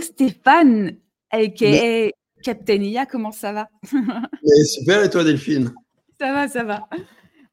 Stéphane, 0.00 0.96
aka 1.30 2.10
Captain 2.42 2.82
IA, 2.82 3.06
comment 3.06 3.32
ça 3.32 3.52
va? 3.52 3.68
Super, 4.64 5.02
et 5.02 5.10
toi 5.10 5.24
Delphine? 5.24 5.72
Ça 6.20 6.32
va, 6.32 6.48
ça 6.48 6.64
va. 6.64 6.88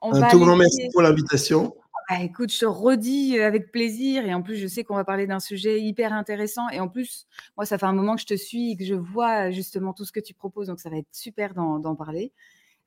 Un 0.02 0.30
tout 0.30 0.40
grand 0.40 0.56
merci 0.56 0.90
pour 0.92 1.02
l'invitation. 1.02 1.74
Bah, 2.10 2.22
écoute, 2.22 2.52
je 2.52 2.60
te 2.60 2.66
redis 2.66 3.38
euh, 3.38 3.48
avec 3.48 3.72
plaisir 3.72 4.26
et 4.26 4.34
en 4.34 4.42
plus, 4.42 4.58
je 4.58 4.68
sais 4.68 4.84
qu'on 4.84 4.96
va 4.96 5.06
parler 5.06 5.26
d'un 5.26 5.40
sujet 5.40 5.82
hyper 5.82 6.12
intéressant 6.12 6.68
et 6.70 6.80
en 6.80 6.90
plus, 6.90 7.28
moi, 7.56 7.66
ça 7.66 7.78
fait 7.78 7.86
un 7.86 7.94
moment 7.94 8.16
que 8.16 8.22
je 8.22 8.26
te 8.26 8.36
suis 8.36 8.72
et 8.72 8.76
que 8.76 8.84
je 8.84 8.94
vois 8.94 9.52
justement 9.52 9.94
tout 9.94 10.04
ce 10.04 10.12
que 10.12 10.20
tu 10.20 10.34
proposes, 10.34 10.68
donc 10.68 10.80
ça 10.80 10.90
va 10.90 10.98
être 10.98 11.08
super 11.12 11.54
d'en 11.54 11.96
parler. 11.96 12.34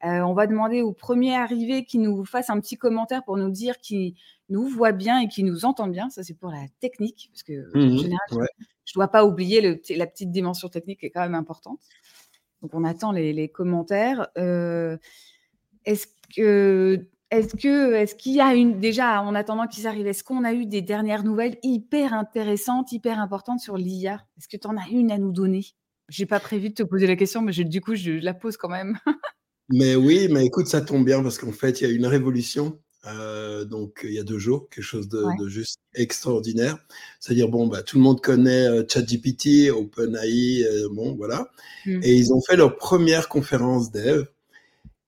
Euh, 0.05 0.20
on 0.20 0.34
va 0.34 0.47
demander 0.47 0.83
au 0.83 0.92
premier 0.92 1.34
arrivé 1.34 1.84
qui 1.84 1.98
nous 1.98 2.27
fasse 2.27 2.50
un 2.50 2.61
petit 2.61 2.77
commentaire 2.77 3.25
pour 3.25 3.39
nous 3.39 3.50
dire 3.50 3.78
qu'il 3.78 4.14
nous 4.50 4.69
voit 4.69 4.92
bien 4.92 5.20
et 5.20 5.28
qu'il 5.28 5.47
nous 5.47 5.64
entend 5.64 5.89
bien. 5.89 6.11
Ça, 6.11 6.23
c'est 6.23 6.34
pour 6.34 6.50
la 6.50 6.67
technique, 6.80 7.30
parce 7.33 7.42
que 7.42 7.70
en 7.75 7.78
mmh 7.78 7.98
général, 7.98 8.48
je 8.87 8.92
ne 8.92 9.01
dois 9.01 9.09
pas 9.09 9.27
oublier 9.27 9.61
la 9.91 10.06
petite 10.06 10.31
dimension 10.31 10.69
technique 10.69 11.01
qui 11.01 11.06
est 11.06 11.11
quand 11.11 11.20
même 11.20 11.34
importante. 11.34 11.81
Donc, 12.62 12.73
on 12.73 12.84
attend 12.84 13.12
les, 13.12 13.48
commentaires. 13.48 14.29
Euh, 14.39 14.97
est-ce 15.84 16.06
que 16.34 17.07
est-ce 17.31 17.57
que 17.57 17.95
est-ce 17.95 18.14
qu'il 18.14 18.34
y 18.34 18.41
a 18.41 18.55
une 18.55 18.79
déjà 18.79 19.20
en 19.20 19.34
attendant 19.34 19.67
qu'ils 19.67 19.89
arrivent, 19.89 20.07
est-ce 20.07 20.23
qu'on 20.23 20.45
a 20.45 20.53
eu 20.53 20.64
des 20.64 20.81
dernières 20.81 21.25
nouvelles 21.25 21.59
hyper 21.62 22.14
intéressantes, 22.14 22.92
hyper 22.92 23.19
importantes 23.19 23.61
sur 23.61 23.77
l'IA 23.77 24.25
Est-ce 24.39 24.48
que 24.48 24.57
tu 24.57 24.67
en 24.69 24.77
as 24.77 24.89
une 24.91 25.11
à 25.11 25.19
nous 25.19 25.33
donner? 25.33 25.67
J'ai 26.09 26.27
pas 26.27 26.39
prévu 26.39 26.69
de 26.69 26.75
te 26.75 26.83
poser 26.84 27.09
la 27.09 27.17
question, 27.17 27.42
mais 27.42 27.53
du 27.53 27.81
coup 27.81 27.97
je 27.97 28.12
la 28.12 28.33
pose 28.33 28.57
quand 28.57 28.69
même. 28.69 28.97
Mais 29.69 29.97
oui, 29.97 30.29
mais 30.31 30.47
écoute, 30.47 30.69
ça 30.69 30.81
tombe 30.81 31.05
bien 31.05 31.20
parce 31.25 31.39
qu'en 31.39 31.51
fait, 31.51 31.81
il 31.81 31.89
y 31.89 31.91
a 31.91 31.92
une 31.92 32.07
révolution. 32.07 32.81
Euh, 33.06 33.64
donc, 33.64 34.00
il 34.04 34.12
y 34.12 34.18
a 34.18 34.24
deux 34.24 34.38
jours, 34.38 34.68
quelque 34.68 34.84
chose 34.84 35.08
de, 35.08 35.48
juste 35.48 35.78
extraordinaire. 35.94 36.78
C'est-à-dire, 37.20 37.48
bon, 37.48 37.66
bah, 37.66 37.82
tout 37.82 37.96
le 37.96 38.02
monde 38.02 38.20
connaît 38.20 38.66
euh, 38.66 38.84
ChatGPT, 38.88 39.70
OpenAI, 39.70 40.64
euh, 40.64 40.88
bon, 40.90 41.14
voilà. 41.14 41.48
Mmh. 41.84 42.00
Et 42.02 42.14
ils 42.14 42.32
ont 42.32 42.40
fait 42.40 42.56
leur 42.56 42.77
première 42.77 43.28
conférence 43.28 43.90
dev 43.90 44.24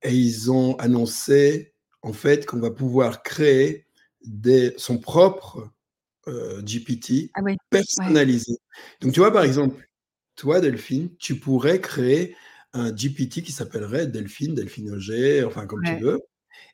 et 0.02 0.14
ils 0.14 0.50
ont 0.50 0.76
annoncé, 0.76 1.72
en 2.02 2.12
fait, 2.12 2.46
qu'on 2.46 2.60
va 2.60 2.70
pouvoir 2.70 3.22
créer 3.22 3.86
des, 4.24 4.74
son 4.76 4.98
propre 4.98 5.70
GPT 6.62 7.30
ah 7.32 7.40
personnalisé. 7.70 8.58
Donc, 9.00 9.14
tu 9.14 9.20
vois, 9.20 9.32
par 9.32 9.44
exemple, 9.44 9.88
toi, 10.36 10.60
Delphine, 10.60 11.08
tu 11.18 11.36
pourrais 11.36 11.80
créer 11.80 12.36
un 12.74 12.92
GPT 12.92 13.42
qui 13.42 13.50
s'appellerait 13.50 14.08
Delphine, 14.08 14.54
Delphine 14.54 14.90
Auger, 14.90 15.42
enfin 15.44 15.66
comme 15.66 15.82
tu 15.82 15.96
veux, 15.96 16.20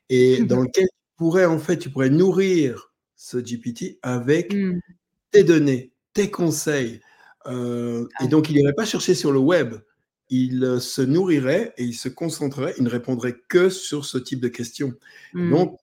et 0.09 0.43
dans 0.43 0.59
lequel 0.59 0.87
pourrais 1.15 1.45
en 1.45 1.59
fait, 1.59 1.77
tu 1.77 1.89
pourrais 1.89 2.09
nourrir 2.09 2.93
ce 3.15 3.37
GPT 3.37 3.99
avec 4.01 4.53
mmh. 4.53 4.79
tes 5.31 5.43
données, 5.43 5.91
tes 6.13 6.29
conseils. 6.29 7.01
Euh, 7.47 8.07
et 8.21 8.27
donc, 8.27 8.49
il 8.49 8.55
n'irait 8.55 8.73
pas 8.73 8.85
chercher 8.85 9.15
sur 9.15 9.31
le 9.31 9.39
web. 9.39 9.75
Il 10.29 10.63
euh, 10.63 10.79
se 10.79 11.01
nourrirait 11.01 11.73
et 11.77 11.83
il 11.83 11.93
se 11.93 12.09
concentrerait, 12.09 12.73
il 12.77 12.83
ne 12.83 12.89
répondrait 12.89 13.35
que 13.47 13.69
sur 13.69 14.05
ce 14.05 14.17
type 14.17 14.39
de 14.39 14.47
questions. 14.47 14.93
Mmh. 15.33 15.51
Donc, 15.51 15.79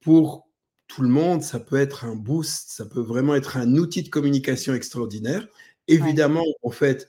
pour 0.00 0.48
tout 0.88 1.02
le 1.02 1.08
monde, 1.08 1.42
ça 1.42 1.60
peut 1.60 1.76
être 1.76 2.04
un 2.04 2.16
boost, 2.16 2.70
ça 2.70 2.84
peut 2.84 3.00
vraiment 3.00 3.34
être 3.34 3.56
un 3.56 3.76
outil 3.76 4.02
de 4.02 4.08
communication 4.08 4.74
extraordinaire. 4.74 5.46
Évidemment, 5.88 6.44
en 6.62 6.70
fait, 6.70 7.08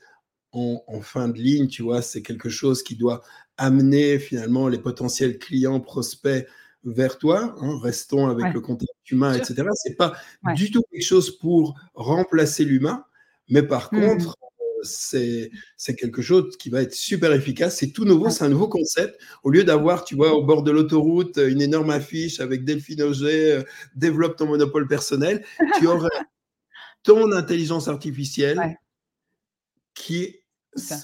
en, 0.52 1.00
fin 1.02 1.28
de 1.28 1.38
ligne, 1.38 1.68
tu 1.68 1.82
vois, 1.82 2.00
c'est 2.00 2.22
quelque 2.22 2.48
chose 2.48 2.82
qui 2.82 2.96
doit 2.96 3.22
amener 3.56 4.18
finalement 4.18 4.68
les 4.68 4.78
potentiels 4.78 5.38
clients, 5.38 5.80
prospects 5.80 6.46
vers 6.84 7.18
toi. 7.18 7.54
Hein, 7.60 7.78
restons 7.82 8.28
avec 8.28 8.52
le 8.52 8.60
contact 8.60 9.10
humain, 9.10 9.34
etc. 9.34 9.68
C'est 9.74 9.96
pas 9.96 10.14
du 10.54 10.70
tout 10.70 10.82
quelque 10.90 11.04
chose 11.04 11.36
pour 11.38 11.78
remplacer 11.94 12.64
l'humain, 12.64 13.04
mais 13.48 13.62
par 13.62 13.92
mmh 13.92 14.00
contre, 14.00 14.36
c'est 14.84 15.50
quelque 15.96 16.22
chose 16.22 16.56
qui 16.56 16.70
va 16.70 16.82
être 16.82 16.94
super 16.94 17.32
efficace. 17.32 17.76
C'est 17.78 17.90
tout 17.90 18.04
nouveau, 18.04 18.30
c'est 18.30 18.44
un 18.44 18.48
nouveau 18.48 18.68
concept. 18.68 19.18
Au 19.42 19.50
lieu 19.50 19.64
d'avoir, 19.64 20.04
tu 20.04 20.14
vois, 20.14 20.34
au 20.34 20.44
bord 20.44 20.62
de 20.62 20.70
l'autoroute, 20.70 21.38
une 21.38 21.62
énorme 21.62 21.90
affiche 21.90 22.40
avec 22.40 22.64
Delphine 22.64 23.02
Auger, 23.02 23.52
euh, 23.52 23.62
développe 23.94 24.36
ton 24.36 24.46
monopole 24.46 24.86
personnel, 24.86 25.44
tu 25.78 25.86
aurais 25.86 26.08
ton 27.02 27.32
intelligence 27.32 27.88
artificielle 27.88 28.78
qui 29.94 30.40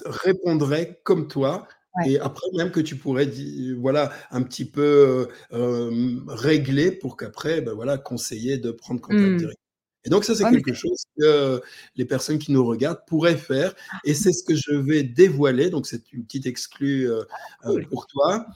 répondrait 0.05 0.99
comme 1.03 1.27
toi. 1.27 1.67
Et 2.05 2.19
après, 2.19 2.47
même 2.53 2.71
que 2.71 2.79
tu 2.79 2.95
pourrais, 2.95 3.29
voilà, 3.77 4.11
un 4.31 4.41
petit 4.43 4.65
peu 4.65 5.27
euh, 5.51 6.19
régler 6.27 6.91
pour 6.91 7.17
qu'après, 7.17 7.61
ben 7.61 7.73
voilà, 7.73 7.97
conseiller 7.97 8.57
de 8.57 8.71
prendre 8.71 9.01
contact 9.01 9.21
mmh. 9.21 9.37
direct. 9.37 9.59
Et 10.03 10.09
donc, 10.09 10.23
ça, 10.23 10.33
c'est 10.33 10.49
quelque 10.49 10.73
chose 10.73 11.03
que 11.19 11.61
les 11.95 12.05
personnes 12.05 12.39
qui 12.39 12.51
nous 12.51 12.65
regardent 12.65 13.03
pourraient 13.05 13.37
faire. 13.37 13.75
Ah. 13.91 13.99
Et 14.03 14.15
c'est 14.15 14.31
ce 14.31 14.43
que 14.43 14.55
je 14.55 14.73
vais 14.73 15.03
dévoiler. 15.03 15.69
Donc, 15.69 15.85
c'est 15.85 16.11
une 16.11 16.23
petite 16.23 16.47
exclue 16.47 17.11
euh, 17.11 17.23
ah, 17.61 17.69
euh, 17.69 17.83
pour 17.89 18.07
toi. 18.07 18.47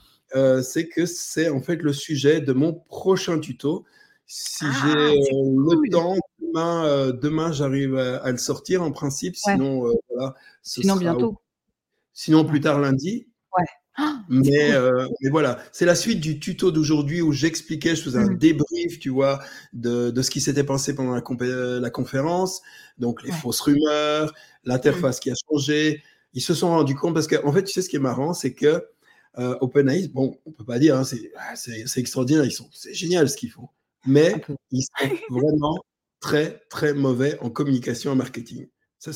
c'est 0.62 0.88
que 0.88 1.06
c'est 1.06 1.48
en 1.48 1.60
fait 1.60 1.82
le 1.82 1.92
sujet 1.92 2.40
de 2.40 2.52
mon 2.52 2.72
prochain 2.72 3.38
tuto. 3.38 3.84
Si 4.26 4.64
ah, 4.64 4.88
j'ai 4.92 5.04
le 5.04 5.90
temps, 5.90 6.16
demain, 6.40 7.12
demain 7.12 7.52
j'arrive 7.52 7.96
à, 7.96 8.28
le 8.32 8.38
sortir 8.38 8.82
en 8.82 8.90
principe. 8.90 9.36
Sinon, 9.36 9.94
voilà. 10.10 10.34
Sinon, 10.62 10.96
bientôt. 10.96 11.38
Sinon, 12.16 12.46
plus 12.46 12.60
tard 12.60 12.80
lundi. 12.80 13.28
Ouais. 13.56 13.64
Ah, 13.96 14.22
mais, 14.28 14.72
mais, 15.20 15.30
voilà, 15.30 15.62
c'est 15.70 15.84
la 15.84 15.94
suite 15.94 16.20
du 16.20 16.40
tuto 16.40 16.72
d'aujourd'hui 16.72 17.20
où 17.22 17.30
j'expliquais, 17.30 17.94
je 17.94 18.02
faisais 18.02 18.18
un 18.18 18.30
mmh. 18.30 18.38
débrief, 18.38 18.98
tu 18.98 19.10
vois, 19.10 19.40
de, 19.74 20.10
de 20.10 20.22
ce 20.22 20.30
qui 20.30 20.40
s'était 20.40 20.64
passé 20.64 20.94
pendant 20.94 21.14
la, 21.14 21.80
la, 21.80 21.90
conférence, 21.90 22.62
donc 22.98 23.22
les 23.22 23.30
fausses 23.32 23.60
rumeurs, 23.60 24.34
l'interface 24.64 25.18
mmh. 25.18 25.20
qui 25.20 25.30
a 25.30 25.34
changé. 25.48 26.02
Ils 26.32 26.40
se 26.40 26.54
sont 26.54 26.68
rendus 26.68 26.94
compte 26.94 27.14
parce 27.14 27.28
qu'en 27.28 27.46
en 27.46 27.52
fait, 27.52 27.64
tu 27.64 27.72
sais 27.72 27.82
ce 27.82 27.88
qui 27.88 27.96
est 27.96 28.00
marrant, 28.00 28.32
c'est 28.32 28.54
que 28.54 28.86
euh, 29.38 29.56
OpenAI, 29.60 30.08
bon, 30.08 30.38
on 30.46 30.52
peut 30.52 30.64
pas 30.64 30.78
dire, 30.78 30.96
hein, 30.96 31.02
ah, 31.36 31.54
c'est 31.54 32.00
extraordinaire, 32.00 32.44
ils 32.46 32.52
sont, 32.52 32.68
c'est 32.72 32.94
génial 32.94 33.28
ce 33.28 33.36
qu'ils 33.36 33.50
font, 33.50 33.68
mais 34.06 34.34
ils 34.70 34.82
sont 34.82 34.90
vraiment 35.30 35.76
très 36.20 36.62
très 36.70 36.94
mauvais 36.94 37.38
en 37.40 37.50
communication 37.50 38.12
et 38.12 38.16
marketing. 38.16 38.68
Ça, 38.98 39.10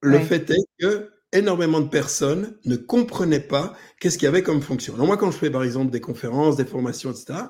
le 0.00 0.18
fait 0.20 0.50
est 0.50 0.64
que 0.80 1.10
énormément 1.32 1.80
de 1.80 1.88
personnes 1.88 2.56
ne 2.64 2.76
comprenaient 2.76 3.40
pas 3.40 3.74
qu'est-ce 4.00 4.18
qu'il 4.18 4.26
y 4.26 4.28
avait 4.28 4.42
comme 4.42 4.60
fonction. 4.60 4.94
Alors 4.94 5.06
moi, 5.06 5.16
quand 5.16 5.30
je 5.30 5.38
fais 5.38 5.50
par 5.50 5.64
exemple 5.64 5.90
des 5.90 6.00
conférences, 6.00 6.56
des 6.56 6.64
formations, 6.64 7.10
etc., 7.10 7.44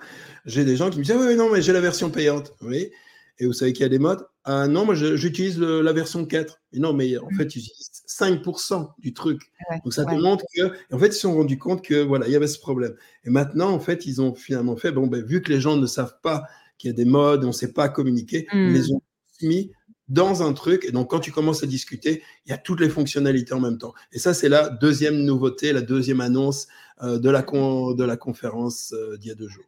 j'ai 0.44 0.64
des 0.64 0.76
gens 0.76 0.90
qui 0.90 0.98
me 0.98 1.04
disent 1.04 1.14
ah 1.16 1.24
oui, 1.26 1.36
non, 1.36 1.50
mais 1.50 1.62
j'ai 1.62 1.72
la 1.72 1.80
version 1.80 2.10
payante. 2.10 2.54
Oui. 2.62 2.90
Et 3.38 3.46
vous 3.46 3.52
savez 3.52 3.72
qu'il 3.72 3.82
y 3.82 3.86
a 3.86 3.88
des 3.88 3.98
modes? 3.98 4.24
Ah 4.44 4.68
non, 4.68 4.84
moi 4.84 4.94
j'utilise 4.94 5.58
la 5.58 5.92
version 5.92 6.24
4. 6.24 6.60
Et 6.72 6.78
non, 6.78 6.92
mais 6.92 7.16
en 7.16 7.28
fait, 7.30 7.46
tu 7.46 7.58
utilises 7.58 8.02
5% 8.06 8.90
du 8.98 9.14
truc. 9.14 9.40
Donc 9.84 9.92
ça 9.92 10.04
te 10.04 10.14
montre 10.14 10.44
que. 10.54 10.72
en 10.94 10.98
fait, 10.98 11.08
ils 11.08 11.12
se 11.12 11.20
sont 11.20 11.34
rendus 11.34 11.58
compte 11.58 11.82
que 11.82 12.02
voilà, 12.02 12.26
il 12.26 12.32
y 12.32 12.36
avait 12.36 12.46
ce 12.46 12.58
problème. 12.58 12.94
Et 13.24 13.30
maintenant, 13.30 13.70
en 13.70 13.80
fait, 13.80 14.06
ils 14.06 14.20
ont 14.20 14.34
finalement 14.34 14.76
fait 14.76 14.92
bon, 14.92 15.06
ben, 15.06 15.24
vu 15.24 15.42
que 15.42 15.52
les 15.52 15.60
gens 15.60 15.76
ne 15.76 15.86
savent 15.86 16.16
pas 16.22 16.44
qu'il 16.78 16.90
y 16.90 16.92
a 16.92 16.96
des 16.96 17.04
modes, 17.04 17.44
on 17.44 17.48
ne 17.48 17.52
sait 17.52 17.72
pas 17.72 17.88
communiquer, 17.88 18.46
ils 18.52 18.70
mmh. 18.70 18.72
les 18.74 18.92
ont 18.92 19.02
mis 19.42 19.72
dans 20.12 20.42
un 20.42 20.52
truc. 20.52 20.84
Et 20.84 20.92
donc, 20.92 21.10
quand 21.10 21.20
tu 21.20 21.32
commences 21.32 21.62
à 21.62 21.66
discuter, 21.66 22.22
il 22.46 22.50
y 22.50 22.52
a 22.52 22.58
toutes 22.58 22.80
les 22.80 22.90
fonctionnalités 22.90 23.54
en 23.54 23.60
même 23.60 23.78
temps. 23.78 23.94
Et 24.12 24.18
ça, 24.18 24.34
c'est 24.34 24.48
la 24.48 24.68
deuxième 24.68 25.16
nouveauté, 25.24 25.72
la 25.72 25.80
deuxième 25.80 26.20
annonce 26.20 26.68
euh, 27.02 27.18
de, 27.18 27.30
la 27.30 28.16
conférence 28.16 28.92
euh, 28.92 29.16
d'il 29.16 29.28
y 29.28 29.32
a 29.32 29.34
deux 29.34 29.48
jours. 29.48 29.64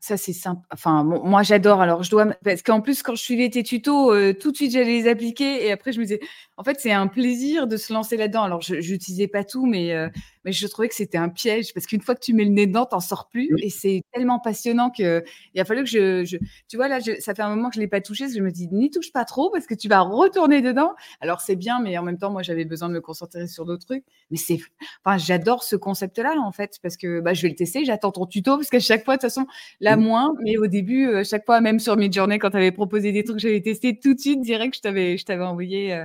Ça, 0.00 0.16
c'est 0.16 0.32
simple. 0.32 0.66
Enfin, 0.72 1.04
moi, 1.04 1.44
j'adore. 1.44 1.80
Alors, 1.80 2.02
je 2.02 2.10
dois. 2.10 2.26
Parce 2.42 2.62
qu'en 2.62 2.80
plus, 2.80 3.04
quand 3.04 3.14
je 3.14 3.22
suivais 3.22 3.50
tes 3.50 3.62
tutos, 3.62 4.12
euh, 4.12 4.32
tout 4.32 4.50
de 4.50 4.56
suite, 4.56 4.72
j'allais 4.72 5.00
les 5.02 5.08
appliquer. 5.08 5.64
Et 5.64 5.70
après, 5.70 5.92
je 5.92 6.00
me 6.00 6.04
disais, 6.04 6.20
en 6.62 6.64
fait, 6.64 6.78
c'est 6.78 6.92
un 6.92 7.08
plaisir 7.08 7.66
de 7.66 7.76
se 7.76 7.92
lancer 7.92 8.16
là-dedans. 8.16 8.44
Alors, 8.44 8.60
je 8.60 8.76
n'utilisais 8.76 9.26
pas 9.26 9.42
tout, 9.42 9.66
mais, 9.66 9.92
euh, 9.94 10.08
mais 10.44 10.52
je 10.52 10.64
trouvais 10.68 10.88
que 10.88 10.94
c'était 10.94 11.18
un 11.18 11.28
piège. 11.28 11.74
Parce 11.74 11.86
qu'une 11.86 12.00
fois 12.00 12.14
que 12.14 12.20
tu 12.20 12.34
mets 12.34 12.44
le 12.44 12.52
nez 12.52 12.68
dedans, 12.68 12.86
tu 12.86 12.94
n'en 12.94 13.00
sors 13.00 13.28
plus. 13.28 13.50
Et 13.60 13.68
c'est 13.68 14.04
tellement 14.12 14.38
passionnant 14.38 14.88
qu'il 14.90 15.24
a 15.56 15.64
fallu 15.64 15.82
que 15.82 15.90
je. 15.90 16.36
tu 16.68 16.76
vois, 16.76 16.86
là, 16.86 17.00
ça 17.00 17.34
fait 17.34 17.42
un 17.42 17.48
moment 17.48 17.68
que 17.68 17.74
je 17.74 17.80
ne 17.80 17.84
l'ai 17.84 17.88
pas 17.88 18.00
touché. 18.00 18.28
je 18.28 18.40
me 18.40 18.52
dis, 18.52 18.68
n'y 18.68 18.92
touche 18.92 19.10
pas 19.10 19.24
trop 19.24 19.50
parce 19.50 19.66
que 19.66 19.74
tu 19.74 19.88
vas 19.88 20.02
retourner 20.02 20.62
dedans. 20.62 20.92
Alors, 21.20 21.40
c'est 21.40 21.56
bien, 21.56 21.80
mais 21.80 21.98
en 21.98 22.04
même 22.04 22.16
temps, 22.16 22.30
moi, 22.30 22.42
j'avais 22.42 22.64
besoin 22.64 22.88
de 22.88 22.94
me 22.94 23.00
concentrer 23.00 23.48
sur 23.48 23.64
d'autres 23.64 23.86
trucs. 23.86 24.04
Mais 24.30 24.36
c'est. 24.36 24.60
Enfin, 25.04 25.18
j'adore 25.18 25.64
ce 25.64 25.74
concept-là, 25.74 26.36
en 26.38 26.52
fait, 26.52 26.78
parce 26.80 26.96
que 26.96 27.20
bah, 27.20 27.34
je 27.34 27.42
vais 27.42 27.48
le 27.48 27.56
tester. 27.56 27.84
J'attends 27.84 28.12
ton 28.12 28.26
tuto 28.26 28.54
parce 28.54 28.70
qu'à 28.70 28.78
chaque 28.78 29.04
fois, 29.04 29.16
de 29.16 29.20
toute 29.20 29.30
façon, 29.30 29.48
là, 29.80 29.96
moins, 29.96 30.32
mais 30.44 30.58
au 30.58 30.68
début, 30.68 31.08
euh, 31.08 31.24
chaque 31.24 31.44
fois, 31.44 31.60
même 31.60 31.80
sur 31.80 31.96
Midjourney, 31.96 32.38
quand 32.38 32.50
tu 32.50 32.56
avais 32.56 32.70
proposé 32.70 33.10
des 33.10 33.24
trucs, 33.24 33.40
j'avais 33.40 33.60
testé 33.60 33.98
tout 33.98 34.14
de 34.14 34.20
suite, 34.20 34.40
direct, 34.42 34.76
je 34.76 34.80
t'avais, 34.80 35.16
je 35.18 35.24
t'avais 35.24 35.42
envoyé. 35.42 35.92
Euh, 35.92 36.04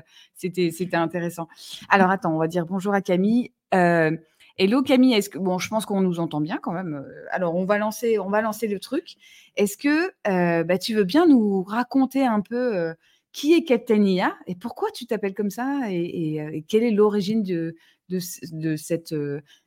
c'était, 0.53 0.95
intéressant. 0.95 1.47
Alors, 1.89 2.09
attends, 2.09 2.33
on 2.33 2.37
va 2.37 2.47
dire 2.47 2.65
bonjour 2.65 2.93
à 2.93 3.01
Camille. 3.01 3.51
Euh, 3.73 4.15
hello 4.57 4.81
Camille, 4.81 5.13
est-ce 5.13 5.29
que 5.29 5.37
bon, 5.37 5.59
je 5.59 5.69
pense 5.69 5.85
qu'on 5.85 6.01
nous 6.01 6.19
entend 6.19 6.41
bien 6.41 6.57
quand 6.57 6.71
même. 6.71 7.05
Alors, 7.31 7.55
on 7.55 7.65
va 7.65 7.77
lancer, 7.77 8.19
on 8.19 8.29
va 8.29 8.41
lancer 8.41 8.67
le 8.67 8.79
truc. 8.79 9.15
Est-ce 9.55 9.77
que 9.77 10.63
bah, 10.63 10.77
tu 10.77 10.95
veux 10.95 11.03
bien 11.03 11.27
nous 11.27 11.63
raconter 11.63 12.25
un 12.25 12.41
peu 12.41 12.93
qui 13.33 13.53
est 13.53 13.63
Captain 13.63 14.03
IA 14.03 14.35
et 14.47 14.55
pourquoi 14.55 14.89
tu 14.91 15.05
t'appelles 15.05 15.35
comme 15.35 15.51
ça 15.51 15.91
et, 15.91 16.65
quelle 16.67 16.83
est 16.83 16.91
l'origine 16.91 17.43
de, 17.43 17.75
de, 18.09 18.19
de 18.51 18.75
cette, 18.75 19.13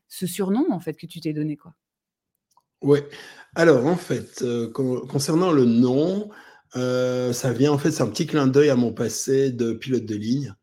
ce 0.08 0.26
surnom 0.26 0.66
en 0.70 0.80
fait 0.80 0.94
que 0.94 1.06
tu 1.06 1.20
t'es 1.20 1.32
donné 1.32 1.56
quoi? 1.56 1.74
Oui. 2.82 3.00
Alors, 3.54 3.86
en 3.86 3.96
fait, 3.96 4.42
euh, 4.42 4.70
concernant 4.70 5.52
le 5.52 5.64
nom, 5.64 6.30
ça 6.74 7.52
vient 7.52 7.72
en 7.72 7.78
fait, 7.78 7.90
c'est 7.90 8.02
un 8.02 8.08
petit 8.08 8.26
clin 8.26 8.46
d'œil 8.46 8.70
à 8.70 8.76
mon 8.76 8.92
passé 8.92 9.50
de 9.50 9.72
pilote 9.72 10.06
de 10.06 10.16
ligne. 10.16 10.54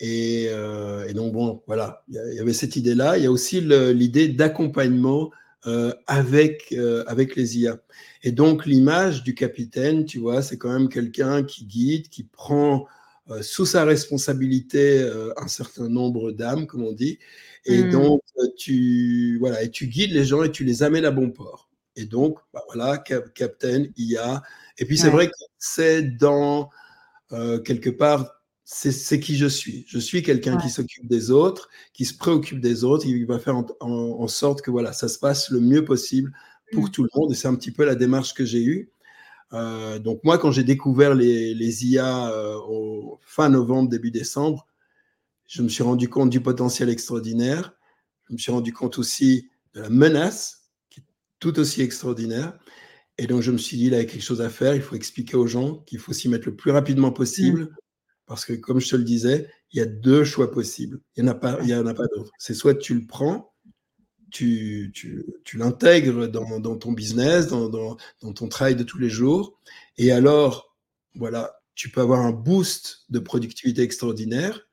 Et, 0.00 0.44
et 0.44 1.12
donc, 1.12 1.32
bon, 1.32 1.62
voilà, 1.66 2.02
il 2.08 2.34
y, 2.34 2.40
avait 2.40 2.54
cette 2.54 2.76
idée-là. 2.76 3.18
Il 3.18 3.24
y 3.24 3.26
a 3.26 3.30
aussi 3.30 3.60
l'idée 3.60 4.28
d'accompagnement 4.28 5.30
avec, 6.06 6.74
avec 7.06 7.36
les 7.36 7.58
IA. 7.58 7.78
Et 8.22 8.32
donc, 8.32 8.64
l'image 8.64 9.22
du 9.22 9.34
capitaine, 9.34 10.06
tu 10.06 10.18
vois, 10.18 10.42
c'est 10.42 10.56
quand 10.56 10.72
même 10.72 10.88
quelqu'un 10.88 11.42
qui 11.42 11.66
guide, 11.66 12.08
qui 12.08 12.24
prend 12.24 12.86
euh, 13.30 13.42
sous 13.42 13.64
sa 13.64 13.84
responsabilité 13.84 14.98
euh, 14.98 15.32
un 15.36 15.46
certain 15.46 15.88
nombre 15.88 16.32
d'âmes, 16.32 16.66
comme 16.66 16.82
on 16.82 16.92
dit. 16.92 17.18
Et 17.64 17.84
hmm. 17.84 17.90
donc, 17.90 18.22
euh, 18.38 18.46
tu, 18.56 19.38
voilà, 19.38 19.62
et 19.62 19.70
tu 19.70 19.86
guides 19.86 20.12
les 20.12 20.24
gens 20.24 20.42
et 20.42 20.50
tu 20.50 20.64
les 20.64 20.82
amènes 20.82 21.04
à 21.04 21.12
bon 21.12 21.30
port. 21.30 21.68
Et 21.94 22.06
donc, 22.06 22.38
bah 22.52 22.62
voilà, 22.66 22.98
Captain, 22.98 23.84
IA. 23.96 24.42
Et 24.78 24.84
puis, 24.84 24.98
c'est 24.98 25.10
vrai 25.10 25.28
que 25.28 25.32
c'est 25.58 26.02
dans, 26.02 26.70
quelque 27.64 27.90
part, 27.90 28.39
c'est 28.72 29.18
qui 29.18 29.36
je 29.36 29.46
suis. 29.46 29.84
Je 29.88 29.98
suis 29.98 30.22
quelqu'un 30.22 30.56
qui 30.56 30.70
s'occupe 30.70 31.08
des 31.08 31.32
autres, 31.32 31.68
qui 31.92 32.04
se 32.04 32.16
préoccupe 32.16 32.60
des 32.60 32.84
autres, 32.84 33.04
il 33.04 33.26
va 33.26 33.40
faire 33.40 33.60
en, 33.80 34.28
sorte 34.28 34.62
que 34.62 34.70
voilà, 34.70 34.92
ça 34.92 35.08
se 35.08 35.18
passe 35.18 35.50
le 35.50 35.58
mieux 35.58 35.84
possible 35.84 36.32
pour 36.72 36.84
hmm. 36.84 36.90
tout 36.90 37.02
le 37.02 37.08
monde. 37.16 37.32
Et 37.32 37.34
c'est 37.34 37.48
un 37.48 37.56
petit 37.56 37.72
peu 37.72 37.84
la 37.84 37.96
démarche 37.96 38.32
que 38.32 38.44
j'ai 38.44 38.62
eue. 38.62 38.92
Euh, 39.52 39.98
donc 39.98 40.22
moi, 40.22 40.38
quand 40.38 40.52
j'ai 40.52 40.62
découvert 40.62 41.16
les, 41.16 41.52
les 41.52 41.86
IA 41.86 42.30
euh, 42.30 42.54
au 42.68 43.18
fin 43.22 43.48
novembre, 43.48 43.88
début 43.88 44.12
décembre, 44.12 44.68
je 45.48 45.62
me 45.62 45.68
suis 45.68 45.82
rendu 45.82 46.08
compte 46.08 46.30
du 46.30 46.40
potentiel 46.40 46.90
extraordinaire. 46.90 47.74
Je 48.28 48.34
me 48.34 48.38
suis 48.38 48.52
rendu 48.52 48.72
compte 48.72 48.98
aussi 48.98 49.50
de 49.74 49.80
la 49.80 49.90
menace, 49.90 50.70
qui 50.90 51.00
est 51.00 51.04
tout 51.40 51.58
aussi 51.58 51.82
extraordinaire. 51.82 52.56
Et 53.18 53.26
donc, 53.26 53.42
je 53.42 53.50
me 53.50 53.58
suis 53.58 53.76
dit, 53.76 53.86
il 53.86 53.92
y 53.94 53.96
a 53.96 54.04
quelque 54.04 54.22
chose 54.22 54.40
à 54.40 54.48
faire. 54.48 54.76
Il 54.76 54.80
faut 54.80 54.94
expliquer 54.94 55.36
aux 55.36 55.48
gens 55.48 55.78
qu'il 55.86 55.98
faut 55.98 56.12
s'y 56.12 56.28
mettre 56.28 56.46
le 56.46 56.54
plus 56.54 56.70
rapidement 56.70 57.10
possible. 57.10 57.62
Mm. 57.62 57.68
Parce 58.30 58.44
que, 58.44 58.52
comme 58.52 58.78
je 58.78 58.88
te 58.88 58.94
le 58.94 59.02
disais, 59.02 59.50
il 59.72 59.80
y 59.80 59.82
a 59.82 59.86
deux 59.86 60.22
choix 60.22 60.52
possibles. 60.52 61.00
Il 61.16 61.24
n'y 61.24 61.28
en 61.28 61.32
a 61.32 61.34
pas, 61.34 61.58
il 61.64 61.72
a 61.72 61.82
pas 61.94 62.06
d'autre. 62.14 62.30
C'est 62.38 62.54
soit 62.54 62.76
tu 62.76 62.94
le 62.94 63.04
prends, 63.04 63.52
tu, 64.30 64.92
tu, 64.94 65.26
tu 65.42 65.58
l'intègres 65.58 66.28
dans, 66.28 66.60
dans, 66.60 66.76
ton 66.76 66.92
business, 66.92 67.48
dans, 67.48 67.68
dans, 67.68 67.96
dans, 68.22 68.32
ton 68.32 68.46
travail 68.46 68.76
de 68.76 68.84
tous 68.84 68.98
les 68.98 69.08
jours. 69.08 69.58
Et 69.98 70.12
alors, 70.12 70.76
voilà, 71.16 71.60
tu 71.74 71.90
peux 71.90 72.00
avoir 72.00 72.20
un 72.20 72.30
boost 72.30 73.00
de 73.08 73.18
productivité 73.18 73.82
extraordinaire. 73.82 74.64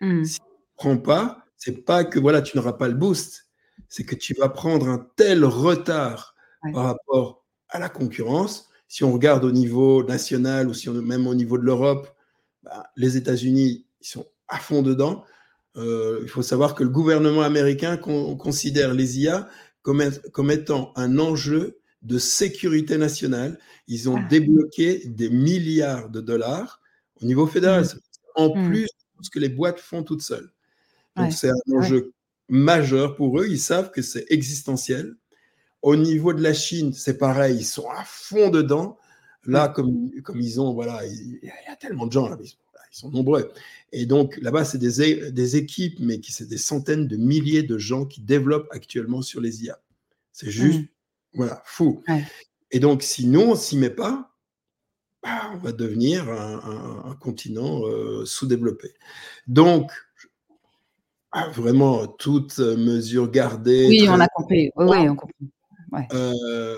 Hmm. 0.00 0.24
Si 0.24 0.40
tu 0.40 0.46
ne 0.46 0.76
prends 0.76 0.98
pas, 0.98 1.44
c'est 1.56 1.84
pas 1.84 2.02
que 2.02 2.18
voilà, 2.18 2.42
tu 2.42 2.56
n'auras 2.56 2.72
pas 2.72 2.88
le 2.88 2.94
boost, 2.94 3.46
c'est 3.88 4.02
que 4.02 4.16
tu 4.16 4.34
vas 4.34 4.48
prendre 4.48 4.88
un 4.88 5.08
tel 5.14 5.44
retard 5.44 6.34
par 6.72 6.82
rapport 6.86 7.44
à 7.68 7.78
la 7.78 7.88
concurrence. 7.88 8.70
Si 8.88 9.04
on 9.04 9.12
regarde 9.12 9.44
au 9.44 9.52
niveau 9.52 10.02
national 10.02 10.68
ou 10.68 10.74
si 10.74 10.88
on, 10.88 10.94
même 10.94 11.28
au 11.28 11.36
niveau 11.36 11.58
de 11.58 11.62
l'Europe, 11.62 12.10
bah, 12.64 12.90
les 12.96 13.16
États-Unis, 13.16 13.86
ils 14.00 14.06
sont 14.06 14.26
à 14.48 14.58
fond 14.58 14.82
dedans. 14.82 15.24
Euh, 15.76 16.20
il 16.22 16.28
faut 16.28 16.42
savoir 16.42 16.74
que 16.74 16.82
le 16.82 16.90
gouvernement 16.90 17.42
américain 17.42 17.96
considère 17.96 18.94
les 18.94 19.20
IA 19.20 19.48
comme, 19.82 20.02
comme, 20.32 20.50
étant 20.50 20.92
un 20.96 21.18
enjeu 21.18 21.78
de 22.02 22.18
sécurité 22.18 22.96
nationale. 22.96 23.58
Ils 23.88 24.08
ont 24.08 24.16
ah. 24.16 24.28
débloqué 24.28 25.02
des 25.06 25.28
milliards 25.28 26.08
de 26.10 26.20
dollars 26.20 26.80
au 27.20 27.26
niveau 27.26 27.46
fédéral, 27.46 27.84
mmh. 27.84 27.98
en 28.36 28.54
mmh. 28.54 28.68
plus 28.68 28.82
de 28.82 29.24
ce 29.24 29.30
que 29.30 29.38
les 29.38 29.48
boîtes 29.48 29.80
font 29.80 30.02
toutes 30.02 30.22
seules. 30.22 30.50
Donc 31.16 31.32
c'est 31.32 31.50
un 31.50 31.76
enjeu 31.76 32.12
majeur 32.48 33.14
pour 33.14 33.40
eux. 33.40 33.46
Ils 33.48 33.60
savent 33.60 33.90
que 33.90 34.02
c'est 34.02 34.26
existentiel. 34.30 35.14
Au 35.82 35.96
niveau 35.96 36.32
de 36.32 36.42
la 36.42 36.54
Chine, 36.54 36.92
c'est 36.92 37.18
pareil, 37.18 37.58
ils 37.58 37.64
sont 37.64 37.88
à 37.90 38.04
fond 38.04 38.48
dedans. 38.48 38.96
Là, 39.46 39.68
comme, 39.68 40.10
comme 40.22 40.40
ils 40.40 40.60
ont, 40.60 40.72
voilà, 40.72 41.04
il, 41.06 41.40
y 41.42 41.70
a 41.70 41.76
tellement 41.76 42.06
de 42.06 42.12
gens 42.12 42.28
là, 42.28 42.36
ils 42.40 42.96
sont 42.96 43.10
nombreux. 43.10 43.52
Et 43.92 44.06
donc 44.06 44.38
là-bas, 44.40 44.64
c'est 44.64 44.78
des, 44.78 45.30
des, 45.30 45.56
équipes, 45.56 45.98
mais 46.00 46.20
qui 46.20 46.32
c'est 46.32 46.46
des 46.46 46.58
centaines 46.58 47.06
de 47.06 47.16
milliers 47.16 47.62
de 47.62 47.78
gens 47.78 48.06
qui 48.06 48.20
développent 48.20 48.68
actuellement 48.70 49.22
sur 49.22 49.40
les 49.40 49.64
IA. 49.64 49.78
C'est 50.32 50.50
juste, 50.50 50.80
mmh. 50.80 50.86
voilà, 51.34 51.62
fou. 51.64 52.02
Et 52.70 52.80
donc, 52.80 53.02
si 53.02 53.26
nous, 53.26 53.40
on 53.40 53.50
ne 53.52 53.56
s'y 53.56 53.76
met 53.76 53.90
pas, 53.90 54.34
bah, 55.22 55.50
on 55.54 55.58
va 55.58 55.72
devenir 55.72 56.28
un, 56.28 57.16
continent 57.20 57.86
euh, 57.86 58.24
sous-développé. 58.24 58.94
Donc, 59.46 59.90
ah, 61.30 61.48
vraiment, 61.48 62.06
toute 62.06 62.58
mesure 62.58 63.30
gardée. 63.30 63.86
Oui, 63.88 64.06
on 64.08 64.20
a 64.20 64.28
compris. 64.28 64.70
Oui, 64.76 65.08
on 65.08 65.16
comprend. 65.16 65.46
Euh, 66.12 66.76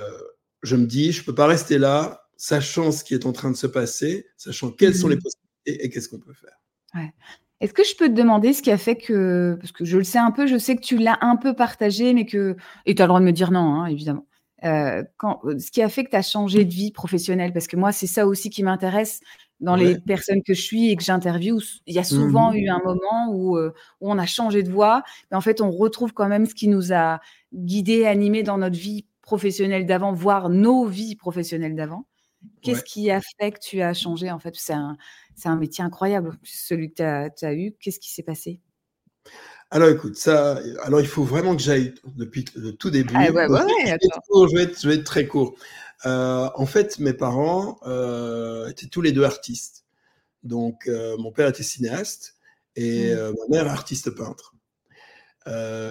je 0.62 0.76
me 0.76 0.86
dis, 0.86 1.12
je 1.12 1.20
ne 1.20 1.26
peux 1.26 1.34
pas 1.34 1.46
rester 1.46 1.78
là, 1.78 2.25
sachant 2.36 2.92
ce 2.92 3.04
qui 3.04 3.14
est 3.14 3.26
en 3.26 3.32
train 3.32 3.50
de 3.50 3.56
se 3.56 3.66
passer, 3.66 4.26
sachant 4.36 4.70
quelles 4.70 4.94
sont 4.94 5.08
les 5.08 5.16
mmh. 5.16 5.20
possibilités 5.20 5.84
et, 5.84 5.90
qu'est-ce 5.90 6.08
qu'on 6.08 6.18
peut 6.18 6.34
faire. 6.34 6.56
Est-ce 7.60 7.72
que 7.72 7.84
je 7.84 7.96
peux 7.96 8.08
te 8.08 8.14
demander 8.14 8.52
ce 8.52 8.62
qui 8.62 8.70
a 8.70 8.78
fait 8.78 8.96
que, 8.96 9.56
parce 9.60 9.72
que 9.72 9.84
je 9.84 9.96
le 9.96 10.04
sais 10.04 10.18
un 10.18 10.30
peu, 10.30 10.46
je 10.46 10.58
sais 10.58 10.76
que 10.76 10.82
tu 10.82 10.98
l'as 10.98 11.18
un 11.22 11.36
peu 11.36 11.54
partagé, 11.54 12.12
mais 12.12 12.26
que, 12.26 12.56
et 12.84 12.94
tu 12.94 13.02
as 13.02 13.06
le 13.06 13.08
droit 13.08 13.20
de 13.20 13.24
me 13.24 13.32
dire 13.32 13.50
non, 13.50 13.74
hein, 13.74 13.86
évidemment. 13.86 14.26
Euh, 14.64 15.02
quand, 15.16 15.40
ce 15.58 15.70
qui 15.70 15.82
a 15.82 15.88
fait 15.88 16.04
que 16.04 16.10
tu 16.10 16.16
as 16.16 16.22
changé 16.22 16.64
de 16.64 16.72
vie 16.72 16.90
professionnelle, 16.90 17.52
parce 17.52 17.66
que 17.66 17.76
moi, 17.76 17.92
c'est 17.92 18.06
ça 18.06 18.26
aussi 18.26 18.50
qui 18.50 18.62
m'intéresse 18.62 19.20
dans 19.60 19.76
les 19.76 19.98
personnes 19.98 20.42
que 20.42 20.52
je 20.52 20.60
suis 20.60 20.90
et 20.90 20.96
que 20.96 21.02
j'interviewe. 21.02 21.62
Il 21.86 21.94
y 21.94 21.98
a 21.98 22.04
souvent 22.04 22.52
mmh 22.52 22.56
eu 22.56 22.68
un 22.68 22.80
moment 22.84 23.28
où, 23.30 23.56
euh, 23.56 23.72
où, 24.00 24.10
on 24.10 24.18
a 24.18 24.26
changé 24.26 24.62
de 24.62 24.70
voie, 24.70 25.02
mais 25.30 25.36
en 25.36 25.40
fait, 25.40 25.62
on 25.62 25.70
retrouve 25.70 26.12
quand 26.12 26.28
même 26.28 26.44
ce 26.44 26.54
qui 26.54 26.68
nous 26.68 26.92
a 26.92 27.20
guidés, 27.54 28.04
animés 28.04 28.42
dans 28.42 28.58
notre 28.58 28.76
vie 28.76 29.06
professionnelle 29.22 29.86
d'avant, 29.86 30.12
voire 30.12 30.50
nos 30.50 30.84
vies 30.84 31.16
professionnelles 31.16 31.74
d'avant. 31.74 32.06
Qu'est-ce 32.66 32.84
qui 32.84 33.10
a 33.10 33.20
fait 33.38 33.52
que 33.52 33.58
tu 33.60 33.80
as 33.80 33.94
changé 33.94 34.30
En 34.30 34.38
fait, 34.38 34.54
c'est 34.56 34.72
un, 34.72 34.96
c'est 35.34 35.48
un 35.48 35.56
métier 35.56 35.84
incroyable, 35.84 36.38
celui 36.42 36.92
que 36.92 37.28
tu 37.28 37.44
as, 37.44 37.54
eu. 37.54 37.72
Qu'est-ce 37.80 38.00
qui 38.00 38.12
s'est 38.12 38.22
passé? 38.22 38.60
Alors 39.70 39.88
écoute, 39.88 40.16
ça, 40.16 40.60
alors 40.84 41.00
il 41.00 41.08
faut 41.08 41.24
vraiment 41.24 41.56
que 41.56 41.62
j'aille 41.62 41.94
depuis 42.14 42.44
le 42.54 42.72
tout 42.72 42.90
début. 42.90 43.14
Ah, 43.16 43.30
ouais, 43.32 43.46
ouais, 43.50 43.60
je, 43.68 44.54
vais 44.54 44.62
être, 44.62 44.80
je, 44.80 44.88
vais 44.88 44.94
être, 44.94 45.04
très 45.04 45.26
court. 45.26 45.56
Euh, 46.04 46.48
en 46.54 46.66
fait, 46.66 46.98
mes 46.98 47.12
parents 47.12 47.78
euh, 47.86 48.68
étaient 48.68 48.86
tous 48.86 49.02
les 49.02 49.12
deux 49.12 49.24
artistes. 49.24 49.84
Donc, 50.44 50.86
euh, 50.86 51.16
mon 51.18 51.32
père 51.32 51.48
était 51.48 51.64
cinéaste 51.64 52.36
et 52.76 53.12
mmh. 53.12 53.32
ma 53.48 53.56
mère 53.56 53.72
artiste 53.72 54.10
peintre. 54.10 54.55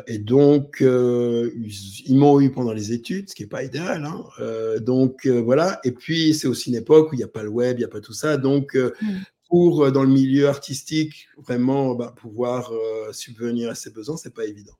Et 0.07 0.17
donc, 0.17 0.77
ils, 0.81 2.15
m'ont 2.15 2.41
eu 2.41 2.51
pendant 2.51 2.73
les 2.73 2.91
études, 2.91 3.29
ce 3.29 3.35
qui 3.35 3.43
n'est 3.43 3.49
pas 3.49 3.63
idéal. 3.63 4.05
Hein. 4.05 4.79
donc, 4.81 5.27
voilà. 5.27 5.79
Et 5.83 5.91
puis, 5.91 6.33
c'est 6.33 6.47
aussi 6.47 6.69
une 6.69 6.75
époque 6.75 7.11
où 7.11 7.15
il 7.15 7.17
n'y 7.19 7.23
a 7.23 7.29
pas 7.29 7.43
le 7.43 7.49
web, 7.49 7.77
il 7.77 7.79
n'y 7.79 7.85
a 7.85 7.89
pas 7.89 8.01
tout 8.01 8.13
ça. 8.13 8.37
Donc, 8.37 8.75
mmh 8.75 9.07
pour, 9.49 9.83
euh, 9.83 9.91
dans 9.91 10.03
le 10.03 10.09
milieu 10.09 10.47
artistique, 10.47 11.27
vraiment 11.37 11.95
bah, 11.95 12.13
pouvoir 12.15 12.71
euh, 12.71 13.11
subvenir 13.11 13.69
à 13.69 13.75
ses 13.75 13.91
besoins, 13.91 14.17
c'est 14.17 14.33
pas 14.33 14.45
évident. 14.45 14.73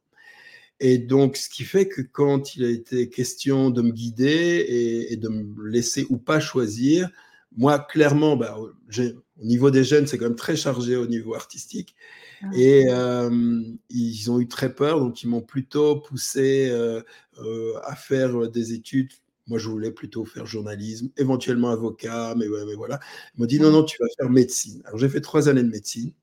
Et 0.79 0.98
donc, 0.98 1.38
ce 1.38 1.50
qui 1.50 1.63
fait 1.63 1.88
que 1.88 2.01
quand 2.01 2.55
il 2.55 2.65
a 2.65 2.70
été 2.70 3.10
question 3.10 3.70
de 3.70 3.82
me 3.82 3.91
guider 3.91 5.05
et, 5.10 5.15
de 5.15 5.29
me 5.29 5.70
laisser 5.70 6.05
ou 6.10 6.17
pas 6.17 6.41
choisir, 6.41 7.10
moi, 7.55 7.79
clairement, 7.79 8.36
bah, 8.36 8.58
au 8.60 9.46
niveau 9.46 9.72
des 9.72 9.86
jeunes, 9.86 10.05
c'est 10.05 10.17
quand 10.17 10.25
même 10.25 10.36
très 10.36 10.58
chargé 10.58 10.98
au 10.98 11.08
niveau 11.08 11.34
artistique. 11.34 11.96
Ah. 12.42 12.50
Et 12.56 12.86
euh, 12.89 13.62
ils 13.89 14.32
ont 14.32 14.39
eu 14.39 14.48
très 14.48 14.74
peur, 14.74 15.00
donc 15.00 15.24
ils 15.24 15.27
m'ont 15.27 15.42
plutôt 15.42 16.00
poussé 16.00 16.72
à 17.84 17.96
faire 17.96 18.50
des 18.50 18.74
études 18.74 19.12
moi, 19.48 19.60
je 19.60 19.70
voulais 19.70 19.92
plutôt 19.92 20.25
faire 20.25 20.46
journalisme, 20.46 21.10
éventuellement 21.18 21.70
avocat, 21.70 22.34
mais, 22.36 22.48
mais 22.48 22.74
voilà. 22.74 23.00
Ils 23.36 23.42
m'ont 23.42 23.46
dit 23.46 23.60
non, 23.60 23.72
non, 23.72 23.84
tu 23.84 23.98
vas 24.00 24.08
faire 24.18 24.30
médecine. 24.30 24.82
Alors, 24.86 24.98
j'ai 24.98 25.10
fait 25.10 25.22
trois 25.22 25.50
années 25.50 25.62
de 25.62 25.70
médecine. 25.70 26.13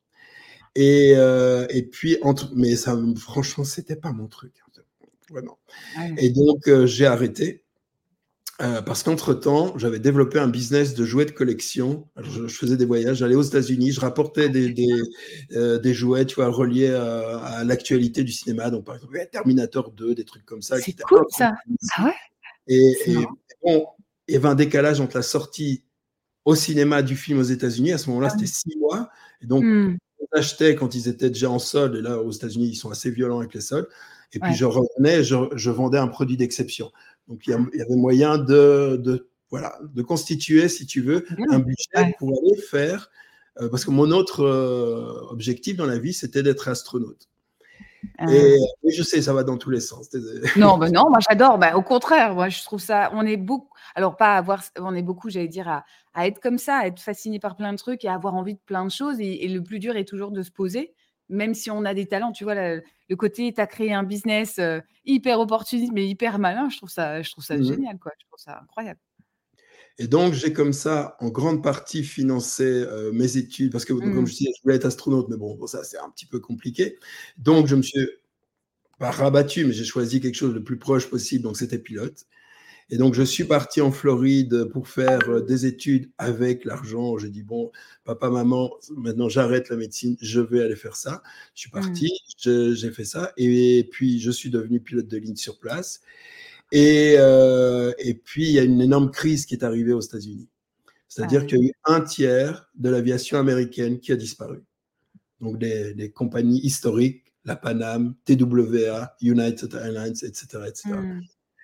Et, 0.75 1.13
euh, 1.17 1.67
et 1.71 1.83
puis, 1.83 2.19
entre, 2.23 2.51
mais 2.55 2.77
ça, 2.77 2.99
franchement, 3.17 3.65
c'était 3.65 3.97
pas 3.97 4.13
mon 4.13 4.27
truc. 4.27 4.53
Vraiment. 5.31 5.59
Et 6.19 6.31
donc, 6.31 6.69
euh, 6.69 6.87
j'ai 6.87 7.07
arrêté. 7.07 7.63
Euh, 8.63 8.81
parce 8.81 9.03
qu'entre-temps, 9.03 9.77
j'avais 9.77 9.99
développé 9.99 10.39
un 10.39 10.47
business 10.47 10.95
de 10.95 11.05
jouets 11.05 11.25
de 11.25 11.33
collection. 11.33 12.09
je, 12.17 12.47
faisais 12.47 12.77
des 12.77 12.85
voyages, 12.85 13.17
j'allais 13.17 13.35
aux 13.35 13.43
États-Unis, 13.43 13.91
je 13.91 14.01
rapportais 14.01 14.49
des, 14.49 14.71
des, 14.71 15.03
des, 15.51 15.95
jouets, 15.95 16.25
tu 16.27 16.37
vois, 16.37 16.49
reliés 16.49 16.91
à, 16.91 17.65
l'actualité 17.65 18.23
du 18.23 18.31
cinéma. 18.31 18.71
Donc, 18.71 18.85
par 18.85 18.95
exemple, 18.95 19.19
Terminator 19.33 19.91
2, 19.91 20.15
des 20.15 20.25
trucs 20.25 20.45
comme 20.45 20.63
ça. 20.63 20.79
C'est 20.79 21.01
cool, 21.03 21.25
ça. 21.31 21.53
Ah 21.97 22.05
ouais? 22.05 22.15
Et, 22.69 22.95
bon, 23.63 23.87
il 24.29 24.35
y 24.35 24.37
avait 24.37 24.49
un 24.49 24.55
décalage 24.55 25.01
entre 25.01 25.17
la 25.17 25.23
sortie 25.23 25.85
au 26.45 26.55
cinéma 26.55 27.03
du 27.03 27.17
film 27.17 27.39
aux 27.39 27.45
États-Unis. 27.45 27.93
À 27.93 27.99
ce 27.99 28.09
moment-là, 28.11 28.29
ah 28.31 28.35
c'était 28.35 28.51
six 28.51 28.77
mois. 28.79 29.11
Et 29.41 29.47
donc, 29.47 29.65
hmm. 29.65 29.97
on 30.21 30.39
achetait 30.39 30.77
quand 30.77 30.95
ils 30.95 31.09
étaient 31.09 31.31
déjà 31.31 31.51
en 31.51 31.59
solde. 31.59 31.97
Et 31.97 32.03
là, 32.03 32.21
aux 32.21 32.31
États-Unis, 32.31 32.69
ils 32.69 32.77
sont 32.77 32.91
assez 32.91 33.11
violents 33.11 33.41
avec 33.41 33.55
les 33.55 33.61
soldes. 33.61 33.89
Et 34.35 34.39
puis, 34.39 34.55
je 34.55 34.65
revenais, 34.65 35.23
je, 35.23 35.71
vendais 35.71 35.99
un 35.99 36.09
produit 36.09 36.39
d'exception. 36.39 36.91
Donc, 37.29 37.47
il 37.47 37.51
y, 37.51 37.81
avait 37.81 37.97
moyen 37.97 38.39
de, 38.39 38.97
de, 38.97 39.29
voilà, 39.51 39.79
de 39.83 40.03
constituer, 40.03 40.69
si 40.69 40.87
tu 40.87 41.01
veux, 41.01 41.25
un 41.51 41.59
budget 41.59 42.15
pour 42.19 42.31
aller 42.31 42.61
faire. 42.61 43.11
Euh, 43.61 43.69
parce 43.69 43.85
que 43.85 43.91
mon 43.91 44.11
autre 44.11 44.45
euh, 44.45 45.31
objectif 45.31 45.77
dans 45.77 45.87
la 45.87 45.99
vie, 45.99 46.15
c'était 46.15 46.43
d'être 46.43 46.69
astronaute. 46.69 47.29
Et, 48.29 48.59
je 48.89 49.03
sais, 49.03 49.23
ça 49.23 49.33
va 49.33 49.45
dans 49.45 49.59
tous 49.59 49.71
les 49.71 49.81
sens. 49.81 50.09
Non, 50.57 50.77
bah 50.79 50.91
non, 50.91 51.09
moi 51.09 51.19
j'adore. 51.29 51.59
Bah, 51.59 51.77
au 51.77 51.83
contraire, 51.83 52.35
moi 52.35 52.49
je 52.49 52.63
trouve 52.63 52.81
ça. 52.81 53.11
On 53.15 53.25
est 53.25 53.37
beaucoup. 53.37 53.69
Alors 53.95 54.17
pas 54.17 54.37
avoir. 54.37 54.63
On 54.79 54.95
est 54.95 55.03
beaucoup, 55.03 55.31
j'allais 55.31 55.49
dire, 55.49 55.69
à, 55.69 55.85
à, 56.15 56.27
être 56.27 56.41
comme 56.41 56.59
ça, 56.59 56.79
à 56.79 56.87
être 56.87 57.01
fasciné 57.01 57.39
par 57.39 57.57
plein 57.57 57.73
de 57.73 57.79
trucs 57.79 58.05
et 58.05 58.09
à 58.09 58.15
avoir 58.15 58.35
envie 58.35 58.55
de 58.55 58.61
plein 58.65 58.85
de 58.85 58.91
choses. 58.91 59.21
Et, 59.21 59.47
le 59.47 59.63
plus 59.63 59.79
dur 59.79 59.97
est 59.97 60.05
toujours 60.05 60.31
de 60.31 60.43
se 60.43 60.51
poser, 60.51 60.95
même 61.33 61.55
si 61.55 61.71
on 61.71 61.85
a 61.85 61.95
des 61.95 62.07
talents. 62.07 62.33
Tu 62.33 62.45
vois, 62.45 62.55
le, 62.55 63.17
côté, 63.17 63.53
tu 63.53 63.61
as 63.61 63.67
créé 63.67 63.93
un 63.93 64.05
business 64.05 64.59
euh, 64.59 64.81
hyper 65.05 65.41
opportuniste 65.41 65.93
mais 65.93 66.07
hyper 66.07 66.39
malin. 66.39 66.69
Je 66.71 66.77
trouve 66.77 66.91
ça, 66.91 67.23
je 67.23 67.31
trouve 67.31 67.45
ça 67.45 67.57
mmh 67.57 67.65
génial, 67.65 67.99
quoi. 67.99 68.13
Je 68.21 68.27
trouve 68.27 68.39
ça 68.39 68.61
incroyable. 68.63 69.01
Et 69.99 70.07
donc, 70.07 70.33
j'ai 70.33 70.53
comme 70.53 70.73
ça, 70.73 71.17
en 71.21 71.29
grande 71.29 71.63
partie, 71.63 72.03
financé 72.03 72.65
euh, 72.65 73.13
mes 73.13 73.37
études, 73.37 73.73
parce 73.73 73.85
que, 73.85 73.93
comme 73.93 74.23
mmh. 74.23 74.27
je 74.27 74.33
disais, 74.33 74.51
je 74.57 74.63
voulais 74.63 74.77
être 74.77 74.87
astronaute, 74.87 75.29
mais 75.29 75.37
bon, 75.37 75.67
ça, 75.67 75.85
c'est 75.85 75.99
un 75.99 76.09
petit 76.11 76.27
peu 76.27 76.41
compliqué. 76.41 76.99
Donc, 77.37 77.67
je 77.67 77.77
me 77.77 77.83
suis 77.83 78.09
pas 78.99 79.11
rabattu, 79.11 79.67
mais 79.67 79.73
j'ai 79.73 79.85
choisi 79.85 80.21
quelque 80.21 80.35
chose 80.35 80.55
de 80.55 80.61
plus 80.61 80.79
proche 80.79 81.11
possible, 81.11 81.45
donc 81.45 81.57
c'était 81.57 81.79
pilote. 81.79 82.27
Et 82.93 82.99
donc, 82.99 83.15
je 83.15 83.23
suis 83.23 83.45
parti 83.45 83.81
en 83.81 83.91
Floride 83.91 84.65
pour 84.67 84.87
faire 84.87 85.27
euh, 85.31 85.41
des 85.41 85.65
études 85.65 86.11
avec 86.19 86.67
l'argent. 86.67 87.17
J'ai 87.17 87.31
dit, 87.31 87.43
bon, 87.43 87.73
papa, 88.05 88.29
maman, 88.29 88.71
maintenant 88.95 89.31
j'arrête 89.31 89.71
la 89.71 89.77
médecine, 89.77 90.15
je 90.21 90.43
vais 90.43 90.63
aller 90.63 90.77
faire 90.77 90.95
ça. 90.95 91.23
Je 91.55 91.63
suis 91.63 91.71
mmh. 91.71 91.81
parti, 91.81 92.11
j'ai 92.37 92.91
fait 92.91 93.07
ça. 93.07 93.33
Et 93.39 93.89
puis, 93.91 94.21
je 94.21 94.31
suis 94.31 94.51
devenu 94.51 94.79
pilote 94.79 95.09
de 95.09 95.17
ligne 95.17 95.37
sur 95.37 95.59
place. 95.59 96.03
Et, 96.71 97.15
euh, 97.17 97.95
et 97.99 98.13
puis, 98.13 98.45
il 98.45 98.53
y 98.53 98.59
a 98.59 98.63
une 98.63 98.83
énorme 98.83 99.11
crise 99.11 99.47
qui 99.47 99.55
est 99.55 99.65
arrivée 99.65 99.95
aux 99.95 100.03
États-Unis. 100.03 100.51
C'est-à-dire 101.09 101.41
ah 101.45 101.47
qu'il 101.47 101.61
y 101.61 101.63
a 101.63 101.69
eu 101.69 101.73
un 101.87 102.03
tiers 102.03 102.69
de 102.75 102.91
l'aviation 102.91 103.39
américaine 103.39 104.01
qui 104.01 104.13
a 104.13 104.17
disparu. 104.17 104.65
Donc, 105.41 105.59
des, 105.59 106.13
compagnies 106.15 106.61
historiques, 106.61 107.25
la 107.47 107.57
Panam, 107.57 108.17
TWA, 108.27 109.17
United 109.23 109.73
Airlines, 109.73 110.17
etc. 110.23 110.65
etc. 110.69 110.91
Hmm. 110.91 111.21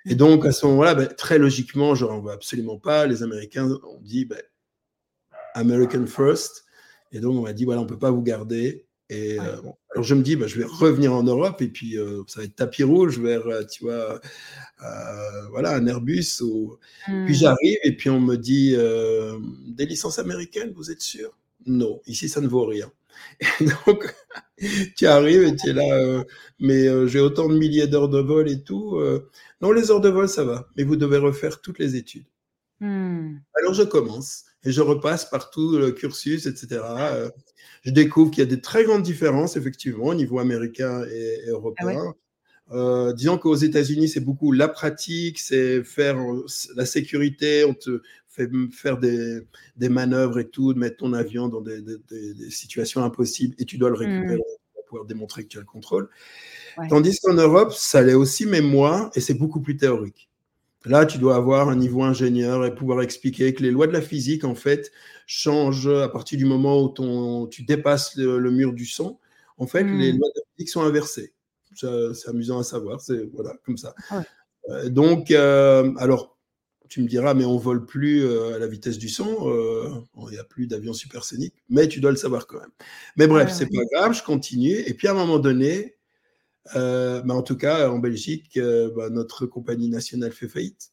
Et 0.08 0.14
donc, 0.14 0.46
à 0.46 0.52
ce 0.52 0.66
moment-là, 0.66 0.94
ben, 0.94 1.06
très 1.06 1.38
logiquement, 1.38 1.94
je 1.94 2.04
n'en 2.04 2.20
veux 2.20 2.32
absolument 2.32 2.78
pas. 2.78 3.06
Les 3.06 3.22
Américains 3.22 3.68
ont 3.70 4.00
dit 4.00 4.24
ben, 4.24 4.42
American 5.54 6.06
First. 6.06 6.64
Et 7.12 7.20
donc, 7.20 7.36
on 7.36 7.42
m'a 7.42 7.52
dit 7.52 7.64
voilà, 7.64 7.80
on 7.80 7.84
ne 7.84 7.88
peut 7.88 7.98
pas 7.98 8.10
vous 8.10 8.22
garder. 8.22 8.88
Et 9.10 9.40
euh, 9.40 9.56
alors 9.92 10.04
je 10.04 10.14
me 10.14 10.22
dis, 10.22 10.36
bah, 10.36 10.46
je 10.46 10.58
vais 10.58 10.66
revenir 10.66 11.14
en 11.14 11.22
Europe 11.22 11.62
et 11.62 11.68
puis 11.68 11.96
euh, 11.96 12.22
ça 12.26 12.40
va 12.40 12.44
être 12.44 12.56
tapis 12.56 12.82
rouge 12.82 13.18
vers, 13.18 13.46
euh, 13.46 13.64
tu 13.64 13.84
vois, 13.84 14.20
voilà, 15.50 15.76
un 15.76 15.86
Airbus. 15.86 16.42
Ou... 16.42 16.76
Puis 17.06 17.34
j'arrive 17.34 17.78
et 17.84 17.96
puis 17.96 18.10
on 18.10 18.20
me 18.20 18.36
dit, 18.36 18.76
des 19.68 19.86
licences 19.86 20.18
américaines, 20.18 20.72
vous 20.74 20.90
êtes 20.90 21.00
sûr? 21.00 21.36
Non, 21.66 22.00
ici 22.06 22.28
ça 22.28 22.40
ne 22.40 22.48
vaut 22.48 22.66
rien. 22.66 22.90
Et 23.40 23.64
donc, 23.86 24.14
tu 24.96 25.06
arrives 25.06 25.42
et 25.42 25.56
tu 25.56 25.70
es 25.70 25.72
là, 25.72 26.24
mais 26.58 27.08
j'ai 27.08 27.20
autant 27.20 27.48
de 27.48 27.56
milliers 27.56 27.86
d'heures 27.86 28.08
de 28.08 28.20
vol 28.20 28.50
et 28.50 28.62
tout. 28.62 29.00
non, 29.60 29.72
les 29.72 29.90
heures 29.90 30.00
de 30.00 30.08
vol, 30.08 30.28
ça 30.28 30.44
va, 30.44 30.68
mais 30.76 30.84
vous 30.84 30.96
devez 30.96 31.18
refaire 31.18 31.60
toutes 31.60 31.78
les 31.78 31.96
études. 31.96 32.26
Mmh. 32.80 33.38
Alors 33.56 33.74
je 33.74 33.82
commence 33.82 34.44
et 34.62 34.70
je 34.70 34.80
repasse 34.80 35.24
par 35.24 35.50
tout 35.50 35.76
le 35.76 35.90
cursus, 35.90 36.46
etc 36.46 36.78
je 37.82 37.90
découvre 37.90 38.30
qu'il 38.30 38.40
y 38.40 38.46
a 38.46 38.50
des 38.50 38.60
très 38.60 38.84
grandes 38.84 39.02
différences, 39.02 39.56
effectivement, 39.56 40.06
au 40.06 40.14
niveau 40.14 40.38
américain 40.38 41.04
et, 41.04 41.40
ah 41.46 41.50
européen. 41.50 42.14
Euh, 42.70 43.12
disons 43.12 43.38
qu'aux 43.38 43.54
États-Unis, 43.54 44.08
c'est 44.08 44.20
beaucoup 44.20 44.52
la 44.52 44.68
pratique, 44.68 45.38
c'est 45.38 45.82
faire 45.82 46.18
la 46.76 46.84
sécurité, 46.84 47.64
on 47.64 47.74
te 47.74 48.02
fait 48.28 48.50
faire 48.72 48.98
des, 48.98 49.40
des, 49.76 49.88
manœuvres 49.88 50.38
et 50.38 50.48
tout, 50.48 50.74
de 50.74 50.78
mettre 50.78 50.98
ton 50.98 51.12
avion 51.12 51.48
dans 51.48 51.62
des, 51.62 51.80
situations 52.50 53.02
impossibles 53.02 53.54
et 53.58 53.64
tu 53.64 53.78
dois 53.78 53.90
le 53.90 53.96
mmh. 53.96 53.98
récupérer 53.98 54.42
pour 54.74 54.84
pouvoir 54.84 55.06
démontrer 55.06 55.44
que 55.44 55.48
tu 55.48 55.56
as 55.58 55.62
le 55.62 55.66
contrôle. 55.66 56.08
Tandis 56.88 57.18
qu'en 57.20 57.34
Europe, 57.34 57.72
ça 57.72 58.02
l'est 58.02 58.14
aussi, 58.14 58.46
mais 58.46 58.60
moins, 58.60 59.10
et 59.14 59.20
c'est 59.20 59.34
beaucoup 59.34 59.60
plus 59.60 59.76
théorique. 59.76 60.28
Là, 60.84 61.06
tu 61.06 61.18
dois 61.18 61.34
avoir 61.34 61.68
un 61.68 61.76
niveau 61.76 62.04
ingénieur 62.04 62.64
et 62.64 62.74
pouvoir 62.74 63.02
expliquer 63.02 63.52
que 63.52 63.62
les 63.62 63.72
lois 63.72 63.88
de 63.88 63.92
la 63.92 64.00
physique, 64.00 64.44
en 64.44 64.54
fait, 64.54 64.92
changent 65.26 65.88
à 65.88 66.08
partir 66.08 66.38
du 66.38 66.44
moment 66.44 66.80
où 66.82 66.88
ton, 66.88 67.46
tu 67.46 67.64
dépasses 67.64 68.16
le, 68.16 68.50
mur 68.50 68.72
du 68.72 68.86
son. 68.86 69.18
En 69.56 69.66
fait, 69.66 69.82
les 69.82 70.12
hmm. 70.12 70.18
lois 70.18 70.28
de 70.28 70.40
la 70.40 70.42
physique 70.56 70.68
sont 70.68 70.82
inversées. 70.82 71.32
C'est 71.78 72.28
amusant 72.28 72.58
à 72.58 72.64
savoir, 72.64 73.00
c'est 73.00 73.24
voilà, 73.32 73.54
comme 73.64 73.76
ça. 73.76 73.94
Euh, 74.68 74.88
donc, 74.88 75.30
euh, 75.30 75.92
alors, 75.98 76.36
tu 76.88 77.02
me 77.02 77.08
diras, 77.08 77.34
mais 77.34 77.44
on 77.44 77.58
vole 77.58 77.84
plus 77.84 78.24
euh, 78.24 78.56
à 78.56 78.58
la 78.58 78.66
vitesse 78.66 78.98
du 78.98 79.08
son, 79.08 80.04
il 80.16 80.32
n'y 80.32 80.38
a 80.38 80.44
plus 80.44 80.66
d'avions 80.66 80.94
supersoniques, 80.94 81.54
mais 81.68 81.88
tu 81.88 82.00
dois 82.00 82.10
le 82.10 82.16
savoir 82.16 82.46
quand 82.46 82.60
même. 82.60 82.70
Mais 83.16 83.26
bref, 83.26 83.52
c'est 83.52 83.66
pas 83.66 83.84
grave, 83.92 84.14
je 84.14 84.22
continue. 84.22 84.78
Et 84.86 84.94
puis 84.94 85.08
à 85.08 85.12
un 85.12 85.14
moment 85.14 85.38
donné, 85.38 85.96
euh, 86.76 87.22
en 87.28 87.42
tout 87.42 87.56
cas, 87.56 87.90
en 87.90 87.98
Belgique, 87.98 88.58
bah, 88.96 89.10
notre 89.10 89.46
compagnie 89.46 89.88
nationale 89.88 90.32
fait 90.32 90.48
faillite. 90.48 90.92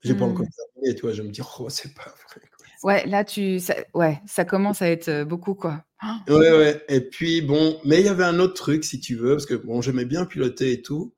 J'ai 0.00 0.12
n'ai 0.12 0.18
pas 0.18 0.26
encore 0.26 0.46
hmm. 0.46 0.74
terminé, 0.74 0.94
tu 0.94 1.02
vois, 1.02 1.12
je 1.12 1.22
me 1.22 1.30
dis, 1.30 1.40
oh, 1.58 1.68
c'est 1.68 1.92
pas 1.92 2.14
vrai. 2.28 2.48
Ouais, 2.82 3.06
là, 3.06 3.24
tu, 3.24 3.60
ça, 3.60 3.74
ouais, 3.94 4.20
ça 4.26 4.44
commence 4.44 4.82
à 4.82 4.90
être 4.90 5.08
euh, 5.08 5.24
beaucoup, 5.24 5.54
quoi. 5.54 5.84
Ouais, 6.28 6.52
ouais. 6.52 6.84
Et 6.88 7.00
puis, 7.00 7.40
bon, 7.42 7.80
mais 7.84 8.00
il 8.00 8.06
y 8.06 8.08
avait 8.08 8.24
un 8.24 8.38
autre 8.38 8.54
truc, 8.54 8.84
si 8.84 9.00
tu 9.00 9.16
veux, 9.16 9.32
parce 9.32 9.46
que 9.46 9.54
bon, 9.54 9.80
j'aimais 9.80 10.04
bien 10.04 10.24
piloter 10.24 10.72
et 10.72 10.82
tout, 10.82 11.12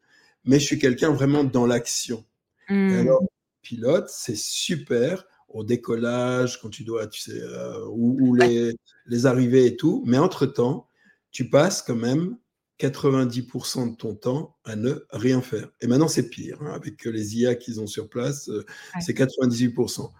mais 0.44 0.58
je 0.58 0.64
suis 0.64 0.78
quelqu'un 0.78 1.10
vraiment 1.10 1.44
dans 1.44 1.66
l'action. 1.66 2.24
Hmm. 2.68 3.00
Alors, 3.00 3.22
pilote, 3.62 4.08
c'est 4.08 4.36
super 4.36 5.26
au 5.48 5.64
décollage, 5.64 6.60
quand 6.60 6.70
tu 6.70 6.84
dois, 6.84 7.08
tu 7.08 7.20
sais, 7.20 7.42
ou, 7.90 8.34
les, 8.34 8.76
les 9.06 9.26
arrivées 9.26 9.66
et 9.66 9.76
tout, 9.76 10.02
mais 10.06 10.16
entre-temps, 10.16 10.86
tu 11.32 11.50
passes 11.50 11.82
quand 11.82 11.96
même 11.96 12.36
90% 12.80 13.90
de 13.90 13.96
ton 13.96 14.14
temps 14.14 14.56
à 14.64 14.74
ne 14.74 14.94
rien 15.10 15.42
faire. 15.42 15.68
Et 15.80 15.86
maintenant, 15.86 16.08
c'est 16.08 16.30
pire. 16.30 16.58
Hein, 16.62 16.72
avec 16.72 17.04
les 17.04 17.38
IA 17.38 17.54
qu'ils 17.54 17.80
ont 17.80 17.86
sur 17.86 18.08
place, 18.08 18.48
euh, 18.48 18.64
c'est 19.00 19.16
98%. 19.16 20.10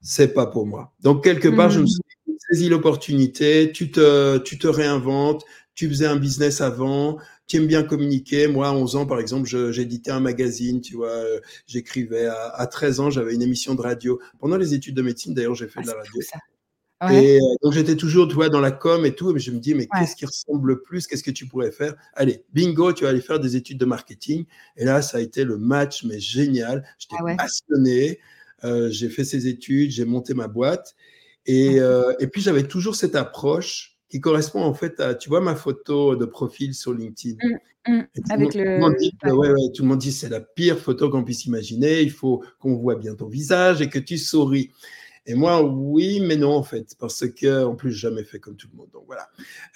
C'est 0.00 0.34
pas 0.34 0.46
pour 0.46 0.66
moi. 0.66 0.92
Donc, 1.00 1.24
quelque 1.24 1.48
part, 1.48 1.70
je 1.70 1.80
me 1.80 1.84
mmh. 1.84 1.88
suis 1.88 2.38
saisi 2.50 2.68
l'opportunité. 2.68 3.72
Tu 3.72 3.90
te, 3.90 4.38
tu 4.38 4.58
te 4.58 4.66
réinventes. 4.66 5.44
Tu 5.74 5.88
faisais 5.88 6.06
un 6.06 6.16
business 6.16 6.60
avant. 6.60 7.18
Tu 7.46 7.56
aimes 7.56 7.66
bien 7.66 7.82
communiquer. 7.82 8.46
Moi, 8.46 8.68
à 8.68 8.72
11 8.72 8.96
ans, 8.96 9.06
par 9.06 9.20
exemple, 9.20 9.48
j'éditais 9.70 10.10
un 10.10 10.20
magazine. 10.20 10.80
Tu 10.80 10.96
vois, 10.96 11.08
euh, 11.08 11.40
j'écrivais. 11.66 12.26
À, 12.26 12.66
13 12.66 13.00
ans, 13.00 13.10
j'avais 13.10 13.34
une 13.34 13.42
émission 13.42 13.74
de 13.74 13.82
radio. 13.82 14.18
Pendant 14.38 14.56
les 14.56 14.74
études 14.74 14.96
de 14.96 15.02
médecine, 15.02 15.34
d'ailleurs, 15.34 15.54
j'ai 15.54 15.68
fait 15.68 15.80
ah, 15.80 15.82
de 15.82 15.86
la 15.88 15.94
radio. 15.94 16.22
Et 17.10 17.36
euh, 17.36 17.40
donc 17.62 17.74
j'étais 17.74 17.94
toujours, 17.94 18.26
tu 18.26 18.34
vois, 18.34 18.48
dans 18.48 18.60
la 18.60 18.70
com 18.70 19.04
et 19.04 19.14
tout, 19.14 19.32
mais 19.32 19.38
je 19.38 19.50
me 19.50 19.58
dis, 19.58 19.74
mais 19.74 19.86
qu'est-ce 19.86 20.16
qui 20.16 20.24
ressemble 20.24 20.68
le 20.68 20.80
plus? 20.80 21.06
Qu'est-ce 21.06 21.22
que 21.22 21.30
tu 21.30 21.46
pourrais 21.46 21.70
faire? 21.70 21.94
Allez, 22.14 22.42
bingo, 22.54 22.92
tu 22.94 23.04
vas 23.04 23.10
aller 23.10 23.20
faire 23.20 23.38
des 23.38 23.54
études 23.54 23.76
de 23.76 23.84
marketing. 23.84 24.46
Et 24.78 24.84
là, 24.86 25.02
ça 25.02 25.18
a 25.18 25.20
été 25.20 25.44
le 25.44 25.58
match, 25.58 26.04
mais 26.04 26.18
génial. 26.18 26.88
J'étais 26.98 27.16
ah 27.18 27.36
passionné. 27.36 28.18
Euh, 28.66 28.90
j'ai 28.90 29.08
fait 29.08 29.24
ces 29.24 29.46
études, 29.46 29.90
j'ai 29.90 30.04
monté 30.04 30.34
ma 30.34 30.48
boîte. 30.48 30.94
Et, 31.46 31.80
euh, 31.80 32.12
et 32.18 32.26
puis 32.26 32.40
j'avais 32.42 32.64
toujours 32.64 32.96
cette 32.96 33.14
approche 33.14 33.96
qui 34.08 34.20
correspond 34.20 34.62
en 34.62 34.74
fait 34.74 34.98
à, 35.00 35.14
tu 35.14 35.28
vois, 35.28 35.40
ma 35.40 35.54
photo 35.54 36.16
de 36.16 36.24
profil 36.24 36.74
sur 36.74 36.92
LinkedIn. 36.92 37.36
Mmh, 37.86 37.92
mmh. 37.92 38.08
Avec 38.30 38.54
le... 38.54 38.64
Tout 38.64 38.70
le 38.70 38.78
monde 38.78 38.94
dit, 38.98 39.12
ouais, 39.24 39.50
ouais, 39.50 39.72
tout 39.74 39.82
le 39.82 39.88
monde 39.88 39.98
dit 39.98 40.12
c'est 40.12 40.28
la 40.28 40.40
pire 40.40 40.78
photo 40.78 41.08
qu'on 41.08 41.24
puisse 41.24 41.44
imaginer. 41.46 42.02
Il 42.02 42.10
faut 42.10 42.42
qu'on 42.58 42.74
voit 42.74 42.96
bien 42.96 43.14
ton 43.14 43.28
visage 43.28 43.80
et 43.80 43.88
que 43.88 43.98
tu 43.98 44.18
souris. 44.18 44.70
Et 45.28 45.34
moi, 45.34 45.60
oui, 45.60 46.20
mais 46.20 46.36
non, 46.36 46.52
en 46.52 46.62
fait, 46.62 46.94
parce 47.00 47.26
que, 47.28 47.64
en 47.64 47.74
plus, 47.74 47.92
jamais 47.92 48.22
fait 48.22 48.38
comme 48.38 48.54
tout 48.54 48.68
le 48.72 48.76
monde. 48.76 48.90
Donc 48.92 49.04
voilà. 49.06 49.28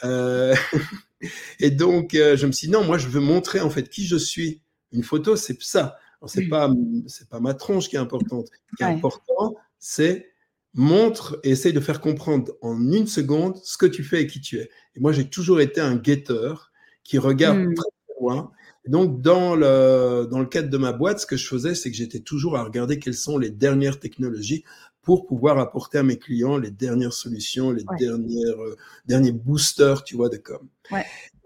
Euh, 0.05 0.55
et 1.59 1.73
donc, 1.73 2.11
je 2.13 2.47
me 2.47 2.53
suis 2.53 2.69
dit, 2.69 2.73
non, 2.73 2.85
moi, 2.85 2.99
je 2.99 3.09
veux 3.09 3.21
montrer, 3.21 3.61
en 3.61 3.69
fait, 3.69 3.89
qui 3.89 4.07
je 4.07 4.17
suis. 4.17 4.61
Une 4.93 5.03
photo, 5.03 5.35
c'est 5.35 5.61
ça. 5.61 5.97
C'est 6.27 6.49
pas, 6.49 6.71
c'est 7.07 7.29
pas 7.29 7.41
ma 7.41 7.55
tronche 7.55 7.89
qui 7.89 7.97
est 7.97 8.01
importante. 8.01 8.49
Ce 8.49 8.77
qui 8.77 8.83
est 8.83 8.87
important, 8.87 9.55
c'est 9.79 10.27
montre 10.75 11.41
et 11.43 11.51
essaye 11.51 11.73
de 11.73 11.81
faire 11.81 12.01
comprendre 12.01 12.53
en 12.63 12.93
une 12.93 13.07
seconde 13.07 13.57
ce 13.63 13.77
que 13.77 13.87
tu 13.87 14.05
fais 14.05 14.23
et 14.23 14.27
qui 14.27 14.41
tu 14.41 14.59
es. 14.59 14.71
Et 14.95 15.01
moi, 15.01 15.13
j'ai 15.13 15.29
toujours 15.29 15.61
été 15.61 15.81
un 15.81 15.97
guetteur 15.97 16.71
qui 17.03 17.19
regarde 17.19 17.59
hmm. 17.59 17.75
très 17.75 17.91
loin. 18.21 18.53
Et 18.87 18.91
donc, 18.91 19.21
dans 19.21 19.57
le, 19.57 20.27
dans 20.31 20.39
le 20.39 20.47
cadre 20.47 20.71
de 20.71 20.79
ma 20.79 20.93
boîte, 20.93 21.21
ce 21.21 21.27
que 21.27 21.37
je 21.37 21.47
faisais, 21.47 21.75
c'est 21.75 21.91
que 21.91 21.97
j'étais 21.97 22.21
toujours 22.21 22.57
à 22.57 22.63
regarder 22.63 22.99
quelles 22.99 23.15
sont 23.15 23.37
les 23.37 23.51
dernières 23.51 23.99
technologies 23.99 24.65
pour 25.03 25.27
pouvoir 25.27 25.59
apporter 25.59 25.99
à 25.99 26.03
mes 26.03 26.19
clients 26.19 26.59
les 26.59 26.71
dernières 26.71 27.13
solutions, 27.13 27.73
les 27.73 27.85
dernières, 27.99 28.63
euh, 28.63 28.77
derniers 29.07 29.33
boosters, 29.33 30.05
tu 30.05 30.17
vois, 30.17 30.29
de 30.29 30.37
com. 30.37 30.69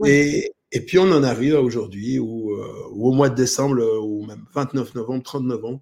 Et, 0.05 0.53
et 0.75 0.85
puis 0.85 0.99
on 0.99 1.11
en 1.11 1.23
arrive 1.23 1.55
à 1.55 1.63
aujourd'hui, 1.63 2.19
ou 2.19 2.53
euh, 2.53 2.89
au 2.93 3.13
mois 3.13 3.31
de 3.31 3.35
décembre, 3.35 3.79
euh, 3.81 4.01
ou 4.01 4.27
même 4.27 4.45
29 4.55 4.95
novembre, 4.95 5.23
30 5.23 5.45
novembre, 5.45 5.81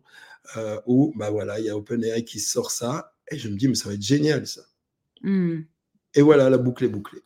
où 0.87 1.13
bah 1.17 1.31
voilà, 1.31 1.59
il 1.59 1.65
y 1.65 1.71
a 1.71 1.77
OpenAI 1.77 2.25
qui 2.25 2.39
sort 2.39 2.71
ça, 2.71 3.15
et 3.31 3.39
je 3.39 3.49
me 3.49 3.57
dis, 3.57 3.69
mais 3.69 3.75
ça 3.75 3.89
va 3.89 3.95
être 3.95 4.03
génial 4.03 4.47
ça. 4.47 4.61
Mmh. 5.23 5.61
Et 6.15 6.23
voilà, 6.23 6.51
la 6.51 6.59
boucle 6.59 6.85
est 6.85 6.89
bouclée. 6.89 7.23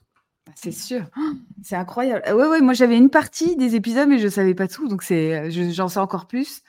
Bah, 0.47 0.53
c'est 0.55 0.73
sûr, 0.73 1.05
oh, 1.19 1.21
c'est 1.63 1.77
incroyable. 1.77 2.23
Ouais, 2.27 2.47
ouais, 2.47 2.61
moi 2.61 2.73
j'avais 2.73 2.97
une 2.97 3.11
partie 3.11 3.57
des 3.57 3.75
épisodes, 3.75 4.09
mais 4.09 4.19
je 4.19 4.25
ne 4.25 4.31
savais 4.31 4.55
pas 4.55 4.69
tout, 4.69 4.89
donc 4.89 5.03
c'est, 5.03 5.51
j'en 5.51 5.89
sais 5.89 6.01
encore 6.01 6.27
plus. 6.27 6.63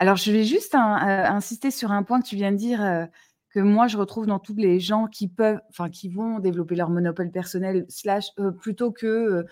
Alors, 0.00 0.16
je 0.16 0.30
vais 0.30 0.44
juste 0.44 0.74
euh, 0.74 0.78
insister 0.78 1.70
sur 1.70 1.90
un 1.90 2.02
point 2.04 2.20
que 2.20 2.26
tu 2.26 2.36
viens 2.36 2.52
de 2.52 2.56
dire, 2.56 2.82
euh, 2.84 3.04
que 3.50 3.58
moi, 3.58 3.88
je 3.88 3.96
retrouve 3.96 4.26
dans 4.26 4.38
tous 4.38 4.54
les 4.54 4.78
gens 4.78 5.08
qui 5.08 5.28
peuvent, 5.28 5.60
enfin, 5.70 5.90
qui 5.90 6.08
vont 6.08 6.38
développer 6.38 6.76
leur 6.76 6.90
monopole 6.90 7.30
personnel, 7.32 7.84
slash, 7.88 8.26
euh, 8.38 8.52
plutôt 8.52 8.92
que 8.92 9.44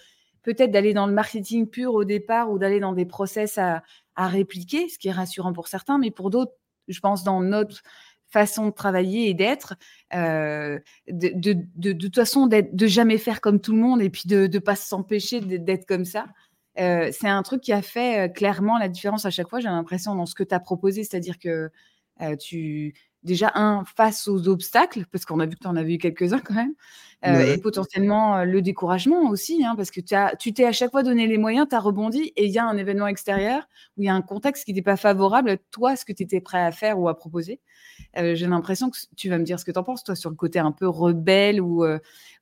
peut-être 0.46 0.70
d'aller 0.70 0.94
dans 0.94 1.08
le 1.08 1.12
marketing 1.12 1.66
pur 1.66 1.92
au 1.94 2.04
départ 2.04 2.52
ou 2.52 2.58
d'aller 2.58 2.78
dans 2.78 2.92
des 2.92 3.04
process 3.04 3.58
à, 3.58 3.82
répliquer, 4.16 4.88
ce 4.88 4.96
qui 4.96 5.08
est 5.08 5.12
rassurant 5.12 5.52
pour 5.52 5.66
certains, 5.66 5.98
mais 5.98 6.12
pour 6.12 6.30
d'autres, 6.30 6.52
je 6.86 7.00
pense 7.00 7.24
dans 7.24 7.40
notre 7.42 7.82
façon 8.28 8.66
de 8.66 8.70
travailler 8.70 9.28
et 9.28 9.34
d'être, 9.34 9.74
euh, 10.14 10.78
de, 11.08 11.92
toute 11.92 12.14
façon, 12.14 12.46
de 12.46 12.86
jamais 12.86 13.18
faire 13.18 13.40
comme 13.40 13.60
tout 13.60 13.72
le 13.72 13.78
monde 13.78 14.00
et 14.00 14.08
puis 14.08 14.22
de 14.26 14.46
ne 14.46 14.58
pas 14.60 14.76
s'empêcher 14.76 15.40
d'être 15.40 15.84
comme 15.84 16.04
ça. 16.04 16.26
Euh, 16.78 17.10
c'est 17.10 17.28
un 17.28 17.42
truc 17.42 17.60
qui 17.60 17.72
a 17.72 17.82
fait 17.82 18.26
euh, 18.26 18.28
clairement 18.28 18.78
la 18.78 18.88
différence 18.88 19.26
à 19.26 19.30
chaque 19.30 19.48
fois, 19.48 19.58
j'ai 19.58 19.68
l'impression, 19.68 20.14
dans 20.14 20.26
ce 20.26 20.36
que 20.36 20.44
tu 20.44 20.54
as 20.54 20.60
proposé. 20.60 21.02
C'est-à-dire 21.02 21.38
que 21.40 21.70
tu, 22.38 22.94
déjà, 23.26 23.52
un, 23.54 23.84
face 23.84 24.28
aux 24.28 24.48
obstacles, 24.48 25.04
parce 25.12 25.26
qu'on 25.26 25.40
a 25.40 25.46
vu 25.46 25.56
que 25.56 25.60
tu 25.60 25.66
en 25.66 25.76
avais 25.76 25.94
eu 25.94 25.98
quelques-uns 25.98 26.38
quand 26.38 26.54
même, 26.54 26.72
euh, 27.26 27.54
et 27.54 27.58
potentiellement 27.58 28.36
euh, 28.36 28.44
le 28.44 28.62
découragement 28.62 29.28
aussi, 29.28 29.64
hein, 29.64 29.74
parce 29.76 29.90
que 29.90 30.00
tu 30.38 30.52
t'es 30.54 30.64
à 30.64 30.72
chaque 30.72 30.92
fois 30.92 31.02
donné 31.02 31.26
les 31.26 31.36
moyens, 31.36 31.66
tu 31.68 31.74
as 31.74 31.80
rebondi, 31.80 32.32
et 32.36 32.46
il 32.46 32.50
y 32.52 32.58
a 32.58 32.64
un 32.64 32.76
événement 32.76 33.06
extérieur 33.06 33.68
où 33.96 34.02
il 34.02 34.06
y 34.06 34.08
a 34.08 34.14
un 34.14 34.22
contexte 34.22 34.64
qui 34.64 34.72
n'était 34.72 34.82
pas 34.82 34.96
favorable 34.96 35.50
à 35.50 35.56
toi, 35.56 35.96
ce 35.96 36.04
que 36.04 36.12
tu 36.12 36.22
étais 36.22 36.40
prêt 36.40 36.62
à 36.62 36.72
faire 36.72 36.98
ou 36.98 37.08
à 37.08 37.16
proposer. 37.16 37.60
Euh, 38.16 38.34
j'ai 38.34 38.46
l'impression 38.46 38.90
que 38.90 38.96
tu 39.16 39.28
vas 39.28 39.38
me 39.38 39.44
dire 39.44 39.58
ce 39.58 39.64
que 39.64 39.72
tu 39.72 39.78
en 39.78 39.82
penses, 39.82 40.04
toi, 40.04 40.14
sur 40.14 40.30
le 40.30 40.36
côté 40.36 40.58
un 40.58 40.72
peu 40.72 40.88
rebelle 40.88 41.60
ou, 41.60 41.84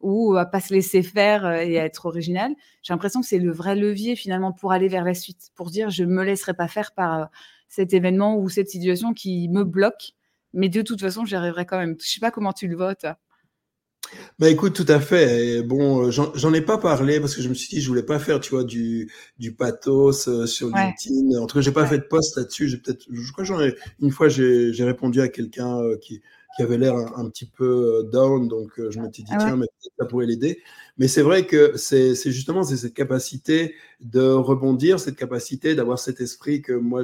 ou 0.00 0.36
à 0.36 0.44
pas 0.46 0.60
se 0.60 0.74
laisser 0.74 1.02
faire 1.02 1.50
et 1.50 1.78
à 1.78 1.84
être 1.84 2.06
original. 2.06 2.52
J'ai 2.82 2.92
l'impression 2.92 3.20
que 3.20 3.26
c'est 3.26 3.38
le 3.38 3.50
vrai 3.50 3.74
levier 3.74 4.16
finalement 4.16 4.52
pour 4.52 4.72
aller 4.72 4.88
vers 4.88 5.04
la 5.04 5.14
suite, 5.14 5.50
pour 5.54 5.70
dire 5.70 5.90
je 5.90 6.04
me 6.04 6.22
laisserai 6.22 6.54
pas 6.54 6.68
faire 6.68 6.92
par 6.92 7.30
cet 7.68 7.92
événement 7.92 8.36
ou 8.38 8.48
cette 8.48 8.68
situation 8.68 9.14
qui 9.14 9.48
me 9.48 9.64
bloque 9.64 10.14
mais 10.54 10.68
de 10.68 10.82
toute 10.82 11.00
façon, 11.00 11.24
j'y 11.24 11.34
arriverai 11.34 11.66
quand 11.66 11.78
même. 11.78 11.96
Je 12.00 12.08
sais 12.08 12.20
pas 12.20 12.30
comment 12.30 12.52
tu 12.52 12.68
le 12.68 12.76
votes. 12.76 13.06
Bah 14.38 14.48
écoute, 14.48 14.74
tout 14.74 14.86
à 14.88 15.00
fait. 15.00 15.62
bon, 15.62 16.10
j'en 16.10 16.54
ai 16.54 16.60
pas 16.60 16.78
parlé 16.78 17.20
parce 17.20 17.34
que 17.34 17.42
je 17.42 17.48
me 17.48 17.54
suis 17.54 17.68
dit, 17.68 17.80
je 17.80 17.88
voulais 17.88 18.02
pas 18.02 18.18
faire, 18.18 18.40
tu 18.40 18.50
vois, 18.50 18.64
du, 18.64 19.10
du 19.38 19.54
pathos 19.54 20.28
euh, 20.28 20.46
sur 20.46 20.68
LinkedIn. 20.68 21.38
En 21.40 21.46
tout 21.46 21.56
cas, 21.58 21.60
j'ai 21.60 21.72
pas 21.72 21.86
fait 21.86 21.98
de 21.98 22.04
post 22.04 22.36
là-dessus. 22.36 22.68
J'ai 22.68 22.78
peut-être, 22.78 23.04
je 23.10 23.32
crois, 23.32 23.44
j'en 23.44 23.60
ai 23.60 23.74
une 24.00 24.10
fois, 24.10 24.28
j'ai 24.28 24.72
répondu 24.80 25.20
à 25.20 25.28
quelqu'un 25.28 25.78
euh, 25.80 25.96
qui, 25.96 26.20
qui 26.56 26.62
avait 26.62 26.78
l'air 26.78 26.94
un, 26.94 27.28
petit 27.30 27.46
peu 27.46 27.64
euh, 28.04 28.10
down, 28.10 28.48
donc 28.48 28.72
je 28.76 28.98
m'étais 29.00 29.22
dit, 29.22 29.32
ah 29.32 29.38
tiens, 29.38 29.56
mais 29.56 29.66
ça 29.98 30.04
pourrait 30.06 30.26
l'aider. 30.26 30.60
Mais 30.98 31.08
c'est 31.08 31.22
vrai 31.22 31.46
que 31.46 31.76
c'est 31.76 32.14
justement 32.14 32.62
c'est 32.62 32.76
cette 32.76 32.94
capacité 32.94 33.74
de 34.00 34.22
rebondir, 34.22 35.00
cette 35.00 35.16
capacité 35.16 35.74
d'avoir 35.74 35.98
cet 35.98 36.20
esprit 36.20 36.62
que 36.62 36.72
moi 36.72 37.02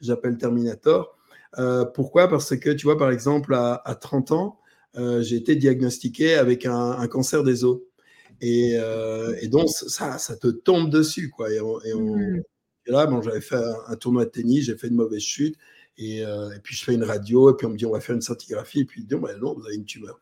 j'appelle 0.00 0.36
Terminator 0.36 1.16
euh, 1.58 1.84
pourquoi? 1.84 2.28
Parce 2.28 2.56
que, 2.56 2.70
tu 2.70 2.84
vois, 2.84 2.98
par 2.98 3.10
exemple, 3.10 3.54
à, 3.54 3.98
30 4.00 4.32
ans, 4.32 4.60
euh, 4.96 5.22
j'ai 5.22 5.36
été 5.36 5.56
diagnostiqué 5.56 6.34
avec 6.34 6.66
un, 6.66 7.06
cancer 7.08 7.42
des 7.42 7.64
os. 7.64 7.80
Euh, 8.42 9.34
et, 9.40 9.48
donc, 9.48 9.68
ça, 9.68 10.18
ça 10.18 10.36
te 10.36 10.48
tombe 10.48 10.90
dessus, 10.90 11.30
quoi. 11.30 11.52
Et, 11.52 11.60
mmh. 11.60 12.42
là, 12.86 13.06
bon, 13.06 13.22
j'avais 13.22 13.40
fait 13.40 13.60
un, 13.86 13.96
tournoi 13.96 14.24
de 14.24 14.30
tennis, 14.30 14.64
j'ai 14.64 14.76
fait 14.76 14.88
une 14.88 14.96
mauvaise 14.96 15.22
chute. 15.22 15.56
Et, 15.96 16.24
puis, 16.62 16.74
je 16.74 16.84
fais 16.84 16.94
une 16.94 17.04
radio, 17.04 17.52
et 17.52 17.56
puis 17.56 17.66
on 17.66 17.70
me 17.70 17.76
dit, 17.76 17.86
on 17.86 17.92
va 17.92 18.00
faire 18.00 18.16
une 18.16 18.22
scintigraphie. 18.22 18.80
Et 18.80 18.84
puis, 18.84 19.02
ils 19.02 19.06
disent, 19.06 19.18
bah, 19.18 19.34
non, 19.40 19.54
vous 19.54 19.64
avez 19.66 19.76
une 19.76 19.84
tumeur. 19.84 20.18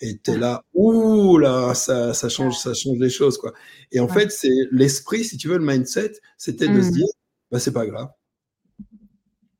Et 0.00 0.18
tu 0.18 0.32
es 0.32 0.38
là, 0.38 0.62
ouh 0.74 1.38
là, 1.38 1.74
ça, 1.74 2.12
ça, 2.12 2.28
change, 2.28 2.58
ça 2.58 2.74
change 2.74 2.98
les 2.98 3.10
choses, 3.10 3.38
quoi. 3.38 3.54
Et 3.92 4.00
en 4.00 4.08
fait, 4.08 4.30
c'est 4.30 4.54
l'esprit, 4.70 5.24
si 5.24 5.38
tu 5.38 5.48
veux, 5.48 5.56
le 5.58 5.64
mindset, 5.64 6.12
c'était 6.36 6.68
de 6.68 6.82
se 6.82 6.88
mmh. 6.88 6.92
dire, 6.92 7.06
bah, 7.50 7.58
c'est 7.58 7.72
pas 7.72 7.86
grave 7.86 8.08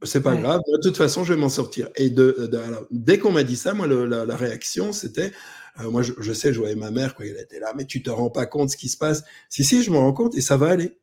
c'est 0.07 0.21
pas 0.21 0.35
grave, 0.37 0.61
de 0.73 0.81
toute 0.81 0.97
façon, 0.97 1.25
je 1.25 1.35
vais 1.35 1.40
m'en 1.40 1.49
sortir. 1.49 1.88
Et 1.97 2.11
de, 2.11 2.51
dès 2.90 3.19
qu'on 3.19 3.33
m'a 3.33 3.45
dit 3.45 3.57
ça, 3.57 3.75
moi, 3.75 3.87
la, 3.87 4.37
réaction, 4.37 4.92
c'était, 4.92 5.33
euh, 5.81 5.90
moi, 5.90 6.03
je, 6.03 6.33
sais, 6.33 6.53
je 6.53 6.59
voyais 6.59 6.75
ma 6.75 6.90
mère, 6.90 7.14
quoi, 7.14 7.27
elle 7.27 7.38
était 7.38 7.61
là, 7.61 7.73
mais 7.77 7.85
tu 7.85 8.03
te 8.03 8.11
rends 8.11 8.31
pas 8.31 8.47
compte 8.47 8.71
ce 8.71 8.77
qui 8.77 8.88
se 8.88 8.97
passe. 8.97 9.25
Si, 9.49 9.64
si, 9.64 9.83
je 9.83 9.90
me 9.90 9.99
rends 9.99 10.12
compte 10.12 10.35
et 10.37 10.40
ça 10.40 10.57
va 10.57 10.69
aller. 10.69 10.99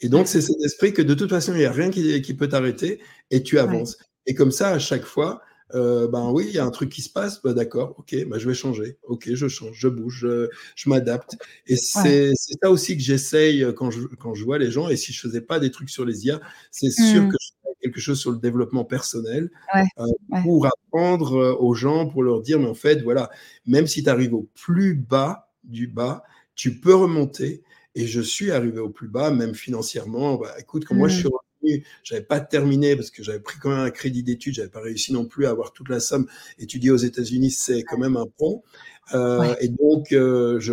Et 0.00 0.08
donc, 0.08 0.28
c'est 0.28 0.42
cet 0.42 0.60
esprit 0.62 0.92
que 0.92 1.02
de 1.02 1.14
toute 1.14 1.30
façon, 1.30 1.52
il 1.52 1.58
n'y 1.58 1.64
a 1.64 1.72
rien 1.72 1.90
qui, 1.90 2.20
qui 2.20 2.34
peut 2.34 2.48
t'arrêter 2.48 3.00
et 3.30 3.42
tu 3.42 3.58
avances. 3.58 3.96
Et 4.26 4.34
comme 4.34 4.50
ça, 4.50 4.70
à 4.70 4.78
chaque 4.78 5.04
fois, 5.04 5.40
euh, 5.74 6.06
ben 6.06 6.30
oui, 6.30 6.46
il 6.48 6.54
y 6.54 6.58
a 6.58 6.64
un 6.64 6.70
truc 6.70 6.90
qui 6.90 7.02
se 7.02 7.10
passe, 7.10 7.42
ben 7.42 7.52
d'accord, 7.52 7.94
ok, 7.98 8.14
ben 8.28 8.38
je 8.38 8.48
vais 8.48 8.54
changer, 8.54 8.98
ok, 9.02 9.30
je 9.32 9.48
change, 9.48 9.76
je 9.76 9.88
bouge, 9.88 10.26
je, 10.76 10.88
m'adapte. 10.88 11.36
Et 11.66 11.76
c'est 11.76 12.32
ça 12.62 12.70
aussi 12.70 12.96
que 12.96 13.02
j'essaye 13.02 13.66
quand 13.74 13.90
je, 13.90 14.02
quand 14.18 14.34
je 14.34 14.44
vois 14.44 14.58
les 14.58 14.70
gens. 14.70 14.88
Et 14.88 14.96
si 14.96 15.12
je 15.12 15.20
faisais 15.20 15.40
pas 15.40 15.58
des 15.58 15.70
trucs 15.70 15.90
sur 15.90 16.04
les 16.04 16.26
IA, 16.26 16.40
c'est 16.70 16.90
sûr 16.90 17.22
mmh. 17.22 17.28
que 17.30 17.36
je 17.40 17.48
quelque 17.86 18.00
chose 18.00 18.20
sur 18.20 18.30
le 18.30 18.38
développement 18.38 18.84
personnel 18.84 19.50
euh, 19.74 20.04
pour 20.42 20.66
apprendre 20.66 21.36
euh, 21.36 21.56
aux 21.58 21.74
gens, 21.74 22.06
pour 22.06 22.22
leur 22.22 22.42
dire, 22.42 22.58
mais 22.58 22.68
en 22.68 22.74
fait, 22.74 23.02
voilà, 23.02 23.30
même 23.66 23.86
si 23.86 24.02
tu 24.02 24.10
arrives 24.10 24.34
au 24.34 24.48
plus 24.54 24.94
bas 24.94 25.50
du 25.64 25.86
bas, 25.86 26.24
tu 26.54 26.78
peux 26.80 26.94
remonter. 26.94 27.62
Et 27.94 28.06
je 28.06 28.20
suis 28.20 28.50
arrivé 28.50 28.78
au 28.78 28.90
plus 28.90 29.08
bas, 29.08 29.30
même 29.30 29.54
financièrement. 29.54 30.36
Bah, 30.36 30.54
écoute, 30.58 30.84
quand 30.84 30.94
moi 30.94 31.08
je 31.08 31.16
suis 31.16 31.28
j'avais 32.02 32.22
pas 32.22 32.40
terminé 32.40 32.96
parce 32.96 33.10
que 33.10 33.22
j'avais 33.22 33.40
pris 33.40 33.58
quand 33.58 33.70
même 33.70 33.80
un 33.80 33.90
crédit 33.90 34.22
d'études, 34.22 34.54
j'avais 34.54 34.68
pas 34.68 34.80
réussi 34.80 35.12
non 35.12 35.26
plus 35.26 35.46
à 35.46 35.50
avoir 35.50 35.72
toute 35.72 35.88
la 35.88 36.00
somme. 36.00 36.26
Étudier 36.58 36.90
aux 36.90 36.96
États-Unis, 36.96 37.50
c'est 37.50 37.82
quand 37.82 37.98
même 37.98 38.16
un 38.16 38.26
pont. 38.38 38.62
Euh, 39.14 39.54
et 39.60 39.68
donc, 39.68 40.12
euh, 40.12 40.58
je, 40.60 40.72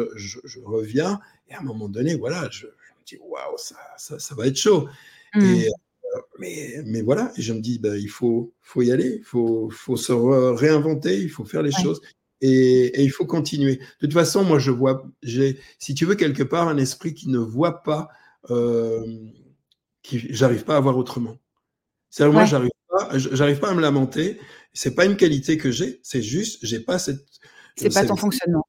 reviens 0.63 1.19
et 1.49 1.53
à 1.53 1.59
un 1.59 1.63
moment 1.63 1.89
donné, 1.89 2.15
voilà, 2.15 2.47
je, 2.51 2.67
me 2.67 3.05
dis 3.05 3.17
waouh, 3.21 3.57
ça, 3.57 3.75
ça, 3.97 4.35
va 4.35 4.47
être 4.47 4.57
chaud. 4.57 4.87
Et, 5.35 5.39
mmh. 5.39 5.43
euh, 5.43 5.69
mais, 6.39 6.81
mais 6.85 7.01
voilà, 7.01 7.31
et 7.37 7.41
je 7.41 7.53
me 7.53 7.59
dis, 7.59 7.79
ben, 7.79 7.95
il 7.95 8.09
faut, 8.09 8.53
faut 8.61 8.81
y 8.81 8.91
aller, 8.91 9.17
il 9.19 9.23
faut, 9.23 9.69
faut 9.71 9.97
se 9.97 10.11
réinventer, 10.11 11.19
il 11.19 11.29
faut 11.29 11.45
faire 11.45 11.61
les 11.61 11.71
choses. 11.71 12.01
Et, 12.41 13.01
il 13.01 13.11
faut 13.11 13.25
continuer. 13.25 13.77
De 13.77 13.83
toute 14.07 14.13
façon, 14.13 14.43
moi, 14.43 14.59
je 14.59 14.71
vois, 14.71 15.05
j'ai, 15.21 15.59
si 15.79 15.93
tu 15.95 16.05
veux, 16.05 16.15
quelque 16.15 16.43
part, 16.43 16.67
un 16.67 16.77
esprit 16.77 17.13
qui 17.13 17.29
ne 17.29 17.39
voit 17.39 17.83
pas 17.83 18.09
j'arrive 20.11 20.63
pas 20.63 20.77
à 20.77 20.79
voir 20.79 20.97
autrement. 20.97 21.37
C'est 22.09 22.27
moi, 22.29 22.45
j'arrive 22.45 22.69
pas, 22.89 23.09
j'arrive 23.17 23.59
pas 23.59 23.69
à 23.69 23.73
me 23.73 23.81
lamenter. 23.81 24.39
C'est 24.73 24.95
pas 24.95 25.05
une 25.05 25.17
qualité 25.17 25.57
que 25.57 25.71
j'ai, 25.71 25.99
c'est 26.03 26.21
juste, 26.21 26.59
j'ai 26.63 26.79
pas 26.79 26.99
cette. 26.99 27.25
C'est 27.75 27.93
pas 27.93 28.05
ton 28.05 28.15
fonctionnement. 28.15 28.65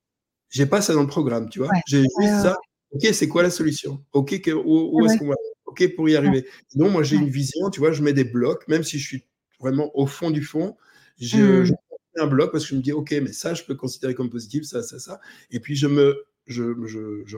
J'ai 0.48 0.66
pas 0.66 0.80
ça 0.80 0.94
dans 0.94 1.02
le 1.02 1.08
programme, 1.08 1.50
tu 1.50 1.58
vois. 1.58 1.70
J'ai 1.86 2.02
juste 2.02 2.42
ça. 2.42 2.56
Ok, 2.92 3.06
c'est 3.12 3.28
quoi 3.28 3.42
la 3.42 3.50
solution? 3.50 4.02
Ok, 4.12 4.30
où, 4.64 5.04
est-ce 5.04 5.18
qu'on 5.18 5.28
va? 5.28 5.34
Ok, 5.66 5.94
pour 5.96 6.08
y 6.08 6.16
arriver. 6.16 6.46
Donc, 6.74 6.92
moi, 6.92 7.02
j'ai 7.02 7.16
une 7.16 7.28
vision, 7.28 7.70
tu 7.70 7.80
vois, 7.80 7.92
je 7.92 8.02
mets 8.02 8.12
des 8.12 8.24
blocs, 8.24 8.66
même 8.68 8.84
si 8.84 8.98
je 8.98 9.06
suis 9.06 9.24
vraiment 9.60 9.90
au 9.94 10.06
fond 10.06 10.30
du 10.30 10.42
fond, 10.42 10.76
je, 11.18 11.38
mmh. 11.38 11.64
je 11.64 11.72
mets 11.72 12.22
un 12.22 12.26
bloc 12.26 12.52
parce 12.52 12.64
que 12.64 12.70
je 12.70 12.76
me 12.76 12.82
dis, 12.82 12.92
ok, 12.92 13.12
mais 13.22 13.32
ça, 13.32 13.54
je 13.54 13.62
peux 13.64 13.74
considérer 13.74 14.14
comme 14.14 14.30
positif, 14.30 14.64
ça, 14.64 14.82
ça, 14.82 14.98
ça. 14.98 15.20
Et 15.50 15.60
puis, 15.60 15.74
je 15.74 15.86
me, 15.86 16.24
je, 16.46 16.74
je, 16.86 17.22
je, 17.24 17.36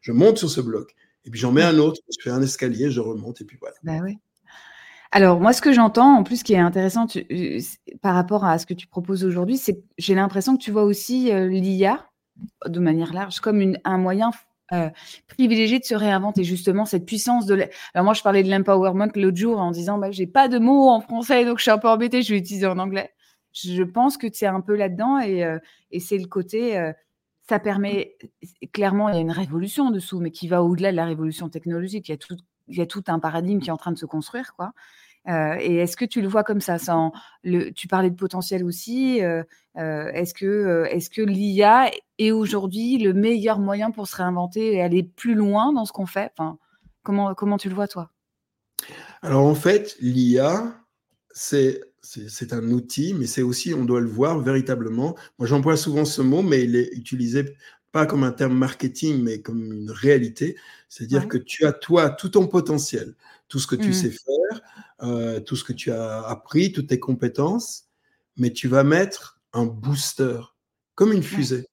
je 0.00 0.12
monte 0.12 0.38
sur 0.38 0.50
ce 0.50 0.60
bloc. 0.60 0.94
Et 1.24 1.30
puis 1.30 1.38
j'en 1.38 1.52
mets 1.52 1.62
un 1.62 1.78
autre, 1.78 2.00
je 2.08 2.22
fais 2.22 2.30
un 2.30 2.42
escalier, 2.42 2.90
je 2.90 3.00
remonte 3.00 3.40
et 3.40 3.44
puis 3.44 3.56
voilà. 3.60 3.76
Bah 3.82 4.00
oui. 4.02 4.18
Alors 5.12 5.40
moi, 5.40 5.52
ce 5.52 5.60
que 5.60 5.72
j'entends, 5.72 6.16
en 6.16 6.22
plus, 6.22 6.38
ce 6.38 6.44
qui 6.44 6.54
est 6.54 6.58
intéressant 6.58 7.06
euh, 7.16 7.60
par 8.00 8.14
rapport 8.14 8.44
à 8.44 8.58
ce 8.58 8.66
que 8.66 8.74
tu 8.74 8.86
proposes 8.86 9.24
aujourd'hui, 9.24 9.58
c'est 9.58 9.74
que 9.74 9.84
j'ai 9.98 10.14
l'impression 10.14 10.56
que 10.56 10.62
tu 10.62 10.70
vois 10.70 10.84
aussi 10.84 11.30
euh, 11.30 11.48
l'IA 11.48 12.08
de 12.66 12.80
manière 12.80 13.12
large 13.12 13.40
comme 13.40 13.60
une, 13.60 13.78
un 13.84 13.98
moyen 13.98 14.30
euh, 14.72 14.90
privilégié 15.28 15.78
de 15.78 15.84
se 15.84 15.94
réinventer 15.94 16.44
justement 16.44 16.84
cette 16.84 17.06
puissance 17.06 17.46
de. 17.46 17.66
Alors 17.94 18.04
moi, 18.04 18.14
je 18.14 18.22
parlais 18.22 18.42
de 18.42 18.50
l'empowerment 18.50 19.10
l'autre 19.14 19.36
jour 19.36 19.58
en 19.58 19.70
disant, 19.70 19.98
bah, 19.98 20.10
j'ai 20.10 20.26
pas 20.26 20.48
de 20.48 20.58
mots 20.58 20.88
en 20.88 21.00
français, 21.00 21.44
donc 21.44 21.58
je 21.58 21.62
suis 21.62 21.70
un 21.70 21.78
peu 21.78 21.88
embêtée, 21.88 22.22
je 22.22 22.32
vais 22.32 22.38
utiliser 22.38 22.66
en 22.66 22.78
anglais. 22.78 23.12
Je 23.52 23.82
pense 23.82 24.16
que 24.16 24.28
c'est 24.32 24.46
un 24.46 24.62
peu 24.62 24.76
là-dedans 24.76 25.20
et, 25.20 25.44
et 25.90 26.00
c'est 26.00 26.16
le 26.16 26.26
côté 26.26 26.92
ça 27.48 27.58
permet 27.58 28.16
clairement, 28.72 29.08
il 29.08 29.14
y 29.14 29.18
a 29.18 29.20
une 29.20 29.30
révolution 29.30 29.90
dessous, 29.90 30.20
mais 30.20 30.30
qui 30.30 30.48
va 30.48 30.62
au-delà 30.62 30.90
de 30.90 30.96
la 30.96 31.04
révolution 31.04 31.48
technologique. 31.48 32.08
Il 32.08 32.12
y 32.12 32.14
a 32.14 32.18
tout, 32.18 32.36
il 32.68 32.76
y 32.76 32.80
a 32.80 32.86
tout 32.86 33.02
un 33.08 33.18
paradigme 33.18 33.60
qui 33.60 33.68
est 33.68 33.72
en 33.72 33.76
train 33.76 33.92
de 33.92 33.98
se 33.98 34.06
construire, 34.06 34.54
quoi. 34.54 34.72
Euh, 35.28 35.56
et 35.60 35.76
est-ce 35.76 35.96
que 35.96 36.04
tu 36.04 36.20
le 36.20 36.28
vois 36.28 36.42
comme 36.42 36.60
ça 36.60 36.78
sans 36.78 37.12
le, 37.44 37.70
Tu 37.70 37.86
parlais 37.88 38.10
de 38.10 38.16
potentiel 38.16 38.64
aussi. 38.64 39.22
Euh, 39.22 39.42
euh, 39.78 40.10
est-ce 40.12 40.34
que, 40.34 40.86
est-ce 40.90 41.10
que 41.10 41.22
l'IA 41.22 41.90
est 42.18 42.32
aujourd'hui 42.32 42.98
le 42.98 43.12
meilleur 43.12 43.58
moyen 43.58 43.90
pour 43.90 44.08
se 44.08 44.16
réinventer 44.16 44.74
et 44.74 44.82
aller 44.82 45.02
plus 45.02 45.34
loin 45.34 45.72
dans 45.72 45.84
ce 45.84 45.92
qu'on 45.92 46.06
fait? 46.06 46.30
Enfin, 46.36 46.58
comment, 47.02 47.34
comment 47.34 47.56
tu 47.56 47.68
le 47.68 47.74
vois, 47.74 47.88
toi? 47.88 48.10
Alors, 49.22 49.44
en 49.44 49.54
fait, 49.54 49.96
l'IA, 50.00 50.74
c'est 51.30 51.80
c'est 52.04 52.52
un 52.52 52.68
outil, 52.72 53.14
mais 53.14 53.26
c'est 53.26 53.42
aussi, 53.42 53.74
on 53.74 53.84
doit 53.84 54.00
le 54.00 54.08
voir 54.08 54.40
véritablement. 54.40 55.16
Moi, 55.38 55.46
j'emploie 55.46 55.76
souvent 55.76 56.04
ce 56.04 56.20
mot, 56.20 56.42
mais 56.42 56.64
il 56.64 56.74
est 56.74 56.90
utilisé 56.94 57.54
pas 57.92 58.06
comme 58.06 58.24
un 58.24 58.32
terme 58.32 58.56
marketing, 58.56 59.22
mais 59.22 59.40
comme 59.40 59.72
une 59.72 59.90
réalité. 59.90 60.56
C'est-à-dire 60.88 61.28
que 61.28 61.38
tu 61.38 61.64
as, 61.64 61.72
toi, 61.72 62.10
tout 62.10 62.30
ton 62.30 62.48
potentiel, 62.48 63.14
tout 63.52 63.58
ce 63.58 63.66
que 63.66 63.76
tu 63.76 63.90
mmh. 63.90 63.92
sais 63.92 64.10
faire, 64.10 64.62
euh, 65.02 65.38
tout 65.38 65.56
ce 65.56 65.64
que 65.64 65.74
tu 65.74 65.92
as 65.92 66.22
appris, 66.22 66.72
toutes 66.72 66.86
tes 66.86 66.98
compétences, 66.98 67.90
mais 68.38 68.50
tu 68.50 68.66
vas 68.66 68.82
mettre 68.82 69.42
un 69.52 69.66
booster, 69.66 70.40
comme 70.94 71.12
une 71.12 71.22
fusée. 71.22 71.66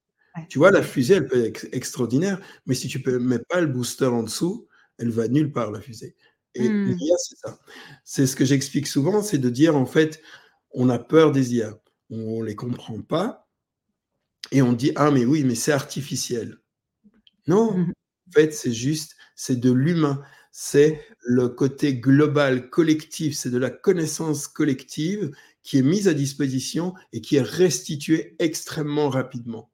Tu 0.49 0.57
vois, 0.57 0.71
la 0.71 0.83
fusée, 0.83 1.13
elle 1.13 1.27
peut 1.27 1.45
être 1.45 1.67
extraordinaire, 1.71 2.41
mais 2.65 2.75
si 2.75 2.89
tu 2.89 3.01
ne 3.07 3.17
mets 3.17 3.39
pas 3.39 3.61
le 3.61 3.67
booster 3.67 4.07
en 4.07 4.23
dessous, 4.23 4.67
elle 4.97 5.09
va 5.09 5.29
nulle 5.29 5.53
part, 5.53 5.71
la 5.71 5.79
fusée. 5.79 6.17
Et 6.53 6.67
mmh. 6.67 6.97
l'IA, 6.97 7.15
c'est 7.17 7.37
ça. 7.37 7.57
C'est 8.03 8.27
ce 8.27 8.35
que 8.35 8.43
j'explique 8.43 8.85
souvent, 8.85 9.23
c'est 9.23 9.37
de 9.37 9.49
dire, 9.49 9.77
en 9.77 9.85
fait, 9.85 10.21
on 10.71 10.89
a 10.89 10.99
peur 10.99 11.31
des 11.31 11.55
IA. 11.55 11.79
On 12.09 12.41
ne 12.41 12.45
les 12.45 12.57
comprend 12.57 13.01
pas. 13.01 13.47
Et 14.51 14.61
on 14.61 14.73
dit, 14.73 14.91
ah, 14.97 15.11
mais 15.11 15.23
oui, 15.23 15.45
mais 15.45 15.55
c'est 15.55 15.71
artificiel. 15.71 16.57
Non, 17.47 17.77
mmh. 17.77 17.93
En 18.27 18.31
fait, 18.33 18.53
c'est 18.53 18.73
juste, 18.73 19.15
c'est 19.37 19.61
de 19.61 19.71
l'humain. 19.71 20.21
C'est 20.51 21.01
le 21.21 21.47
côté 21.49 21.95
global, 21.95 22.69
collectif, 22.69 23.35
c'est 23.35 23.51
de 23.51 23.57
la 23.57 23.69
connaissance 23.69 24.47
collective 24.47 25.31
qui 25.63 25.77
est 25.77 25.83
mise 25.83 26.07
à 26.07 26.13
disposition 26.13 26.93
et 27.13 27.21
qui 27.21 27.35
est 27.35 27.41
restituée 27.41 28.35
extrêmement 28.39 29.09
rapidement. 29.09 29.69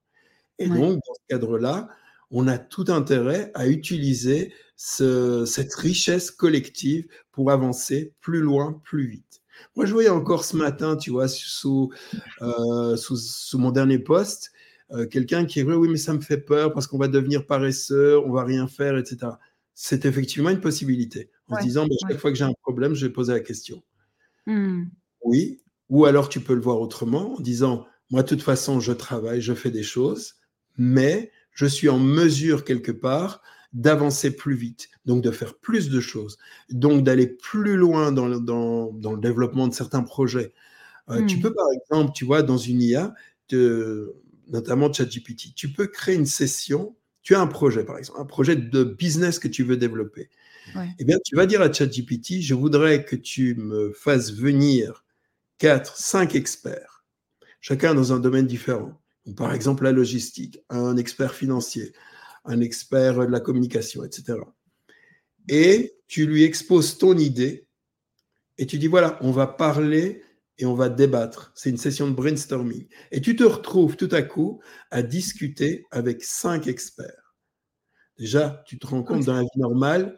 Et 0.60 0.68
donc, 0.68 0.96
dans 1.06 1.14
ce 1.14 1.22
cadre-là, 1.30 1.90
on 2.32 2.48
a 2.48 2.58
tout 2.58 2.86
intérêt 2.90 3.52
à 3.54 3.68
utiliser 3.68 4.54
cette 4.76 5.74
richesse 5.76 6.32
collective 6.32 7.08
pour 7.32 7.52
avancer 7.52 8.14
plus 8.22 8.42
loin, 8.42 8.82
plus 8.84 9.08
vite. 9.08 9.42
Moi, 9.76 9.86
je 9.86 9.94
voyais 9.94 10.10
encore 10.10 10.44
ce 10.44 10.58
matin, 10.58 10.98
tu 10.98 11.12
vois, 11.12 11.28
sous, 11.28 11.92
euh, 12.42 12.98
sous, 12.98 13.58
mon 13.58 13.72
dernier 13.72 14.00
poste, 14.00 14.52
euh, 14.92 15.06
quelqu'un 15.08 15.46
qui 15.46 15.60
écrit 15.60 15.74
Oui, 15.74 15.88
mais 15.88 15.98
ça 15.98 16.14
me 16.14 16.22
fait 16.22 16.38
peur 16.38 16.74
parce 16.74 16.88
qu'on 16.88 16.98
va 16.98 17.08
devenir 17.08 17.46
paresseux, 17.46 18.20
on 18.20 18.32
va 18.32 18.44
rien 18.44 18.68
faire, 18.68 18.98
etc. 18.98 19.32
C'est 19.76 20.06
effectivement 20.06 20.50
une 20.50 20.62
possibilité. 20.62 21.30
En 21.50 21.58
se 21.58 21.64
disant 21.64 21.86
bah, 21.86 21.96
Chaque 22.08 22.18
fois 22.18 22.32
que 22.32 22.38
j'ai 22.38 22.46
un 22.46 22.54
problème, 22.62 22.96
je 22.96 23.06
vais 23.06 23.14
poser 23.14 23.34
la 23.34 23.42
question. 23.42 23.84
Mmh. 24.48 24.86
Oui. 25.24 25.62
Ou 25.90 26.06
alors 26.06 26.30
tu 26.30 26.40
peux 26.40 26.56
le 26.56 26.62
voir 26.62 26.80
autrement 26.80 27.36
en 27.36 27.40
disant 27.42 27.86
Moi, 28.10 28.24
de 28.24 28.28
toute 28.28 28.42
façon, 28.42 28.80
je 28.80 28.94
travaille, 28.94 29.42
je 29.42 29.54
fais 29.54 29.72
des 29.72 29.84
choses, 29.84 30.36
mais 30.78 31.32
je 31.52 31.66
suis 31.66 31.90
en 31.90 32.00
mesure 32.00 32.64
quelque 32.64 32.92
part 32.92 33.42
d'avancer 33.74 34.34
plus 34.34 34.56
vite, 34.56 34.90
donc 35.06 35.22
de 35.22 35.32
faire 35.32 35.58
plus 35.58 35.90
de 35.90 36.00
choses, 36.00 36.38
donc 36.70 37.04
d'aller 37.04 37.28
plus 37.28 37.76
loin 37.76 38.14
dans 38.14 38.28
le, 38.28 38.40
dans, 38.40 38.94
dans 38.94 39.12
le, 39.12 39.20
développement 39.20 39.68
de 39.68 39.74
certains 39.74 40.04
projets. 40.04 40.54
Euh, 41.10 41.24
tu 41.26 41.38
hmm. 41.38 41.42
peux 41.42 41.54
par 41.54 41.68
exemple, 41.74 42.14
tu 42.16 42.24
vois, 42.24 42.42
dans 42.42 42.58
une 42.58 42.82
IA, 42.82 43.14
de, 43.50 44.16
notamment 44.48 44.92
ChatGPT, 44.92 45.54
tu 45.56 45.74
peux 45.74 45.88
créer 45.88 46.16
une 46.16 46.26
session, 46.26 46.96
tu 47.26 47.34
as 47.34 47.42
un 47.42 47.48
projet 47.48 47.84
par 47.84 47.98
exemple, 47.98 48.22
un 48.22 48.26
projet 48.26 48.56
de 48.56 48.84
business 48.84 49.40
que 49.40 49.48
tu 49.48 49.64
veux 49.64 49.76
développer. 49.76 50.30
Eh 51.00 51.04
bien, 51.04 51.18
tu 51.24 51.36
vas 51.36 51.46
dire 51.46 51.62
à 51.62 51.72
ChatGPT, 51.72 52.42
je 52.42 52.54
voudrais 52.54 53.04
que 53.04 53.16
tu 53.16 53.56
me 53.56 53.92
fasses 53.94 54.32
venir 54.32 55.04
quatre, 55.58 55.98
cinq 55.98 56.36
experts, 56.36 57.04
chacun 57.62 57.94
dans 57.94 58.14
un 58.14 58.20
domaine 58.20 58.48
différent. 58.48 59.00
par 59.36 59.54
exemple, 59.54 59.84
la 59.84 59.92
logistique, 59.92 60.60
un 60.70 60.98
expert 60.98 61.34
financier, 61.34 61.94
un 62.46 62.62
expert 62.62 63.26
de 63.26 63.32
la 63.32 63.40
communication, 63.40 64.04
etc. 64.04 64.40
Et 65.50 65.96
tu 66.08 66.28
lui 66.28 66.44
exposes 66.44 66.98
ton 66.98 67.18
idée 67.18 67.68
et 68.60 68.68
tu 68.68 68.78
dis, 68.78 68.88
voilà, 68.88 69.18
on 69.22 69.32
va 69.32 69.48
parler 69.48 70.22
et 70.58 70.66
on 70.66 70.74
va 70.74 70.90
débattre. 70.90 71.52
C'est 71.56 71.70
une 71.70 71.78
session 71.78 72.08
de 72.08 72.14
brainstorming. 72.14 72.88
Et 73.12 73.22
tu 73.22 73.36
te 73.36 73.44
retrouves 73.44 73.98
tout 73.98 74.10
à 74.12 74.22
coup 74.22 74.62
à 74.92 75.04
discuter 75.04 75.86
avec 75.92 76.24
cinq 76.24 76.68
experts. 76.68 77.36
Déjà, 78.18 78.64
tu 78.66 78.80
te 78.80 78.88
rends 78.88 79.04
compte 79.04 79.26
dans 79.26 79.34
la 79.34 79.42
vie 79.42 79.60
normale 79.60 80.18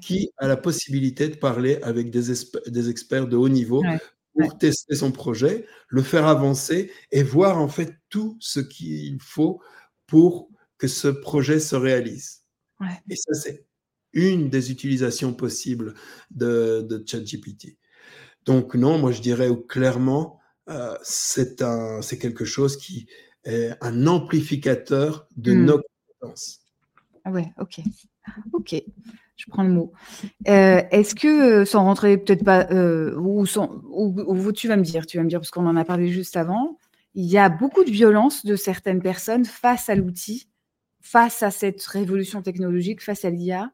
qui 0.00 0.30
a 0.38 0.48
la 0.48 0.56
possibilité 0.56 1.28
de 1.28 1.36
parler 1.36 1.78
avec 1.82 2.10
des, 2.10 2.32
des 2.66 2.90
experts 2.90 3.28
de 3.28 3.36
haut 3.36 3.48
niveau 3.48 3.82
pour 4.34 4.58
tester 4.58 4.94
son 4.94 5.12
projet, 5.12 5.66
le 5.88 6.02
faire 6.02 6.26
avancer 6.26 6.90
et 7.10 7.22
voir 7.22 7.58
en 7.58 7.68
fait 7.68 7.94
tout 8.08 8.36
ce 8.40 8.60
qu'il 8.60 9.20
faut 9.20 9.60
pour 10.06 10.50
que 10.78 10.88
ce 10.88 11.08
projet 11.08 11.60
se 11.60 11.76
réalise. 11.76 12.44
Et 13.10 13.16
ça, 13.16 13.34
c'est 13.34 13.66
une 14.12 14.48
des 14.48 14.70
utilisations 14.70 15.34
possibles 15.34 15.94
de, 16.30 16.86
de 16.88 17.04
ChatGPT. 17.06 17.76
Donc 18.48 18.74
non, 18.74 18.98
moi 18.98 19.12
je 19.12 19.20
dirais 19.20 19.50
clairement, 19.68 20.40
euh, 20.70 20.96
c'est 21.02 22.18
quelque 22.18 22.46
chose 22.46 22.78
qui 22.78 23.06
est 23.44 23.72
un 23.82 24.06
amplificateur 24.06 25.28
de 25.36 25.52
hmm. 25.52 25.64
nos 25.66 25.80
compétences. 25.82 26.60
Ah 27.24 27.30
ouais, 27.30 27.52
ok. 27.60 27.80
Ok, 28.54 28.74
je 29.36 29.44
prends 29.50 29.64
le 29.64 29.70
mot. 29.70 29.92
Euh, 30.48 30.80
est-ce 30.90 31.14
que, 31.14 31.66
sans 31.66 31.84
rentrer 31.84 32.16
peut-être 32.16 32.42
pas, 32.42 32.66
euh, 32.70 33.14
ou, 33.18 33.44
sans, 33.44 33.82
ou, 33.90 34.52
tu 34.52 34.66
vas 34.66 34.76
me 34.76 34.82
dire, 34.82 35.04
tu 35.04 35.18
vas 35.18 35.24
me 35.24 35.28
dire, 35.28 35.40
parce 35.40 35.50
qu'on 35.50 35.66
en 35.66 35.76
a 35.76 35.84
parlé 35.84 36.08
juste 36.08 36.36
avant, 36.38 36.78
il 37.14 37.26
y 37.26 37.36
a 37.36 37.50
beaucoup 37.50 37.84
de 37.84 37.90
violence 37.90 38.46
de 38.46 38.56
certaines 38.56 39.02
personnes 39.02 39.44
face 39.44 39.90
à 39.90 39.94
l'outil 39.94 40.48
face 41.00 41.42
à 41.42 41.50
cette 41.50 41.84
révolution 41.86 42.42
technologique, 42.42 43.02
face 43.02 43.24
à 43.24 43.30
l'IA. 43.30 43.70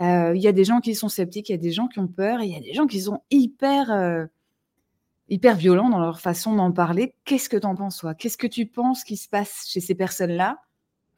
Euh, 0.00 0.32
il 0.34 0.42
y 0.42 0.48
a 0.48 0.52
des 0.52 0.64
gens 0.64 0.80
qui 0.80 0.94
sont 0.94 1.08
sceptiques, 1.08 1.48
il 1.48 1.52
y 1.52 1.54
a 1.54 1.58
des 1.58 1.72
gens 1.72 1.88
qui 1.88 1.98
ont 1.98 2.06
peur, 2.06 2.40
et 2.40 2.46
il 2.46 2.52
y 2.52 2.56
a 2.56 2.60
des 2.60 2.72
gens 2.72 2.86
qui 2.86 3.00
sont 3.00 3.22
hyper, 3.30 3.90
euh, 3.90 4.26
hyper 5.28 5.56
violents 5.56 5.88
dans 5.88 5.98
leur 5.98 6.20
façon 6.20 6.54
d'en 6.54 6.70
parler. 6.72 7.14
Qu'est-ce 7.24 7.48
que 7.48 7.56
tu 7.56 7.66
en 7.66 7.74
penses, 7.74 7.98
toi? 7.98 8.14
Qu'est-ce 8.14 8.38
que 8.38 8.46
tu 8.46 8.66
penses 8.66 9.02
qui 9.04 9.16
se 9.16 9.28
passe 9.28 9.66
chez 9.68 9.80
ces 9.80 9.94
personnes-là? 9.94 10.58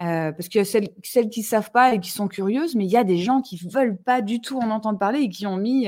Euh, 0.02 0.32
Parce 0.32 0.48
qu'il 0.48 0.58
y 0.58 0.62
a 0.62 0.64
celles, 0.64 0.88
celles 1.04 1.28
qui 1.28 1.40
ne 1.40 1.44
savent 1.44 1.70
pas 1.72 1.94
et 1.94 2.00
qui 2.00 2.10
sont 2.10 2.26
curieuses, 2.26 2.74
mais 2.74 2.86
il 2.86 2.90
y 2.90 2.96
a 2.96 3.04
des 3.04 3.18
gens 3.18 3.42
qui 3.42 3.60
ne 3.62 3.70
veulent 3.70 3.98
pas 3.98 4.22
du 4.22 4.40
tout 4.40 4.58
en 4.58 4.70
entendre 4.70 4.98
parler 4.98 5.20
et 5.20 5.28
qui 5.28 5.46
ont 5.46 5.58
mis 5.58 5.86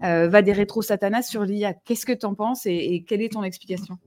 va 0.00 0.42
des 0.42 0.52
rétro 0.52 0.82
satanas 0.82 1.22
sur 1.22 1.44
l'IA. 1.44 1.74
Qu'est-ce 1.74 2.06
que 2.06 2.12
tu 2.12 2.26
en 2.26 2.34
penses 2.34 2.66
et 2.66 3.04
quelle 3.06 3.22
est 3.22 3.32
ton 3.32 3.42
explication? 3.42 3.98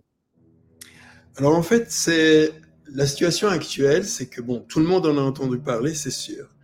Alors 1.37 1.55
en 1.57 1.63
fait, 1.63 1.91
c'est 1.91 2.53
la 2.93 3.05
situation 3.05 3.49
actuelle, 3.49 4.05
c'est 4.05 4.27
que 4.27 4.41
bon, 4.41 4.63
tout 4.67 4.79
le 4.79 4.85
monde 4.85 5.05
en 5.05 5.17
a 5.17 5.21
entendu 5.21 5.59
parler, 5.59 5.93
c'est 5.93 6.11
sûr. 6.11 6.54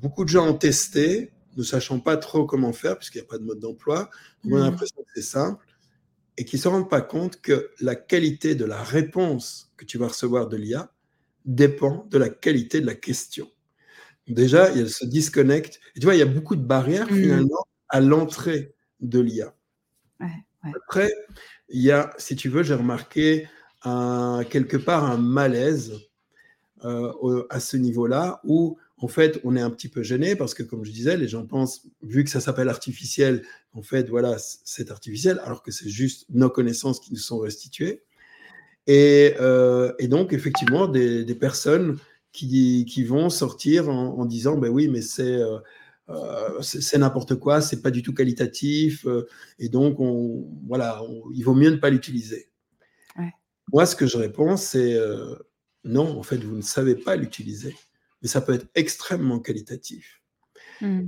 Beaucoup 0.00 0.24
de 0.24 0.28
gens 0.28 0.48
ont 0.48 0.54
testé, 0.54 1.30
ne 1.56 1.62
sachant 1.62 2.00
pas 2.00 2.16
trop 2.16 2.44
comment 2.44 2.72
faire, 2.72 2.98
puisqu'il 2.98 3.18
n'y 3.18 3.26
a 3.26 3.28
pas 3.28 3.38
de 3.38 3.44
mode 3.44 3.60
d'emploi. 3.60 4.10
On 4.44 4.56
a 4.56 4.58
mmh. 4.58 4.62
l'impression 4.62 5.02
que 5.02 5.08
c'est 5.14 5.22
simple, 5.22 5.64
et 6.36 6.44
qui 6.44 6.56
ne 6.56 6.60
se 6.60 6.68
rendent 6.68 6.90
pas 6.90 7.00
compte 7.00 7.40
que 7.40 7.70
la 7.80 7.94
qualité 7.94 8.54
de 8.54 8.64
la 8.64 8.82
réponse 8.82 9.72
que 9.76 9.84
tu 9.84 9.98
vas 9.98 10.08
recevoir 10.08 10.48
de 10.48 10.56
l'IA 10.56 10.92
dépend 11.44 12.06
de 12.10 12.18
la 12.18 12.28
qualité 12.28 12.80
de 12.80 12.86
la 12.86 12.94
question. 12.94 13.50
Déjà, 14.28 14.70
il 14.70 14.78
y 14.78 14.82
a 14.82 14.88
ce 14.88 15.04
disconnect. 15.04 15.80
Et 15.96 16.00
tu 16.00 16.06
vois, 16.06 16.14
il 16.14 16.18
y 16.18 16.22
a 16.22 16.26
beaucoup 16.26 16.56
de 16.56 16.64
barrières 16.64 17.10
mmh. 17.10 17.16
finalement 17.16 17.66
à 17.88 18.00
l'entrée 18.00 18.74
de 19.00 19.20
l'IA. 19.20 19.54
Après, 20.62 21.12
il 21.68 21.82
y 21.82 21.90
a, 21.90 22.14
si 22.18 22.36
tu 22.36 22.48
veux, 22.48 22.62
j'ai 22.62 22.74
remarqué 22.74 23.48
quelque 23.82 24.76
part 24.76 25.04
un 25.04 25.18
malaise 25.18 25.92
euh, 26.84 27.46
à 27.50 27.60
ce 27.60 27.76
niveau-là 27.76 28.40
où 28.44 28.78
en 29.02 29.08
fait 29.08 29.40
on 29.44 29.56
est 29.56 29.60
un 29.60 29.70
petit 29.70 29.88
peu 29.88 30.02
gêné 30.02 30.36
parce 30.36 30.54
que 30.54 30.62
comme 30.62 30.84
je 30.84 30.90
disais, 30.90 31.16
les 31.16 31.28
gens 31.28 31.46
pensent, 31.46 31.86
vu 32.02 32.24
que 32.24 32.30
ça 32.30 32.40
s'appelle 32.40 32.68
artificiel, 32.68 33.42
en 33.72 33.82
fait 33.82 34.08
voilà, 34.08 34.36
c'est 34.38 34.90
artificiel 34.90 35.40
alors 35.44 35.62
que 35.62 35.70
c'est 35.70 35.88
juste 35.88 36.26
nos 36.30 36.50
connaissances 36.50 37.00
qui 37.00 37.12
nous 37.12 37.18
sont 37.18 37.38
restituées. 37.38 38.02
Et, 38.86 39.34
euh, 39.40 39.92
et 39.98 40.08
donc 40.08 40.32
effectivement 40.32 40.88
des, 40.88 41.24
des 41.24 41.34
personnes 41.36 41.98
qui, 42.32 42.84
qui, 42.84 43.04
vont 43.04 43.30
sortir 43.30 43.88
en, 43.88 44.24
disant 44.24 44.56
ben 44.56 44.70
oui 44.70 44.88
mais 44.88 45.02
c'est 45.02 45.36
euh, 45.38 45.58
c'est 46.60 46.98
n'importe 46.98 47.36
quoi, 47.36 47.60
c'est 47.60 47.80
pas 47.80 47.92
du 47.92 48.02
tout 48.02 48.12
qualitatif, 48.12 49.06
et 49.58 49.68
donc 49.68 50.00
on, 50.00 50.46
voilà, 50.66 51.00
il 51.32 51.42
vaut 51.42 51.54
mieux 51.54 51.70
ne 51.70 51.76
pas 51.76 51.90
l'utiliser. 51.90 52.52
Moi, 53.72 53.86
ce 53.86 53.96
que 53.96 54.06
je 54.06 54.18
réponds, 54.18 54.56
c'est 54.56 54.94
euh, 54.94 55.34
non, 55.84 56.18
en 56.18 56.22
fait, 56.22 56.36
vous 56.36 56.56
ne 56.56 56.62
savez 56.62 56.94
pas 56.94 57.16
l'utiliser, 57.16 57.74
mais 58.22 58.28
ça 58.28 58.40
peut 58.40 58.54
être 58.54 58.66
extrêmement 58.74 59.40
qualitatif. 59.40 60.22
Mmh. 60.80 61.02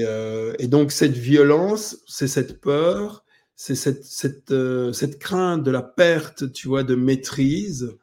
Euh, 0.00 0.54
et, 0.58 0.66
donc, 0.66 0.92
cette 0.92 1.16
violence, 1.16 1.98
c'est 2.06 2.28
cette 2.28 2.60
peur, 2.60 3.24
c'est 3.54 3.74
cette, 3.74 4.04
cette, 4.04 4.50
euh, 4.50 4.92
cette, 4.92 5.18
crainte 5.18 5.62
de 5.62 5.70
la 5.70 5.82
perte, 5.82 6.52
tu 6.52 6.68
vois, 6.68 6.84
de 6.84 6.94
maîtrise, 6.94 7.96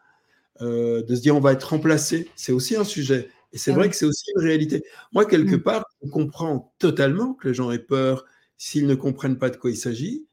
de 0.59 1.05
se 1.09 1.19
dire 1.19 1.35
on 1.35 1.41
va 1.41 1.51
être 1.51 1.69
remplacé. 1.69 2.29
C'est 2.37 2.53
aussi 2.53 2.77
un 2.77 2.85
sujet. 2.85 3.29
Et 3.51 3.57
c'est 3.57 3.71
ah 3.71 3.75
vrai 3.75 3.89
que 3.89 3.95
c'est 3.95 4.05
aussi 4.05 4.31
une 4.35 4.43
réalité. 4.43 4.83
Moi, 5.11 5.25
quelque 5.25 5.55
mmh. 5.55 5.63
part, 5.63 5.85
je 6.01 6.09
comprends 6.09 6.73
totalement 6.79 7.33
que 7.33 7.49
les 7.49 7.53
gens 7.53 7.69
aient 7.69 7.79
peur 7.79 8.25
s'ils 8.57 8.87
ne 8.87 8.95
comprennent 8.95 9.37
pas 9.37 9.49
de 9.49 9.57
quoi 9.57 9.71
il 9.71 9.77
s'agit. 9.77 10.25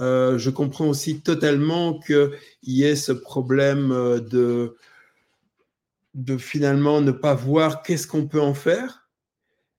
Euh, 0.00 0.38
je 0.38 0.50
comprends 0.50 0.88
aussi 0.88 1.20
totalement 1.20 1.98
qu'il 1.98 2.30
y 2.62 2.84
ait 2.84 2.96
ce 2.96 3.12
problème 3.12 3.90
euh, 3.90 4.20
de, 4.20 4.76
de 6.18 6.36
finalement 6.36 7.00
ne 7.00 7.12
pas 7.12 7.34
voir 7.34 7.82
qu'est-ce 7.82 8.08
qu'on 8.08 8.26
peut 8.26 8.40
en 8.40 8.54
faire. 8.54 9.08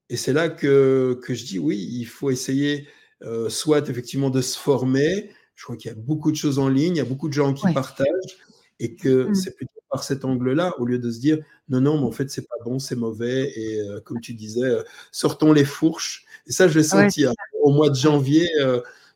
Et 0.09 0.15
c'est 0.15 0.33
là 0.33 0.49
que, 0.49 1.19
que, 1.21 1.33
je 1.33 1.45
dis 1.45 1.59
oui, 1.59 1.77
il 1.77 2.05
faut 2.05 2.31
essayer 2.31 2.87
euh, 3.23 3.49
soit 3.49 3.89
effectivement 3.89 4.29
de 4.29 4.41
se 4.41 4.57
former. 4.57 5.29
Je 5.55 5.65
crois 5.65 5.75
qu'il 5.75 5.91
y 5.91 5.93
a 5.93 5.97
beaucoup 5.97 6.31
de 6.31 6.37
choses 6.37 6.57
en 6.57 6.69
ligne, 6.69 6.95
il 6.95 6.97
y 6.97 7.01
a 7.01 7.05
beaucoup 7.05 7.27
de 7.27 7.33
gens 7.33 7.53
qui 7.53 7.71
partagent 7.73 8.37
et 8.79 8.95
que 8.95 9.25
mmh. 9.27 9.35
c'est 9.35 9.55
plutôt 9.55 9.73
par 9.89 10.03
cet 10.03 10.23
angle-là, 10.23 10.79
au 10.79 10.85
lieu 10.85 10.97
de 10.97 11.11
se 11.11 11.19
dire 11.19 11.39
non, 11.67 11.81
non, 11.81 11.99
mais 11.99 12.05
en 12.05 12.11
fait, 12.11 12.29
c'est 12.31 12.47
pas 12.47 12.55
bon, 12.63 12.79
c'est 12.79 12.95
mauvais. 12.95 13.51
Et 13.55 13.81
comme 14.05 14.21
tu 14.21 14.33
disais, 14.33 14.77
sortons 15.11 15.51
les 15.51 15.65
fourches. 15.65 16.25
Et 16.47 16.53
ça, 16.53 16.69
je 16.69 16.77
l'ai 16.77 16.85
senti 16.85 17.25
hein. 17.25 17.33
au 17.61 17.71
mois 17.71 17.89
de 17.89 17.95
janvier 17.95 18.47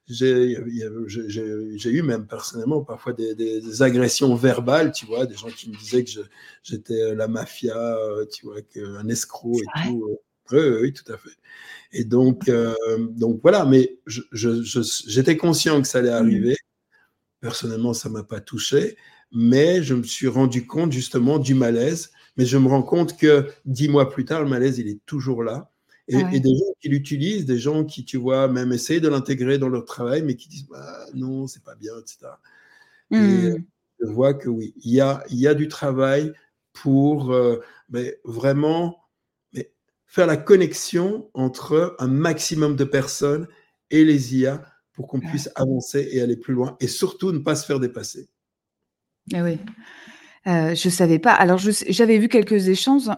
j'ai 0.07 1.89
eu 1.89 2.01
même 2.01 2.27
personnellement 2.27 2.83
parfois 2.83 3.13
des, 3.13 3.81
agressions 3.81 4.35
verbales, 4.35 4.91
tu 4.91 5.05
vois, 5.05 5.25
des 5.25 5.35
gens 5.35 5.49
qui 5.49 5.69
me 5.69 5.75
disaient 5.75 6.03
que 6.03 6.11
j'étais 6.63 7.01
euh, 7.01 7.15
la 7.15 7.27
mafia, 7.27 7.75
euh, 7.75 8.25
tu 8.25 8.45
vois, 8.45 8.57
un 8.75 9.07
escroc 9.07 9.59
et 9.59 9.87
tout. 9.87 10.19
Oui, 10.51 10.59
oui, 10.81 10.93
tout 10.93 11.09
à 11.11 11.17
fait. 11.17 11.29
Et 11.93 12.03
donc, 12.03 12.49
euh, 12.49 12.75
donc 13.11 13.39
voilà, 13.41 13.65
mais 13.65 13.99
j'étais 14.33 15.37
conscient 15.37 15.81
que 15.81 15.87
ça 15.87 15.99
allait 15.99 16.11
mmh. 16.11 16.13
arriver. 16.13 16.57
Personnellement, 17.39 17.93
ça 17.93 18.09
m'a 18.09 18.23
pas 18.23 18.41
touché, 18.41 18.97
mais 19.31 19.83
je 19.83 19.93
me 19.93 20.03
suis 20.03 20.27
rendu 20.27 20.67
compte 20.67 20.91
justement 20.91 21.39
du 21.39 21.55
malaise 21.55 22.11
Mais 22.37 22.45
je 22.45 22.57
me 22.57 22.67
rends 22.67 22.83
compte 22.83 23.17
que 23.17 23.49
dix 23.65 23.89
mois 23.89 24.09
plus 24.09 24.25
tard, 24.25 24.43
le 24.43 24.49
malaise, 24.49 24.79
il 24.79 24.87
est 24.87 24.99
toujours 25.05 25.43
là. 25.43 25.72
Et, 26.09 26.39
des 26.41 26.49
gens 26.49 26.73
qui 26.81 26.89
l'utilisent, 26.89 27.45
des 27.45 27.57
gens 27.57 27.85
qui, 27.85 28.03
tu 28.03 28.17
vois, 28.17 28.49
même 28.49 28.73
essayent 28.73 28.99
de 28.99 29.07
l'intégrer 29.07 29.57
dans 29.57 29.69
leur 29.69 29.85
travail, 29.85 30.21
mais 30.21 30.35
qui 30.35 30.49
disent 30.49 30.67
bah, 30.67 31.05
non, 31.13 31.47
c'est 31.47 31.63
pas 31.63 31.75
bien, 31.75 31.93
etc. 31.97 32.31
Et 33.11 33.15
hmm. 33.17 33.63
je 34.01 34.05
vois 34.07 34.33
que 34.33 34.49
oui, 34.49 34.73
il 34.83 34.91
y 34.91 34.99
a, 34.99 35.23
il 35.29 35.37
y 35.37 35.47
a 35.47 35.53
du 35.53 35.69
travail 35.69 36.33
pour 36.73 37.31
euh, 37.31 37.61
mais 37.89 38.19
vraiment 38.25 38.97
mais 39.53 39.71
faire 40.07 40.27
la 40.27 40.35
connexion 40.37 41.29
entre 41.33 41.95
un 41.99 42.07
maximum 42.07 42.75
de 42.75 42.83
personnes 42.83 43.47
et 43.91 44.03
les 44.03 44.35
IA 44.35 44.61
pour 44.91 45.07
qu'on 45.07 45.19
puisse 45.19 45.49
avancer 45.55 46.09
et 46.11 46.21
aller 46.21 46.37
plus 46.37 46.53
loin 46.53 46.75
et 46.79 46.87
surtout 46.87 47.31
ne 47.31 47.39
pas 47.39 47.55
se 47.55 47.65
faire 47.65 47.79
dépasser. 47.79 48.27
Eh 49.33 49.41
oui. 49.41 49.57
Euh, 50.47 50.75
je 50.75 50.89
savais 50.89 51.19
pas. 51.19 51.33
Alors, 51.33 51.57
j'avais 51.57 52.17
vu 52.17 52.27
quelques 52.27 52.67
échanges, 52.67 53.09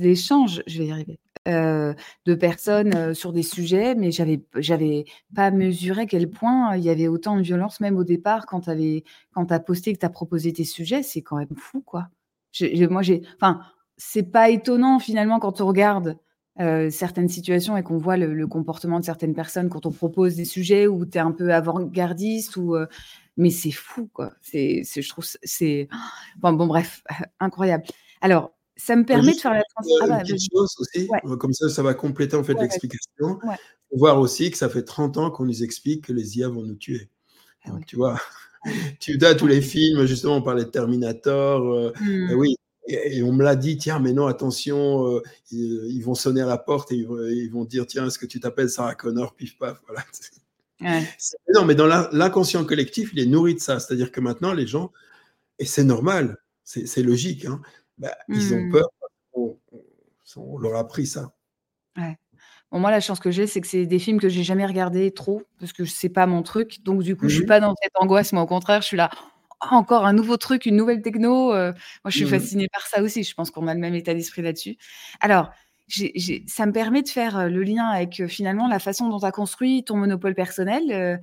échanges, 0.00 0.62
je 0.66 0.78
vais 0.78 0.86
y 0.86 0.90
arriver, 0.90 1.20
euh, 1.48 1.92
de 2.24 2.34
personnes 2.36 2.94
euh, 2.94 3.14
sur 3.14 3.32
des 3.32 3.42
sujets, 3.42 3.96
mais 3.96 4.12
j'avais, 4.12 4.44
j'avais 4.54 5.06
pas 5.34 5.50
mesuré 5.50 6.06
quel 6.06 6.30
point 6.30 6.76
il 6.76 6.84
y 6.84 6.90
avait 6.90 7.08
autant 7.08 7.36
de 7.36 7.42
violence, 7.42 7.80
même 7.80 7.96
au 7.96 8.04
départ, 8.04 8.46
quand 8.46 8.60
tu 8.60 8.70
as 8.70 9.60
posté, 9.60 9.92
que 9.92 9.98
tu 9.98 10.06
as 10.06 10.10
proposé 10.10 10.52
tes 10.52 10.64
sujets. 10.64 11.02
C'est 11.02 11.22
quand 11.22 11.38
même 11.38 11.56
fou, 11.56 11.80
quoi. 11.80 12.08
moi, 12.90 13.02
j'ai, 13.02 13.22
enfin, 13.34 13.60
c'est 13.96 14.30
pas 14.30 14.50
étonnant 14.50 15.00
finalement 15.00 15.40
quand 15.40 15.60
on 15.60 15.66
regarde 15.66 16.16
certaines 16.90 17.30
situations 17.30 17.76
et 17.78 17.82
qu'on 17.82 17.96
voit 17.96 18.16
le, 18.16 18.46
comportement 18.46 19.00
de 19.00 19.04
certaines 19.04 19.34
personnes 19.34 19.68
quand 19.68 19.86
on 19.86 19.90
propose 19.90 20.36
des 20.36 20.44
sujets 20.44 20.86
où 20.86 21.06
tu 21.06 21.16
es 21.16 21.20
un 21.20 21.32
peu 21.32 21.52
avant-gardiste 21.52 22.56
ou 22.56 22.76
mais 23.36 23.50
c'est 23.50 23.70
fou 23.70 24.08
quoi. 24.12 24.32
C'est 24.42 24.82
je 24.84 25.08
trouve 25.08 25.24
c'est 25.42 25.88
bon, 26.36 26.52
bon 26.52 26.66
bref, 26.66 27.02
incroyable. 27.40 27.84
Alors, 28.20 28.52
ça 28.76 28.96
me 28.96 29.04
permet 29.04 29.32
de 29.32 29.38
faire 29.38 29.52
la 29.52 29.62
transition. 29.74 29.98
Ah, 30.02 30.06
bah, 30.06 30.22
chose 30.24 30.74
aussi, 30.78 31.08
comme 31.38 31.52
ça 31.52 31.68
ça 31.68 31.82
va 31.82 31.94
compléter 31.94 32.36
en 32.36 32.44
fait 32.44 32.54
l'explication. 32.54 33.38
Voir 33.94 34.18
aussi 34.18 34.50
que 34.50 34.56
ça 34.56 34.68
fait 34.68 34.82
30 34.82 35.18
ans 35.18 35.30
qu'on 35.30 35.44
nous 35.44 35.62
explique 35.62 36.06
que 36.06 36.12
les 36.12 36.38
IA 36.38 36.48
vont 36.48 36.62
nous 36.62 36.76
tuer. 36.76 37.10
Ah 37.64 37.72
tu 37.86 37.96
vois, 37.96 38.18
tu 39.00 39.18
as 39.24 39.34
tous 39.34 39.46
les 39.46 39.60
films, 39.60 40.06
justement, 40.06 40.36
on 40.36 40.42
parlait 40.42 40.64
de 40.64 40.70
Terminator. 40.70 41.92
Mmh. 42.00 42.32
oui, 42.34 42.56
et, 42.88 43.22
on 43.22 43.32
me 43.32 43.44
l'a 43.44 43.56
dit, 43.56 43.76
tiens, 43.76 44.00
mais 44.00 44.12
non, 44.12 44.26
attention, 44.26 45.16
euh, 45.16 45.22
ils, 45.50 46.00
vont 46.00 46.14
sonner 46.14 46.40
à 46.40 46.46
la 46.46 46.58
porte 46.58 46.90
et 46.92 46.96
ils 46.96 47.50
vont, 47.50 47.64
dire, 47.64 47.86
tiens, 47.86 48.06
est-ce 48.06 48.18
que 48.18 48.26
tu 48.26 48.40
t'appelles 48.40 48.70
Sarah 48.70 48.94
Connor, 48.94 49.34
pif 49.34 49.58
paf, 49.58 49.80
voilà. 49.86 50.04
Non, 51.54 51.64
mais 51.64 51.76
dans 51.76 51.86
l'inconscient 51.86 52.64
collectif, 52.64 53.10
il 53.12 53.20
est 53.20 53.26
nourri 53.26 53.54
de 53.54 53.60
ça. 53.60 53.78
C'est-à-dire 53.78 54.10
que 54.10 54.20
maintenant, 54.20 54.52
les 54.52 54.66
gens, 54.66 54.90
et 55.60 55.64
c'est 55.64 55.84
normal, 55.84 56.38
c'est 56.64 57.04
logique, 57.04 57.44
hein, 57.44 57.60
bah, 58.02 58.16
ils 58.28 58.52
ont 58.52 58.60
hmm. 58.60 58.72
peur, 58.72 58.88
on, 59.32 59.56
on, 60.36 60.58
leur 60.58 60.74
a 60.74 60.80
appris 60.80 61.06
ça. 61.06 61.32
Ouais. 61.96 62.18
Bon, 62.72 62.80
moi, 62.80 62.90
la 62.90 62.98
chance 62.98 63.20
que 63.20 63.30
j'ai, 63.30 63.46
c'est 63.46 63.60
que 63.60 63.68
c'est 63.68 63.86
des 63.86 64.00
films 64.00 64.18
que 64.18 64.28
j'ai 64.28 64.42
jamais 64.42 64.66
regardés 64.66 65.12
trop, 65.12 65.42
parce 65.60 65.72
que 65.72 65.84
c'est 65.84 66.08
pas 66.08 66.26
mon 66.26 66.42
truc. 66.42 66.82
Donc, 66.82 67.02
du 67.04 67.14
coup, 67.14 67.28
je 67.28 67.36
suis 67.36 67.44
mmh 67.44 67.46
pas 67.46 67.60
dans 67.60 67.74
cette 67.80 67.92
angoisse. 67.94 68.32
Moi, 68.32 68.42
au 68.42 68.46
contraire, 68.46 68.82
je 68.82 68.88
suis 68.88 68.96
là, 68.96 69.08
encore 69.60 70.04
un 70.04 70.12
nouveau 70.12 70.36
truc, 70.36 70.66
une 70.66 70.74
nouvelle 70.74 71.00
techno. 71.00 71.52
Euh, 71.52 71.72
moi, 72.04 72.10
je 72.10 72.16
suis 72.16 72.24
mmh 72.24 72.28
fascinée 72.28 72.68
par 72.72 72.84
ça 72.86 73.02
aussi. 73.02 73.22
Je 73.22 73.34
pense 73.34 73.52
qu'on 73.52 73.68
a 73.68 73.74
le 73.74 73.80
même 73.80 73.94
état 73.94 74.14
d'esprit 74.14 74.42
là-dessus. 74.42 74.76
Alors, 75.20 75.50
ça 75.88 76.66
me 76.66 76.72
permet 76.72 77.02
de 77.02 77.08
faire 77.08 77.38
euh, 77.38 77.48
le 77.48 77.62
lien 77.62 77.84
avec 77.86 78.20
euh, 78.20 78.28
finalement 78.28 78.68
la 78.68 78.78
façon 78.78 79.08
dont 79.08 79.18
tu 79.18 79.26
as 79.26 79.32
construit 79.32 79.84
ton 79.84 79.96
monopole 79.96 80.34
personnel. 80.34 81.20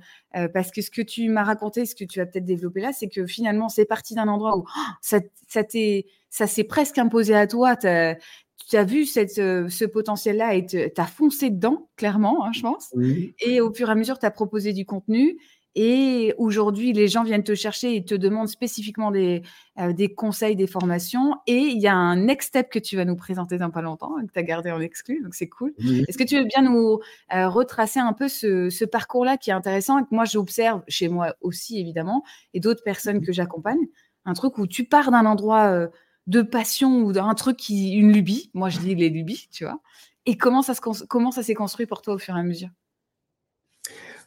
parce 0.54 0.70
que 0.70 0.82
ce 0.82 0.90
que 0.90 1.02
tu 1.02 1.28
m'as 1.28 1.44
raconté, 1.44 1.86
ce 1.86 1.94
que 1.94 2.04
tu 2.04 2.20
as 2.20 2.26
peut-être 2.26 2.44
développé 2.44 2.80
là, 2.80 2.92
c'est 2.92 3.08
que 3.08 3.26
finalement, 3.26 3.68
c'est 3.68 3.84
parti 3.84 4.14
d'un 4.14 4.28
endroit 4.28 4.56
où 4.56 4.64
oh, 4.64 4.80
ça, 5.00 5.18
ça 5.48 6.46
s'est 6.46 6.64
presque 6.64 6.98
imposé 6.98 7.34
à 7.34 7.46
toi. 7.46 7.76
Tu 7.76 8.76
as 8.76 8.84
vu 8.84 9.06
cette, 9.06 9.34
ce 9.34 9.84
potentiel-là 9.84 10.54
et 10.54 10.66
tu 10.66 10.78
as 10.78 11.06
foncé 11.06 11.50
dedans, 11.50 11.88
clairement, 11.96 12.44
hein, 12.44 12.50
je 12.52 12.60
pense. 12.60 12.94
Et 13.40 13.60
au 13.60 13.72
fur 13.72 13.88
et 13.88 13.92
à 13.92 13.94
mesure, 13.96 14.18
tu 14.18 14.26
as 14.26 14.30
proposé 14.30 14.72
du 14.72 14.84
contenu 14.84 15.36
et 15.74 16.34
aujourd'hui, 16.36 16.92
les 16.92 17.06
gens 17.06 17.22
viennent 17.22 17.44
te 17.44 17.54
chercher 17.54 17.94
et 17.94 18.04
te 18.04 18.14
demandent 18.14 18.48
spécifiquement 18.48 19.10
des, 19.10 19.42
euh, 19.78 19.92
des 19.92 20.12
conseils, 20.12 20.56
des 20.56 20.66
formations. 20.66 21.36
Et 21.46 21.58
il 21.58 21.80
y 21.80 21.86
a 21.86 21.94
un 21.94 22.16
next 22.16 22.48
step 22.48 22.70
que 22.70 22.78
tu 22.78 22.96
vas 22.96 23.04
nous 23.04 23.16
présenter 23.16 23.56
dans 23.58 23.70
pas 23.70 23.82
longtemps, 23.82 24.14
que 24.26 24.32
tu 24.32 24.38
as 24.38 24.42
gardé 24.42 24.70
en 24.70 24.80
exclu, 24.80 25.22
donc 25.22 25.34
c'est 25.34 25.48
cool. 25.48 25.72
Est-ce 26.08 26.18
que 26.18 26.24
tu 26.24 26.36
veux 26.36 26.44
bien 26.44 26.62
nous 26.62 27.00
euh, 27.32 27.48
retracer 27.48 28.00
un 28.00 28.12
peu 28.12 28.28
ce, 28.28 28.68
ce 28.70 28.84
parcours-là 28.84 29.36
qui 29.36 29.50
est 29.50 29.52
intéressant 29.52 29.98
et 29.98 30.02
que 30.02 30.08
moi 30.10 30.24
j'observe 30.24 30.82
chez 30.88 31.08
moi 31.08 31.34
aussi, 31.40 31.78
évidemment, 31.78 32.24
et 32.52 32.60
d'autres 32.60 32.82
personnes 32.82 33.20
que 33.20 33.32
j'accompagne? 33.32 33.86
Un 34.24 34.34
truc 34.34 34.58
où 34.58 34.66
tu 34.66 34.84
pars 34.84 35.10
d'un 35.10 35.24
endroit 35.24 35.66
euh, 35.66 35.88
de 36.26 36.42
passion 36.42 37.02
ou 37.02 37.12
d'un 37.12 37.32
truc 37.34 37.56
qui, 37.56 37.92
une 37.92 38.12
lubie, 38.12 38.50
moi 38.54 38.68
je 38.68 38.78
dis 38.80 38.94
les 38.94 39.08
lubies, 39.08 39.48
tu 39.50 39.64
vois, 39.64 39.80
et 40.26 40.36
comment 40.36 40.62
ça, 40.62 40.74
se, 40.74 40.80
comment 41.04 41.30
ça 41.30 41.42
s'est 41.42 41.54
construit 41.54 41.86
pour 41.86 42.02
toi 42.02 42.14
au 42.14 42.18
fur 42.18 42.36
et 42.36 42.40
à 42.40 42.42
mesure? 42.42 42.68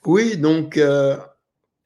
Oui, 0.05 0.37
donc 0.37 0.77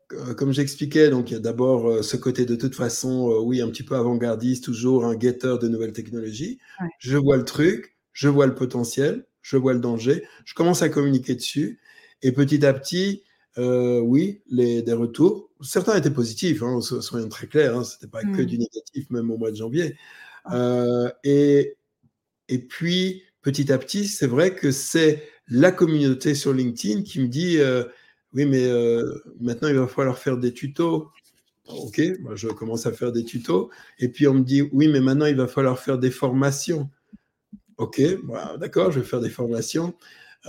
comme 0.08 0.54
j'expliquais, 0.54 1.10
donc 1.10 1.30
il 1.30 1.34
y 1.34 1.38
a 1.38 1.39
d'abord 1.39 1.89
euh, 1.89 2.02
ce 2.02 2.15
côté 2.17 2.46
de 2.46 2.56
toute 2.56 2.76
façon, 2.76 3.30
euh, 3.30 3.39
oui, 3.39 3.62
un 3.62 3.70
petit 3.70 3.84
peu 3.84 3.96
avant-gardiste, 3.96 4.63
toujours 4.63 5.06
un 5.06 5.15
guetteur 5.15 5.60
de 5.60 5.67
nouvelles 5.67 5.91
technologies. 5.91 6.60
Je 7.00 7.17
vois 7.17 7.38
le 7.38 7.43
truc, 7.43 7.98
je 8.13 8.30
vois 8.30 8.48
le 8.48 8.56
potentiel, 8.56 9.26
je 9.41 9.58
vois 9.58 9.74
le 9.74 9.80
danger, 9.80 10.24
je 10.46 10.54
commence 10.54 10.82
à 10.82 10.89
communiquer 10.89 11.36
dessus, 11.36 11.80
et 12.22 12.32
petit 12.32 12.65
à 12.65 12.74
petit, 12.74 13.24
oui, 13.58 14.41
les, 14.50 14.82
des 14.82 14.93
retours. 14.93 15.50
Certains 15.62 15.98
étaient 15.98 16.12
positifs, 16.12 16.63
hein, 16.63 16.80
soyons 16.82 17.30
très 17.30 17.48
clairs, 17.48 17.78
hein, 17.78 17.84
c'était 17.84 18.08
pas 18.08 18.22
que 18.22 18.41
mmh. 18.41 18.46
du 18.46 18.58
négatif, 18.60 19.10
même 19.10 19.30
au 19.32 19.38
mois 19.38 19.52
de 19.52 19.58
janvier. 19.58 19.98
et, 21.24 21.76
et 22.48 22.60
puis, 22.60 23.24
petit 23.41 23.72
à 23.72 23.78
petit, 23.78 24.08
c'est 24.08 24.28
vrai 24.28 24.56
que 24.56 24.72
c'est 24.72 25.24
la 25.48 25.72
communauté 25.72 26.36
sur 26.36 26.54
LinkedIn 26.54 27.02
qui 27.02 27.20
me 27.20 27.28
dit 27.28 27.58
oui, 28.38 28.45
mais 28.45 28.67
euh, 28.67 29.19
maintenant, 29.41 29.67
il 29.67 29.73
va 29.73 29.88
falloir 29.88 30.19
faire 30.19 30.38
des 30.38 30.54
tutos. 30.54 31.10
Ok, 31.67 32.00
moi, 32.21 32.36
je 32.36 32.47
commence 32.50 32.86
à 32.86 32.91
faire 32.91 33.12
des 33.12 33.23
tutos. 33.23 33.71
Et 33.97 34.10
puis, 34.10 34.28
on 34.28 34.36
me 34.36 34.43
dit, 34.43 34.62
oui, 34.62 34.88
mais 34.88 35.00
maintenant, 35.00 35.26
il 35.26 35.36
va 35.36 35.47
falloir 35.47 35.80
faire 35.80 35.97
des 35.97 36.12
formations. 36.12 36.88
Ok, 37.78 38.00
d'accord, 38.60 38.91
je 38.91 39.00
vais 39.00 39.06
faire 39.06 39.21
des 39.21 39.32
formations. 39.32 39.95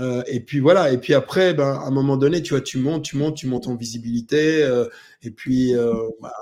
Euh, 0.00 0.22
et 0.26 0.40
puis 0.40 0.60
voilà, 0.60 0.92
et 0.92 0.98
puis 0.98 1.14
après, 1.14 1.54
ben, 1.54 1.64
à 1.64 1.86
un 1.86 1.90
moment 1.90 2.18
donné, 2.18 2.42
tu 2.42 2.50
vois, 2.50 2.60
tu 2.60 2.76
montes, 2.76 3.04
tu 3.04 3.16
montes, 3.16 3.38
tu 3.38 3.46
montes 3.46 3.68
en 3.68 3.74
visibilité. 3.74 4.62
Euh, 4.64 4.84
et 5.22 5.30
puis, 5.30 5.72
bah, 6.20 6.32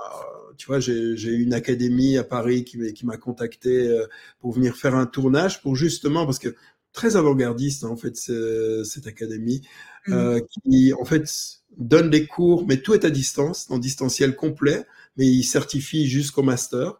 tu 0.57 0.67
vois, 0.67 0.81
j'ai 0.81 1.31
une 1.31 1.53
académie 1.53 2.17
à 2.17 2.25
Paris 2.25 2.65
qui, 2.65 2.93
qui 2.93 3.05
m'a 3.05 3.15
contacté 3.15 3.89
pour 4.41 4.51
venir 4.51 4.75
faire 4.75 4.95
un 4.95 5.05
tournage 5.05 5.61
pour 5.61 5.77
justement, 5.77 6.25
parce 6.25 6.39
que 6.39 6.55
très 6.97 7.15
avant-gardiste, 7.15 7.83
hein, 7.83 7.89
en 7.89 7.95
fait, 7.95 8.17
cette 8.17 9.05
académie, 9.05 9.61
mmh. 10.07 10.13
euh, 10.13 10.39
qui, 10.39 10.93
en 10.99 11.05
fait, 11.05 11.29
donne 11.77 12.09
des 12.09 12.25
cours, 12.25 12.65
mais 12.65 12.77
tout 12.77 12.95
est 12.95 13.05
à 13.05 13.11
distance, 13.11 13.67
en 13.69 13.77
distanciel 13.77 14.35
complet, 14.35 14.83
mais 15.15 15.27
ils 15.27 15.43
certifient 15.43 16.07
jusqu'au 16.07 16.41
master. 16.41 16.99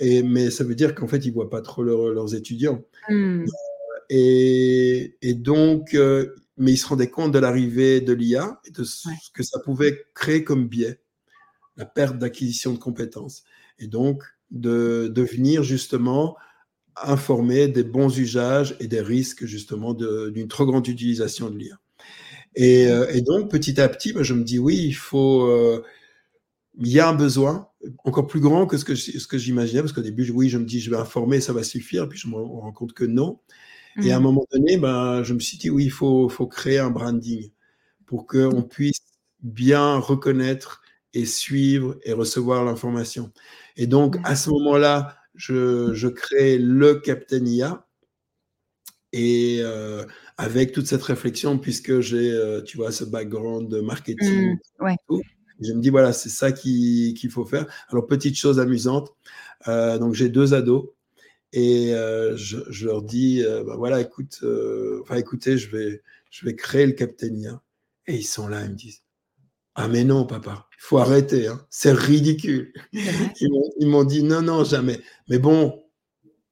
Et, 0.00 0.24
mais 0.24 0.50
ça 0.50 0.64
veut 0.64 0.74
dire 0.74 0.96
qu'en 0.96 1.06
fait, 1.06 1.24
ils 1.24 1.32
voient 1.32 1.50
pas 1.50 1.62
trop 1.62 1.84
leurs 1.84 2.34
étudiants. 2.34 2.82
Mmh. 3.08 3.44
Et, 4.10 5.16
et, 5.22 5.34
donc, 5.34 5.94
euh, 5.94 6.34
mais 6.56 6.72
ils 6.72 6.76
se 6.76 6.88
rendaient 6.88 7.08
compte 7.08 7.30
de 7.30 7.38
l'arrivée 7.38 8.00
de 8.00 8.12
l'IA 8.12 8.60
et 8.64 8.72
de 8.72 8.82
ce 8.82 9.08
que 9.32 9.44
ça 9.44 9.60
pouvait 9.60 10.04
créer 10.14 10.42
comme 10.42 10.66
biais, 10.66 11.00
la 11.76 11.86
perte 11.86 12.18
d'acquisition 12.18 12.72
de 12.72 12.78
compétences. 12.78 13.44
Et 13.78 13.86
donc, 13.86 14.24
de 14.50 15.08
devenir 15.14 15.62
justement 15.62 16.36
informer 17.02 17.68
des 17.68 17.84
bons 17.84 18.18
usages 18.18 18.76
et 18.80 18.86
des 18.86 19.00
risques 19.00 19.44
justement 19.46 19.94
d'une 19.94 20.48
trop 20.48 20.66
grande 20.66 20.86
utilisation 20.86 21.50
de 21.50 21.58
l'IA. 21.58 21.78
Et, 22.54 22.86
euh, 22.88 23.10
et, 23.10 23.22
donc 23.22 23.50
petit 23.50 23.80
à 23.80 23.88
petit, 23.88 24.12
bah, 24.12 24.22
je 24.22 24.34
me 24.34 24.44
dis 24.44 24.58
oui, 24.58 24.76
il 24.76 24.92
faut, 24.92 25.46
euh, 25.46 25.82
il 26.78 26.88
y 26.88 27.00
a 27.00 27.08
un 27.08 27.14
besoin 27.14 27.68
encore 28.04 28.26
plus 28.26 28.40
grand 28.40 28.66
que 28.66 28.76
ce 28.76 28.84
que, 28.84 28.94
ce 28.94 29.26
que 29.26 29.38
j'imaginais, 29.38 29.80
parce 29.80 29.92
qu'au 29.92 30.02
début, 30.02 30.30
oui, 30.30 30.48
je 30.48 30.58
me 30.58 30.64
dis 30.64 30.80
je 30.80 30.90
vais 30.90 30.98
informer, 30.98 31.40
ça 31.40 31.52
va 31.52 31.62
suffire, 31.62 32.08
puis 32.08 32.18
je 32.18 32.28
me 32.28 32.36
rends 32.36 32.72
compte 32.72 32.92
que 32.92 33.04
non. 33.04 33.40
Et 34.02 34.10
à 34.10 34.16
un 34.16 34.20
mmh. 34.20 34.22
moment 34.22 34.46
donné, 34.50 34.76
ben, 34.78 35.22
je 35.22 35.34
me 35.34 35.40
suis 35.40 35.58
dit 35.58 35.70
oui, 35.70 35.84
il 35.84 35.90
faut, 35.90 36.28
faut 36.28 36.46
créer 36.46 36.78
un 36.78 36.90
branding 36.90 37.50
pour 38.06 38.26
qu'on 38.26 38.62
puisse 38.62 39.00
bien 39.42 39.96
reconnaître 39.96 40.82
et 41.14 41.26
suivre 41.26 41.96
et 42.04 42.12
recevoir 42.12 42.64
l'information. 42.64 43.32
Et 43.76 43.86
donc 43.86 44.16
à 44.24 44.36
ce 44.36 44.50
moment-là, 44.50 45.16
je, 45.42 46.08
crée 46.08 46.58
le 46.58 46.94
Captain 46.96 47.44
IA. 47.44 47.86
Et 49.14 49.58
euh, 49.60 50.04
avec 50.38 50.72
toute 50.72 50.86
cette 50.86 51.02
réflexion, 51.02 51.58
puisque 51.58 52.00
j'ai, 52.00 52.32
euh, 52.32 52.62
tu 52.62 52.78
vois, 52.78 52.92
ce 52.92 53.04
background 53.04 53.68
de 53.68 53.80
marketing, 53.80 54.56
mmh, 54.80 55.18
je 55.60 55.72
me 55.74 55.80
dis, 55.80 55.90
voilà, 55.90 56.14
c'est 56.14 56.30
ça 56.30 56.50
qu'il 56.50 57.30
faut 57.30 57.44
faire. 57.44 57.66
Alors, 57.90 58.06
petite 58.06 58.36
chose 58.36 58.58
amusante, 58.58 59.14
euh, 59.68 59.98
donc 59.98 60.14
j'ai 60.14 60.30
deux 60.30 60.54
ados 60.54 60.88
et 61.52 61.90
je, 61.90 62.86
leur 62.86 63.02
dis, 63.02 63.44
bah, 63.66 63.76
voilà, 63.76 64.00
écoute, 64.00 64.42
enfin, 65.02 65.16
écoutez, 65.16 65.58
je 65.58 65.76
vais, 65.76 66.02
je 66.30 66.46
vais 66.46 66.56
créer 66.56 66.86
le 66.86 66.92
Captain 66.92 67.34
IA. 67.34 67.60
Et 68.06 68.16
ils 68.16 68.26
sont 68.26 68.48
là, 68.48 68.64
ils 68.64 68.70
me 68.70 68.74
disent, 68.74 69.02
ah 69.74 69.88
mais 69.88 70.04
non, 70.04 70.26
papa, 70.26 70.68
il 70.72 70.80
faut 70.80 70.98
arrêter, 70.98 71.46
hein. 71.48 71.64
c'est 71.70 71.92
ridicule. 71.92 72.72
Ils 72.92 73.88
m'ont 73.88 74.04
dit 74.04 74.22
non, 74.22 74.42
non, 74.42 74.64
jamais. 74.64 75.00
Mais 75.28 75.38
bon, 75.38 75.82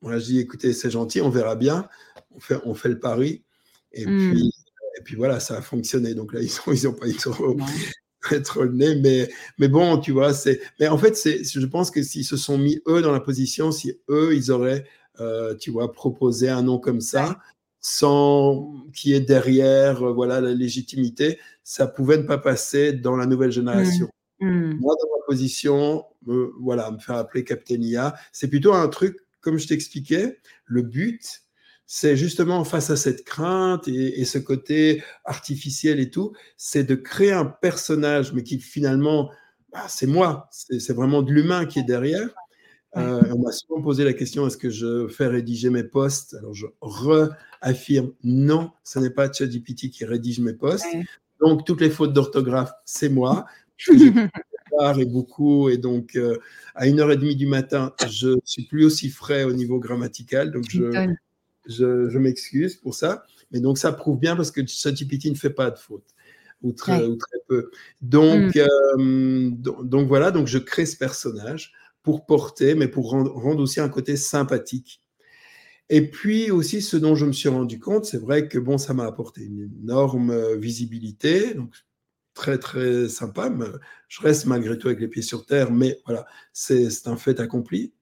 Moi, 0.02 0.18
je 0.18 0.24
dis, 0.24 0.38
écoutez, 0.40 0.72
c'est 0.72 0.90
gentil, 0.90 1.20
on 1.20 1.28
verra 1.30 1.56
bien. 1.56 1.88
On 2.30 2.40
fait, 2.40 2.56
on 2.64 2.74
fait 2.74 2.88
le 2.88 2.98
pari. 3.00 3.44
Et, 3.92 4.06
Mmh. 4.06 4.30
puis, 4.32 4.52
et 4.98 5.02
puis 5.04 5.16
voilà, 5.16 5.40
ça 5.40 5.58
a 5.58 5.62
fonctionné. 5.62 6.14
Donc 6.14 6.32
là, 6.32 6.40
ils 6.42 6.50
n'ont 6.66 6.72
ils 6.72 6.88
ont 6.88 6.94
pas 6.94 7.08
eu 7.08 7.14
trop, 7.14 7.56
trop 8.44 8.62
le 8.64 8.72
nez. 8.72 8.96
Mais, 8.96 9.28
mais 9.58 9.68
bon, 9.68 9.98
tu 9.98 10.12
vois, 10.12 10.32
c'est. 10.34 10.60
Mais 10.80 10.88
en 10.88 10.98
fait, 10.98 11.16
c'est, 11.16 11.44
je 11.44 11.66
pense 11.66 11.90
que 11.90 12.02
s'ils 12.02 12.24
se 12.24 12.36
sont 12.36 12.58
mis 12.58 12.80
eux 12.88 13.02
dans 13.02 13.12
la 13.12 13.20
position, 13.20 13.72
si 13.72 13.98
eux, 14.08 14.34
ils 14.34 14.50
auraient, 14.50 14.86
euh, 15.20 15.54
tu 15.56 15.70
vois, 15.70 15.92
proposé 15.92 16.48
un 16.48 16.62
nom 16.62 16.78
comme 16.78 17.00
ça, 17.00 17.38
sans 17.80 18.74
qu'il 18.94 19.12
y 19.12 19.14
ait 19.14 19.20
derrière, 19.20 20.02
euh, 20.06 20.12
voilà, 20.12 20.40
la 20.40 20.52
légitimité, 20.52 21.38
ça 21.64 21.86
pouvait 21.86 22.18
ne 22.18 22.24
pas 22.24 22.38
passer 22.38 22.92
dans 22.92 23.16
la 23.16 23.26
nouvelle 23.26 23.52
génération. 23.52 24.08
Mmh. 24.40 24.74
Moi, 24.80 24.94
dans 25.00 25.08
ma 25.18 25.24
position, 25.26 26.04
me, 26.26 26.52
voilà, 26.60 26.90
me 26.90 26.98
faire 26.98 27.16
appeler 27.16 27.44
Captain 27.44 27.80
IA, 27.80 28.14
c'est 28.32 28.48
plutôt 28.48 28.74
un 28.74 28.88
truc, 28.88 29.16
comme 29.40 29.58
je 29.58 29.68
t'expliquais, 29.68 30.38
le 30.66 30.82
but, 30.82 31.42
c'est 31.86 32.16
justement 32.16 32.64
face 32.64 32.90
à 32.90 32.96
cette 32.96 33.24
crainte 33.24 33.88
et, 33.88 34.20
et, 34.20 34.24
ce 34.24 34.38
côté 34.38 35.02
artificiel 35.24 35.98
et 35.98 36.10
tout, 36.10 36.32
c'est 36.56 36.84
de 36.84 36.94
créer 36.94 37.32
un 37.32 37.46
personnage, 37.46 38.32
mais 38.32 38.44
qui 38.44 38.60
finalement, 38.60 39.30
bah, 39.72 39.86
c'est 39.88 40.06
moi, 40.06 40.48
c'est 40.50 40.92
vraiment 40.92 41.22
de 41.22 41.32
l'humain 41.32 41.66
qui 41.66 41.80
est 41.80 41.84
derrière. 41.84 42.28
Euh, 42.96 43.22
on 43.30 43.38
m'a 43.38 43.52
souvent 43.52 43.80
posé 43.80 44.02
la 44.02 44.12
question 44.12 44.46
est-ce 44.46 44.56
que 44.56 44.70
je 44.70 45.06
fais 45.08 45.28
rédiger 45.28 45.70
mes 45.70 45.84
posts? 45.84 46.34
Alors 46.34 46.54
je 46.54 46.66
réaffirme 46.82 48.12
non, 48.24 48.72
ce 48.82 48.98
n'est 48.98 49.10
pas 49.10 49.32
ChatGPT 49.32 49.90
qui 49.90 50.04
rédige 50.04 50.40
mes 50.40 50.54
posts. 50.54 50.86
Ouais. 50.92 51.04
Donc 51.40 51.64
toutes 51.64 51.80
les 51.80 51.90
fautes 51.90 52.12
d'orthographe, 52.12 52.72
c'est 52.84 53.08
moi. 53.08 53.46
et 54.98 55.04
beaucoup 55.04 55.68
et 55.68 55.76
donc 55.76 56.16
euh, 56.16 56.38
à 56.74 56.86
une 56.86 57.00
heure 57.00 57.12
et 57.12 57.16
demie 57.16 57.36
du 57.36 57.46
matin, 57.46 57.92
je 58.08 58.38
suis 58.44 58.64
plus 58.64 58.84
aussi 58.84 59.10
frais 59.10 59.44
au 59.44 59.52
niveau 59.52 59.78
grammatical, 59.78 60.50
donc 60.50 60.64
je, 60.68 60.90
je, 61.66 62.08
je 62.08 62.18
m'excuse 62.18 62.76
pour 62.76 62.94
ça. 62.94 63.24
Mais 63.52 63.60
donc 63.60 63.78
ça 63.78 63.92
prouve 63.92 64.18
bien 64.18 64.36
parce 64.36 64.50
que 64.50 64.66
ChatGPT 64.66 65.26
ne 65.26 65.34
fait 65.34 65.50
pas 65.50 65.70
de 65.70 65.78
fautes 65.78 66.14
ou 66.62 66.72
très, 66.72 67.00
ouais. 67.00 67.06
ou 67.06 67.16
très 67.16 67.38
peu. 67.48 67.70
Donc, 68.00 68.54
mm. 68.54 68.60
euh, 68.98 69.50
donc, 69.50 69.88
donc 69.88 70.08
voilà, 70.08 70.30
donc 70.30 70.46
je 70.46 70.58
crée 70.58 70.86
ce 70.86 70.96
personnage 70.96 71.72
pour 72.02 72.26
porter, 72.26 72.74
mais 72.74 72.88
pour 72.88 73.10
rendre, 73.10 73.32
rendre, 73.32 73.62
aussi 73.62 73.80
un 73.80 73.88
côté 73.88 74.16
sympathique. 74.16 75.02
Et 75.88 76.08
puis 76.10 76.50
aussi, 76.50 76.82
ce 76.82 76.96
dont 76.96 77.14
je 77.14 77.26
me 77.26 77.32
suis 77.32 77.48
rendu 77.48 77.80
compte, 77.80 78.04
c'est 78.04 78.18
vrai 78.18 78.48
que 78.48 78.58
bon, 78.58 78.78
ça 78.78 78.94
m'a 78.94 79.04
apporté 79.04 79.42
une 79.42 79.70
énorme 79.82 80.30
euh, 80.30 80.56
visibilité, 80.56 81.54
donc 81.54 81.74
très 82.34 82.58
très 82.58 83.08
sympa. 83.08 83.50
Mais 83.50 83.66
je 84.08 84.22
reste 84.22 84.46
malgré 84.46 84.78
tout 84.78 84.88
avec 84.88 85.00
les 85.00 85.08
pieds 85.08 85.22
sur 85.22 85.46
terre, 85.46 85.72
mais 85.72 86.00
voilà, 86.06 86.26
c'est 86.52 86.88
un 87.06 87.16
fait 87.16 87.40
accompli. 87.40 87.92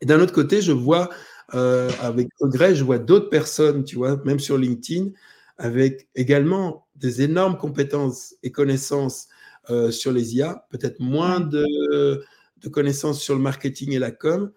Et 0.00 0.06
d'un 0.06 0.20
autre 0.20 0.32
côté, 0.32 0.62
je 0.62 0.72
vois 0.72 1.10
euh, 1.54 1.90
avec 2.00 2.28
regret, 2.40 2.74
je 2.74 2.84
vois 2.84 2.98
d'autres 2.98 3.28
personnes, 3.28 3.84
tu 3.84 3.96
vois, 3.96 4.16
même 4.24 4.40
sur 4.40 4.58
LinkedIn, 4.58 5.10
avec 5.58 6.08
également 6.14 6.86
des 6.96 7.22
énormes 7.22 7.58
compétences 7.58 8.34
et 8.42 8.50
connaissances 8.50 9.28
euh, 9.70 9.90
sur 9.90 10.12
les 10.12 10.36
IA, 10.36 10.66
peut-être 10.70 11.00
moins 11.00 11.40
de, 11.40 12.24
de, 12.64 12.68
connaissances 12.68 13.20
sur 13.20 13.34
le 13.34 13.40
marketing 13.40 13.92
et 13.92 13.98
la 13.98 14.10
com. 14.10 14.52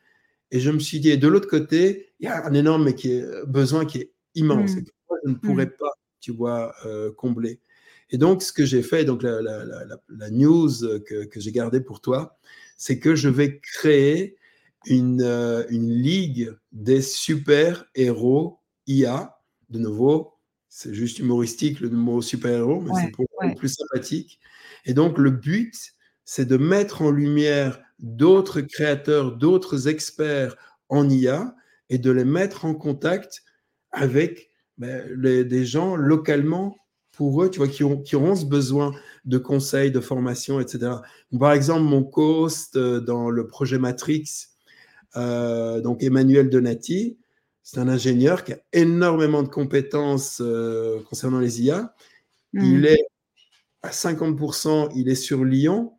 Et 0.52 0.60
je 0.60 0.72
me 0.72 0.80
suis 0.80 1.00
dit, 1.00 1.10
et 1.10 1.17
de 1.17 1.28
l'autre 1.28 1.50
côté, 1.50 2.13
il 2.20 2.26
y 2.26 2.28
a 2.30 2.46
un 2.46 2.54
énorme 2.54 2.89
besoin 3.48 3.86
qui 3.86 4.00
est 4.00 4.13
immense, 4.36 4.76
mmh. 4.76 4.80
et 4.80 4.84
que 4.84 4.91
moi, 5.10 5.20
je 5.26 5.30
ne 5.32 5.36
pourrais 5.36 5.65
mmh. 5.65 5.78
pas, 5.78 5.91
tu 6.20 6.32
vois, 6.32 6.74
euh, 6.86 7.12
combler. 7.12 7.60
Et 8.10 8.17
donc, 8.17 8.41
ce 8.41 8.54
que 8.54 8.65
j'ai 8.65 8.84
fait, 8.84 9.04
donc 9.04 9.24
la, 9.24 9.41
la, 9.41 9.65
la, 9.65 9.86
la 10.08 10.30
news 10.30 10.70
que, 11.06 11.26
que 11.26 11.39
j'ai 11.39 11.52
gardée 11.52 11.82
pour 11.82 12.00
toi, 12.00 12.38
c'est 12.78 13.00
que 13.00 13.15
je 13.15 13.28
vais 13.28 13.60
créer 13.60 14.38
une, 14.86 15.22
euh, 15.22 15.65
une 15.70 15.91
ligue 15.91 16.56
des 16.72 17.02
super-héros 17.02 18.60
IA. 18.86 19.38
De 19.70 19.80
nouveau, 19.80 20.34
c'est 20.70 20.93
juste 20.93 21.20
humoristique 21.20 21.80
le 21.82 21.89
mot 21.89 22.22
super-héros, 22.22 22.80
mais 22.82 22.91
ouais, 22.91 23.02
c'est 23.02 23.12
pour 23.12 23.26
ouais. 23.41 23.54
plus 23.56 23.70
sympathique. 23.70 24.39
Et 24.86 24.93
donc, 24.93 25.17
le 25.17 25.32
but, 25.32 25.76
c'est 26.24 26.46
de 26.46 26.58
mettre 26.58 27.02
en 27.02 27.12
lumière 27.12 27.82
d'autres 27.99 28.62
créateurs, 28.62 29.36
d'autres 29.36 29.88
experts 29.88 30.55
en 30.89 31.10
IA 31.10 31.55
et 31.89 31.97
de 31.97 32.12
les 32.12 32.25
mettre 32.25 32.65
en 32.65 32.73
contact 32.73 33.43
avec 33.91 34.51
ben, 34.77 35.07
les, 35.17 35.43
des 35.43 35.65
gens 35.65 35.95
localement 35.95 36.77
pour 37.12 37.43
eux, 37.43 37.49
tu 37.49 37.57
vois, 37.57 37.67
qui, 37.67 37.83
ont, 37.83 37.99
qui 37.99 38.15
auront 38.15 38.36
ce 38.36 38.45
besoin 38.45 38.93
de 39.25 39.39
conseils, 39.39 39.91
de 39.91 39.99
formation, 39.99 40.60
etc. 40.60 40.91
Par 41.39 41.51
exemple, 41.51 41.81
mon 41.81 42.03
co-host 42.03 42.77
dans 42.77 43.31
le 43.31 43.47
projet 43.47 43.79
Matrix, 43.79 44.49
euh, 45.15 45.81
donc 45.81 46.03
Emmanuel 46.03 46.49
Donati, 46.49 47.17
c'est 47.63 47.79
un 47.79 47.88
ingénieur 47.88 48.43
qui 48.43 48.53
a 48.53 48.60
énormément 48.71 49.41
de 49.41 49.47
compétences 49.47 50.41
euh, 50.41 51.01
concernant 51.10 51.39
les 51.39 51.63
IA. 51.63 51.95
Mmh. 52.53 52.63
Il 52.63 52.86
est 52.86 53.03
à 53.81 53.89
50%, 53.89 54.91
il 54.95 55.10
est 55.10 55.15
sur 55.15 55.43
Lyon 55.43 55.96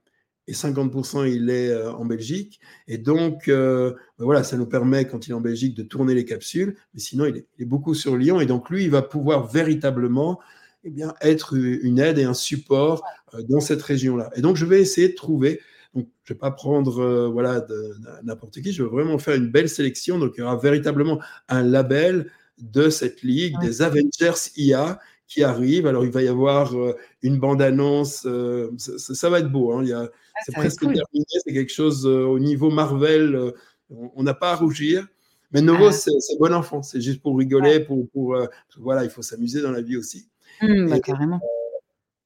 et 0.49 0.53
50% 0.53 1.31
il 1.31 1.51
est 1.51 1.69
euh, 1.69 1.93
en 1.93 2.07
Belgique. 2.07 2.59
Et 2.89 2.97
donc, 2.97 3.49
euh, 3.49 3.93
ben 4.19 4.25
voilà, 4.25 4.43
ça 4.43 4.57
nous 4.57 4.67
permet, 4.67 5.07
quand 5.07 5.27
il 5.27 5.31
est 5.31 5.35
en 5.35 5.43
Belgique, 5.43 5.77
de 5.77 5.83
tourner 5.83 6.15
les 6.15 6.25
capsules. 6.25 6.75
Mais 6.95 7.01
sinon, 7.01 7.27
il 7.27 7.37
est, 7.37 7.47
il 7.59 7.63
est, 7.65 7.67
beaucoup 7.67 7.95
sur 7.95 8.17
Lyon. 8.17 8.41
Et 8.41 8.47
donc, 8.47 8.71
lui, 8.71 8.85
il 8.85 8.91
va 8.91 9.03
pouvoir 9.03 9.47
véritablement 9.47 10.41
eh 10.85 10.91
bien, 10.91 11.15
être 11.21 11.55
une 11.55 11.99
aide 11.99 12.19
et 12.19 12.25
un 12.25 12.35
support 12.35 13.05
euh, 13.35 13.43
dans 13.43 13.61
cette 13.61 13.83
région-là. 13.83 14.31
Et 14.37 14.41
donc, 14.41 14.57
je 14.57 14.65
vais 14.65 14.81
essayer 14.81 15.11
de 15.11 15.15
trouver 15.15 15.61
donc, 15.95 16.07
je 16.25 16.33
ne 16.33 16.37
vais 16.37 16.39
pas 16.39 16.51
prendre 16.51 17.29
voilà, 17.29 17.67
n'importe 18.23 18.61
qui, 18.61 18.73
je 18.73 18.83
veux 18.83 18.91
vraiment 18.91 19.19
faire 19.19 19.35
une 19.35 19.51
belle 19.51 19.71
sélection. 19.71 20.19
Donc, 20.19 20.35
il 20.37 20.41
y 20.41 20.43
aura 20.43 20.57
véritablement 20.57 21.19
un 21.49 21.63
label 21.63 22.31
de 22.59 22.91
cette 22.91 23.23
ligue, 23.23 23.57
ouais. 23.59 23.67
des 23.67 23.81
Avengers 23.81 24.51
IA 24.57 25.01
qui 25.27 25.43
arrivent. 25.43 25.87
Alors, 25.87 26.05
il 26.05 26.11
va 26.11 26.23
y 26.23 26.29
avoir 26.29 26.75
une 27.23 27.39
bande-annonce. 27.39 28.29
Ça, 28.77 29.15
ça, 29.15 29.31
va 29.31 29.39
être 29.41 29.51
beau. 29.51 29.73
Hein. 29.73 29.83
Ah, 29.87 30.11
c'est 30.45 30.53
presque 30.53 30.81
cool. 30.81 30.95
terminé. 30.95 31.27
C'est 31.29 31.53
quelque 31.53 31.73
chose 31.73 32.07
euh, 32.07 32.25
au 32.25 32.39
niveau 32.39 32.71
Marvel. 32.71 33.53
on 33.91 34.23
n'a 34.23 34.35
pas 34.35 34.53
à 34.53 34.57
rougir. 34.57 35.07
Mais 35.53 35.63
Novo, 35.63 35.87
ah. 35.87 35.93
c'est 35.93 36.39
bon 36.39 36.53
enfant. 36.53 36.83
C'est 36.83 37.01
juste 37.01 37.23
pour 37.23 37.39
rigoler. 37.39 37.81
Pour, 37.81 38.09
pour 38.11 38.37
voilà, 38.79 39.05
il 39.05 39.11
faut 39.11 39.23
s'amuser 39.23 39.63
dans 39.63 39.73
la 39.73 39.81
vie 39.81 39.97
aussi. 39.97 40.29
Mmh, 40.61 40.89
bah, 40.89 40.97
et, 40.97 41.01
carrément. 41.01 41.41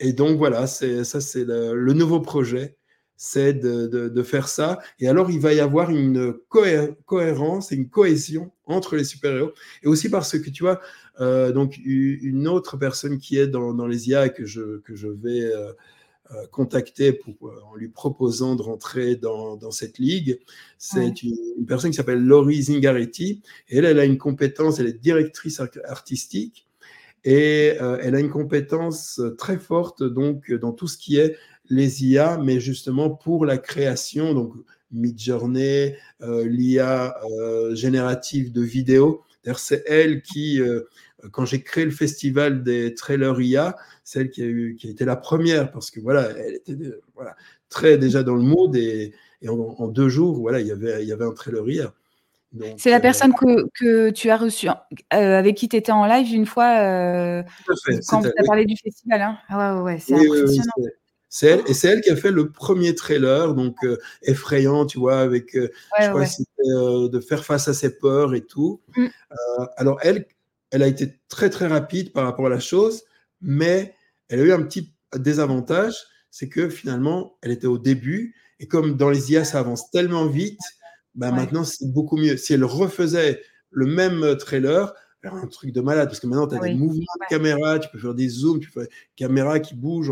et 0.01 0.13
donc, 0.13 0.39
voilà, 0.39 0.67
ça, 0.67 1.21
c'est 1.21 1.45
le, 1.45 1.75
le 1.75 1.93
nouveau 1.93 2.21
projet 2.21 2.77
c'est 3.25 3.53
de, 3.53 3.87
de, 3.87 4.09
de, 4.09 4.23
faire 4.25 4.49
ça. 4.49 4.81
Et 4.99 5.07
alors, 5.07 5.31
il 5.31 5.39
va 5.39 5.53
y 5.53 5.61
avoir 5.61 5.91
une 5.91 6.35
cohé 6.49 6.89
cohérence 7.07 7.71
et 7.71 7.77
une 7.77 7.89
cohésion 7.89 8.51
entre 8.67 8.97
les 8.97 9.05
super-héros. 9.05 9.53
Et 9.85 9.87
aussi 9.87 10.09
parce 10.09 10.37
que, 10.37 10.51
tu 10.51 10.65
vois, 10.65 10.81
euh, 11.21 11.53
donc, 11.53 11.79
une 11.85 12.49
autre 12.49 12.77
personne 12.77 13.19
qui 13.19 13.39
est 13.39 13.47
dans, 13.47 13.75
dans, 13.75 13.87
les 13.87 14.09
IA 14.09 14.29
que 14.29 14.45
je, 14.45 14.79
que 14.81 14.97
je 14.97 15.07
vais 15.07 15.53
euh, 16.31 16.35
euh, 16.35 16.47
contacter 16.51 17.13
pour, 17.13 17.35
en 17.71 17.75
lui 17.75 17.89
proposant 17.89 18.57
de 18.57 18.63
rentrer 18.63 19.17
dans, 19.17 19.57
dans 19.57 19.71
cette 19.71 19.99
ligue, 19.99 20.41
c'est 20.79 21.01
ouais. 21.01 21.15
une, 21.23 21.37
une, 21.59 21.67
personne 21.67 21.91
qui 21.91 21.97
s'appelle 21.97 22.25
Laurie 22.25 22.63
Zingaretti. 22.63 23.43
Et 23.69 23.79
elle, 23.79 23.85
elle 23.85 23.99
a 23.99 24.05
une 24.05 24.19
compétence, 24.19 24.79
elle 24.79 24.87
est 24.87 25.01
directrice 25.01 25.61
artistique. 25.85 26.67
Et 27.25 27.75
euh, 27.81 27.99
elle 28.03 28.15
a 28.15 28.21
une 28.21 28.31
compétence 28.31 29.21
très 29.39 29.59
forte 29.59 30.03
donc 30.03 30.53
dans 30.53 30.73
tout 30.73 30.89
ce 30.89 30.99
qui 30.99 31.19
est 31.19 31.37
les 31.71 32.05
IA, 32.05 32.39
mais 32.39 32.59
justement 32.59 33.11
pour 33.11 33.47
la 33.47 33.59
création, 33.59 34.35
donc 34.35 34.55
Midjourney, 34.93 35.97
euh, 36.23 36.47
l'IA 36.47 37.17
euh, 37.25 37.75
générative 37.75 38.53
de 38.53 38.63
vidéos. 38.63 39.23
C'est 39.57 39.83
elle 39.87 40.23
qui, 40.23 40.61
euh, 40.61 40.83
quand 41.31 41.45
j'ai 41.45 41.63
créé 41.63 41.85
le 41.85 41.91
festival 41.91 42.63
des 42.63 42.95
trailers 42.95 43.41
IA, 43.41 43.77
c'est 44.05 44.21
elle 44.21 44.31
qui 44.31 44.43
a, 44.43 44.47
eu, 44.47 44.77
qui 44.79 44.89
a 44.89 44.91
été 44.91 45.05
la 45.05 45.17
première 45.17 45.71
parce 45.71 45.91
que 45.91 46.01
voilà, 46.01 46.31
elle 46.31 46.55
était 46.55 46.77
voilà, 47.15 47.37
très 47.69 47.99
déjà 47.99 48.23
dans 48.23 48.35
le 48.35 48.43
mood 48.43 48.75
et, 48.77 49.13
et 49.41 49.49
en, 49.49 49.57
en, 49.57 49.89
deux 49.89 50.09
jours, 50.09 50.39
voilà, 50.41 50.61
il 50.61 50.67
y 50.67 50.73
avait, 50.73 51.03
il 51.03 51.09
y 51.09 51.13
avait 51.13 51.25
un 51.25 51.33
trailer 51.33 51.69
IA. 51.69 51.95
C'est 52.77 52.91
la 52.91 53.01
personne 53.01 53.33
que, 53.33 53.67
que, 53.75 54.11
tu 54.11 54.29
as 54.29 54.37
reçue, 54.37 54.69
euh, 54.69 54.73
avec 55.11 55.57
qui 55.57 55.71
tu 55.71 55.77
étais 55.77 55.93
en 55.93 56.05
live 56.05 56.35
une 56.35 56.45
fois 56.45 56.81
euh, 56.81 57.43
quand 58.09 58.21
tu 58.21 58.29
as 58.29 58.45
parlé 58.45 58.67
du 58.67 58.77
festival. 58.77 59.23
Hein 59.23 59.39
ah 59.49 59.77
ouais, 59.77 59.83
ouais, 59.83 59.99
c'est 59.99 60.13
oui, 60.13 60.27
impressionnant. 60.27 60.73
Oui, 60.77 60.89
c'est 61.35 61.47
elle, 61.47 61.63
et 61.67 61.73
c'est 61.73 61.89
elle 61.89 62.03
qui 62.03 62.11
a 62.11 62.17
fait 62.17 62.31
le 62.31 62.51
premier 62.51 62.95
trailer, 62.95 63.55
donc 63.55 63.77
euh, 63.85 63.97
effrayant, 64.21 64.85
tu 64.85 64.99
vois, 64.99 65.21
avec, 65.21 65.57
euh, 65.57 65.63
ouais, 65.99 66.05
je 66.05 66.09
crois 66.09 66.21
ouais. 66.21 66.29
euh, 66.67 67.09
de 67.09 67.21
faire 67.21 67.43
face 67.43 67.69
à 67.69 67.73
ses 67.73 67.97
peurs 67.97 68.35
et 68.35 68.43
tout. 68.43 68.83
Mm. 68.95 69.07
alors 69.79 69.99
elle, 70.03 70.27
elle 70.73 70.83
a 70.83 70.89
été 70.89 71.21
très 71.29 71.51
très 71.51 71.69
rapide 71.69 72.13
par 72.13 72.25
rapport 72.25 72.47
à 72.47 72.51
la 72.51 72.61
chose, 72.61 73.05
mais 73.41 73.95
elle 74.29 74.41
a 74.41 74.43
eu 74.43 74.53
un 74.53 74.63
petit 74.63 74.93
désavantage, 75.17 75.95
c'est 76.31 76.49
que 76.49 76.69
finalement, 76.69 77.37
elle 77.43 77.53
était 77.53 77.67
au 77.67 77.79
début, 77.79 78.35
et 78.59 78.67
comme 78.67 78.97
dans 78.97 79.11
les 79.11 79.33
IA, 79.33 79.45
ça 79.45 79.61
avance 79.61 79.91
tellement 79.91 80.27
vite, 80.27 80.61
bah, 81.15 81.29
ouais. 81.29 81.37
maintenant 81.37 81.65
c'est 81.65 81.93
beaucoup 81.93 82.17
mieux. 82.17 82.37
Si 82.37 82.55
elle 82.55 82.65
refaisait 82.65 83.43
le 83.71 83.87
même 83.87 84.37
trailer, 84.37 84.95
un 85.25 85.47
truc 85.47 85.73
de 85.73 85.81
malade 85.81 86.09
parce 86.09 86.19
que 86.21 86.27
maintenant 86.27 86.49
tu 86.49 86.57
as 86.57 86.61
oui. 86.61 86.71
des 86.71 86.75
mouvements 86.75 87.05
de 87.21 87.27
caméra, 87.29 87.79
tu 87.79 87.89
peux 87.91 87.99
faire 87.99 88.15
des 88.15 88.29
zooms, 88.29 88.59
tu 88.59 88.71
fais 88.71 88.89
caméra 89.15 89.61
qui 89.61 89.75
bouge 89.75 90.11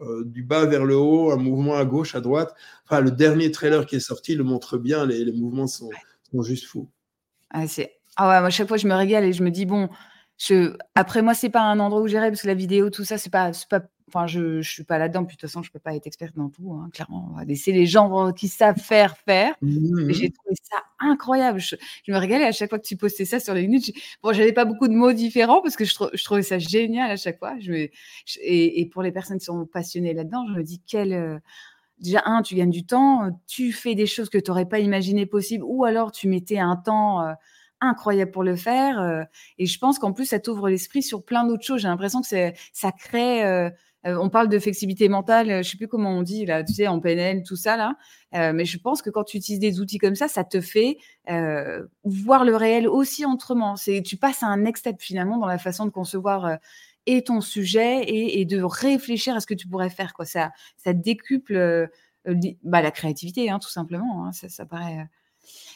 euh, 0.00 0.24
du 0.24 0.42
bas 0.42 0.66
vers 0.66 0.84
le 0.84 0.96
haut, 0.96 1.32
un 1.32 1.36
mouvement 1.36 1.74
à 1.74 1.84
gauche, 1.84 2.14
à 2.14 2.20
droite. 2.20 2.54
Enfin, 2.84 3.00
le 3.00 3.10
dernier 3.10 3.50
trailer 3.50 3.86
qui 3.86 3.96
est 3.96 4.00
sorti 4.00 4.34
le 4.34 4.44
montre 4.44 4.78
bien, 4.78 5.04
les, 5.04 5.24
les 5.24 5.32
mouvements 5.32 5.66
sont, 5.66 5.90
sont, 6.30 6.42
juste 6.42 6.66
fous. 6.66 6.88
Ah, 7.50 7.66
c'est 7.66 7.92
ah 8.16 8.28
ouais, 8.28 8.38
moi, 8.40 8.48
à 8.48 8.50
chaque 8.50 8.68
fois, 8.68 8.76
je 8.76 8.86
me 8.88 8.94
régale 8.94 9.24
et 9.24 9.32
je 9.32 9.42
me 9.42 9.50
dis: 9.50 9.66
«Bon, 9.66 9.88
je 10.38 10.76
après 10.94 11.22
moi, 11.22 11.34
c'est 11.34 11.50
pas 11.50 11.62
un 11.62 11.78
endroit 11.80 12.02
où 12.02 12.08
j'irai 12.08 12.28
parce 12.30 12.42
que 12.42 12.46
la 12.48 12.54
vidéo, 12.54 12.90
tout 12.90 13.04
ça, 13.04 13.18
c'est 13.18 13.30
pas 13.30 13.52
c'est 13.52 13.68
pas 13.68 13.82
enfin, 14.08 14.26
je 14.26 14.60
je 14.60 14.70
suis 14.70 14.84
pas 14.84 14.98
là-dedans, 14.98 15.24
puis 15.24 15.36
de 15.36 15.40
toute 15.40 15.48
façon, 15.50 15.62
je 15.62 15.70
peux 15.72 15.78
pas 15.78 15.94
être 15.94 16.06
experte 16.06 16.34
dans 16.36 16.50
tout, 16.50 16.72
hein, 16.74 16.90
clairement. 16.92 17.28
On 17.32 17.36
va 17.36 17.44
laisser 17.44 17.72
les 17.72 17.86
gens 17.86 18.32
qui 18.32 18.48
savent 18.48 18.78
faire, 18.78 19.16
faire. 19.18 19.54
Mmh 19.62 19.96
Mais 20.08 20.14
j'ai 20.14 20.30
trouvé 20.30 20.54
ça 20.62 20.78
incroyable. 21.00 21.60
Je 21.60 21.76
je 22.04 22.12
me 22.12 22.18
régalais 22.18 22.44
à 22.46 22.52
chaque 22.52 22.70
fois 22.70 22.78
que 22.80 22.86
tu 22.86 22.96
postais 22.96 23.24
ça 23.24 23.40
sur 23.40 23.54
les 23.54 23.62
minutes. 23.62 23.92
bon, 24.22 24.32
j'avais 24.32 24.52
pas 24.52 24.64
beaucoup 24.64 24.88
de 24.88 24.94
mots 24.94 25.12
différents 25.12 25.62
parce 25.62 25.76
que 25.76 25.84
je 25.84 25.94
je 26.12 26.24
trouvais 26.24 26.42
ça 26.42 26.58
génial 26.58 27.10
à 27.10 27.16
chaque 27.16 27.38
fois. 27.38 27.54
Je 27.60 27.70
me 27.72 27.78
et 28.42 28.80
et 28.80 28.86
pour 28.86 29.02
les 29.02 29.12
personnes 29.12 29.38
qui 29.38 29.44
sont 29.46 29.64
passionnées 29.66 30.12
là-dedans, 30.14 30.46
je 30.48 30.54
me 30.58 30.62
dis: 30.64 30.80
«Quel, 30.86 31.12
heu» 31.14 31.40
déjà, 31.98 32.22
un, 32.26 32.42
tu 32.42 32.54
gagnes 32.54 32.70
du 32.70 32.84
temps, 32.86 33.30
tu 33.46 33.72
fais 33.72 33.94
des 33.94 34.06
choses 34.06 34.28
que 34.30 34.38
tu 34.38 34.50
aurais 34.50 34.66
pas 34.68 34.80
imaginé 34.80 35.26
possibles 35.26 35.64
ou 35.66 35.84
alors 35.84 36.12
tu 36.12 36.28
mettais 36.28 36.58
un 36.58 36.76
temps, 36.76 37.22
heu, 37.28 37.34
incroyable 37.82 38.30
pour 38.32 38.44
le 38.44 38.56
faire, 38.56 39.00
heu 39.02 39.24
et 39.58 39.66
je 39.66 39.78
pense 39.78 39.98
qu'en 39.98 40.12
plus, 40.12 40.26
ça 40.26 40.38
t'ouvre 40.40 40.68
l'esprit 40.70 41.02
sur 41.02 41.24
plein 41.24 41.44
d'autres 41.46 41.64
choses. 41.64 41.82
J'ai 41.82 41.88
l'impression 41.88 42.22
que 42.22 42.28
ça 42.72 42.92
crée, 42.92 43.44
heu 43.44 43.70
heu, 44.06 44.18
on 44.18 44.30
parle 44.30 44.48
de 44.48 44.58
flexibilité 44.58 45.08
mentale, 45.08 45.62
je 45.64 45.70
sais 45.70 45.76
plus 45.76 45.86
comment 45.88 46.10
on 46.10 46.22
dit 46.22 46.44
là, 46.46 46.64
tu 46.64 46.74
sais, 46.74 46.88
en 46.88 46.98
PNL, 47.00 47.42
tout 47.44 47.54
ça 47.56 47.76
là, 47.76 47.96
mais 48.52 48.64
je 48.64 48.78
pense 48.78 49.00
que 49.02 49.10
quand 49.10 49.24
tu 49.24 49.36
utilises 49.36 49.60
des 49.60 49.80
outils 49.80 49.98
comme 49.98 50.16
ça, 50.16 50.26
ça 50.28 50.44
te 50.44 50.60
fait, 50.60 50.96
voir 52.04 52.44
le 52.44 52.56
réel 52.56 52.88
aussi 52.88 53.24
autrement. 53.26 53.76
C'est 53.76 54.02
tu 54.02 54.16
passes 54.16 54.42
à 54.42 54.46
un 54.46 54.56
next 54.58 54.80
step 54.80 54.96
finalement 55.00 55.38
dans 55.38 55.46
la 55.46 55.58
façon 55.58 55.84
de 55.86 55.90
concevoir, 55.90 56.58
et 57.06 57.22
ton 57.24 57.40
sujet 57.40 58.04
et 58.08 58.44
de 58.44 58.62
réfléchir 58.62 59.34
à 59.36 59.40
ce 59.40 59.46
que 59.46 59.54
tu 59.54 59.68
pourrais 59.68 59.90
faire. 59.90 60.12
Ça 60.24 60.50
ça 60.76 60.92
décuple, 60.92 61.88
bah, 62.64 62.82
la 62.82 62.90
créativité, 62.90 63.50
hein, 63.50 63.58
tout 63.58 63.70
simplement, 63.70 64.26
hein. 64.26 64.32
Ça 64.32 64.48
ça 64.48 64.66
paraît, 64.66 64.98
euh, 65.00 65.04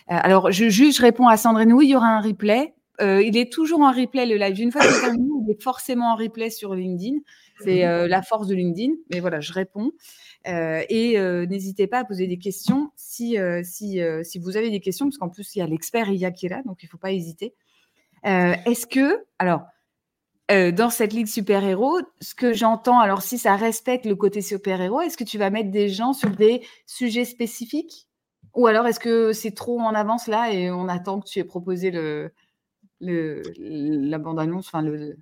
alors, 0.08 0.52
je, 0.52 1.02
réponds 1.02 1.26
à 1.26 1.36
Sandrine, 1.36 1.72
oui, 1.72 1.86
il 1.86 1.90
y 1.90 1.96
aura 1.96 2.08
un 2.08 2.20
replay. 2.20 2.74
Euh, 3.00 3.22
il 3.22 3.36
est 3.36 3.52
toujours 3.52 3.80
en 3.80 3.92
replay 3.92 4.24
le 4.26 4.36
live. 4.36 4.60
Une 4.60 4.72
fois 4.72 4.80
que 4.80 4.92
c'est 4.92 5.00
terminé, 5.00 5.28
il 5.44 5.50
est 5.50 5.62
forcément 5.62 6.12
en 6.12 6.16
replay 6.16 6.50
sur 6.50 6.74
LinkedIn. 6.74 7.18
C'est 7.60 7.84
euh, 7.84 8.06
la 8.06 8.22
force 8.22 8.46
de 8.46 8.54
LinkedIn. 8.54 8.94
Mais 9.12 9.20
voilà, 9.20 9.40
je 9.40 9.52
réponds. 9.52 9.92
et 10.46 11.18
n'hésitez 11.48 11.86
pas 11.86 12.00
à 12.00 12.04
poser 12.04 12.26
des 12.26 12.38
questions 12.38 12.90
si, 12.96 13.36
si, 13.64 14.00
si 14.22 14.38
vous 14.38 14.56
avez 14.56 14.70
des 14.70 14.80
questions, 14.80 15.06
parce 15.06 15.18
qu'en 15.18 15.28
plus, 15.28 15.54
il 15.56 15.58
y 15.58 15.62
a 15.62 15.66
l'expert 15.66 16.08
IA 16.08 16.30
qui 16.30 16.46
est 16.46 16.50
là, 16.50 16.62
donc 16.64 16.82
il 16.82 16.86
ne 16.86 16.90
faut 16.90 16.98
pas 16.98 17.12
hésiter. 17.12 17.54
Est-ce 18.24 18.86
que, 18.86 19.24
alors, 19.38 19.62
dans 20.48 20.90
cette 20.90 21.12
ligue 21.12 21.26
super-héros, 21.26 22.00
ce 22.20 22.34
que 22.34 22.54
j'entends, 22.54 23.00
alors 23.00 23.22
si 23.22 23.38
ça 23.38 23.56
respecte 23.56 24.06
le 24.06 24.14
côté 24.14 24.40
super-héros, 24.40 25.00
est-ce 25.00 25.16
que 25.16 25.24
tu 25.24 25.36
vas 25.36 25.50
mettre 25.50 25.70
des 25.70 25.88
gens 25.88 26.12
sur 26.12 26.30
des 26.30 26.62
sujets 26.86 27.24
spécifiques? 27.24 28.06
Ou 28.56 28.66
alors, 28.66 28.86
est-ce 28.86 28.98
que 28.98 29.32
c'est 29.32 29.54
trop 29.54 29.78
en 29.80 29.94
avance 29.94 30.26
là 30.26 30.52
et 30.52 30.70
on 30.70 30.88
attend 30.88 31.20
que 31.20 31.28
tu 31.28 31.38
aies 31.38 31.44
proposé 31.44 31.90
le, 31.90 32.32
le, 33.00 33.42
la 33.58 34.18
bande-annonce 34.18 34.66
enfin, 34.68 34.82
le... 34.82 35.18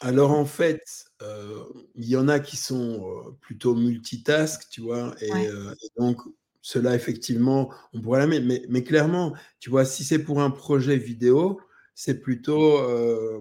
Alors, 0.00 0.30
en 0.30 0.44
fait, 0.44 0.82
euh, 1.22 1.64
il 1.96 2.08
y 2.08 2.16
en 2.16 2.28
a 2.28 2.38
qui 2.38 2.56
sont 2.56 3.04
euh, 3.04 3.36
plutôt 3.40 3.74
multitask, 3.74 4.68
tu 4.70 4.80
vois, 4.80 5.14
et, 5.20 5.32
euh, 5.32 5.74
donc, 5.98 6.20
cela, 6.62 6.94
effectivement, 6.94 7.72
on 7.92 8.00
pourrait 8.00 8.20
la 8.20 8.28
mettre. 8.28 8.46
Mais, 8.46 8.62
mais 8.68 8.84
clairement, 8.84 9.34
tu 9.58 9.70
vois, 9.70 9.84
si 9.84 10.04
c'est 10.04 10.20
pour 10.20 10.40
un 10.40 10.50
projet 10.50 10.96
vidéo, 10.96 11.60
c'est 11.94 12.20
plutôt, 12.20 12.78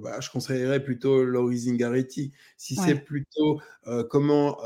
bah, 0.02 0.20
je 0.20 0.32
conseillerais 0.32 0.84
plutôt 0.84 1.24
Laurie 1.24 1.60
Zingaretti. 1.60 2.32
Si 2.58 2.76
c'est 2.76 2.95
plutôt 2.95 3.60
comment 4.10 4.58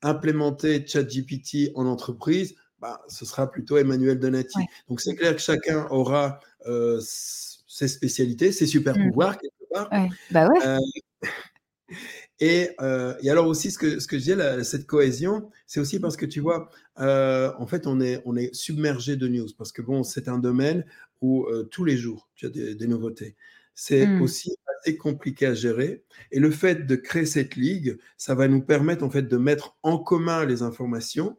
implémenter 0.00 0.86
ChatGPT 0.86 1.72
en 1.74 1.86
entreprise, 1.86 2.54
bah, 2.84 3.00
ce 3.08 3.24
sera 3.24 3.50
plutôt 3.50 3.78
Emmanuel 3.78 4.18
Donati. 4.18 4.58
Donc 4.90 5.00
c'est 5.00 5.14
clair 5.14 5.34
que 5.34 5.40
chacun 5.40 5.86
aura 5.88 6.38
euh, 6.66 7.00
ses 7.00 7.88
spécialités, 7.88 8.52
ses 8.52 8.66
super 8.66 8.94
mmh. 8.94 9.08
pouvoirs 9.08 9.38
quelque 9.38 9.72
part. 9.72 9.88
Bah 10.30 10.50
euh, 10.62 10.78
euh, 12.82 13.14
et, 13.22 13.30
alors 13.30 13.46
aussi, 13.46 13.70
ce 13.70 13.78
que, 13.78 13.98
ce 14.00 14.06
que 14.06 14.18
je 14.18 14.34
dis, 14.34 14.64
cette 14.66 14.86
cohésion, 14.86 15.50
c'est 15.66 15.80
aussi 15.80 15.98
parce 15.98 16.18
que 16.18 16.26
tu 16.26 16.40
vois, 16.40 16.68
en 16.98 17.66
fait, 17.66 17.86
on 17.86 18.02
est, 18.02 18.20
on 18.26 18.36
est 18.36 18.54
submergé 18.54 19.16
de 19.16 19.28
news 19.28 19.48
parce 19.56 19.72
que 19.72 19.80
bon, 19.80 20.02
c'est 20.02 20.28
un 20.28 20.38
domaine 20.38 20.84
où 21.22 21.46
tous 21.70 21.86
les 21.86 21.96
jours, 21.96 22.28
tu 22.34 22.44
as 22.44 22.50
des, 22.50 22.86
nouveautés. 22.86 23.34
C'est 23.74 24.06
mmh. 24.06 24.20
aussi 24.20 24.54
assez 24.78 24.98
compliqué 24.98 25.46
à 25.46 25.54
gérer. 25.54 26.04
Et 26.32 26.38
le 26.38 26.50
fait 26.50 26.86
de 26.86 26.96
créer 26.96 27.24
cette 27.24 27.56
ligue, 27.56 27.96
ça 28.18 28.34
va 28.34 28.46
nous 28.46 28.60
permettre 28.60 29.04
en 29.04 29.10
fait 29.10 29.22
de 29.22 29.36
mettre 29.38 29.74
en 29.82 29.96
commun 29.96 30.44
les 30.44 30.60
informations 30.60 31.38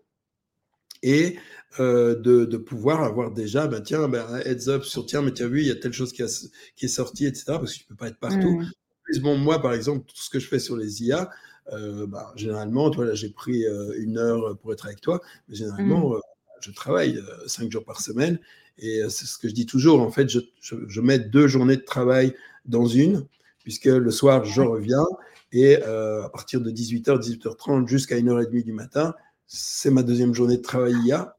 et 1.05 1.37
euh, 1.79 2.15
de, 2.15 2.45
de, 2.45 2.57
pouvoir 2.57 3.03
avoir 3.03 3.31
déjà, 3.31 3.67
ben 3.67 3.81
tiens, 3.81 4.07
ben, 4.07 4.25
heads 4.43 4.69
up 4.69 4.83
sur 4.83 5.05
tiens, 5.05 5.21
mais 5.21 5.39
as 5.39 5.47
vu, 5.47 5.61
il 5.61 5.67
y 5.67 5.71
a 5.71 5.75
telle 5.75 5.93
chose 5.93 6.11
qui, 6.11 6.23
a, 6.23 6.49
qui 6.75 6.85
est 6.85 6.89
sortie, 6.89 7.25
etc. 7.25 7.43
Parce 7.47 7.73
que 7.73 7.79
tu 7.79 7.85
peux 7.85 7.95
pas 7.95 8.07
être 8.07 8.17
partout. 8.17 8.59
Mmh. 8.59 8.71
Plus, 9.03 9.19
bon, 9.19 9.37
moi, 9.37 9.61
par 9.61 9.73
exemple, 9.73 10.05
tout 10.07 10.15
ce 10.17 10.29
que 10.31 10.39
je 10.39 10.47
fais 10.47 10.57
sur 10.57 10.75
les 10.75 11.03
IA, 11.03 11.29
euh, 11.73 12.07
ben, 12.07 12.25
généralement, 12.35 12.89
toi, 12.89 13.05
là, 13.05 13.13
j'ai 13.13 13.29
pris 13.29 13.65
euh, 13.65 13.93
une 13.97 14.17
heure 14.17 14.57
pour 14.57 14.73
être 14.73 14.85
avec 14.87 14.99
toi, 14.99 15.21
mais 15.47 15.55
généralement, 15.55 16.15
mmh. 16.15 16.21
je 16.61 16.71
travaille 16.71 17.21
cinq 17.45 17.71
jours 17.71 17.83
par 17.83 18.01
semaine. 18.01 18.39
Et 18.79 19.01
c'est 19.09 19.25
ce 19.25 19.37
que 19.37 19.47
je 19.47 19.53
dis 19.53 19.67
toujours, 19.67 20.01
en 20.01 20.11
fait, 20.11 20.27
je, 20.27 20.39
je, 20.59 20.75
je, 20.87 21.01
mets 21.01 21.19
deux 21.19 21.47
journées 21.47 21.77
de 21.77 21.83
travail 21.83 22.33
dans 22.65 22.87
une, 22.87 23.25
puisque 23.63 23.85
le 23.85 24.11
soir, 24.11 24.43
je 24.43 24.61
reviens, 24.61 25.05
et 25.51 25.75
à 25.77 26.29
partir 26.33 26.61
de 26.61 26.71
18h, 26.71 27.19
18h30 27.21 27.87
jusqu'à 27.87 28.17
1h30 28.17 28.63
du 28.63 28.73
matin, 28.73 29.13
c'est 29.47 29.91
ma 29.91 30.03
deuxième 30.03 30.33
journée 30.33 30.57
de 30.57 30.61
travail 30.61 30.95
IA. 31.05 31.37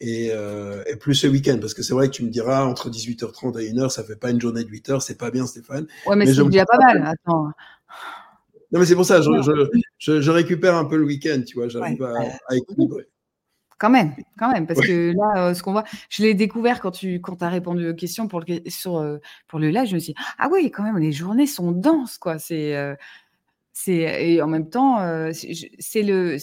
Et, 0.00 0.30
euh, 0.32 0.82
et 0.86 0.96
plus 0.96 1.14
ce 1.14 1.26
week-end, 1.26 1.56
parce 1.60 1.72
que 1.72 1.82
c'est 1.82 1.94
vrai 1.94 2.08
que 2.08 2.12
tu 2.12 2.24
me 2.24 2.28
diras, 2.28 2.64
entre 2.64 2.90
18h30 2.90 3.58
et 3.60 3.72
1h, 3.72 3.90
ça 3.90 4.04
fait 4.04 4.16
pas 4.16 4.30
une 4.30 4.40
journée 4.40 4.64
de 4.64 4.68
8 4.68 4.90
heures, 4.90 5.02
c'est 5.02 5.16
pas 5.16 5.30
bien, 5.30 5.46
Stéphane. 5.46 5.86
Ouais, 6.06 6.16
mais, 6.16 6.26
c'est 6.26 6.44
déjà 6.44 6.66
pas 6.66 6.78
mal, 6.78 7.06
attends. 7.06 7.52
Non, 8.72 8.80
mais 8.80 8.86
c'est 8.86 8.96
pour 8.96 9.06
ça, 9.06 9.22
je, 9.22 9.30
je, 9.98 10.20
je, 10.20 10.30
récupère 10.30 10.74
un 10.74 10.84
peu 10.84 10.96
le 10.96 11.04
week-end, 11.04 11.40
tu 11.46 11.54
vois, 11.54 11.68
j'arrive 11.68 12.02
à, 12.02 12.12
à, 12.48 12.56
équilibrer. 12.56 13.06
Quand 13.78 13.90
même, 13.90 14.14
quand 14.36 14.50
même, 14.50 14.66
parce 14.66 14.80
que 14.80 15.12
là, 15.12 15.48
euh, 15.48 15.54
ce 15.54 15.62
qu'on 15.62 15.72
voit, 15.72 15.84
je 16.10 16.22
l'ai 16.22 16.34
découvert 16.34 16.80
quand 16.80 16.90
tu 16.90 17.20
quand 17.20 17.42
as 17.42 17.48
répondu 17.48 17.88
aux 17.88 17.94
questions 17.94 18.28
pour 18.28 18.40
le, 18.40 18.46
sur, 18.68 18.98
euh, 18.98 19.18
pour 19.46 19.60
le 19.60 19.70
live, 19.70 19.86
je 19.86 19.94
me 19.94 20.00
suis 20.00 20.12
dit, 20.12 20.20
ah 20.38 20.48
oui, 20.50 20.70
quand 20.72 20.82
même, 20.82 20.98
les 20.98 21.12
journées 21.12 21.46
sont 21.46 21.70
denses, 21.70 22.18
quoi. 22.18 22.38
C'est, 22.38 22.76
euh, 22.76 22.94
c'est 23.76 24.30
et 24.30 24.40
en 24.40 24.46
même 24.46 24.70
temps, 24.70 25.00
euh, 25.00 25.32
c'est 25.32 26.02
le 26.02 26.36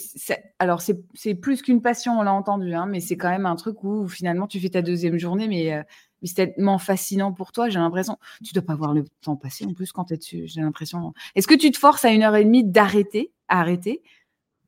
alors 0.60 0.82
c'est 0.82 1.34
plus 1.36 1.62
qu'une 1.62 1.82
passion, 1.82 2.20
on 2.20 2.24
l'a 2.24 2.34
entendu, 2.34 2.74
hein, 2.74 2.86
mais 2.86 3.00
c'est 3.00 3.16
quand 3.16 3.30
même 3.30 3.46
un 3.46 3.56
truc 3.56 3.86
où 3.86 4.10
finalement 4.10 4.48
tu 4.48 4.60
fais 4.60 4.70
ta 4.70 4.82
deuxième 4.82 5.18
journée, 5.18 5.48
mais, 5.48 5.74
euh, 5.74 5.82
mais 6.22 6.28
c'est 6.28 6.54
tellement 6.54 6.78
fascinant 6.78 7.32
pour 7.32 7.54
toi, 7.54 7.70
j'ai 7.70 7.80
l'impression 7.80 8.18
tu 8.44 8.54
dois 8.54 8.64
pas 8.64 8.76
voir 8.76 8.94
le 8.94 9.06
temps 9.22 9.38
passer 9.38 9.66
en 9.66 9.74
plus 9.74 9.94
quand 9.94 10.06
tu 10.06 10.14
es 10.14 10.18
dessus, 10.18 10.44
j'ai 10.46 10.60
l'impression. 10.60 11.14
Est-ce 11.36 11.48
que 11.48 11.56
tu 11.56 11.72
te 11.72 11.78
forces 11.78 12.04
à 12.04 12.10
une 12.10 12.22
heure 12.22 12.36
et 12.36 12.44
demie 12.44 12.66
d'arrêter 12.66 13.32
arrêter? 13.48 14.04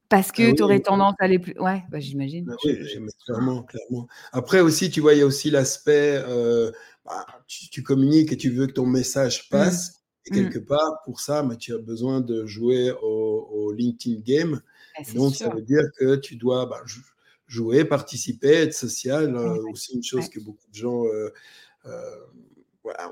Parce 0.07 0.29
ah 0.29 0.37
que 0.37 0.51
tu 0.55 0.63
aurais 0.63 0.79
tendance 0.79 1.15
à 1.19 1.25
aller 1.25 1.39
plus 1.39 1.59
ouais, 1.59 1.83
bah, 1.89 1.99
j'imagine. 1.99 2.45
Bah 2.45 2.55
oui, 2.63 2.77
clairement, 3.25 3.63
clairement. 3.63 4.07
Après 4.31 4.61
aussi, 4.61 4.89
tu 4.89 5.01
vois, 5.01 5.13
il 5.15 5.19
y 5.19 5.21
a 5.21 5.25
aussi 5.25 5.49
l'aspect, 5.49 6.21
euh, 6.27 6.71
bah, 7.03 7.25
tu 7.47 7.83
communiques 7.83 8.31
et 8.31 8.37
tu 8.37 8.51
veux 8.51 8.67
que 8.67 8.73
ton 8.73 8.85
message 8.85 9.49
mmh. 9.51 10.02
Et 10.25 10.31
mmh. 10.31 10.35
quelque 10.35 10.59
part, 10.59 11.01
pour 11.03 11.19
ça, 11.19 11.43
bah, 11.43 11.55
tu 11.55 11.73
as 11.73 11.77
besoin 11.77 12.21
de 12.21 12.45
jouer 12.45 12.93
au, 13.01 13.73
LinkedIn 13.73 14.21
Game. 14.21 14.61
donc, 15.15 15.35
ça 15.35 15.49
veut 15.49 15.61
dire 15.61 15.83
que 15.97 16.15
tu 16.15 16.35
dois 16.35 16.65
bah, 16.65 16.81
jouer, 17.47 17.85
participer, 17.85 18.53
être 18.53 18.73
social. 18.73 19.35
Euh, 19.35 19.61
aussi, 19.71 19.95
une 19.95 20.03
chose 20.03 20.29
que 20.29 20.39
beaucoup 20.39 20.67
de 20.69 20.75
gens 20.75 21.05
euh, 21.05 21.29
euh, 21.85 22.15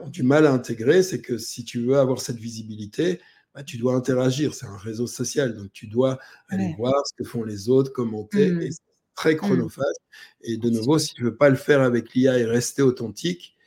ont 0.01 0.09
du 0.09 0.23
mal 0.23 0.45
à 0.45 0.53
intégrer, 0.53 1.03
c'est 1.03 1.21
que 1.21 1.37
si 1.37 1.65
tu 1.65 1.81
veux 1.81 1.97
avoir 1.97 2.21
cette 2.21 2.37
visibilité, 2.37 3.19
bah, 3.53 3.63
tu 3.63 3.77
dois 3.77 3.95
interagir. 3.95 4.53
C'est 4.53 4.67
un 4.67 4.77
réseau 4.77 5.07
social. 5.07 5.55
Donc, 5.55 5.71
tu 5.73 5.87
dois 5.87 6.17
aller 6.47 6.75
voir 6.77 6.95
ce 7.05 7.13
que 7.17 7.27
font 7.27 7.43
les 7.43 7.69
autres, 7.69 7.91
commenter. 7.91 8.51
Mmh. 8.51 8.61
Et 8.61 8.71
c'est 8.71 8.79
très 9.15 9.33
mmh. 9.33 9.37
chronophage. 9.37 9.95
Et 10.43 10.57
de 10.57 10.69
nouveau, 10.69 10.97
si 10.97 11.13
tu 11.13 11.23
ne 11.23 11.29
veux 11.29 11.35
pas 11.35 11.49
le 11.49 11.57
faire 11.57 11.81
avec 11.81 12.13
l'IA 12.13 12.37
et 12.37 12.45
rester 12.45 12.81
authentique, 12.81 13.57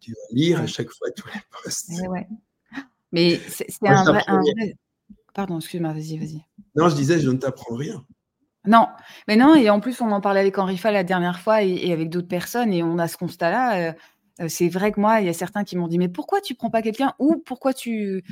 tu 0.00 0.12
vas 0.12 0.26
lire 0.32 0.60
à 0.60 0.66
chaque 0.66 0.90
fois 0.90 1.10
tous 1.12 1.28
les 1.28 1.40
posts. 1.64 1.90
Mais 3.12 3.40
c'est 3.48 3.66
un, 3.86 4.04
vrai, 4.04 4.22
Pardon, 5.34 5.58
excuse-moi, 5.58 5.92
vas-y, 5.92 6.18
vas-y. 6.18 6.44
Non, 6.74 6.88
je 6.88 6.94
disais, 6.94 7.20
je 7.20 7.30
ne 7.30 7.38
t'apprends 7.38 7.76
rien. 7.76 8.04
Non, 8.64 8.88
mais 9.26 9.36
non, 9.36 9.54
et 9.54 9.70
en 9.70 9.80
plus, 9.80 10.00
on 10.00 10.12
en 10.12 10.20
parlait 10.20 10.40
avec 10.40 10.56
Henri 10.58 10.78
Fall 10.78 10.94
la 10.94 11.04
dernière 11.04 11.40
fois 11.40 11.62
et, 11.62 11.92
avec 11.92 12.10
d'autres 12.10 12.28
personnes, 12.28 12.72
et 12.72 12.82
on 12.82 12.98
a 12.98 13.08
ce 13.08 13.16
constat-là. 13.16 13.76
Euh, 13.76 13.88
euh, 13.90 13.92
c'est 14.48 14.68
vrai 14.68 14.92
que 14.92 15.00
moi, 15.00 15.20
il 15.20 15.26
y 15.26 15.30
a 15.30 15.34
certains 15.34 15.64
qui 15.64 15.76
m'ont 15.76 15.88
dit, 15.88 15.98
mais 15.98 16.08
pourquoi 16.08 16.40
tu 16.40 16.54
prends 16.54 16.70
pas 16.70 16.82
quelqu'un 16.82 17.14
ou 17.18 17.36
pourquoi 17.36 17.74
tu 17.74 18.24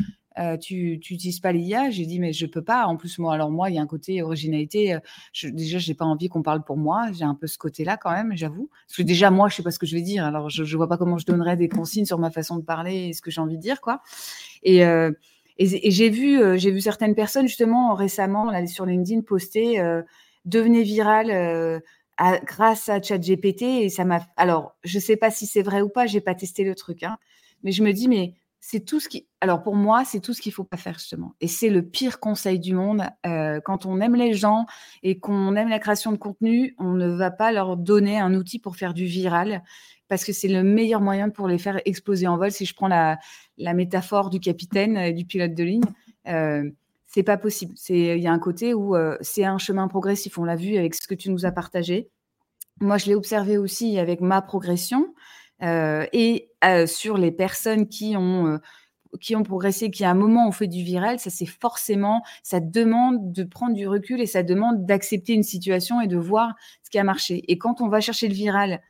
tu 0.61 0.93
n'utilises 0.93 1.41
pas 1.41 1.53
l'IA 1.53 1.91
J'ai 1.91 2.07
dit, 2.07 2.19
mais 2.19 2.33
je 2.33 2.47
peux 2.47 2.63
pas. 2.63 2.87
En 2.87 2.97
plus, 2.97 3.19
moi, 3.19 3.35
alors 3.35 3.51
moi, 3.51 3.71
il 3.71 3.77
y 3.77 3.79
a 3.79 3.83
un 3.83 3.87
côté 3.87 4.23
originalité. 4.23 4.95
Euh, 4.95 5.01
je, 5.33 5.49
déjà, 5.49 5.79
j'ai 5.79 5.95
pas 5.95 6.05
envie 6.05 6.29
qu'on 6.29 6.43
parle 6.43 6.63
pour 6.63 6.77
moi. 6.77 7.11
J'ai 7.13 7.25
un 7.25 7.35
peu 7.35 7.47
ce 7.47 7.59
côté-là 7.59 7.97
quand 7.97 8.11
même, 8.11 8.33
j'avoue. 8.35 8.71
Parce 8.87 8.99
que 8.99 9.03
déjà, 9.03 9.31
moi, 9.31 9.49
je 9.49 9.57
sais 9.57 9.63
pas 9.63 9.71
ce 9.71 9.79
que 9.79 9.87
je 9.87 9.95
vais 9.95 10.03
dire. 10.03 10.25
Alors, 10.25 10.49
je, 10.49 10.65
je 10.65 10.77
vois 10.77 10.89
pas 10.89 10.97
comment 10.97 11.19
je 11.19 11.27
donnerais 11.27 11.57
des 11.57 11.69
consignes 11.69 12.07
sur 12.07 12.19
ma 12.19 12.31
façon 12.31 12.57
de 12.57 12.63
parler 12.63 13.09
et 13.09 13.13
ce 13.13 13.23
que 13.23 13.31
j'ai 13.31 13.41
envie 13.41 13.57
de 13.57 13.63
dire, 13.63 13.81
quoi. 13.81 14.03
Et, 14.63 14.83
j'ai 15.59 16.09
vu, 16.09 16.59
j'ai 16.59 16.71
vu 16.71 16.81
certaines 16.81 17.15
personnes 17.15 17.47
justement 17.47 17.95
récemment 17.95 18.51
sur 18.67 18.87
LinkedIn 18.87 19.21
poster 19.21 20.03
devenez 20.47 20.83
viral 20.83 21.83
grâce 22.45 22.89
à 22.89 23.01
ChatGPT, 23.01 23.63
et 23.63 23.89
ça 23.89 24.05
m'a. 24.05 24.21
Alors, 24.37 24.77
je 24.85 24.99
sais 24.99 25.17
pas 25.17 25.31
si 25.31 25.47
c'est 25.47 25.63
vrai 25.63 25.81
ou 25.83 25.89
pas, 25.89 26.07
j'ai 26.07 26.21
pas 26.21 26.35
testé 26.35 26.65
le 26.65 26.75
truc, 26.75 27.03
hein, 27.03 27.19
mais 27.63 27.73
je 27.73 27.83
me 27.83 27.93
dis, 27.93 28.09
mais 28.09 28.35
c'est 28.61 28.85
tout 28.85 29.01
ce 29.01 29.09
qui. 29.09 29.27
Alors 29.41 29.63
pour 29.63 29.75
moi, 29.75 30.05
c'est 30.05 30.21
tout 30.21 30.35
ce 30.35 30.43
qu'il 30.43 30.53
faut 30.53 30.65
pas 30.65 30.77
faire 30.77 30.99
justement. 30.99 31.35
Et 31.41 31.49
c'est 31.49 31.71
le 31.71 31.83
pire 31.83 32.21
conseil 32.21 32.61
du 32.61 32.75
monde. 32.75 33.03
Euh, 33.27 33.61
quand 33.65 33.87
on 33.87 34.01
aime 34.01 34.15
les 34.15 34.35
gens 34.35 34.67
et 35.03 35.19
qu'on 35.19 35.57
aime 35.57 35.71
la 35.71 35.79
création 35.79 36.13
de 36.13 36.19
contenu, 36.19 36.75
on 36.79 36.93
ne 36.93 37.09
va 37.09 37.31
pas 37.31 37.53
leur 37.53 37.79
donner 37.79 38.19
un 38.19 38.35
outil 38.35 38.59
pour 38.59 38.77
faire 38.77 38.93
du 38.93 39.07
viral 39.07 39.63
parce 40.09 40.25
que 40.25 40.33
c'est 40.33 40.49
le 40.49 40.63
meilleur 40.63 41.01
moyen 41.01 41.31
pour 41.31 41.49
les 41.49 41.57
faire 41.57 41.81
exploser 41.87 42.27
en 42.27 42.37
vol. 42.37 42.51
Si 42.51 42.67
je 42.67 42.75
prends 42.75 42.89
la, 42.89 43.19
métaphore 43.57 44.29
du 44.29 44.41
capitaine 44.41 44.97
et 44.97 45.13
du 45.15 45.25
pilote 45.25 45.55
de 45.55 45.65
ligne, 45.65 45.85
euh, 46.29 46.69
c'est 47.11 47.25
pas 47.25 47.37
possible. 47.37 47.75
C'est 47.77 48.17
il 48.17 48.23
y 48.23 48.29
a 48.29 48.33
un 48.33 48.39
côté 48.39 48.73
où 48.73 48.95
euh, 48.95 49.19
c'est 49.21 49.45
un 49.45 49.59
chemin 49.59 49.89
progressif. 49.89 50.39
On 50.39 50.45
l'a 50.45 50.57
vu 50.57 50.77
avec 50.77 50.95
ce 50.95 51.07
que 51.09 51.15
tu 51.15 51.31
nous 51.31 51.45
as 51.45 51.51
partagé. 51.51 52.09
Moi, 52.81 52.99
je 52.99 53.07
l'ai 53.07 53.15
observé 53.17 53.59
aussi 53.59 53.99
avec 53.99 54.21
ma 54.21 54.41
progression. 54.41 55.13
Euh, 55.63 56.07
et 56.13 56.51
euh, 56.65 56.87
sur 56.87 57.19
les 57.19 57.33
personnes 57.33 57.89
qui 57.89 58.17
ont 58.17 58.59
qui 59.21 59.35
ont 59.35 59.43
progressé, 59.43 59.91
qui 59.91 60.05
à 60.05 60.11
un 60.11 60.15
moment 60.15 60.47
ont 60.47 60.53
fait 60.53 60.69
du 60.69 60.85
viral, 60.85 61.19
ça 61.19 61.31
c'est 61.31 61.45
forcément, 61.45 62.23
ça 62.45 62.61
demande 62.61 63.33
de 63.33 63.43
prendre 63.43 63.75
du 63.75 63.89
recul 63.89 64.21
et 64.21 64.27
ça 64.27 64.45
demande 64.45 64.87
d'accepter 64.87 65.33
une 65.33 65.43
situation 65.43 66.01
et 66.01 66.07
de 66.07 66.17
voir 66.17 66.55
ce 66.85 66.91
qui 66.91 66.99
a 66.99 67.03
marché. 67.03 67.43
Et 67.49 67.59
quand 67.59 67.81
on 67.81 67.89
va 67.89 68.01
chercher 68.01 68.29
le 68.29 68.35
viral 68.35 68.81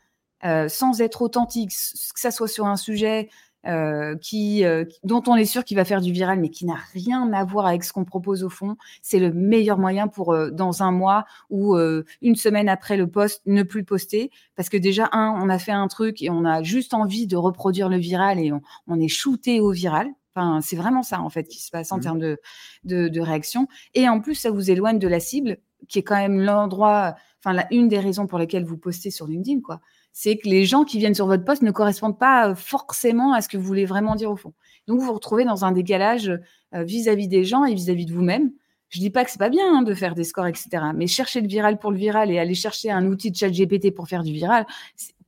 sans 0.68 1.00
être 1.00 1.22
authentique, 1.22 1.70
que 1.70 2.20
ça 2.20 2.30
soit 2.30 2.48
sur 2.48 2.66
un 2.66 2.76
sujet 2.76 3.30
euh, 3.66 4.16
qui, 4.16 4.64
euh, 4.64 4.86
dont 5.04 5.22
on 5.26 5.36
est 5.36 5.44
sûr 5.44 5.64
qu'il 5.64 5.76
va 5.76 5.84
faire 5.84 6.00
du 6.00 6.12
viral, 6.12 6.40
mais 6.40 6.48
qui 6.48 6.64
n'a 6.64 6.78
rien 6.94 7.30
à 7.34 7.44
voir 7.44 7.66
avec 7.66 7.84
ce 7.84 7.92
qu'on 7.92 8.06
propose 8.06 8.42
au 8.42 8.48
fond, 8.48 8.76
c'est 9.02 9.18
le 9.18 9.34
meilleur 9.34 9.76
moyen 9.76 10.08
pour, 10.08 10.32
euh, 10.32 10.50
dans 10.50 10.82
un 10.82 10.92
mois 10.92 11.26
ou 11.50 11.76
une 12.22 12.36
semaine 12.36 12.68
après 12.68 12.96
le 12.96 13.06
post, 13.06 13.42
ne 13.46 13.62
plus 13.62 13.84
poster. 13.84 14.30
Parce 14.56 14.68
que 14.68 14.78
déjà, 14.78 15.10
un, 15.12 15.34
on 15.42 15.48
a 15.50 15.58
fait 15.58 15.72
un 15.72 15.88
truc 15.88 16.22
et 16.22 16.30
on 16.30 16.44
a 16.44 16.62
juste 16.62 16.94
envie 16.94 17.26
de 17.26 17.36
reproduire 17.36 17.88
le 17.88 17.98
viral 17.98 18.38
et 18.38 18.50
on, 18.86 19.00
est 19.00 19.08
shooté 19.08 19.60
au 19.60 19.72
viral. 19.72 20.08
Enfin, 20.34 20.60
c'est 20.62 20.76
vraiment 20.76 21.02
ça, 21.02 21.20
en 21.20 21.28
fait, 21.28 21.44
qui 21.44 21.60
se 21.60 21.70
passe 21.70 21.92
en 21.92 21.98
mmh. 21.98 22.00
termes 22.00 22.18
de, 22.18 22.38
de, 22.84 23.08
de 23.08 23.20
réaction. 23.20 23.68
Et 23.94 24.08
en 24.08 24.20
plus, 24.20 24.36
ça 24.36 24.50
vous 24.50 24.70
éloigne 24.70 24.98
de 24.98 25.08
la 25.08 25.20
cible, 25.20 25.58
qui 25.88 25.98
est 25.98 26.02
quand 26.02 26.16
même 26.16 26.40
l'endroit, 26.40 27.14
enfin, 27.40 27.52
la, 27.52 27.66
une 27.72 27.88
des 27.88 27.98
raisons 27.98 28.26
pour 28.26 28.38
lesquelles 28.38 28.64
vous 28.64 28.78
postez 28.78 29.10
sur 29.10 29.26
LinkedIn, 29.26 29.60
quoi 29.60 29.80
c'est 30.12 30.36
que 30.36 30.48
les 30.48 30.64
gens 30.64 30.84
qui 30.84 30.98
viennent 30.98 31.14
sur 31.14 31.26
votre 31.26 31.44
poste 31.44 31.62
ne 31.62 31.70
correspondent 31.70 32.18
pas 32.18 32.50
euh, 32.50 32.54
forcément 32.54 33.32
à 33.32 33.40
ce 33.40 33.48
que 33.48 33.56
vous 33.56 33.64
voulez 33.64 33.84
vraiment 33.84 34.14
dire 34.14 34.30
au 34.30 34.36
fond. 34.36 34.52
Donc 34.86 35.00
vous 35.00 35.06
vous 35.06 35.14
retrouvez 35.14 35.44
dans 35.44 35.64
un 35.64 35.72
décalage 35.72 36.30
euh, 36.74 36.82
vis-à-vis 36.82 37.28
des 37.28 37.44
gens 37.44 37.64
et 37.64 37.74
vis-à-vis 37.74 38.06
de 38.06 38.12
vous-même. 38.12 38.52
Je 38.88 38.98
dis 38.98 39.10
pas 39.10 39.24
que 39.24 39.30
c'est 39.30 39.38
pas 39.38 39.50
bien 39.50 39.64
hein, 39.72 39.82
de 39.82 39.94
faire 39.94 40.14
des 40.14 40.24
scores, 40.24 40.48
etc. 40.48 40.68
Mais 40.94 41.06
chercher 41.06 41.40
le 41.40 41.46
viral 41.46 41.78
pour 41.78 41.92
le 41.92 41.96
viral 41.96 42.30
et 42.30 42.38
aller 42.38 42.54
chercher 42.54 42.90
un 42.90 43.06
outil 43.06 43.30
de 43.30 43.36
chat 43.36 43.48
GPT 43.48 43.94
pour 43.94 44.08
faire 44.08 44.24
du 44.24 44.32
viral, 44.32 44.66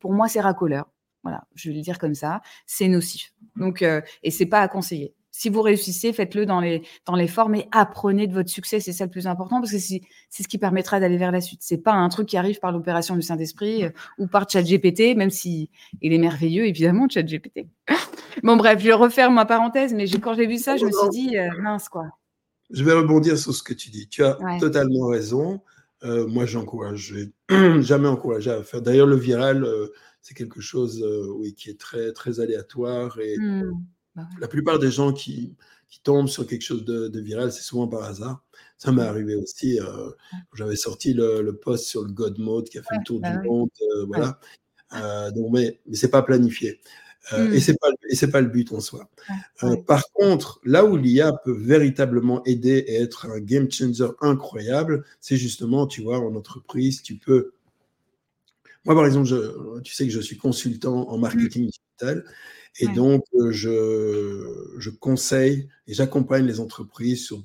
pour 0.01 0.13
moi, 0.13 0.27
c'est 0.27 0.41
racoleur. 0.41 0.91
Voilà, 1.23 1.45
je 1.55 1.71
vais 1.71 1.77
le 1.77 1.83
dire 1.83 2.01
comme 2.01 2.15
ça. 2.17 2.43
C'est 2.67 2.89
nocif. 2.89 3.33
Donc, 3.55 3.83
euh, 3.83 4.01
et 4.25 4.33
c'est 4.33 4.47
pas 4.47 4.61
à 4.61 4.69
conseiller 4.69 5.15
si 5.35 5.49
vous 5.49 5.63
réussissez, 5.63 6.13
faites-le 6.13 6.45
dans 6.45 6.61
les, 6.61 6.83
dans 7.07 7.17
les 7.17 7.27
formes 7.27 7.55
et 7.55 7.67
apprenez 7.73 8.27
de 8.27 8.35
votre 8.35 8.51
succès. 8.51 8.81
C'est 8.81 8.93
ça 8.93 9.07
le 9.07 9.11
plus 9.11 9.27
important 9.27 9.61
parce 9.61 9.73
que 9.73 9.79
c'est 9.79 10.03
ce 10.31 10.47
qui 10.47 10.59
permettra 10.59 11.01
d'aller 11.01 11.17
vers 11.17 11.33
la 11.33 11.41
suite. 11.41 11.61
C'est 11.63 11.79
pas 11.79 11.95
un 11.95 12.09
truc 12.11 12.29
qui 12.29 12.37
arrive 12.37 12.61
par 12.61 12.71
l'opération 12.71 13.17
du 13.17 13.23
Saint-Esprit 13.23 13.85
euh, 13.85 13.91
ou 14.19 14.27
par 14.27 14.49
ChatGPT, 14.49 15.17
même 15.17 15.31
si 15.31 15.71
il 16.03 16.13
est 16.13 16.19
merveilleux, 16.19 16.67
évidemment, 16.67 17.09
ChatGPT. 17.09 17.67
bon, 18.43 18.57
bref, 18.57 18.81
je 18.85 18.93
referme 18.93 19.35
ma 19.35 19.47
parenthèse, 19.47 19.95
mais 19.95 20.07
quand 20.07 20.35
j'ai 20.35 20.47
vu 20.47 20.59
ça, 20.59 20.77
je 20.77 20.85
me 20.85 20.93
suis 20.93 21.09
dit, 21.09 21.39
euh, 21.39 21.49
mince, 21.61 21.89
quoi. 21.89 22.05
Je 22.71 22.85
vais 22.85 22.93
rebondir 22.93 23.39
sur 23.39 23.55
ce 23.55 23.63
que 23.63 23.75
tu 23.75 23.89
dis. 23.89 24.09
Tu 24.09 24.23
as 24.23 24.39
totalement 24.61 25.07
raison. 25.07 25.61
Euh, 26.05 26.27
moi, 26.27 26.45
j'encourage, 26.45 27.15
jamais 27.81 28.09
encouragé 28.09 28.51
à 28.51 28.63
faire. 28.63 28.83
D'ailleurs, 28.83 29.07
le 29.07 29.17
viral, 29.17 29.67
c'est 30.21 30.35
quelque 30.35 30.61
chose 30.61 31.03
oui, 31.37 31.55
qui 31.55 31.71
est 31.71 31.81
très, 31.81 32.13
très 32.13 32.41
aléatoire 32.41 33.19
et. 33.19 33.39
Mmh. 33.39 33.73
Bah 34.15 34.29
la 34.41 34.49
plupart 34.49 34.79
des 34.79 34.91
gens 34.91 35.13
qui, 35.13 35.57
qui, 35.89 36.01
tombent 36.03 36.29
sur 36.29 36.47
quelque 36.47 36.63
chose 36.63 36.85
de, 36.85 37.21
viral, 37.21 37.53
c'est 37.53 37.63
souvent 37.63 37.89
par 37.89 38.05
hasard. 38.05 38.43
Ça 38.77 38.93
m'est 38.93 39.03
arrivé 39.03 39.37
aussi. 39.37 39.81
Euh, 39.81 40.11
J'avais 40.55 40.77
sorti 40.77 41.15
le, 41.15 41.41
le, 41.41 41.57
post 41.57 41.87
sur 41.87 42.03
le 42.03 42.13
God 42.13 42.39
Mode 42.39 42.69
qui 42.69 42.79
a 42.79 42.83
fait 42.83 42.97
le 42.99 43.05
tour 43.05 43.21
bah 43.21 43.37
du 43.37 43.49
monde. 43.49 43.71
Euh, 43.95 44.05
voilà. 44.07 44.39
Euh, 44.95 45.31
donc, 45.31 45.53
mais, 45.53 45.81
mais 45.87 45.97
c'est 45.97 46.11
pas 46.11 46.23
planifié. 46.23 46.81
Et 47.53 47.61
c'est 47.61 47.79
pas 47.79 47.87
et 48.11 48.17
c'est 48.17 48.33
pas 48.33 48.41
le 48.41 48.49
but 48.49 48.73
en 48.73 48.81
soi. 48.81 49.09
par 49.87 50.03
contre, 50.13 50.61
là 50.65 50.85
où 50.85 50.97
l'IA 50.97 51.33
peut 51.45 51.57
véritablement 51.57 52.43
aider 52.45 52.85
et 52.89 52.97
être 52.97 53.27
un 53.27 53.39
game 53.39 53.71
changer 53.71 54.09
incroyable, 54.21 55.05
c'est 55.21 55.37
justement, 55.37 55.87
tu 55.87 56.03
vois, 56.03 56.19
en 56.19 56.35
entreprise, 56.35 57.01
tu 57.01 57.15
peux. 57.15 57.53
Moi, 58.85 58.97
par 58.97 59.07
exemple, 59.07 59.29
je, 59.29 59.81
tu 59.83 59.95
sais 59.95 60.05
que 60.05 60.13
je 60.13 60.21
suis 60.21 60.37
consultant 60.37 61.09
en 61.09 61.17
mmh. 61.17 61.21
marketing 61.21 61.71
digital 61.71 62.25
et 62.79 62.89
donc, 62.89 63.25
je, 63.51 64.73
je, 64.79 64.91
conseille 64.91 65.69
et 65.87 65.93
j'accompagne 65.93 66.47
les 66.47 66.59
entreprises 66.59 67.27
sur, 67.27 67.43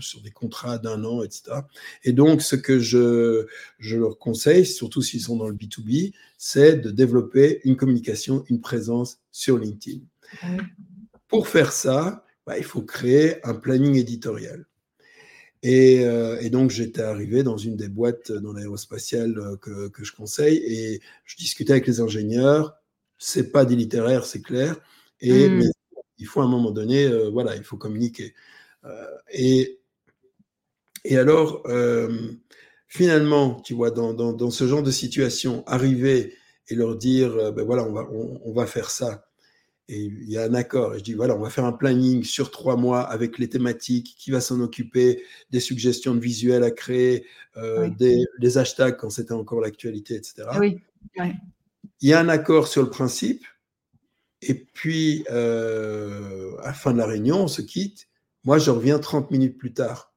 sur 0.00 0.22
des 0.22 0.30
contrats 0.30 0.78
d'un 0.78 1.04
an, 1.04 1.22
etc. 1.22 1.60
Et 2.04 2.12
donc, 2.12 2.40
ce 2.40 2.56
que 2.56 2.78
je, 2.78 3.46
je 3.78 3.96
leur 3.98 4.18
conseille, 4.18 4.64
surtout 4.64 5.02
s'ils 5.02 5.20
sont 5.20 5.36
dans 5.36 5.48
le 5.48 5.54
B2B, 5.54 6.14
c'est 6.38 6.76
de 6.76 6.90
développer 6.90 7.60
une 7.64 7.76
communication, 7.76 8.44
une 8.48 8.62
présence 8.62 9.18
sur 9.30 9.58
LinkedIn. 9.58 10.00
Pour 11.28 11.48
faire 11.48 11.72
ça, 11.72 12.24
bah, 12.46 12.56
il 12.56 12.64
faut 12.64 12.82
créer 12.82 13.46
un 13.46 13.54
planning 13.54 13.96
éditorial. 13.96 14.64
Et, 15.62 15.98
et, 16.40 16.50
donc, 16.50 16.70
j'étais 16.70 17.02
arrivé 17.02 17.44
dans 17.44 17.56
une 17.56 17.76
des 17.76 17.88
boîtes 17.88 18.32
dans 18.32 18.52
l'aérospatiale 18.52 19.58
que, 19.60 19.88
que, 19.88 20.02
je 20.02 20.12
conseille 20.12 20.56
et 20.56 21.00
je 21.24 21.36
discutais 21.36 21.72
avec 21.72 21.86
les 21.86 22.00
ingénieurs 22.00 22.81
c'est 23.22 23.52
pas 23.52 23.64
des 23.64 23.76
littéraires, 23.76 24.24
c'est 24.24 24.42
clair. 24.42 24.76
Et 25.20 25.48
mmh. 25.48 25.58
mais 25.58 25.66
il 26.18 26.26
faut 26.26 26.40
à 26.40 26.44
un 26.44 26.48
moment 26.48 26.72
donné, 26.72 27.04
euh, 27.04 27.30
voilà, 27.30 27.54
il 27.56 27.62
faut 27.62 27.76
communiquer. 27.76 28.34
Euh, 28.84 29.06
et, 29.30 29.80
et 31.04 31.16
alors, 31.16 31.62
euh, 31.66 32.32
finalement, 32.88 33.60
tu 33.60 33.74
vois, 33.74 33.92
dans, 33.92 34.12
dans, 34.12 34.32
dans, 34.32 34.50
ce 34.50 34.66
genre 34.66 34.82
de 34.82 34.90
situation, 34.90 35.62
arriver 35.66 36.34
et 36.68 36.74
leur 36.74 36.96
dire, 36.96 37.52
ben 37.52 37.64
voilà, 37.64 37.84
on 37.84 37.92
va, 37.92 38.08
on, 38.10 38.52
va 38.52 38.66
faire 38.66 38.90
ça. 38.90 39.28
Et 39.88 40.00
il 40.00 40.30
y 40.30 40.38
a 40.38 40.44
un 40.44 40.54
accord. 40.54 40.94
Et 40.94 40.98
je 40.98 41.04
dis, 41.04 41.14
voilà, 41.14 41.36
on 41.36 41.40
va 41.40 41.50
faire 41.50 41.64
un 41.64 41.72
planning 41.72 42.24
sur 42.24 42.50
trois 42.50 42.76
mois 42.76 43.00
avec 43.00 43.38
les 43.38 43.48
thématiques, 43.48 44.14
qui 44.18 44.30
va 44.30 44.40
s'en 44.40 44.60
occuper, 44.60 45.22
des 45.50 45.60
suggestions 45.60 46.14
de 46.14 46.20
visuels 46.20 46.62
à 46.64 46.70
créer, 46.70 47.26
des, 47.98 48.24
des, 48.38 48.58
hashtags 48.58 48.96
quand 48.96 49.10
c'était 49.10 49.32
encore 49.32 49.60
l'actualité, 49.60 50.14
etc. 50.14 50.44
Oui. 50.60 50.80
oui 51.18 51.32
il 52.02 52.08
y 52.08 52.12
a 52.12 52.20
un 52.20 52.28
accord 52.28 52.66
sur 52.66 52.82
le 52.82 52.90
principe, 52.90 53.44
et 54.42 54.54
puis 54.54 55.24
euh, 55.30 56.56
à 56.58 56.66
la 56.66 56.72
fin 56.72 56.92
de 56.92 56.98
la 56.98 57.06
réunion, 57.06 57.44
on 57.44 57.48
se 57.48 57.62
quitte. 57.62 58.08
Moi, 58.44 58.58
je 58.58 58.72
reviens 58.72 58.98
30 58.98 59.30
minutes 59.30 59.56
plus 59.56 59.72
tard. 59.72 60.12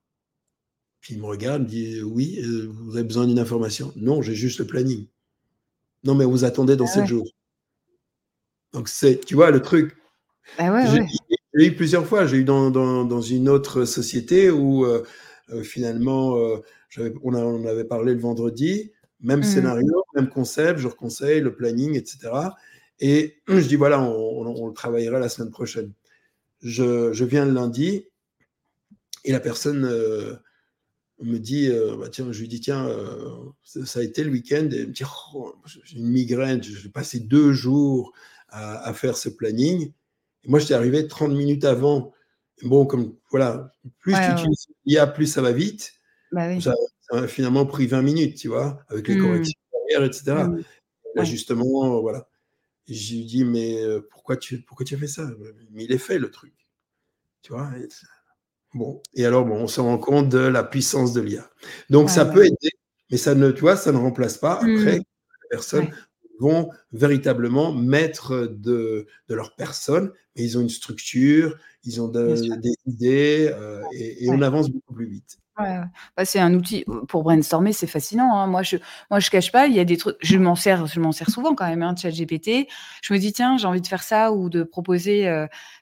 Puis 0.99 1.13
il 1.13 1.21
me 1.21 1.27
regarde, 1.27 1.61
me 1.61 1.67
dit 1.67 2.01
Oui, 2.01 2.39
euh, 2.43 2.67
vous 2.71 2.95
avez 2.95 3.05
besoin 3.05 3.27
d'une 3.27 3.37
information 3.37 3.93
Non, 3.95 4.23
j'ai 4.23 4.33
juste 4.33 4.57
le 4.57 4.65
planning. 4.65 5.05
Non, 6.03 6.15
mais 6.15 6.25
vous 6.25 6.43
attendez 6.43 6.75
dans 6.75 6.85
ah 6.85 6.93
7 6.93 7.05
jours. 7.05 7.29
Donc, 8.73 8.89
c'est, 8.89 9.23
tu 9.23 9.35
vois, 9.35 9.51
le 9.51 9.61
truc. 9.61 9.95
Ah 10.57 10.83
j'ai, 11.53 11.67
eu 11.67 11.75
plusieurs 11.75 12.07
fois. 12.07 12.25
J'ai 12.25 12.37
eu 12.37 12.43
dans, 12.43 12.71
dans, 12.71 13.21
une 13.21 13.47
autre 13.47 13.85
société 13.85 14.49
où 14.49 14.85
euh, 14.85 15.03
finalement, 15.63 16.35
on, 17.23 17.33
on 17.35 17.65
avait 17.65 17.85
parlé 17.85 18.13
le 18.15 18.19
vendredi. 18.19 18.91
Même 19.21 19.39
mmh. 19.39 19.43
scénario, 19.43 20.03
même 20.15 20.29
concept, 20.29 20.79
je 20.79 20.87
reconseille 20.87 21.41
le 21.41 21.55
planning, 21.55 21.95
etc. 21.95 22.31
Et 22.99 23.35
je 23.47 23.67
dis, 23.67 23.75
voilà, 23.75 24.01
on, 24.01 24.67
le 24.67 24.73
travaillera 24.73 25.19
la 25.19 25.29
semaine 25.29 25.51
prochaine. 25.51 25.91
Je, 26.61 27.23
viens 27.23 27.45
le 27.45 27.51
lundi 27.51 28.05
et 29.23 29.31
la 29.31 29.39
personne 29.39 29.85
euh, 29.85 30.35
me 31.21 31.37
dit, 31.37 31.69
euh, 31.69 31.95
bah, 31.97 32.09
tiens, 32.09 32.31
je 32.31 32.39
lui 32.39 32.47
dis, 32.47 32.59
tiens, 32.59 32.87
euh, 32.87 33.51
ça, 33.63 33.99
a 33.99 34.03
été 34.03 34.23
le 34.23 34.31
week-end. 34.31 34.67
Et 34.71 34.79
elle 34.79 34.87
me 34.87 34.93
dit, 34.93 35.03
oh, 35.33 35.55
j'ai 35.65 35.97
une 35.97 36.09
migraine, 36.09 36.61
j'ai 36.61 36.89
passé 36.89 37.19
deux 37.19 37.53
jours 37.53 38.13
à, 38.49 38.93
faire 38.93 39.17
ce 39.17 39.29
planning. 39.29 39.91
Et 40.43 40.49
moi, 40.49 40.59
j'étais 40.59 40.75
arrivé 40.75 41.07
30 41.07 41.31
minutes 41.31 41.65
avant. 41.65 42.13
Bon, 42.63 42.85
comme 42.85 43.15
voilà, 43.31 43.73
plus 43.99 44.13
tu 44.13 44.31
utilises 44.31 44.67
l'IA, 44.85 45.07
plus 45.07 45.27
ça 45.27 45.41
va 45.41 45.51
vite. 45.51 45.91
Bah 46.31 46.47
oui 46.47 46.63
ça 47.09 47.19
a 47.19 47.27
finalement 47.27 47.65
pris 47.65 47.87
20 47.87 48.01
minutes, 48.01 48.37
tu 48.37 48.47
vois, 48.47 48.79
avec 48.89 49.07
les 49.07 49.15
mmh. 49.15 49.21
corrections 49.21 49.59
derrière, 49.87 50.07
etc. 50.07 50.33
Mmh. 50.47 50.61
L'ajustement, 51.15 52.01
voilà. 52.01 52.27
J'ai 52.87 53.23
dit, 53.23 53.45
mais 53.45 53.81
euh, 53.83 54.01
pourquoi 54.11 54.37
tu, 54.37 54.61
pourquoi 54.61 54.85
tu 54.85 54.95
as 54.95 54.97
fait 54.97 55.07
ça? 55.07 55.27
Mais 55.71 55.85
il 55.85 55.91
est 55.91 55.97
fait, 55.97 56.19
le 56.19 56.29
truc. 56.29 56.53
Tu 57.41 57.53
vois 57.53 57.71
Bon, 58.73 59.01
et 59.13 59.25
alors, 59.25 59.45
bon, 59.45 59.55
on 59.55 59.67
se 59.67 59.79
rend 59.79 59.97
compte 59.97 60.29
de 60.29 60.39
la 60.39 60.63
puissance 60.63 61.13
de 61.13 61.21
l'IA. 61.21 61.49
Donc, 61.89 62.09
ça 62.09 62.25
peut 62.25 62.45
aider, 62.45 62.71
mais 63.09 63.17
ça 63.17 63.33
ne, 63.33 63.51
tu 63.51 63.61
vois, 63.61 63.77
ça 63.77 63.91
ne 63.91 63.97
remplace 63.97 64.37
pas 64.37 64.61
mmh. 64.61 64.77
après 64.77 64.95
les 64.97 65.49
personnes 65.49 65.89
vont 66.39 66.69
véritablement 66.91 67.71
mettre 67.71 68.47
de, 68.47 69.07
de, 69.29 69.35
leur 69.35 69.55
personne, 69.55 70.11
mais 70.35 70.43
ils 70.43 70.57
ont 70.57 70.61
une 70.61 70.69
structure, 70.69 71.57
ils 71.83 72.01
ont 72.01 72.07
des 72.07 72.49
idées, 72.85 73.51
euh, 73.53 73.81
et, 73.93 74.29
on 74.29 74.41
avance 74.41 74.69
beaucoup 74.69 74.93
plus 74.93 75.07
vite. 75.07 75.37
Bah, 75.57 76.25
c'est 76.25 76.39
un 76.39 76.53
outil 76.53 76.83
pour 77.07 77.23
brainstormer, 77.23 77.71
c'est 77.71 77.87
fascinant, 77.87 78.35
hein. 78.37 78.47
Moi, 78.47 78.61
je 78.63 78.75
moi, 79.09 79.19
je 79.21 79.29
cache 79.29 79.51
pas, 79.53 79.67
il 79.67 79.73
y 79.73 79.79
a 79.79 79.85
des 79.85 79.95
trucs 79.97 80.17
je 80.21 80.37
m'en 80.37 80.55
sers 80.55 80.85
je 80.87 80.99
m'en 80.99 81.13
sers 81.13 81.29
souvent 81.29 81.55
quand 81.55 81.65
même, 81.67 81.81
hein, 81.81 81.95
ChatGPT. 81.95 82.67
Je 83.01 83.13
me 83.13 83.19
dis: 83.19 83.31
«Tiens, 83.31 83.57
j'ai 83.57 83.65
envie 83.67 83.79
de 83.81 83.87
faire 83.87 84.03
ça» 84.03 84.33
ou 84.33 84.49
de 84.49 84.63
proposer, 84.63 85.29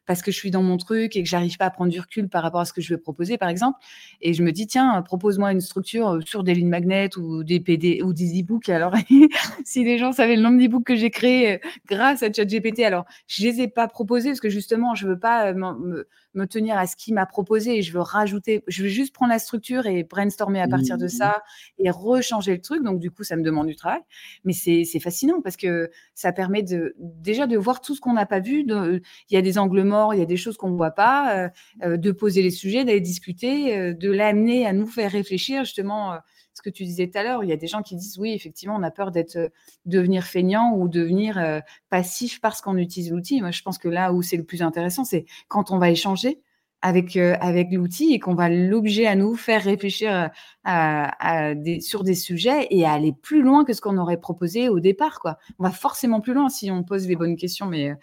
parce 0.05 0.21
que 0.21 0.31
je 0.31 0.37
suis 0.37 0.51
dans 0.51 0.61
mon 0.61 0.77
truc 0.77 1.15
et 1.15 1.23
que 1.23 1.29
j'arrive 1.29 1.57
pas 1.57 1.65
à 1.65 1.69
prendre 1.71 1.91
du 1.91 1.99
recul 1.99 2.29
par 2.29 2.43
rapport 2.43 2.61
à 2.61 2.65
ce 2.65 2.73
que 2.73 2.81
je 2.81 2.93
vais 2.93 2.99
proposer, 2.99 3.37
par 3.37 3.49
exemple 3.49 3.79
et 4.21 4.33
je 4.33 4.43
me 4.43 4.51
dis: 4.51 4.67
«Tiens, 4.67 5.01
propose-moi 5.01 5.51
une 5.51 5.61
structure, 5.61 6.19
sur 6.25 6.43
des 6.43 6.53
lignes 6.53 6.69
magnètes 6.69 7.17
ou 7.17 7.43
des 7.43 7.59
PD 7.59 8.01
ou 8.03 8.13
des 8.13 8.41
e-books». 8.41 8.69
Alors, 8.69 8.93
si 9.65 9.83
les 9.83 9.97
gens 9.97 10.11
savaient 10.11 10.35
le 10.35 10.41
nombre 10.43 10.59
d'e-books 10.59 10.83
que 10.85 10.95
j'ai 10.95 11.09
créés, 11.09 11.59
grâce 11.87 12.21
à 12.23 12.31
ChatGPT, 12.31 12.81
alors 12.83 13.05
je 13.27 13.43
les 13.43 13.61
ai 13.61 13.67
pas 13.67 13.87
proposés 13.87 14.29
parce 14.29 14.39
que 14.39 14.49
justement, 14.49 14.93
je 14.95 15.07
veux 15.07 15.19
pas, 15.19 15.53
me 15.53 16.07
me 16.35 16.45
tenir 16.47 16.77
à 16.77 16.87
ce 16.87 16.95
qu'il 16.95 17.13
m'a 17.13 17.27
proposé 17.27 17.77
et 17.77 17.81
je 17.83 17.93
veux 17.93 17.99
rajouter, 18.01 18.63
je 18.67 18.81
veux 18.83 18.89
juste 18.89 19.13
prendre 19.13 19.31
la 19.31 19.37
structure 19.39 19.62
et 19.71 20.03
brainstormer 20.03 20.61
à 20.61 20.67
partir 20.67 20.97
de 20.97 21.05
mmh. 21.05 21.09
ça 21.09 21.43
et 21.77 21.89
rechanger 21.89 22.53
le 22.53 22.61
truc. 22.61 22.83
Donc, 22.83 22.99
du 22.99 23.11
coup, 23.11 23.23
ça 23.23 23.35
me 23.35 23.43
demande 23.43 23.67
du 23.67 23.75
travail. 23.75 24.01
Mais 24.43 24.53
c'est 24.53 24.99
fascinant 24.99 25.41
parce 25.41 25.57
que 25.57 25.89
ça 26.15 26.31
permet 26.31 26.63
de, 26.63 26.95
déjà 26.99 27.47
de 27.47 27.57
voir 27.57 27.81
tout 27.81 27.95
ce 27.95 28.01
qu'on 28.01 28.13
n'a 28.13 28.25
pas 28.25 28.39
vu. 28.39 28.63
De, 28.63 29.01
il 29.29 29.33
y 29.33 29.37
a 29.37 29.41
des 29.41 29.57
angles 29.57 29.83
morts, 29.83 30.13
il 30.13 30.19
y 30.19 30.23
a 30.23 30.25
des 30.25 30.37
choses 30.37 30.57
qu'on 30.57 30.69
ne 30.69 30.75
voit 30.75 30.91
pas, 30.91 31.37
euh, 31.37 31.49
euh, 31.83 31.97
de 31.97 32.11
poser 32.11 32.41
les 32.41 32.51
sujets, 32.51 32.85
d'aller 32.85 33.01
discuter, 33.01 33.77
euh, 33.77 33.93
de 33.93 34.11
l'amener 34.11 34.65
à 34.65 34.73
nous 34.73 34.87
faire 34.87 35.11
réfléchir 35.11 35.63
justement 35.63 36.17
ce 36.53 36.61
que 36.61 36.69
tu 36.69 36.83
disais 36.83 37.07
tout 37.07 37.17
à 37.17 37.23
l'heure, 37.23 37.43
il 37.43 37.49
y 37.49 37.53
a 37.53 37.57
des 37.57 37.67
gens 37.67 37.81
qui 37.81 37.95
disent 37.95 38.17
oui, 38.19 38.33
effectivement, 38.33 38.75
on 38.75 38.83
a 38.83 38.91
peur 38.91 39.09
d'être 39.09 39.51
devenir 39.85 40.23
feignant 40.23 40.73
ou 40.75 40.87
devenir 40.87 41.41
passif 41.89 42.39
parce 42.41 42.61
qu'on 42.61 42.77
utilise 42.77 43.11
l'outil. 43.11 43.41
Moi, 43.41 43.49
je 43.49 43.63
pense 43.63 43.79
que 43.79 43.87
là 43.87 44.13
où 44.13 44.21
c'est 44.21 44.37
le 44.37 44.43
plus 44.43 44.61
intéressant, 44.61 45.03
c'est 45.03 45.25
quand 45.47 45.71
on 45.71 45.79
va 45.79 45.89
échanger 45.89 46.41
avec 46.83 47.15
euh, 47.15 47.35
avec 47.39 47.71
l'outil 47.71 48.13
et 48.13 48.19
qu'on 48.19 48.35
va 48.35 48.49
l'obliger 48.49 49.07
à 49.07 49.15
nous 49.15 49.35
faire 49.35 49.63
réfléchir 49.63 50.29
à, 50.65 51.55
des, 51.55 51.79
sur 51.79 52.03
des 52.03 52.13
sujets 52.13 52.67
et 52.69 52.85
à 52.85 52.91
aller 52.91 53.13
plus 53.13 53.41
loin 53.41 53.63
que 53.63 53.73
ce 53.73 53.81
qu'on 53.81 53.97
aurait 53.97 54.19
proposé 54.19 54.69
au 54.69 54.79
départ. 54.79 55.19
Quoi. 55.19 55.37
On 55.57 55.63
va 55.63 55.71
forcément 55.71 56.21
plus 56.21 56.33
loin 56.33 56.49
si 56.49 56.69
on 56.69 56.83
pose 56.83 57.07
les 57.07 57.15
bonnes 57.15 57.37
questions. 57.37 57.65
Mais 57.65 57.93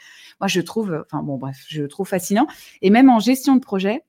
moi, 0.40 0.48
je 0.48 0.60
trouve, 0.60 1.04
enfin 1.06 1.22
bon, 1.22 1.36
bref, 1.36 1.64
je 1.68 1.84
trouve 1.84 2.08
fascinant. 2.08 2.46
Et 2.82 2.90
même 2.90 3.08
en 3.10 3.20
gestion 3.20 3.54
de 3.54 3.60
projet, 3.60 4.02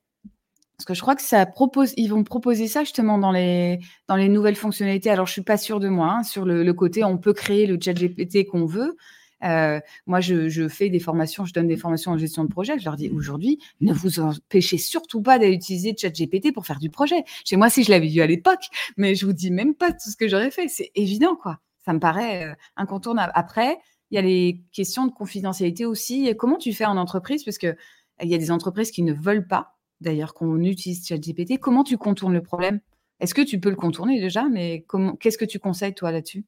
parce 0.81 0.85
que 0.85 0.93
je 0.95 1.01
crois 1.01 1.15
que 1.15 1.21
ça 1.21 1.45
propose, 1.45 1.93
ils 1.95 2.07
vont 2.07 2.23
proposer 2.23 2.67
ça 2.67 2.79
justement 2.79 3.19
dans 3.19 3.31
les, 3.31 3.79
dans 4.07 4.15
les 4.15 4.29
nouvelles 4.29 4.55
fonctionnalités. 4.55 5.11
Alors, 5.11 5.27
je 5.27 5.33
suis 5.33 5.43
pas 5.43 5.57
sûre 5.57 5.79
de 5.79 5.89
moi 5.89 6.11
hein, 6.11 6.23
sur 6.23 6.43
le, 6.43 6.73
côté, 6.73 7.03
on 7.03 7.19
peut 7.19 7.33
créer 7.33 7.67
le 7.67 7.77
chat 7.79 7.93
GPT 7.93 8.47
qu'on 8.47 8.65
veut. 8.65 8.97
Euh, 9.43 9.79
moi, 10.05 10.19
je, 10.19 10.67
fais 10.67 10.89
des 10.89 10.99
formations, 10.99 11.45
je 11.45 11.53
donne 11.53 11.67
des 11.67 11.77
formations 11.77 12.11
en 12.11 12.17
gestion 12.17 12.43
de 12.43 12.49
projet. 12.49 12.77
Je 12.79 12.85
leur 12.85 12.95
dis 12.95 13.09
aujourd'hui, 13.09 13.59
ne 13.81 13.93
vous 13.93 14.19
empêchez 14.19 14.77
surtout 14.77 15.21
pas 15.21 15.39
d'utiliser 15.39 15.95
ChatGPT 15.97 16.53
pour 16.53 16.65
faire 16.65 16.79
du 16.79 16.89
projet. 16.89 17.23
Chez 17.45 17.55
moi, 17.55 17.69
si 17.69 17.83
je 17.83 17.91
l'avais 17.91 18.07
vu 18.07 18.21
à 18.21 18.27
l'époque, 18.27 18.65
mais 18.97 19.15
je 19.15 19.25
vous 19.25 19.33
dis 19.33 19.51
même 19.51 19.75
pas 19.75 19.91
tout 19.91 20.09
ce 20.09 20.15
que 20.15 20.27
j'aurais 20.27 20.51
fait. 20.51 20.67
C'est 20.67 20.91
évident, 20.95 21.35
quoi. 21.35 21.59
Ça 21.85 21.93
me 21.93 21.99
paraît 21.99 22.45
euh, 22.45 22.53
incontournable. 22.75 23.31
Après, 23.35 23.77
il 24.11 24.15
y 24.15 24.17
a 24.17 24.21
les 24.21 24.61
questions 24.71 25.07
de 25.07 25.11
confidentialité 25.11 25.85
aussi. 25.85 26.33
Comment 26.37 26.57
tu 26.57 26.73
fais 26.73 26.85
en 26.85 26.97
entreprise? 26.97 27.43
Parce 27.43 27.57
que 27.57 27.75
il 28.21 28.29
y 28.29 28.35
a 28.35 28.37
des 28.37 28.51
entreprises 28.51 28.91
qui 28.91 29.03
ne 29.03 29.13
veulent 29.13 29.47
pas 29.47 29.77
d'ailleurs 29.99 30.33
qu'on 30.33 30.59
utilise 30.61 31.07
ChatGPT. 31.07 31.59
Comment 31.59 31.83
tu 31.83 31.97
contournes 31.97 32.33
le 32.33 32.43
problème? 32.43 32.81
Est-ce 33.19 33.33
que 33.33 33.41
tu 33.41 33.59
peux 33.59 33.69
le 33.69 33.75
contourner 33.75 34.19
déjà? 34.19 34.49
Mais 34.49 34.85
qu'est-ce 35.19 35.37
que 35.37 35.45
tu 35.45 35.59
conseilles 35.59 35.93
toi 35.93 36.11
là-dessus? 36.11 36.43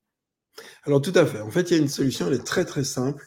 Alors 0.84 1.02
tout 1.02 1.14
à 1.16 1.26
fait. 1.26 1.42
En 1.42 1.52
fait, 1.52 1.72
il 1.72 1.78
y 1.78 1.80
a 1.80 1.82
une 1.82 1.90
solution, 1.90 2.28
elle 2.28 2.34
est 2.34 2.46
très 2.46 2.66
très 2.66 2.84
simple. 2.84 3.26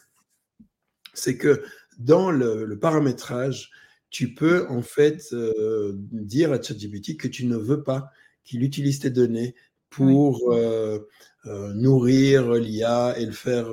C'est 1.13 1.37
que 1.37 1.63
dans 1.97 2.31
le, 2.31 2.77
paramétrage, 2.79 3.71
tu 4.09 4.33
peux 4.33 4.67
en 4.69 4.81
fait 4.81 5.33
euh, 5.33 5.93
dire 6.11 6.51
à 6.51 6.61
ChatGPT 6.61 7.17
que 7.17 7.27
tu 7.27 7.45
ne 7.45 7.57
veux 7.57 7.83
pas 7.83 8.11
qu'il 8.43 8.63
utilise 8.63 8.99
tes 8.99 9.09
données 9.09 9.55
pour 9.89 10.53
euh, 10.53 10.99
euh, 11.45 11.73
nourrir 11.73 12.53
l'IA 12.53 13.17
et 13.17 13.25
le 13.25 13.31
faire 13.31 13.67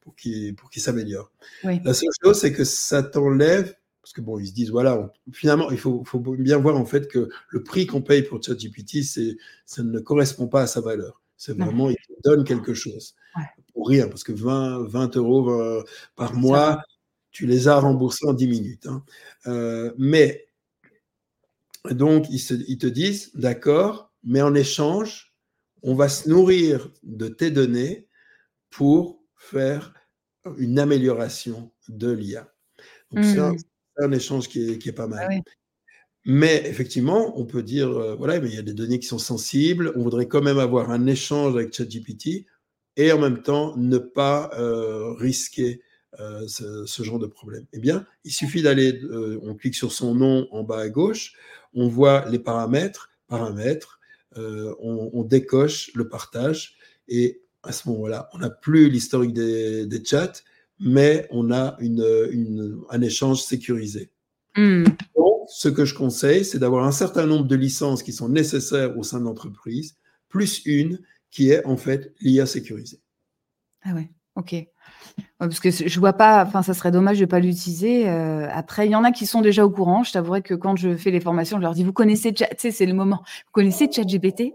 pour 0.00 0.14
qu'il 0.14 0.56
s'améliore. 0.76 1.30
La 1.64 1.94
seule 1.94 2.10
chose, 2.22 2.38
c'est 2.38 2.52
que 2.52 2.64
ça 2.64 3.02
t'enlève 3.02 3.74
parce 4.02 4.14
que 4.14 4.20
bon, 4.22 4.38
ils 4.38 4.48
se 4.48 4.52
disent, 4.52 4.70
voilà, 4.70 5.12
finalement, 5.30 5.70
il 5.70 5.78
faut, 5.78 6.02
bien 6.38 6.58
voir 6.58 6.76
en 6.76 6.86
fait 6.86 7.06
que 7.06 7.28
le 7.48 7.62
prix 7.62 7.86
qu'on 7.86 8.02
paye 8.02 8.22
pour 8.22 8.42
ChatGPT, 8.42 9.04
ça 9.66 9.82
ne 9.82 10.00
correspond 10.00 10.48
pas 10.48 10.62
à 10.62 10.66
sa 10.66 10.80
valeur. 10.80 11.19
C'est 11.40 11.56
vraiment, 11.56 11.88
il 11.88 11.96
te 11.96 12.12
donne 12.22 12.44
quelque 12.44 12.74
chose. 12.74 13.14
Pour 13.72 13.88
rien, 13.88 14.08
parce 14.08 14.24
que 14.24 14.32
20, 14.32 14.86
20 14.88 15.16
euros 15.16 15.50
euh, 15.50 15.82
par 16.14 16.34
mois, 16.34 16.82
tu 17.30 17.46
les 17.46 17.66
as 17.66 17.80
remboursés 17.80 18.26
en 18.26 18.34
10 18.34 18.46
minutes. 18.46 18.86
Hein. 18.86 19.02
Euh, 19.46 19.90
mais, 19.96 20.48
donc, 21.90 22.26
ils, 22.28 22.42
ils 22.68 22.76
te 22.76 22.86
disent, 22.86 23.30
d'accord, 23.34 24.12
mais 24.22 24.42
en 24.42 24.54
échange, 24.54 25.34
on 25.82 25.94
va 25.94 26.10
se 26.10 26.28
nourrir 26.28 26.92
de 27.04 27.28
tes 27.28 27.50
données 27.50 28.06
pour 28.68 29.24
faire 29.34 29.94
une 30.58 30.78
amélioration 30.78 31.72
de 31.88 32.10
l'IA. 32.10 32.52
Donc, 33.12 33.24
mmh 33.24 33.56
un 34.02 34.12
échange 34.12 34.48
qui 34.48 34.60
est, 34.72 34.92
pas 34.92 35.06
mal. 35.06 35.28
Ah 35.30 35.50
mais 36.24 36.62
effectivement, 36.66 37.38
on 37.38 37.46
peut 37.46 37.62
dire, 37.62 37.88
euh, 37.88 38.14
voilà, 38.14 38.40
mais 38.40 38.48
il 38.48 38.54
y 38.54 38.58
a 38.58 38.62
des 38.62 38.74
données 38.74 38.98
qui 38.98 39.06
sont 39.06 39.18
sensibles, 39.18 39.92
on 39.96 40.02
voudrait 40.02 40.26
quand 40.26 40.42
même 40.42 40.58
avoir 40.58 40.90
un 40.90 41.06
échange 41.06 41.54
avec 41.54 41.72
ChatGPT 41.72 42.46
et 42.96 43.12
en 43.12 43.18
même 43.18 43.42
temps 43.42 43.74
ne 43.76 43.98
pas 43.98 44.50
euh, 44.58 45.14
risquer 45.14 45.80
euh, 46.18 46.46
ce, 46.46 47.02
genre 47.02 47.18
de 47.18 47.26
problème. 47.26 47.64
Eh 47.72 47.78
bien, 47.78 48.04
il 48.24 48.32
suffit 48.32 48.62
d'aller, 48.62 49.00
on 49.42 49.54
clique 49.54 49.76
sur 49.76 49.92
son 49.92 50.14
nom 50.14 50.48
en 50.50 50.62
bas 50.62 50.80
à 50.80 50.88
gauche, 50.88 51.34
on 51.72 51.88
voit 51.88 52.28
les 52.28 52.38
paramètres, 52.38 53.10
paramètres, 53.26 53.98
on, 54.36 55.24
décoche 55.24 55.90
le 55.94 56.08
partage 56.08 56.76
et 57.08 57.42
à 57.62 57.72
ce 57.72 57.88
moment-là, 57.88 58.28
on 58.32 58.38
n'a 58.38 58.50
plus 58.50 58.90
l'historique 58.90 59.32
des, 59.32 59.86
des 59.86 60.04
chats, 60.04 60.32
mais 60.78 61.26
on 61.30 61.50
a 61.52 61.76
une, 61.80 62.82
un 62.90 63.00
échange 63.00 63.42
sécurisé. 63.42 64.10
Donc, 64.56 65.29
ce 65.50 65.68
que 65.68 65.84
je 65.84 65.94
conseille, 65.94 66.44
c'est 66.44 66.58
d'avoir 66.58 66.84
un 66.84 66.92
certain 66.92 67.26
nombre 67.26 67.46
de 67.46 67.56
licences 67.56 68.02
qui 68.02 68.12
sont 68.12 68.28
nécessaires 68.28 68.96
au 68.96 69.02
sein 69.02 69.18
de 69.18 69.24
l'entreprise, 69.24 69.96
plus 70.28 70.62
une 70.64 71.00
qui 71.30 71.50
est 71.50 71.64
en 71.66 71.76
fait 71.76 72.14
l'IA 72.20 72.46
sécurisée. 72.46 73.00
Ah 73.82 73.92
ouais, 73.94 74.10
ok. 74.36 74.54
Parce 75.38 75.58
que 75.58 75.70
je 75.70 76.00
vois 76.00 76.12
pas, 76.12 76.44
enfin, 76.44 76.62
ça 76.62 76.72
serait 76.72 76.92
dommage 76.92 77.18
de 77.18 77.24
ne 77.24 77.30
pas 77.30 77.40
l'utiliser. 77.40 78.08
Euh, 78.08 78.48
après, 78.50 78.86
il 78.86 78.92
y 78.92 78.94
en 78.94 79.04
a 79.04 79.10
qui 79.10 79.26
sont 79.26 79.40
déjà 79.40 79.64
au 79.64 79.70
courant. 79.70 80.04
Je 80.04 80.12
t'avouerai 80.12 80.42
que 80.42 80.54
quand 80.54 80.76
je 80.76 80.96
fais 80.96 81.10
les 81.10 81.20
formations, 81.20 81.56
je 81.56 81.62
leur 81.62 81.74
dis 81.74 81.82
Vous 81.82 81.92
connaissez, 81.92 82.32
tu 82.32 82.44
c'est 82.58 82.86
le 82.86 82.94
moment, 82.94 83.22
vous 83.46 83.52
connaissez 83.52 83.90
ChatGPT 83.90 84.52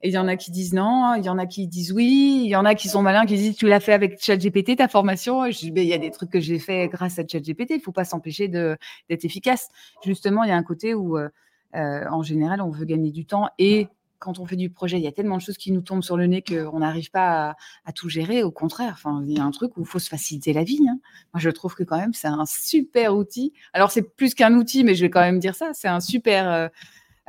et 0.00 0.08
il 0.08 0.14
y 0.14 0.18
en 0.18 0.28
a 0.28 0.36
qui 0.36 0.50
disent 0.50 0.74
non, 0.74 1.14
il 1.16 1.24
y 1.24 1.28
en 1.28 1.38
a 1.38 1.46
qui 1.46 1.66
disent 1.66 1.92
oui, 1.92 2.42
il 2.44 2.48
y 2.48 2.56
en 2.56 2.64
a 2.64 2.74
qui 2.74 2.88
sont 2.88 3.02
malins 3.02 3.26
qui 3.26 3.34
disent 3.34 3.56
tu 3.56 3.66
l'as 3.66 3.80
fait 3.80 3.92
avec 3.92 4.22
ChatGPT 4.22 4.76
ta 4.76 4.86
formation. 4.86 5.50
je 5.50 5.58
dis 5.58 5.72
il 5.74 5.84
y 5.84 5.92
a 5.92 5.98
des 5.98 6.10
trucs 6.10 6.30
que 6.30 6.40
j'ai 6.40 6.60
fait 6.60 6.88
grâce 6.88 7.18
à 7.18 7.26
ChatGPT. 7.26 7.70
Il 7.70 7.80
faut 7.80 7.92
pas 7.92 8.04
s'empêcher 8.04 8.46
d'être 8.46 9.24
efficace. 9.24 9.68
Justement, 10.04 10.44
il 10.44 10.50
y 10.50 10.52
a 10.52 10.56
un 10.56 10.62
côté 10.62 10.94
où 10.94 11.18
euh, 11.18 11.28
euh, 11.74 12.04
en 12.10 12.22
général 12.22 12.62
on 12.62 12.70
veut 12.70 12.84
gagner 12.84 13.10
du 13.10 13.26
temps 13.26 13.48
et 13.58 13.88
quand 14.18 14.38
on 14.38 14.46
fait 14.46 14.56
du 14.56 14.70
projet, 14.70 14.98
il 14.98 15.04
y 15.04 15.06
a 15.06 15.12
tellement 15.12 15.36
de 15.36 15.42
choses 15.42 15.56
qui 15.56 15.70
nous 15.70 15.80
tombent 15.80 16.02
sur 16.02 16.16
le 16.16 16.26
nez 16.26 16.42
qu'on 16.42 16.80
n'arrive 16.80 17.10
pas 17.10 17.56
à, 17.84 17.92
tout 17.92 18.08
gérer. 18.08 18.42
Au 18.42 18.50
contraire, 18.50 18.92
enfin, 18.92 19.22
il 19.26 19.36
y 19.36 19.40
a 19.40 19.44
un 19.44 19.50
truc 19.50 19.76
où 19.76 19.82
il 19.82 19.86
faut 19.86 19.98
se 19.98 20.08
faciliter 20.08 20.52
la 20.52 20.64
vie. 20.64 20.80
Hein. 20.88 20.98
Moi, 21.32 21.40
je 21.40 21.50
trouve 21.50 21.74
que 21.74 21.84
quand 21.84 21.98
même, 21.98 22.14
c'est 22.14 22.28
un 22.28 22.44
super 22.44 23.14
outil. 23.16 23.52
Alors, 23.72 23.90
c'est 23.90 24.02
plus 24.02 24.34
qu'un 24.34 24.54
outil, 24.54 24.82
mais 24.82 24.94
je 24.94 25.02
vais 25.02 25.10
quand 25.10 25.20
même 25.20 25.38
dire 25.38 25.54
ça. 25.54 25.70
C'est 25.72 25.88
un 25.88 26.00
super, 26.00 26.50
euh, 26.50 26.68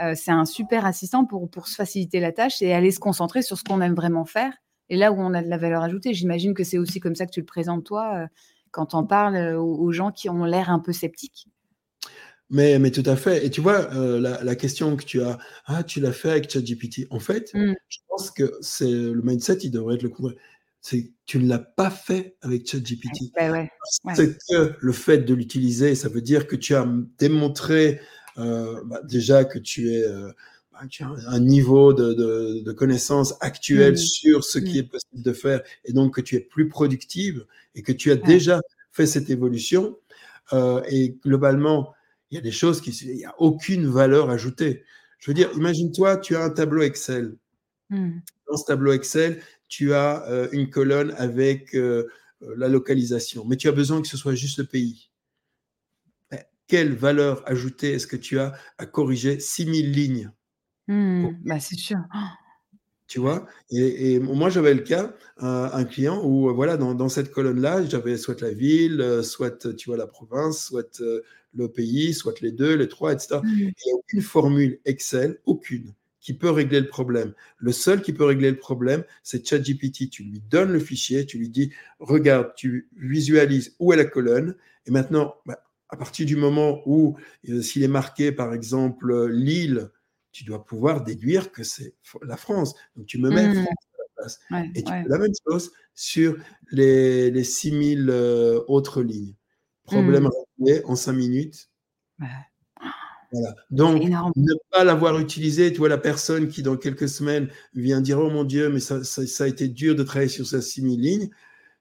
euh, 0.02 0.14
c'est 0.16 0.32
un 0.32 0.46
super 0.46 0.86
assistant 0.86 1.26
pour, 1.26 1.50
pour 1.50 1.68
se 1.68 1.76
faciliter 1.76 2.20
la 2.20 2.32
tâche 2.32 2.62
et 2.62 2.74
aller 2.74 2.92
se 2.92 3.00
concentrer 3.00 3.42
sur 3.42 3.58
ce 3.58 3.64
qu'on 3.64 3.82
aime 3.82 3.96
vraiment 3.96 4.26
faire 4.26 4.54
et 4.90 4.98
là 4.98 5.12
où 5.12 5.20
on 5.20 5.34
a 5.34 5.44
de 5.44 5.50
la 5.50 5.58
valeur 5.58 5.84
ajoutée. 5.84 6.14
J'imagine 6.14 6.54
que 6.54 6.64
c'est 6.64 6.78
aussi 6.78 7.00
comme 7.00 7.16
ça 7.16 7.26
que 7.26 7.32
tu 7.32 7.42
le 7.42 7.46
présentes, 7.46 7.86
toi, 7.86 8.16
euh, 8.16 8.28
quand 8.72 8.94
on 8.94 9.06
parle 9.06 9.36
euh, 9.36 9.60
aux, 9.60 9.92
gens 9.92 10.12
qui 10.12 10.30
ont 10.30 10.46
l'air 10.46 10.70
un 10.70 10.80
peu 10.80 10.94
sceptiques. 10.94 11.48
Mais, 12.50 12.80
mais 12.80 12.90
tout 12.90 13.04
à 13.06 13.16
fait. 13.16 13.46
Et 13.46 13.52
tu 13.52 13.62
vois, 13.62 13.90
la, 13.94 14.56
question 14.56 14.96
que 14.96 15.04
tu 15.04 15.22
as, 15.22 15.38
ah, 15.66 15.84
tu 15.84 16.00
l'as 16.00 16.12
fait 16.12 16.32
avec 16.32 16.50
ChatGPT? 16.50 17.06
En 17.12 17.20
fait, 17.20 17.54
mmh. 17.54 17.74
je 17.88 17.98
pense 18.08 18.32
que 18.32 18.52
c'est 18.62 18.90
le 18.90 19.22
mindset, 19.22 19.58
il 19.58 19.70
devrait 19.70 19.96
être 19.96 20.04
le 20.04 20.10
contraire. 20.10 20.40
C'est 20.82 21.12
tu 21.26 21.40
ne 21.40 21.48
l'as 21.48 21.60
pas 21.60 21.92
fait 21.92 22.38
avec 22.42 22.68
ChatGPT. 22.68 23.32
C'est 24.16 24.38
que 24.50 24.76
le 24.80 24.92
fait 24.94 25.20
de 25.20 25.34
l'utiliser, 25.36 25.94
ça 25.94 26.10
veut 26.10 26.22
dire 26.22 26.48
que 26.48 26.56
tu 26.56 26.74
as 26.74 26.88
démontré 27.20 28.00
bah, 28.86 29.02
déjà 29.04 29.46
que 29.46 29.60
tu 29.60 29.94
es 29.94 30.04
euh, 30.04 30.32
bah, 30.72 30.82
un 31.28 31.40
niveau 31.40 31.94
de, 31.94 32.14
de, 32.14 32.64
de 32.64 32.72
connaissance 32.72 33.36
actuel 33.42 33.94
mmh. 33.94 33.98
sur 33.98 34.44
ce 34.44 34.60
qui 34.60 34.76
mmh. 34.76 34.80
est 34.80 34.84
possible 34.84 35.22
de 35.24 35.34
faire 35.34 35.62
et 35.86 35.94
donc 35.94 36.16
que 36.16 36.22
tu 36.22 36.36
es 36.36 36.40
plus 36.40 36.70
productive 36.70 37.46
et 37.76 37.82
que 37.82 37.92
tu 37.92 38.12
as 38.12 38.16
déjà 38.16 38.62
fait 38.92 39.06
cette 39.06 39.30
évolution. 39.30 39.98
Euh, 40.54 40.82
et 40.90 41.18
globalement, 41.24 41.94
il 42.32 42.36
y 42.36 42.38
a 42.38 42.42
des 42.42 42.52
choses 42.52 42.82
qui, 42.82 42.92
il 42.92 43.16
n'y 43.16 43.26
a 43.26 43.36
aucune 43.40 43.88
valeur 43.88 44.30
ajoutée. 44.30 44.84
Je 45.20 45.30
veux 45.30 45.36
dire, 45.36 45.52
imagine-toi, 45.56 46.18
tu 46.18 46.36
as 46.36 46.44
un 46.44 46.50
tableau 46.50 46.82
Excel. 46.82 47.36
Mmh. 47.90 48.20
Dans 48.50 48.58
ce 48.58 48.66
tableau 48.66 48.94
Excel, 48.94 49.42
tu 49.68 49.94
as 49.94 50.26
euh, 50.30 50.48
une 50.52 50.70
colonne 50.70 51.14
avec 51.18 51.76
euh, 51.76 52.08
la 52.56 52.68
localisation, 52.68 53.46
mais 53.46 53.58
tu 53.58 53.68
as 53.68 53.72
besoin 53.72 54.02
que 54.02 54.08
ce 54.08 54.18
soit 54.18 54.36
juste 54.36 54.60
le 54.60 54.66
pays 54.66 55.09
quelle 56.70 56.94
valeur 56.94 57.44
ajoutée 57.46 57.92
est-ce 57.92 58.08
que 58.08 58.16
tu 58.16 58.40
as 58.40 58.54
à 58.78 58.86
corriger 58.86 59.42
6000 59.42 59.92
lignes 59.92 60.32
Mmh, 60.90 61.28
bah, 61.46 61.60
c'est 61.60 61.78
sûr. 61.78 62.00
Tu 63.08 63.20
vois? 63.20 63.46
Et, 63.70 64.14
et, 64.14 64.20
moi, 64.20 64.50
j'avais 64.50 64.74
le 64.74 64.82
cas, 64.82 65.14
un, 65.38 65.70
un 65.72 65.84
client 65.84 66.26
où, 66.26 66.54
voilà, 66.54 66.78
dans, 66.78 66.96
dans 66.96 67.10
cette 67.10 67.32
colonne-là, 67.32 67.86
j'avais 67.86 68.18
soit 68.18 68.42
la 68.42 68.52
ville, 68.52 69.00
euh, 69.00 69.22
soit, 69.22 69.76
tu 69.76 69.90
vois, 69.90 69.98
la 69.98 70.08
province, 70.08 70.66
soit 70.66 71.00
euh, 71.02 71.22
le 71.54 71.70
pays, 71.70 72.14
soit 72.14 72.42
les 72.42 72.52
deux, 72.52 72.76
les 72.76 72.88
trois, 72.88 73.14
etc. 73.14 73.40
Mmh. 73.44 73.50
il 73.50 73.66
n'y 73.66 73.92
a 73.92 73.96
aucune 73.96 74.22
formule 74.22 74.80
Excel, 74.86 75.40
aucune, 75.46 75.94
qui 76.22 76.34
peut 76.34 76.50
régler 76.50 76.80
le 76.80 76.88
problème. 76.88 77.34
Le 77.58 77.72
seul 77.72 78.02
qui 78.02 78.14
peut 78.14 78.26
régler 78.26 78.50
le 78.50 78.58
problème, 78.58 79.04
c'est 79.22 79.48
ChatGPT. 79.48 80.10
Tu 80.10 80.24
lui 80.24 80.42
donnes 80.50 80.72
le 80.72 80.80
fichier, 80.80 81.26
tu 81.28 81.38
lui 81.38 81.50
dis, 81.50 81.72
regarde, 82.00 82.54
tu 82.56 82.90
visualises 82.98 83.76
où 83.78 83.94
est 83.94 83.98
la 83.98 84.06
colonne, 84.06 84.56
et 84.88 84.92
maintenant, 84.92 85.36
bah, 85.46 85.64
à 85.90 85.98
partir 85.98 86.26
du 86.26 86.36
moment 86.36 86.82
où, 86.86 87.18
euh, 87.50 87.62
s'il 87.62 87.84
est 87.84 87.88
marqué, 87.88 88.32
par 88.32 88.54
exemple, 88.54 89.28
Lille, 89.30 89.90
tu 90.32 90.44
dois 90.44 90.64
pouvoir 90.64 91.04
déduire 91.04 91.52
que 91.52 91.64
c'est 91.64 91.96
la 92.22 92.38
France. 92.38 92.76
Donc 92.96 93.08
tu 93.08 93.18
me 93.18 93.30
mets 93.30 93.48
Mmh. 93.50 93.54
France 93.56 93.68
à 93.68 93.98
la 93.98 94.06
place. 94.16 94.40
Ouais, 94.52 94.72
Et 94.76 94.84
tu 94.84 94.92
ouais. 94.92 95.04
fais 95.04 95.10
la 95.10 95.18
même 95.18 95.32
chose 95.48 95.72
sur 95.96 96.38
les, 96.72 97.32
les 97.32 97.44
6000 97.44 98.08
euh, 98.10 98.62
autres 98.68 99.02
lignes. 99.02 99.34
Problème 99.84 100.26
Mmh. 100.26 100.32
réglé 100.68 100.84
en 100.86 100.96
5 100.96 101.14
minutes. 101.14 101.70
Ouais. 102.20 102.28
Voilà. 103.32 103.56
C'est 103.70 103.76
Donc, 103.76 104.04
ne 104.04 104.54
pas 104.72 104.84
l'avoir 104.84 105.20
utilisé, 105.20 105.72
tu 105.72 105.80
vois, 105.80 105.90
la 105.90 105.98
personne 105.98 106.48
qui, 106.48 106.62
dans 106.64 106.78
quelques 106.78 107.10
semaines, 107.10 107.50
vient 107.74 108.02
dire 108.02 108.20
Oh 108.20 108.30
mon 108.30 108.44
Dieu, 108.44 108.70
mais 108.70 108.80
ça, 108.80 109.04
ça, 109.04 109.26
ça 109.26 109.44
a 109.44 109.48
été 109.48 109.68
dur 109.68 109.96
de 109.96 110.04
travailler 110.04 110.30
sur 110.30 110.46
ces 110.48 110.62
6000 110.62 111.00
lignes. 111.02 111.30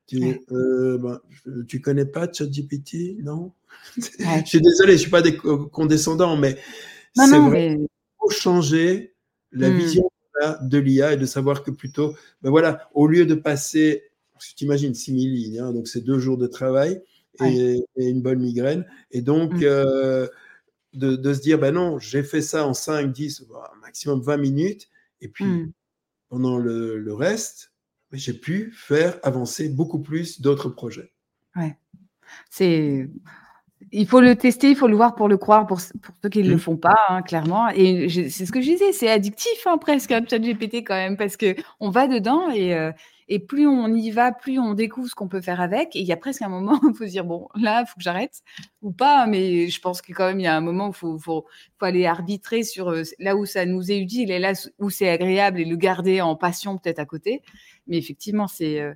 Tu 0.09 0.41
euh, 0.51 0.99
ben, 0.99 1.21
Tu 1.69 1.81
connais 1.81 2.07
pas 2.07 2.27
ChatGPT 2.33 3.19
Non? 3.23 3.53
Ouais. 3.97 4.41
Je 4.45 4.49
suis 4.49 4.61
désolé, 4.61 4.93
je 4.93 4.97
ne 4.97 5.03
suis 5.03 5.11
pas 5.11 5.23
des 5.23 5.37
condescendant, 5.37 6.37
mais 6.37 6.57
c'est 7.15 7.39
non, 7.39 7.49
vrai 7.51 7.77
mais 7.77 7.87
faut 8.19 8.31
changer 8.31 9.15
la 9.53 9.71
Mmh. 9.71 9.77
vision 9.77 10.11
de 10.63 10.79
l'IA 10.79 11.15
et 11.15 11.17
de 11.17 11.27
savoir 11.27 11.63
que 11.63 11.71
plutôt, 11.71 12.15
ben 12.43 12.51
voilà, 12.51 12.89
au 12.95 13.07
lieu 13.07 13.27
de 13.27 13.35
passer, 13.35 14.05
tu 14.57 14.65
imagines 14.65 14.95
6000 14.95 15.35
lignes, 15.35 15.59
hein, 15.61 15.73
donc 15.73 15.89
c'est 15.89 16.01
deux 16.01 16.19
jours 16.21 16.39
de 16.39 16.47
travail 16.47 17.03
et, 17.41 17.45
Ouais. 17.45 17.85
et 17.97 18.09
une 18.09 18.23
bonne 18.23 18.41
migraine, 18.41 18.87
et 19.11 19.21
donc 19.21 19.53
Mmh. 19.55 19.65
euh, 19.65 20.29
de, 20.95 21.17
de 21.17 21.35
se 21.35 21.41
dire, 21.41 21.59
ben 21.59 21.75
non, 21.75 21.99
j'ai 21.99 22.23
fait 22.23 22.41
ça 22.43 22.67
en 22.67 22.73
5, 22.75 23.13
10, 23.13 23.43
voire 23.49 23.75
maximum 23.83 24.21
20 24.21 24.37
minutes, 24.37 24.89
et 25.21 25.29
puis 25.29 25.45
Mmh. 25.45 25.71
pendant 26.29 26.59
le, 26.59 26.99
le 26.99 27.15
reste, 27.15 27.73
j'ai 28.13 28.35
pu 28.35 28.73
faire 28.75 29.19
avancer 29.23 29.69
beaucoup 29.69 30.01
plus 30.01 30.41
d'autres 30.41 30.69
projets. 30.69 31.13
Ouais. 31.57 31.77
C'est 32.51 33.09
il 33.93 34.07
faut 34.07 34.21
le 34.21 34.37
tester, 34.37 34.71
il 34.71 34.77
faut 34.77 34.89
le 34.89 34.97
voir 34.97 35.15
pour 35.15 35.29
le 35.29 35.37
croire, 35.37 35.67
pour, 35.67 35.79
pour 36.03 36.15
ceux 36.23 36.29
qui 36.29 36.43
ne 36.43 36.49
le 36.51 36.57
Mmh. 36.57 36.59
font 36.59 36.77
pas, 36.77 36.97
hein, 37.09 37.23
clairement. 37.23 37.69
Et 37.71 38.09
c'est 38.09 38.47
ce 38.47 38.53
que 38.53 38.61
je 38.61 38.71
disais, 38.71 38.93
c'est 38.93 39.11
addictif 39.11 39.67
hein, 39.67 39.79
presque, 39.79 40.13
un 40.13 40.25
chat 40.27 40.39
GPT 40.39 40.77
quand 40.85 40.95
même, 40.95 41.17
parce 41.17 41.37
que 41.37 41.55
on 41.81 41.91
va 41.91 42.07
dedans 42.09 42.51
et, 42.51 42.75
euh, 42.75 42.93
et 43.29 43.39
plus 43.39 43.67
on 43.67 43.89
y 43.95 44.11
va, 44.11 44.33
plus 44.33 44.59
on 44.59 44.75
découvre 44.75 45.09
ce 45.09 45.15
qu'on 45.15 45.29
peut 45.29 45.41
faire 45.41 45.61
avec. 45.61 45.95
Et 45.95 46.01
il 46.01 46.07
y 46.07 46.13
a 46.13 46.17
presque 46.17 46.43
un 46.43 46.49
moment 46.49 46.79
où 46.83 46.91
il 46.91 46.97
faut 46.97 47.05
se 47.05 47.11
dire, 47.11 47.25
bon, 47.25 47.49
là, 47.55 47.83
il 47.83 47.87
faut 47.87 47.97
que 47.97 48.03
j'arrête 48.03 48.43
ou 48.83 48.91
pas. 48.91 49.27
Mais 49.27 49.69
je 49.69 49.81
pense 49.81 50.03
que 50.03 50.13
quand 50.13 50.27
même, 50.27 50.41
il 50.41 50.45
y 50.45 50.47
a 50.47 50.57
un 50.57 50.61
moment 50.61 50.87
où 50.87 50.91
il 50.91 50.95
faut, 50.95 51.19
faut, 51.19 51.47
faut 51.79 51.85
aller 51.85 52.07
arbitrer 52.07 52.63
sur 52.63 52.91
euh, 52.91 53.03
là 53.19 53.37
où 53.37 53.45
ça 53.47 53.67
nous 53.67 53.91
est 53.91 53.99
utile 53.99 54.31
et 54.31 54.39
là 54.39 54.53
où 54.79 54.91
c'est 54.91 55.09
agréable 55.09 55.61
et 55.61 55.65
le 55.65 55.77
garder 55.77 56.21
en 56.21 56.37
passion 56.37 56.79
peut-être 56.79 56.99
à 56.99 57.07
côté. 57.07 57.43
Mais 57.87 57.99
effectivement, 57.99 58.49
c'est 58.49 58.81
euh, 58.81 58.95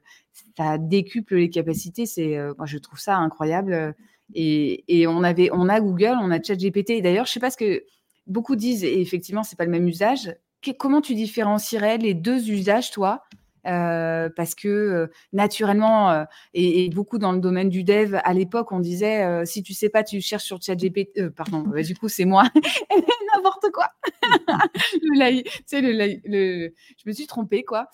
ça 0.56 0.78
décuple 0.78 1.36
les 1.36 1.50
capacités. 1.50 2.06
C'est, 2.06 2.36
euh, 2.36 2.54
moi, 2.56 2.66
je 2.66 2.78
trouve 2.78 2.98
ça 2.98 3.16
incroyable. 3.16 3.94
Et, 4.34 5.06
on 5.06 5.22
avait, 5.22 5.50
on 5.52 5.68
a 5.68 5.80
Google, 5.80 6.16
on 6.20 6.30
a 6.30 6.42
ChatGPT. 6.42 6.90
Et 6.90 7.02
d'ailleurs, 7.02 7.26
je 7.26 7.32
sais 7.32 7.40
pas 7.40 7.50
ce 7.50 7.56
que 7.56 7.84
beaucoup 8.26 8.56
disent. 8.56 8.84
Et 8.84 9.00
effectivement, 9.00 9.42
c'est 9.42 9.56
pas 9.56 9.64
le 9.64 9.70
même 9.70 9.88
usage. 9.88 10.34
Comment 10.78 11.00
tu 11.00 11.14
différencierais 11.14 11.98
les 11.98 12.14
deux 12.14 12.50
usages, 12.50 12.90
toi 12.90 13.24
euh, 13.66 14.28
parce 14.34 14.54
que 14.54 14.68
euh, 14.68 15.06
naturellement, 15.32 16.10
euh, 16.10 16.24
et, 16.52 16.88
beaucoup 16.90 17.18
dans 17.18 17.32
le 17.32 17.38
domaine 17.38 17.68
du 17.68 17.84
dev, 17.84 18.18
à 18.24 18.34
l'époque, 18.34 18.72
on 18.72 18.80
disait 18.80 19.44
si 19.46 19.62
tu 19.62 19.72
sais 19.74 19.88
pas, 19.88 20.02
tu 20.02 20.20
cherches 20.20 20.44
sur 20.44 20.60
ChatGPT. 20.60 21.28
pardon, 21.30 21.60
bah, 21.60 21.82
du 21.82 21.94
coup, 21.94 22.08
c'est 22.08 22.24
moi. 22.24 22.44
N'importe 23.34 23.70
quoi. 23.72 23.88
le, 25.02 25.42
le, 25.72 26.20
le, 26.24 26.72
je 26.96 27.08
me 27.08 27.12
suis 27.12 27.26
trompée, 27.26 27.62
quoi. 27.62 27.88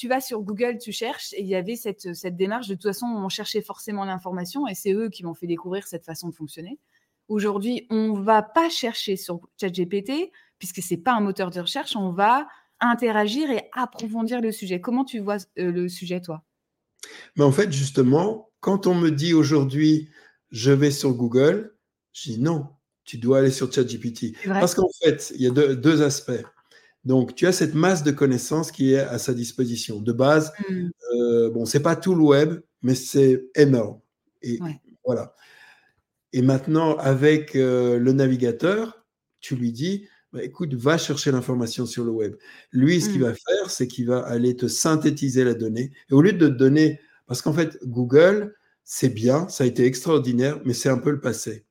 Tu 0.00 0.08
vas 0.08 0.22
sur 0.22 0.40
Google, 0.40 0.78
tu 0.78 0.92
cherches, 0.92 1.34
et 1.34 1.42
il 1.42 1.46
y 1.46 1.54
avait 1.54 1.76
cette, 1.76 2.14
cette 2.14 2.34
démarche. 2.34 2.68
De 2.68 2.74
toute 2.74 2.84
façon, 2.84 3.04
on 3.04 3.28
cherchait 3.28 3.60
forcément 3.60 4.06
l'information, 4.06 4.66
et 4.66 4.74
c'est 4.74 4.94
eux 4.94 5.10
qui 5.10 5.22
m'ont 5.22 5.34
fait 5.34 5.46
découvrir 5.46 5.86
cette 5.86 6.06
façon 6.06 6.30
de 6.30 6.34
fonctionner. 6.34 6.78
Aujourd'hui, 7.28 7.86
on 7.90 8.14
va 8.14 8.40
pas 8.40 8.70
chercher 8.70 9.18
sur 9.18 9.40
ChatGPT, 9.60 10.32
puisque 10.58 10.80
c'est 10.80 10.96
pas 10.96 11.12
un 11.12 11.20
moteur 11.20 11.50
de 11.50 11.60
recherche, 11.60 11.96
on 11.96 12.12
va 12.12 12.48
interagir 12.80 13.50
et 13.50 13.68
approfondir 13.74 14.40
le 14.40 14.52
sujet. 14.52 14.80
Comment 14.80 15.04
tu 15.04 15.18
vois 15.18 15.36
euh, 15.58 15.70
le 15.70 15.86
sujet, 15.90 16.22
toi? 16.22 16.44
Mais 17.36 17.44
en 17.44 17.52
fait, 17.52 17.70
justement, 17.70 18.48
quand 18.60 18.86
on 18.86 18.94
me 18.94 19.10
dit 19.10 19.34
aujourd'hui, 19.34 20.08
je 20.50 20.70
vais 20.70 20.92
sur 20.92 21.12
Google, 21.12 21.76
je 22.14 22.30
dis 22.30 22.40
non, 22.40 22.68
tu 23.04 23.18
dois 23.18 23.40
aller 23.40 23.50
sur 23.50 23.70
ChatGPT. 23.70 24.34
Parce 24.46 24.74
qu'en 24.74 24.88
fait, 25.04 25.30
il 25.36 25.42
y 25.42 25.46
a 25.46 25.50
deux, 25.50 25.76
deux, 25.76 26.00
aspects. 26.00 26.42
Donc, 27.04 27.34
tu 27.34 27.46
as 27.46 27.52
cette 27.52 27.74
masse 27.74 28.02
de 28.02 28.10
connaissances 28.10 28.72
qui 28.72 28.92
est 28.92 29.00
à 29.00 29.18
sa 29.18 29.32
disposition. 29.32 30.00
De 30.00 30.12
base, 30.12 30.52
mmh. 30.68 30.88
euh, 31.14 31.50
bon, 31.50 31.64
c'est 31.64 31.80
pas 31.80 31.96
tout 31.96 32.14
le 32.14 32.22
web, 32.22 32.60
mais 32.82 32.94
c'est 32.94 33.44
énorme. 33.54 34.00
Et 34.42 34.60
ouais. 34.60 34.80
voilà. 35.04 35.34
Et 36.32 36.42
maintenant, 36.42 36.96
avec 36.96 37.56
euh, 37.56 37.98
le 37.98 38.12
navigateur, 38.12 39.04
tu 39.40 39.56
lui 39.56 39.72
dis, 39.72 40.06
bah, 40.32 40.44
écoute, 40.44 40.74
va 40.74 40.98
chercher 40.98 41.32
l'information 41.32 41.86
sur 41.86 42.04
le 42.04 42.10
web. 42.10 42.36
Lui, 42.72 43.00
ce 43.00 43.08
qu'il 43.08 43.22
va 43.22 43.34
faire, 43.34 43.70
c'est 43.70 43.88
qu'il 43.88 44.06
va 44.06 44.20
aller 44.20 44.54
te 44.54 44.68
synthétiser 44.68 45.42
la 45.44 45.54
donnée. 45.54 45.90
Et 46.10 46.14
au 46.14 46.22
lieu 46.22 46.32
de 46.32 46.46
te 46.46 46.52
donner, 46.52 47.00
parce 47.26 47.42
qu'en 47.42 47.52
fait, 47.52 47.78
Google, 47.84 48.54
c'est 48.84 49.08
bien, 49.08 49.48
ça 49.48 49.64
a 49.64 49.66
été 49.66 49.84
extraordinaire, 49.84 50.60
mais 50.64 50.74
c'est 50.74 50.88
un 50.88 50.98
peu 50.98 51.10
le 51.10 51.20
passé. 51.20 51.64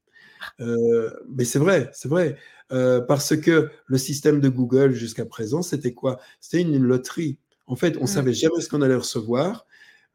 Euh, 0.60 1.10
mais 1.30 1.46
c'est 1.46 1.60
vrai, 1.60 1.90
c'est 1.94 2.10
vrai. 2.10 2.38
Euh, 2.72 3.02
parce 3.02 3.36
que 3.36 3.72
le 3.88 3.98
système 3.98 4.40
de 4.40 4.50
Google 4.50 4.94
jusqu'à 4.94 5.26
présent, 5.26 5.62
c'était 5.62 5.94
quoi? 5.94 6.20
C'était 6.40 6.62
une, 6.62 6.74
une, 6.74 6.84
loterie. 6.84 7.40
En 7.66 7.76
fait, 7.76 7.98
on 7.98 8.02
ne 8.02 8.04
mmh. 8.04 8.08
savait 8.08 8.34
jamais 8.34 8.62
ce 8.62 8.70
qu'on 8.70 8.82
allait 8.82 8.96
recevoir. 8.96 9.66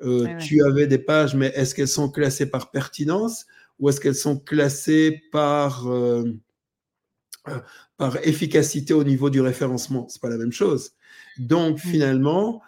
Euh, 0.02 0.24
ouais, 0.24 0.38
tu 0.38 0.62
avais 0.64 0.86
des 0.86 0.98
pages, 0.98 1.34
mais 1.34 1.52
est-ce 1.54 1.74
qu'elles 1.74 1.88
sont 1.88 2.10
classées 2.10 2.46
par 2.46 2.70
pertinence? 2.70 3.46
Ou 3.80 3.88
est-ce 3.88 4.00
qu'elles 4.00 4.14
sont 4.14 4.38
classées 4.38 5.22
par, 5.32 5.90
euh, 5.92 6.24
par 7.96 8.16
efficacité 8.26 8.94
au 8.94 9.02
niveau 9.02 9.30
du 9.30 9.40
référencement? 9.40 10.06
C'est 10.08 10.22
pas 10.22 10.30
la 10.30 10.38
même 10.38 10.52
chose. 10.52 10.92
Donc, 11.38 11.76
mmh. 11.76 11.88
finalement, 11.88 12.62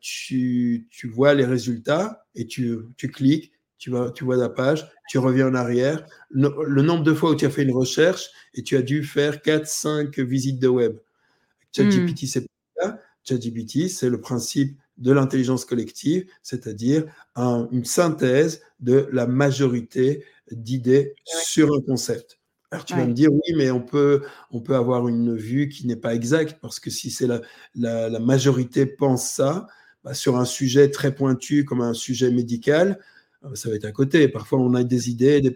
tu, 0.00 0.86
tu, 0.90 1.08
vois 1.08 1.34
les 1.34 1.44
résultats 1.44 2.26
et 2.34 2.46
tu, 2.46 2.78
tu 2.96 3.10
cliques, 3.10 3.52
tu, 3.78 3.90
vas, 3.90 4.10
tu 4.10 4.24
vois 4.24 4.36
la 4.36 4.48
page, 4.48 4.90
tu 5.08 5.18
reviens 5.18 5.48
en 5.48 5.54
arrière. 5.54 6.04
Le, 6.30 6.52
le, 6.66 6.82
nombre 6.82 7.04
de 7.04 7.14
fois 7.14 7.30
où 7.30 7.34
tu 7.34 7.46
as 7.46 7.50
fait 7.50 7.62
une 7.62 7.72
recherche 7.74 8.30
et 8.54 8.62
tu 8.62 8.76
as 8.76 8.82
dû 8.82 9.04
faire 9.04 9.40
4, 9.40 9.66
5 9.66 10.18
visites 10.18 10.58
de 10.58 10.68
web. 10.68 10.98
ChatGPT, 11.74 12.22
mmh. 12.22 12.26
c'est 12.26 12.40
pas 12.42 12.82
ça. 12.82 13.00
ChatGPT, 13.24 13.88
c'est 13.88 14.08
le 14.08 14.20
principe 14.20 14.78
de 14.96 15.12
l'intelligence 15.12 15.64
collective, 15.64 16.26
c'est-à-dire 16.42 17.04
un, 17.36 17.68
une 17.70 17.84
synthèse 17.84 18.62
de 18.80 19.08
la 19.12 19.26
majorité 19.26 20.24
d'idées 20.50 21.14
ouais. 21.14 21.40
sur 21.44 21.72
un 21.72 21.80
concept. 21.80 22.38
Alors 22.70 22.84
tu 22.84 22.94
ouais. 22.94 23.00
vas 23.00 23.06
me 23.06 23.12
dire, 23.12 23.32
oui, 23.32 23.54
mais 23.56 23.70
on 23.70 23.80
peut, 23.80 24.22
on 24.50 24.60
peut 24.60 24.74
avoir 24.74 25.08
une 25.08 25.36
vue 25.36 25.68
qui 25.68 25.86
n'est 25.86 25.96
pas 25.96 26.14
exacte, 26.14 26.58
parce 26.60 26.80
que 26.80 26.90
si 26.90 27.10
c'est 27.10 27.26
la, 27.26 27.40
la, 27.74 28.10
la, 28.10 28.18
majorité 28.18 28.86
pense 28.86 29.30
ça, 29.30 29.68
bah, 30.04 30.14
sur 30.14 30.36
un 30.36 30.44
sujet 30.44 30.90
très 30.90 31.14
pointu 31.14 31.64
comme 31.64 31.80
un 31.80 31.94
sujet 31.94 32.30
médical, 32.30 32.98
ça 33.54 33.68
va 33.68 33.76
être 33.76 33.84
à 33.84 33.92
côté. 33.92 34.28
Parfois, 34.28 34.58
on 34.58 34.74
a 34.74 34.84
des 34.84 35.10
idées 35.10 35.40
des, 35.40 35.54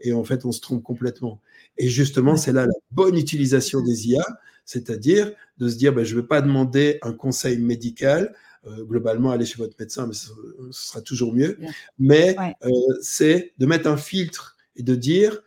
et 0.00 0.12
en 0.12 0.24
fait, 0.24 0.44
on 0.44 0.52
se 0.52 0.60
trompe 0.60 0.82
complètement. 0.82 1.40
Et 1.78 1.88
justement, 1.88 2.36
c'est 2.36 2.52
là 2.52 2.66
la 2.66 2.72
bonne 2.90 3.16
utilisation 3.16 3.80
des 3.80 4.08
IA, 4.08 4.24
c'est-à-dire 4.64 5.32
de 5.58 5.68
se 5.68 5.76
dire, 5.76 5.92
bah, 5.92 6.04
je 6.04 6.14
ne 6.14 6.20
vais 6.20 6.26
pas 6.26 6.40
demander 6.40 6.98
un 7.02 7.12
conseil 7.12 7.58
médical, 7.58 8.34
euh, 8.66 8.84
globalement, 8.84 9.30
aller 9.30 9.44
chez 9.44 9.58
votre 9.58 9.74
médecin, 9.78 10.06
mais 10.06 10.14
ce, 10.14 10.28
ce 10.70 10.88
sera 10.88 11.00
toujours 11.00 11.32
mieux, 11.32 11.58
mais 11.98 12.38
ouais. 12.38 12.54
euh, 12.64 12.70
c'est 13.00 13.52
de 13.58 13.66
mettre 13.66 13.88
un 13.88 13.96
filtre 13.96 14.56
et 14.76 14.82
de 14.82 14.94
dire, 14.94 15.40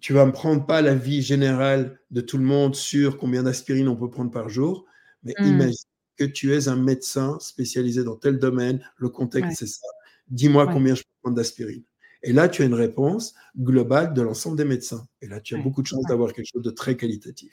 tu 0.00 0.12
vas 0.12 0.26
me 0.26 0.32
prendre 0.32 0.66
pas 0.66 0.82
la 0.82 0.94
vie 0.94 1.22
générale 1.22 1.98
de 2.10 2.20
tout 2.20 2.38
le 2.38 2.44
monde 2.44 2.74
sur 2.74 3.16
combien 3.16 3.42
d'aspirine 3.42 3.88
on 3.88 3.96
peut 3.96 4.10
prendre 4.10 4.30
par 4.30 4.48
jour, 4.48 4.84
mais 5.22 5.34
mmh. 5.38 5.46
imagine 5.46 5.88
que 6.16 6.24
tu 6.24 6.54
es 6.54 6.68
un 6.68 6.76
médecin 6.76 7.38
spécialisé 7.40 8.04
dans 8.04 8.16
tel 8.16 8.38
domaine, 8.38 8.84
le 8.96 9.08
contexte 9.08 9.48
ouais. 9.48 9.56
c'est 9.56 9.66
ça, 9.66 9.86
dis-moi 10.30 10.66
ouais. 10.66 10.72
combien 10.72 10.94
je 10.94 11.02
peux 11.02 11.08
prendre 11.22 11.36
d'aspirine. 11.36 11.82
Et 12.22 12.32
là, 12.32 12.48
tu 12.48 12.62
as 12.62 12.66
une 12.66 12.74
réponse 12.74 13.34
globale 13.58 14.12
de 14.12 14.22
l'ensemble 14.22 14.56
des 14.56 14.64
médecins. 14.64 15.06
Et 15.22 15.26
là, 15.26 15.40
tu 15.40 15.54
as 15.54 15.58
beaucoup 15.58 15.82
de 15.82 15.86
chance 15.86 16.04
d'avoir 16.06 16.32
quelque 16.32 16.48
chose 16.52 16.62
de 16.62 16.70
très 16.70 16.96
qualitatif. 16.96 17.52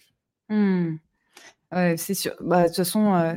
Mmh. 0.49 0.95
c'est 1.71 2.13
sûr. 2.13 2.33
Bah, 2.41 2.63
de 2.63 2.67
toute 2.67 2.77
façon, 2.77 3.15
euh, 3.15 3.33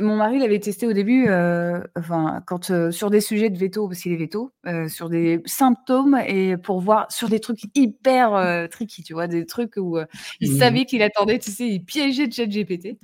mon 0.00 0.16
mari 0.16 0.38
l'avait 0.38 0.58
testé 0.58 0.86
au 0.86 0.92
début, 0.92 1.28
euh, 1.28 1.82
enfin, 1.96 2.42
quand, 2.46 2.70
euh, 2.70 2.90
sur 2.90 3.10
des 3.10 3.20
sujets 3.20 3.50
de 3.50 3.58
veto, 3.58 3.88
parce 3.88 4.00
qu'il 4.00 4.12
est 4.12 4.16
veto, 4.16 4.52
sur 4.88 5.10
des 5.10 5.42
symptômes 5.44 6.18
et 6.26 6.56
pour 6.56 6.80
voir 6.80 7.10
sur 7.12 7.28
des 7.28 7.40
trucs 7.40 7.60
hyper, 7.74 8.68
tricky, 8.70 9.02
tu 9.02 9.12
vois? 9.12 9.26
Des 9.26 9.44
trucs 9.44 9.76
où, 9.76 9.98
il 10.40 10.52
mmh 10.52 10.58
savait 10.58 10.84
qu'il 10.86 11.02
attendait, 11.02 11.38
tu 11.38 11.50
sais, 11.50 11.68
il 11.68 11.84
piégeait 11.84 12.30
ChatGPT. 12.30 12.98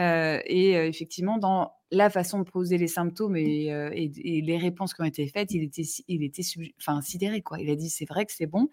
Et 0.00 0.72
effectivement, 0.72 1.38
dans 1.38 1.72
la 1.90 2.10
façon 2.10 2.38
de 2.38 2.44
poser 2.44 2.78
les 2.78 2.88
symptômes 2.88 3.36
et 3.36 3.66
et 3.66 4.40
les 4.40 4.58
réponses 4.58 4.94
qui 4.94 5.02
ont 5.02 5.04
été 5.04 5.26
faites, 5.26 5.52
il 5.52 5.62
était 5.62 5.84
il 6.08 6.22
était 6.24 6.42
enfin, 6.80 7.00
sidéré, 7.00 7.42
quoi. 7.42 7.58
Il 7.60 7.70
a 7.70 7.76
dit: 7.76 7.90
«C'est 7.90 8.06
vrai 8.06 8.26
que 8.26 8.32
c'est 8.32 8.46
bon». 8.46 8.68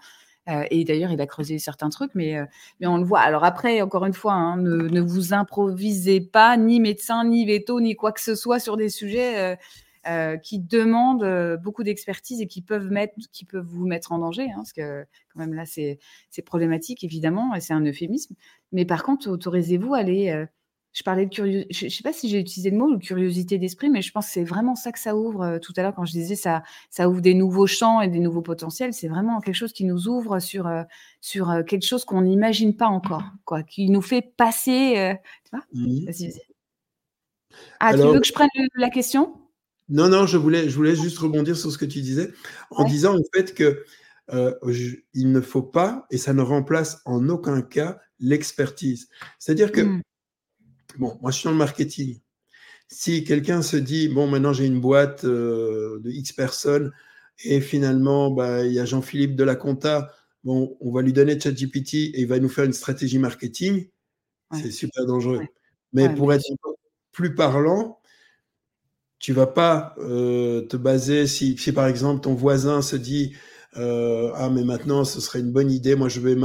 Euh, 0.49 0.63
et 0.71 0.84
d'ailleurs, 0.84 1.11
il 1.11 1.19
a 1.19 1.28
creusé 1.28 1.59
certains 1.59 1.89
trucs, 1.89 2.15
mais, 2.15 2.38
euh, 2.38 2.45
mais 2.80 2.88
on 2.88 2.97
le 2.97 3.03
voit. 3.03 3.19
Alors 3.19 3.43
après, 3.43 3.82
encore 3.82 4.05
une 4.05 4.13
fois, 4.13 4.34
hein, 4.34 4.57
ne, 4.57 5.01
vous 5.01 5.34
improvisez 5.34 6.21
pas, 6.21 6.55
ni 6.57 6.80
médecin, 6.80 7.25
ni 7.25 7.45
veto, 7.45 7.82
ni 7.82 7.95
quoi 7.95 8.11
que 8.11 8.21
ce 8.21 8.36
soit 8.36 8.59
sur 8.59 8.78
des 8.78 8.89
sujets 8.89 9.57
euh, 10.07 10.38
qui 10.38 10.59
demandent 10.59 11.59
beaucoup 11.61 11.84
d'expertise 11.84 12.39
et 12.39 12.47
qui 12.47 12.61
peuvent, 12.61 12.89
mettre, 12.89 13.15
qui 13.34 13.43
peuvent 13.43 13.65
vous 13.65 13.86
mettre 13.86 14.13
en 14.13 14.19
danger. 14.19 14.45
Hein, 14.45 14.57
parce 14.57 14.73
que 14.73 15.05
quand 15.34 15.39
même 15.39 15.53
là, 15.53 15.65
c'est 15.65 15.99
problématique, 16.45 17.03
évidemment, 17.03 17.53
et 17.53 17.59
c'est 17.59 17.73
un 17.73 17.86
euphémisme. 17.86 18.36
Mais 18.71 18.86
par 18.86 19.03
contre, 19.03 19.30
autorisez-vous 19.30 19.93
à 19.95 19.97
aller 19.99 20.45
je 20.98 21.04
parlais 21.04 21.28
de 21.28 21.30
curiosité, 21.30 21.68
je 21.72 21.86
ne 21.86 21.89
sais 21.91 22.02
pas 22.02 22.12
si 22.12 22.28
j'ai 22.28 22.39
utilisé 22.39 22.72
le 22.72 22.78
mot 22.78 22.88
ou 22.88 22.98
curiosité 22.98 23.60
d'esprit, 23.60 23.91
mais 23.91 24.02
je 24.02 24.12
pense 24.12 24.26
que 24.26 24.32
c'est 24.32 24.43
vraiment 24.43 24.74
ça 24.74 24.91
que 24.91 24.98
ça 24.98 25.16
ouvre 25.16 25.43
euh, 25.43 25.60
tout 25.60 25.72
à 25.78 25.84
l'heure 25.84 25.93
quand 25.93 26.06
je 26.06 26.12
disais 26.12 26.36
ça, 26.36 26.64
ça 26.89 27.08
ouvre 27.08 27.22
des 27.22 27.36
nouveaux 27.36 27.68
champs 27.68 28.02
et 28.02 28.08
des 28.08 28.18
nouveaux 28.18 28.41
potentiels. 28.41 28.95
C'est 28.95 29.08
vraiment 29.08 29.39
quelque 29.39 29.54
chose 29.54 29.74
qui 29.74 29.86
nous 29.86 30.08
ouvre 30.08 30.39
sur, 30.39 30.66
euh, 30.66 30.82
sur 31.22 31.52
euh, 31.52 31.62
quelque 31.62 31.86
chose 31.86 32.04
qu'on 32.04 32.22
n'imagine 32.22 32.76
pas 32.76 32.88
encore, 32.88 33.22
quoi, 33.45 33.62
qui 33.62 33.91
nous 33.91 34.02
fait 34.02 34.24
passer. 34.24 35.20
tu 35.43 35.52
vois? 35.52 35.64
Mmh 35.72 36.06
vas-y, 36.06 36.32
vas-y. 36.32 36.41
Ah, 37.80 37.93
tu 37.93 38.00
veux 38.00 38.20
que 38.20 38.26
je 38.26 38.34
prenne 38.34 38.50
la 38.74 38.89
question? 38.89 39.36
Non, 39.89 40.10
non, 40.10 40.26
je 40.26 40.38
voulais, 40.38 40.68
je 40.68 40.76
voulais 40.76 40.95
juste 40.95 41.20
rebondir 41.20 41.56
sur 41.56 41.72
ce 41.72 41.78
que 41.78 41.86
tu 41.86 42.02
disais 42.02 42.32
en 42.72 42.86
disant 42.86 43.16
en 43.16 43.24
fait 43.36 43.54
que 43.54 43.86
il 45.14 45.32
ne 45.32 45.41
faut 45.41 45.62
pas, 45.62 46.08
et 46.10 46.18
ça 46.18 46.34
ne 46.34 46.41
remplace 46.41 47.02
en 47.06 47.30
aucun 47.30 47.62
cas 47.62 48.00
l'expertise. 48.20 49.10
C'est-à-dire 49.38 49.72
que 49.72 49.82
mmh. 49.82 50.02
Bon, 50.98 51.18
moi, 51.22 51.32
je 51.32 51.38
suis 51.38 51.45
dans 51.45 51.52
le 51.52 51.58
marketing. 51.58 52.20
Si 52.88 53.24
quelqu'un 53.24 53.62
se 53.62 53.78
dit, 53.78 54.08
bon, 54.08 54.28
maintenant 54.28 54.54
j'ai 54.54 54.66
une 54.66 54.80
boîte 54.80 55.26
euh, 55.26 56.00
de 56.00 56.10
X 56.10 56.32
personnes 56.32 56.91
et 57.43 57.60
finalement, 57.60 58.32
bah, 58.32 58.66
il 58.66 58.74
y 58.74 58.80
a 58.80 58.86
Jean-Philippe 58.86 59.36
de 59.36 59.43
la 59.43 59.56
Compta, 59.56 60.10
bon, 60.43 60.78
on 60.80 60.91
va 60.91 61.02
lui 61.02 61.12
donner 61.12 61.39
ChatGPT 61.39 61.93
et 61.95 62.22
il 62.22 62.28
va 62.28 62.39
nous 62.39 62.50
faire 62.50 62.64
une 62.64 62.74
stratégie 62.74 63.20
marketing, 63.20 63.89
c'est 64.54 64.72
super 64.72 65.06
dangereux. 65.06 65.41
Mais 65.91 66.14
pour 66.16 66.32
être 66.34 66.45
plus 67.12 67.36
parlant, 67.36 68.00
tu 69.20 69.34
vas 69.34 69.48
pas 69.48 69.95
euh, 69.98 70.62
te 70.62 70.78
baser, 70.78 71.28
si, 71.28 71.58
si, 71.58 71.74
par 71.74 71.88
exemple 71.88 72.22
ton 72.22 72.36
voisin 72.36 72.82
se 72.82 72.95
dit, 72.95 73.36
euh, 73.76 74.32
ah, 74.36 74.50
mais 74.50 74.64
maintenant 74.64 75.04
ce 75.04 75.20
serait 75.20 75.39
une 75.39 75.52
bonne 75.52 75.72
idée, 75.72 75.95
moi 75.95 76.08
je 76.08 76.22
vais 76.22 76.38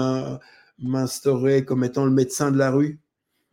m'instaurer 0.79 1.65
comme 1.65 1.85
étant 1.85 2.05
le 2.05 2.11
médecin 2.11 2.51
de 2.51 2.59
la 2.59 2.71
rue 2.71 3.02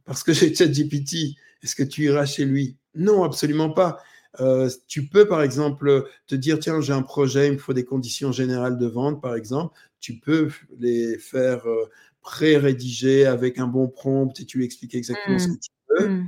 parce 0.10 0.24
que 0.24 0.34
j'ai 0.34 0.54
ChatGPT, 0.54 1.38
est-ce 1.64 1.76
que 1.76 1.84
tu 1.84 2.04
iras 2.04 2.26
chez 2.26 2.44
lui? 2.44 2.76
Non, 2.96 3.24
absolument 3.24 3.70
pas. 3.70 4.00
Euh, 4.40 4.70
tu 4.88 5.08
peux, 5.08 5.28
par 5.28 5.42
exemple, 5.42 6.10
te 6.28 6.36
dire, 6.36 6.60
tiens, 6.60 6.82
j'ai 6.82 6.94
un 6.94 7.02
projet, 7.02 7.48
il 7.48 7.54
me 7.54 7.58
faut 7.58 7.74
des 7.74 7.86
conditions 7.86 8.32
générales 8.32 8.78
de 8.78 8.88
vente, 8.88 9.22
par 9.22 9.36
exemple. 9.36 9.78
Tu 10.00 10.18
peux 10.18 10.50
les 10.80 11.18
faire 11.18 11.68
euh, 11.68 11.90
pré-rédiger 12.22 13.26
avec 13.26 13.60
un 13.60 13.68
bon 13.68 13.88
prompt 13.88 14.40
et 14.40 14.46
tu 14.46 14.58
lui 14.58 14.66
expliques 14.66 14.96
exactement 14.96 15.40
ce 15.40 15.48
que 15.48 15.52
mmh. 15.52 15.60
tu 15.60 15.70
veux. 15.90 16.10
Mmh. 16.10 16.28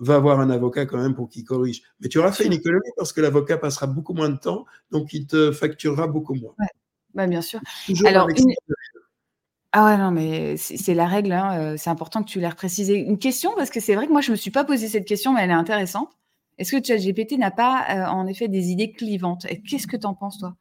Va 0.00 0.18
voir 0.20 0.38
un 0.38 0.50
avocat 0.50 0.86
quand 0.86 0.98
même 0.98 1.14
pour 1.16 1.28
qu'il 1.28 1.44
corrige. 1.44 1.82
Mais 2.00 2.08
tu 2.08 2.18
auras 2.18 2.30
fait 2.30 2.46
une 2.46 2.52
économie 2.52 2.90
parce 2.96 3.12
que 3.12 3.20
l'avocat 3.20 3.58
passera 3.58 3.88
beaucoup 3.88 4.14
moins 4.14 4.28
de 4.28 4.38
temps, 4.38 4.64
donc 4.92 5.12
il 5.12 5.26
te 5.26 5.50
facturera 5.50 6.06
beaucoup 6.06 6.34
moins. 6.34 6.54
Ouais. 6.60 6.68
Bah, 7.14 7.26
bien 7.26 7.42
sûr. 7.42 7.60
Alors, 8.04 8.28
une... 8.28 8.54
Ah 9.80 9.84
ouais, 9.84 9.96
non, 9.96 10.10
mais 10.10 10.56
c'est 10.56 10.92
la 10.92 11.06
règle, 11.06 11.30
hein, 11.30 11.76
c'est 11.76 11.88
important 11.88 12.24
que 12.24 12.28
tu 12.28 12.40
l'aies 12.40 12.48
reprécisé. 12.48 12.94
Une 12.94 13.16
question, 13.16 13.52
parce 13.56 13.70
que 13.70 13.78
c'est 13.78 13.94
vrai 13.94 14.08
que 14.08 14.12
moi, 14.12 14.20
je 14.20 14.32
me 14.32 14.36
suis 14.36 14.50
pas 14.50 14.64
posé 14.64 14.88
cette 14.88 15.04
question, 15.04 15.32
mais 15.32 15.42
elle 15.42 15.50
est 15.50 15.52
intéressante. 15.52 16.10
Est-ce 16.58 16.76
que 16.76 16.84
ChatGPT 16.84 17.38
n'a 17.38 17.52
pas, 17.52 18.10
en 18.10 18.26
effet, 18.26 18.48
des 18.48 18.70
idées 18.70 18.90
clivantes? 18.90 19.46
Et 19.48 19.62
qu'est-ce 19.62 19.86
que 19.86 19.96
tu 19.96 20.04
en 20.04 20.14
penses, 20.14 20.38
toi? 20.38 20.56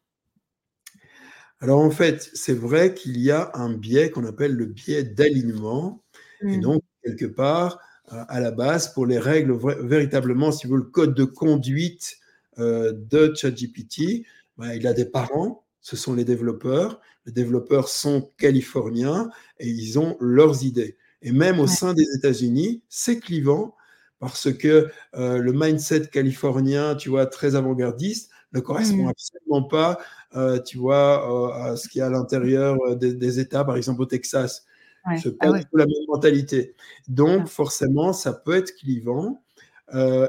Alors, 1.61 1.79
en 1.79 1.89
fait, 1.89 2.29
c'est 2.35 2.53
vrai 2.53 2.93
qu'il 2.93 3.17
y 3.17 3.31
a 3.31 3.49
un 3.55 3.73
biais 3.73 4.11
qu'on 4.11 4.23
appelle 4.23 4.53
le 4.53 4.67
biais 4.67 5.03
d'alignement 5.03 6.03
et 6.43 6.57
mmh. 6.57 6.61
donc 6.61 6.83
quelque 7.03 7.25
part, 7.25 7.79
à 8.09 8.39
la 8.39 8.51
base, 8.51 8.93
pour 8.93 9.07
les 9.07 9.17
règles 9.17 9.57
véritablement, 9.81 10.51
si 10.51 10.67
vous 10.67 10.75
le 10.77 10.83
code 10.83 11.15
de 11.15 11.23
conduite, 11.23 12.17
de 12.59 13.33
ChatGPT, 13.35 14.27
bah, 14.57 14.75
il 14.75 14.85
a 14.85 14.93
des 14.93 15.05
parents, 15.05 15.63
ce 15.81 15.95
sont 15.95 16.13
les 16.13 16.23
développeurs 16.23 17.01
les 17.27 17.33
développeurs 17.33 17.89
sont 17.89 18.31
californiens 18.37 19.29
et 19.59 19.67
ils 19.67 19.99
ont 19.99 20.17
leurs 20.19 20.63
idées. 20.63 20.97
Et 21.21 21.31
même 21.31 21.59
au 21.59 21.67
sein 21.67 21.93
des 21.93 22.05
États-Unis, 22.15 22.81
c'est 22.87 23.19
clivant 23.19 23.75
parce 24.19 24.51
que 24.51 24.89
euh, 25.15 25.37
le 25.37 25.51
mindset 25.53 26.07
californien, 26.07 26.95
tu 26.95 27.09
vois, 27.09 27.25
très 27.27 27.55
avant-gardiste, 27.55 28.31
ne 28.53 28.61
correspond 28.61 29.05
mmh. 29.05 29.09
absolument 29.09 29.63
pas, 29.63 29.99
euh, 30.35 30.59
tu 30.59 30.77
vois, 30.77 31.51
euh, 31.59 31.71
à 31.71 31.75
ce 31.75 31.89
qu'il 31.89 31.99
y 31.99 32.01
a 32.01 32.07
à 32.07 32.09
l'intérieur 32.09 32.77
des, 32.95 33.39
États, 33.39 33.65
par 33.65 33.75
exemple 33.75 34.01
au 34.01 34.05
Texas. 34.05 34.65
Ouais. 35.05 35.17
C'est 35.21 35.37
pas 35.37 35.47
ah 35.53 35.61
la 35.73 35.85
même 35.85 36.05
mentalité. 36.07 36.75
Donc, 37.09 37.47
forcément, 37.47 38.13
ça 38.13 38.31
peut 38.31 38.55
être 38.55 38.73
clivant. 38.75 39.41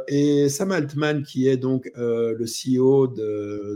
et 0.09 0.49
Sam 0.49 0.72
Altman, 0.72 1.22
qui 1.22 1.49
est 1.49 1.57
donc 1.57 1.90
le 1.96 2.44
CEO 2.44 3.07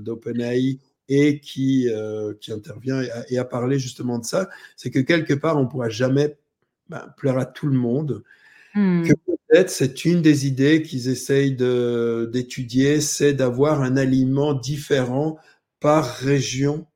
d'OpenAI, 0.00 0.78
et 1.14 1.40
qui, 1.40 1.90
euh, 1.90 2.32
qui 2.40 2.52
intervient 2.52 3.02
et 3.28 3.36
a, 3.36 3.44
parlé 3.44 3.78
justement 3.78 4.18
de 4.18 4.24
ça, 4.24 4.48
c'est 4.76 4.90
que 4.90 4.98
quelque 4.98 5.34
part, 5.34 5.58
on 5.58 5.64
ne 5.64 5.68
pourra 5.68 5.90
jamais 5.90 6.38
ben, 6.88 7.12
plaire 7.18 7.36
à 7.36 7.44
tout 7.44 7.66
le 7.66 7.76
monde. 7.76 8.22
Hmm. 8.74 9.02
Que 9.02 9.12
peut-être 9.26 9.68
c'est 9.68 10.06
une 10.06 10.22
des 10.22 10.46
idées 10.46 10.80
qu'ils 10.80 11.08
essayent 11.08 11.54
d'étudier, 11.54 13.02
c'est 13.02 13.34
d'avoir 13.34 13.82
un 13.82 13.98
aliment 13.98 14.54
différent 14.54 15.36
par 15.80 16.06
région 16.06 16.86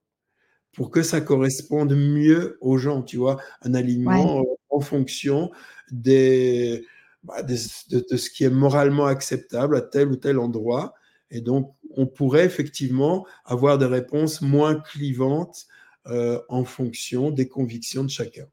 pour 0.72 0.90
que 0.90 1.02
ça 1.02 1.20
corresponde 1.20 1.94
mieux 1.94 2.56
aux 2.62 2.78
gens, 2.78 3.02
tu 3.02 3.18
vois, 3.18 3.38
un 3.60 3.74
aliment 3.74 4.40
euh, 4.40 4.44
en 4.70 4.80
fonction 4.80 5.50
des, 5.90 6.86
bah, 7.22 7.42
de, 7.42 7.54
de, 7.90 8.16
ce 8.16 8.30
qui 8.30 8.44
est 8.44 8.50
moralement 8.50 9.06
acceptable 9.06 9.76
à 9.76 9.82
tel 9.82 10.08
ou 10.08 10.16
tel 10.16 10.38
endroit. 10.38 10.94
Et 11.30 11.42
donc, 11.42 11.74
on 11.97 12.07
pourrait 12.07 12.44
effectivement 12.44 13.26
avoir 13.44 13.78
des 13.78 13.86
réponses 13.86 14.42
moins 14.42 14.78
clivantes 14.78 15.66
euh, 16.09 16.40
en 16.49 16.64
fonction 16.64 17.30
des 17.30 17.49
convictions 17.49 18.05
de 18.05 18.11
chacun. 18.11 18.47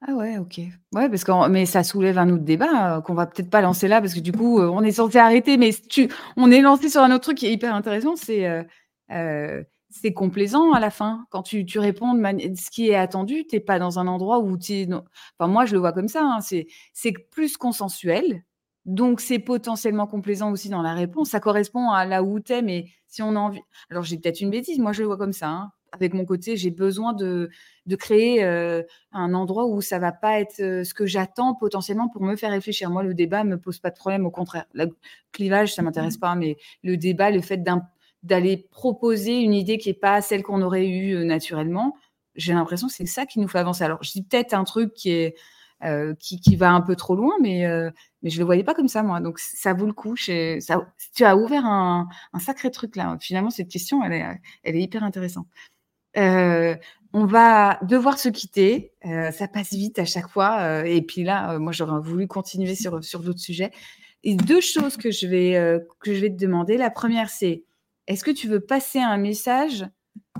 Ah 0.00 0.14
ouais, 0.14 0.38
ok. 0.38 0.58
Ouais, 0.92 1.08
parce 1.08 1.24
que 1.24 1.48
mais 1.48 1.66
ça 1.66 1.84
soulève 1.84 2.18
un 2.18 2.30
autre 2.30 2.42
débat 2.42 2.96
euh, 2.96 3.00
qu'on 3.02 3.14
va 3.14 3.26
peut-être 3.26 3.50
pas 3.50 3.60
lancer 3.60 3.86
là 3.86 4.00
parce 4.00 4.14
que 4.14 4.20
du 4.20 4.32
coup, 4.32 4.58
euh, 4.58 4.66
on 4.68 4.82
est 4.82 4.92
censé 4.92 5.18
arrêter, 5.18 5.56
mais 5.58 5.72
tu, 5.72 6.08
on 6.36 6.50
est 6.50 6.60
lancé 6.60 6.88
sur 6.88 7.02
un 7.02 7.12
autre 7.12 7.24
truc 7.24 7.38
qui 7.38 7.46
est 7.46 7.52
hyper 7.52 7.74
intéressant, 7.74 8.16
c'est 8.16 8.66
c'est 9.90 10.14
complaisant 10.14 10.72
à 10.72 10.80
la 10.80 10.90
fin 10.90 11.26
quand 11.30 11.42
tu, 11.42 11.66
tu 11.66 11.78
réponds 11.78 12.14
de 12.14 12.54
ce 12.56 12.70
qui 12.70 12.88
est 12.88 12.94
attendu, 12.94 13.44
tu 13.46 13.56
n'es 13.56 13.60
pas 13.60 13.78
dans 13.78 13.98
un 13.98 14.06
endroit 14.06 14.38
où 14.38 14.56
tu 14.56 14.86
enfin 15.38 15.50
moi 15.52 15.66
je 15.66 15.74
le 15.74 15.80
vois 15.80 15.92
comme 15.92 16.08
ça, 16.08 16.22
hein, 16.24 16.40
c'est 16.40 16.66
c'est 16.94 17.12
plus 17.30 17.58
consensuel, 17.58 18.42
donc, 18.84 19.20
c'est 19.20 19.38
potentiellement 19.38 20.06
complaisant 20.06 20.50
aussi 20.50 20.68
dans 20.68 20.82
la 20.82 20.94
réponse. 20.94 21.30
Ça 21.30 21.40
correspond 21.40 21.90
à 21.90 22.04
là 22.04 22.22
où 22.22 22.40
tu 22.40 22.52
es, 22.52 22.62
mais 22.62 22.86
si 23.06 23.22
on 23.22 23.36
a 23.36 23.38
envie. 23.38 23.60
Alors, 23.90 24.02
j'ai 24.02 24.18
peut-être 24.18 24.40
une 24.40 24.50
bêtise, 24.50 24.78
moi, 24.78 24.92
je 24.92 25.02
le 25.02 25.06
vois 25.06 25.16
comme 25.16 25.32
ça. 25.32 25.48
Hein. 25.48 25.72
Avec 25.92 26.14
mon 26.14 26.24
côté, 26.24 26.56
j'ai 26.56 26.70
besoin 26.70 27.12
de, 27.12 27.50
de 27.86 27.96
créer 27.96 28.42
euh, 28.42 28.82
un 29.12 29.34
endroit 29.34 29.66
où 29.66 29.80
ça 29.82 29.98
va 29.98 30.10
pas 30.10 30.40
être 30.40 30.60
euh, 30.60 30.84
ce 30.84 30.94
que 30.94 31.06
j'attends 31.06 31.54
potentiellement 31.54 32.08
pour 32.08 32.22
me 32.22 32.34
faire 32.34 32.50
réfléchir. 32.50 32.90
Moi, 32.90 33.02
le 33.04 33.14
débat 33.14 33.44
me 33.44 33.56
pose 33.58 33.78
pas 33.78 33.90
de 33.90 33.96
problème, 33.96 34.26
au 34.26 34.30
contraire. 34.30 34.64
Le 34.72 34.86
clivage, 35.30 35.74
ça 35.74 35.82
m'intéresse 35.82 36.16
pas, 36.16 36.34
mais 36.34 36.56
le 36.82 36.96
débat, 36.96 37.30
le 37.30 37.42
fait 37.42 37.62
d'aller 38.22 38.66
proposer 38.70 39.40
une 39.40 39.54
idée 39.54 39.78
qui 39.78 39.90
est 39.90 39.94
pas 39.94 40.20
celle 40.22 40.42
qu'on 40.42 40.62
aurait 40.62 40.88
eue 40.88 41.14
euh, 41.14 41.24
naturellement, 41.24 41.94
j'ai 42.34 42.54
l'impression 42.54 42.88
que 42.88 42.94
c'est 42.94 43.06
ça 43.06 43.26
qui 43.26 43.38
nous 43.38 43.48
fait 43.48 43.58
avancer. 43.58 43.84
Alors, 43.84 44.02
je 44.02 44.10
dis 44.10 44.22
peut-être 44.22 44.54
un 44.54 44.64
truc 44.64 44.94
qui 44.94 45.10
est 45.10 45.36
euh, 45.84 46.14
qui, 46.18 46.56
va 46.56 46.70
un 46.70 46.80
peu 46.80 46.94
trop 46.96 47.16
loin, 47.16 47.34
mais, 47.40 47.66
euh, 47.66 47.90
mais 48.22 48.30
je 48.30 48.36
ne 48.36 48.40
le 48.40 48.46
voyais 48.46 48.64
pas 48.64 48.74
comme 48.74 48.88
ça, 48.88 49.02
moi. 49.02 49.20
Donc, 49.20 49.38
ça 49.38 49.72
vaut 49.72 49.86
le 49.86 49.92
coup. 49.92 50.14
Tu 50.16 50.60
as 51.24 51.36
ouvert 51.36 51.66
un, 51.66 52.08
sacré 52.38 52.70
truc 52.70 52.96
là. 52.96 53.16
Finalement, 53.20 53.50
cette 53.50 53.68
question, 53.68 54.02
elle 54.04 54.40
est, 54.64 54.80
hyper 54.80 55.02
intéressante. 55.04 55.46
Euh, 56.16 56.76
on 57.12 57.26
va 57.26 57.78
devoir 57.82 58.18
se 58.18 58.28
quitter. 58.28 58.92
Ça 59.02 59.48
passe 59.48 59.72
vite 59.72 59.98
à 59.98 60.04
chaque 60.04 60.28
fois. 60.28 60.86
Et 60.86 61.02
puis 61.02 61.24
là, 61.24 61.58
moi, 61.58 61.72
j'aurais 61.72 62.00
voulu 62.00 62.26
continuer 62.26 62.74
sur, 62.74 63.00
d'autres 63.20 63.40
sujets. 63.40 63.72
Et 64.24 64.36
deux 64.36 64.60
choses 64.60 64.96
que 64.96 65.10
je 65.10 65.26
vais 65.26 66.30
te 66.30 66.36
demander. 66.36 66.76
La 66.76 66.90
première, 66.90 67.28
c'est 67.28 67.64
est-ce 68.06 68.24
que 68.24 68.30
tu 68.30 68.48
veux 68.48 68.60
passer 68.60 69.00
un 69.00 69.16
message 69.16 69.84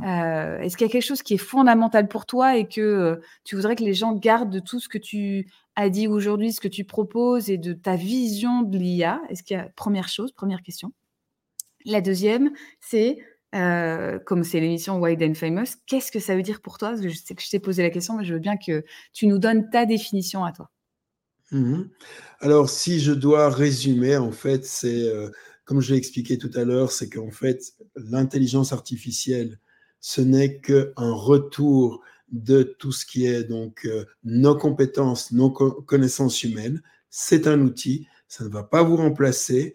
est-ce 0.01 0.77
qu'il 0.77 0.87
y 0.87 0.91
a 0.91 0.93
quelque 0.93 1.05
chose 1.05 1.23
qui 1.23 1.35
est 1.35 1.39
fondamental 1.39 2.09
pour 2.09 2.27
toi 2.27 2.57
et 2.57 2.67
que 2.67 3.21
tu 3.45 3.57
voudrais 3.57 3.77
que 3.77 3.85
les 3.85 3.95
gens 3.95 4.15
gardent 4.15 4.51
de 4.51 4.59
tout 4.59 4.81
ce 4.81 4.89
que 4.89 4.99
tu 4.99 5.47
a 5.77 5.89
dit 5.89 6.09
aujourd'hui 6.09 6.53
ce 6.53 6.61
que 6.61 6.69
tu 6.69 6.85
proposes 6.85 7.51
et 7.51 7.59
de 7.59 7.73
ta 7.73 7.97
vision 7.97 8.63
de 8.63 8.79
l'IA 8.79 9.21
Est-ce 9.29 9.43
qu'il 9.43 9.57
y 9.57 9.61
a 9.61 9.69
première 9.77 10.09
chose, 10.09 10.33
première 10.33 10.63
question. 10.63 10.93
La 11.85 12.01
deuxième, 12.01 12.53
c'est 12.81 13.19
euh, 13.55 14.19
comme 14.19 14.45
c'est 14.45 14.61
l'émission 14.61 14.99
Wide 14.99 15.23
and 15.23 15.35
Famous, 15.35 15.77
qu'est-ce 15.87 16.11
que 16.11 16.21
ça 16.21 16.35
veut 16.35 16.43
dire 16.43 16.63
pour 16.63 16.79
toi? 16.79 16.95
Je 16.97 17.09
sais 17.11 17.35
que 17.35 17.43
je 17.43 17.51
t'ai 17.51 17.59
posé 17.59 17.83
la 17.83 17.91
question, 17.91 18.17
mais 18.17 18.25
je 18.25 18.33
veux 18.33 18.41
bien 18.41 18.57
que 18.57 18.83
tu 19.13 19.27
nous 19.27 19.39
donnes 19.39 19.69
ta 19.69 19.85
définition 19.85 20.45
à 20.45 20.53
toi. 20.53 20.71
Mmh 21.51 21.83
Alors, 22.41 22.71
si 22.71 22.99
je 22.99 23.13
dois 23.13 23.51
résumer, 23.51 24.17
en 24.17 24.33
fait, 24.33 24.65
c'est, 24.65 25.07
euh, 25.07 25.29
comme 25.67 25.83
je 25.83 25.93
l'ai 25.93 25.99
expliqué 25.99 26.39
tout 26.39 26.51
à 26.55 26.65
l'heure, 26.65 26.93
c'est 26.93 27.11
qu'en 27.11 27.31
fait, 27.31 27.75
l'intelligence 27.95 28.73
artificielle, 28.73 29.59
ce 30.03 30.21
n'est 30.21 30.59
qu'un 30.59 30.93
retour 30.97 32.03
de 32.31 32.63
tout 32.63 32.93
ce 32.93 33.07
qui 33.07 33.25
est 33.25 33.45
donc 33.45 33.87
euh, 33.87 34.05
nos 34.25 34.57
compétences, 34.57 35.33
nos 35.33 35.51
connaissances 35.51 36.43
humaines. 36.43 36.83
C'est 37.09 37.47
un 37.47 37.61
outil, 37.63 38.07
ça 38.29 38.45
ne 38.45 38.51
va 38.51 38.63
pas 38.63 38.83
vous 38.83 38.97
remplacer. 38.97 39.75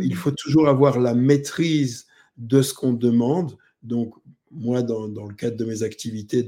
il 0.00 0.14
mmh. 0.14 0.16
faut 0.16 0.30
toujours 0.30 0.68
avoir 0.68 0.98
la 0.98 1.14
maîtrise 1.14 2.06
de 2.38 2.62
ce 2.62 2.72
qu'on 2.74 2.92
demande. 2.92 3.56
Donc, 3.82 4.14
moi, 4.50 4.82
dans, 4.82 5.06
le 5.06 5.34
cadre 5.34 5.56
de 5.56 5.64
mes 5.64 5.82
activités, 5.82 6.46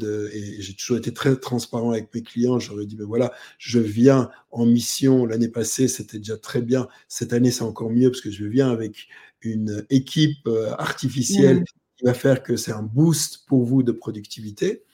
j'ai 0.61 0.75
toujours 0.75 0.97
été 0.97 1.13
très 1.13 1.37
transparent 1.37 1.91
avec 1.91 2.15
mes 2.15 2.23
clients, 2.23 2.59
j'aurais 2.59 2.87
dit, 2.87 2.97
mais 2.97 3.05
voilà, 3.05 3.33
je 3.59 3.79
viens 3.79 4.31
en 4.51 4.67
mission. 4.67 5.27
L'année 5.27 5.49
passée, 5.49 5.89
c'était 5.89 6.19
déjà 6.19 6.39
très 6.39 6.63
bien. 6.63 6.89
Cette 7.09 7.33
année, 7.33 7.51
c'est 7.51 7.65
encore 7.65 7.91
mieux 7.91 8.11
parce 8.11 8.21
que 8.21 8.31
je 8.31 8.45
viens 8.45 8.71
avec 8.71 9.09
une 9.43 9.85
équipe 9.91 10.47
euh, 10.47 10.73
artificielle 10.79 11.61
mmh. 11.61 11.65
Qui 11.99 12.05
va 12.05 12.15
faire 12.15 12.43
que 12.43 12.57
c'est 12.57 12.73
un 12.73 12.83
boost 12.83 13.45
pour 13.47 13.65
vous 13.65 13.83
de 13.83 13.93
productivité. 13.93 14.85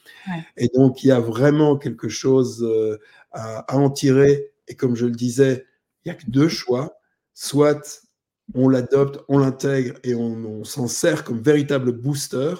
Et 0.57 0.67
donc, 0.69 1.03
il 1.03 1.07
y 1.07 1.11
a 1.11 1.19
vraiment 1.19 1.77
quelque 1.77 2.09
chose 2.09 2.63
euh, 2.63 2.99
à, 3.31 3.59
à 3.73 3.77
en 3.77 3.89
tirer. 3.89 4.51
Et 4.67 4.75
comme 4.75 4.95
je 4.95 5.05
le 5.05 5.11
disais, 5.11 5.65
il 6.03 6.09
n'y 6.09 6.11
a 6.11 6.15
que 6.15 6.29
deux 6.29 6.49
choix. 6.49 6.99
Soit 7.33 8.05
on 8.53 8.69
l'adopte, 8.69 9.23
on 9.27 9.39
l'intègre 9.39 9.95
et 10.03 10.13
on, 10.15 10.63
s'en 10.63 10.87
sert 10.87 11.23
comme 11.23 11.41
véritable 11.41 11.91
booster, 11.91 12.53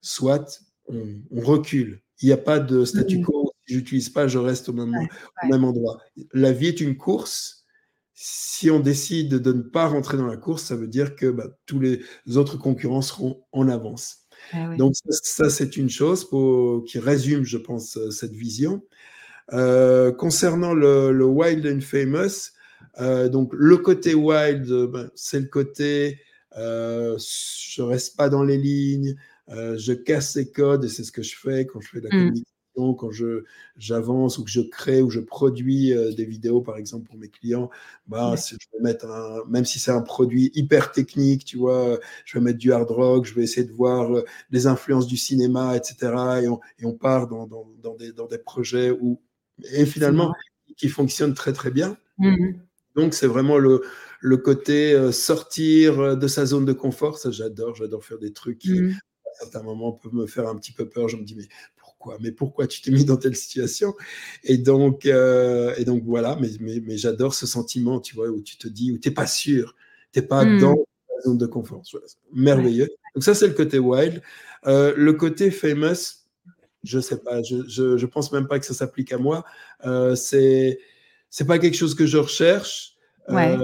soit 0.00 0.60
on, 0.86 1.20
recule. 1.32 2.02
Il 2.20 2.26
n'y 2.26 2.32
a 2.32 2.38
pas 2.38 2.58
de 2.58 2.84
statu 2.84 3.22
quo. 3.22 3.52
Si 3.66 3.74
j'utilise 3.74 4.08
pas, 4.08 4.26
je 4.26 4.38
reste 4.38 4.68
au 4.68 4.72
même, 4.72 4.92
même 5.48 5.64
endroit. 5.64 6.00
La 6.32 6.52
vie 6.52 6.66
est 6.68 6.80
une 6.80 6.96
course. 6.96 7.59
Si 8.22 8.70
on 8.70 8.80
décide 8.80 9.36
de 9.36 9.52
ne 9.52 9.62
pas 9.62 9.86
rentrer 9.86 10.18
dans 10.18 10.26
la 10.26 10.36
course, 10.36 10.64
ça 10.64 10.76
veut 10.76 10.88
dire 10.88 11.16
que 11.16 11.30
bah, 11.30 11.46
tous 11.64 11.80
les 11.80 12.02
autres 12.36 12.58
concurrents 12.58 13.00
seront 13.00 13.42
en 13.52 13.66
avance. 13.66 14.26
Ah 14.52 14.76
Donc 14.76 14.92
ça, 15.10 15.48
c'est 15.48 15.76
une 15.78 15.88
chose 15.88 16.28
qui 16.86 16.98
résume, 16.98 17.44
je 17.44 17.56
pense, 17.56 17.98
cette 18.10 18.34
vision. 18.34 18.82
Euh, 19.54 20.12
concernant 20.12 20.74
le, 20.74 21.12
le, 21.12 21.24
Wild 21.24 21.66
and 21.66 21.80
Famous, 21.80 22.50
euh, 23.00 23.28
donc 23.28 23.52
le 23.54 23.76
côté 23.78 24.14
wild, 24.14 24.70
euh, 24.70 24.86
ben, 24.86 25.10
c'est 25.14 25.40
le 25.40 25.46
côté 25.46 26.20
euh, 26.56 27.16
je 27.18 27.82
reste 27.82 28.16
pas 28.16 28.28
dans 28.28 28.42
les 28.42 28.58
lignes, 28.58 29.16
je 29.48 29.92
casse 29.92 30.36
les 30.36 30.50
codes 30.50 30.84
et 30.84 30.88
c'est 30.88 31.04
ce 31.04 31.12
que 31.12 31.22
je 31.22 31.36
fais 31.36 31.66
quand 31.66 31.80
je 31.80 31.88
fais 31.88 32.00
de 32.00 32.08
la 32.08 32.16
mm. 32.16 32.18
communication, 32.18 32.54
quand 32.74 33.10
je 33.10 33.44
j'avance 33.76 34.38
ou 34.38 34.44
que 34.44 34.50
je 34.50 34.60
crée 34.60 35.02
ou 35.02 35.10
je 35.10 35.20
produis 35.20 35.92
des 36.16 36.24
vidéos 36.24 36.62
par 36.62 36.76
exemple 36.76 37.06
pour 37.06 37.18
mes 37.18 37.28
clients. 37.28 37.68
Bah, 38.06 38.34
je 38.36 38.54
vais 38.72 38.82
mettre 38.82 39.06
un, 39.06 39.44
même 39.48 39.64
si 39.64 39.78
c'est 39.78 39.90
un 39.90 40.00
produit 40.00 40.50
hyper 40.54 40.92
technique, 40.92 41.44
tu 41.44 41.58
vois, 41.58 41.98
je 42.24 42.38
vais 42.38 42.44
mettre 42.44 42.58
du 42.58 42.72
hard 42.72 42.90
rock, 42.90 43.26
je 43.26 43.34
vais 43.34 43.42
essayer 43.42 43.66
de 43.66 43.72
voir 43.72 44.10
les 44.50 44.66
influences 44.66 45.06
du 45.06 45.16
cinéma, 45.16 45.76
etc. 45.76 46.42
Et 46.42 46.48
on, 46.48 46.60
et 46.78 46.86
on 46.86 46.94
part 46.94 47.28
dans, 47.28 47.46
dans, 47.46 47.68
dans, 47.82 47.96
des, 47.96 48.12
dans, 48.12 48.26
des, 48.26 48.38
projets 48.38 48.90
où 48.90 49.20
et 49.72 49.84
finalement 49.84 50.32
qui 50.76 50.88
fonctionnent 50.88 51.34
très 51.34 51.52
très 51.52 51.70
bien. 51.70 51.96
Mm. 52.18 52.52
Donc, 52.96 53.14
c'est 53.14 53.26
vraiment 53.26 53.58
le, 53.58 53.82
le 54.20 54.36
côté 54.36 54.92
euh, 54.92 55.12
sortir 55.12 56.00
euh, 56.00 56.16
de 56.16 56.26
sa 56.26 56.44
zone 56.46 56.64
de 56.64 56.72
confort. 56.72 57.18
Ça, 57.18 57.30
j'adore. 57.30 57.74
J'adore 57.74 58.04
faire 58.04 58.18
des 58.18 58.32
trucs 58.32 58.58
qui, 58.58 58.80
mmh. 58.80 58.90
à 58.90 59.30
certains 59.40 59.62
moments, 59.62 59.92
peuvent 59.92 60.14
me 60.14 60.26
faire 60.26 60.48
un 60.48 60.56
petit 60.56 60.72
peu 60.72 60.88
peur. 60.88 61.08
Je 61.08 61.16
me 61.16 61.24
dis, 61.24 61.34
mais 61.34 61.48
pourquoi 62.00 62.18
Mais 62.20 62.32
pourquoi 62.32 62.66
tu 62.66 62.80
t'es 62.80 62.90
mis 62.90 63.04
dans 63.04 63.16
telle 63.16 63.36
situation? 63.36 63.94
Et 64.42 64.58
donc, 64.58 65.06
euh, 65.06 65.74
et 65.76 65.84
donc, 65.84 66.02
voilà. 66.04 66.36
Mais, 66.40 66.48
mais, 66.60 66.80
mais 66.80 66.96
j'adore 66.96 67.34
ce 67.34 67.46
sentiment, 67.46 68.00
tu 68.00 68.14
vois, 68.14 68.28
où 68.28 68.40
tu 68.40 68.56
te 68.56 68.68
dis, 68.68 68.92
où 68.92 68.98
tu 68.98 69.08
n'es 69.08 69.14
pas 69.14 69.26
sûr. 69.26 69.74
Tu 70.12 70.20
n'es 70.20 70.26
pas 70.26 70.44
mmh. 70.44 70.60
dans 70.60 70.76
la 70.76 71.22
zone 71.24 71.38
de 71.38 71.46
confort. 71.46 71.82
Merveilleux. 72.32 72.88
Donc, 73.14 73.22
ça, 73.22 73.34
c'est 73.34 73.48
le 73.48 73.54
côté 73.54 73.78
wild. 73.78 74.22
le 74.64 75.12
côté 75.12 75.50
famous, 75.50 76.24
je 76.84 77.00
sais 77.00 77.18
pas. 77.18 77.42
Je, 77.42 77.68
je, 77.68 77.98
je, 77.98 78.06
pense 78.06 78.32
même 78.32 78.48
pas 78.48 78.58
que 78.58 78.66
ça 78.66 78.74
s'applique 78.74 79.12
à 79.12 79.18
moi. 79.18 79.44
c'est 80.16 80.78
c'est 81.30 81.46
pas 81.46 81.58
quelque 81.58 81.76
chose 81.76 81.94
que 81.94 82.06
je 82.06 82.18
recherche. 82.18 82.96
Euh, 83.30 83.56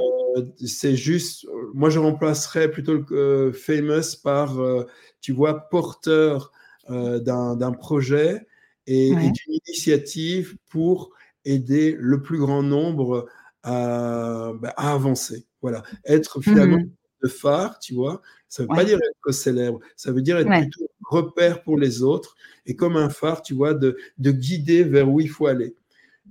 c'est 0.64 0.96
juste, 0.96 1.46
moi 1.74 1.90
je 1.90 1.98
remplacerais 1.98 2.70
plutôt 2.70 2.94
le 2.94 3.04
euh, 3.12 3.52
famous 3.52 4.16
par, 4.22 4.60
euh, 4.60 4.86
tu 5.20 5.32
vois, 5.32 5.68
porteur 5.68 6.52
d'un 6.88 7.72
projet 7.72 8.46
et, 8.86 9.10
d'une 9.10 9.60
initiative 9.66 10.56
pour 10.68 11.10
aider 11.44 11.96
le 11.98 12.22
plus 12.22 12.38
grand 12.38 12.62
nombre 12.62 13.26
à, 13.62 14.52
bah, 14.60 14.74
avancer. 14.76 15.46
Voilà, 15.62 15.82
être 16.04 16.40
finalement 16.40 16.78
mmh 16.78 16.90
le 17.20 17.30
phare, 17.30 17.78
tu 17.78 17.94
vois. 17.94 18.20
Ça 18.46 18.62
veut 18.62 18.68
pas 18.68 18.84
dire 18.84 18.98
être 18.98 19.32
célèbre, 19.32 19.80
ça 19.96 20.12
veut 20.12 20.20
dire 20.20 20.36
être 20.36 20.50
plutôt 20.50 20.86
repère 21.02 21.62
pour 21.62 21.78
les 21.78 22.02
autres 22.02 22.36
et 22.66 22.76
comme 22.76 22.98
un 22.98 23.08
phare, 23.08 23.40
tu 23.40 23.54
vois, 23.54 23.72
de, 23.72 23.96
de 24.18 24.30
guider 24.30 24.84
vers 24.84 25.08
où 25.08 25.18
il 25.18 25.30
faut 25.30 25.46
aller. 25.46 25.74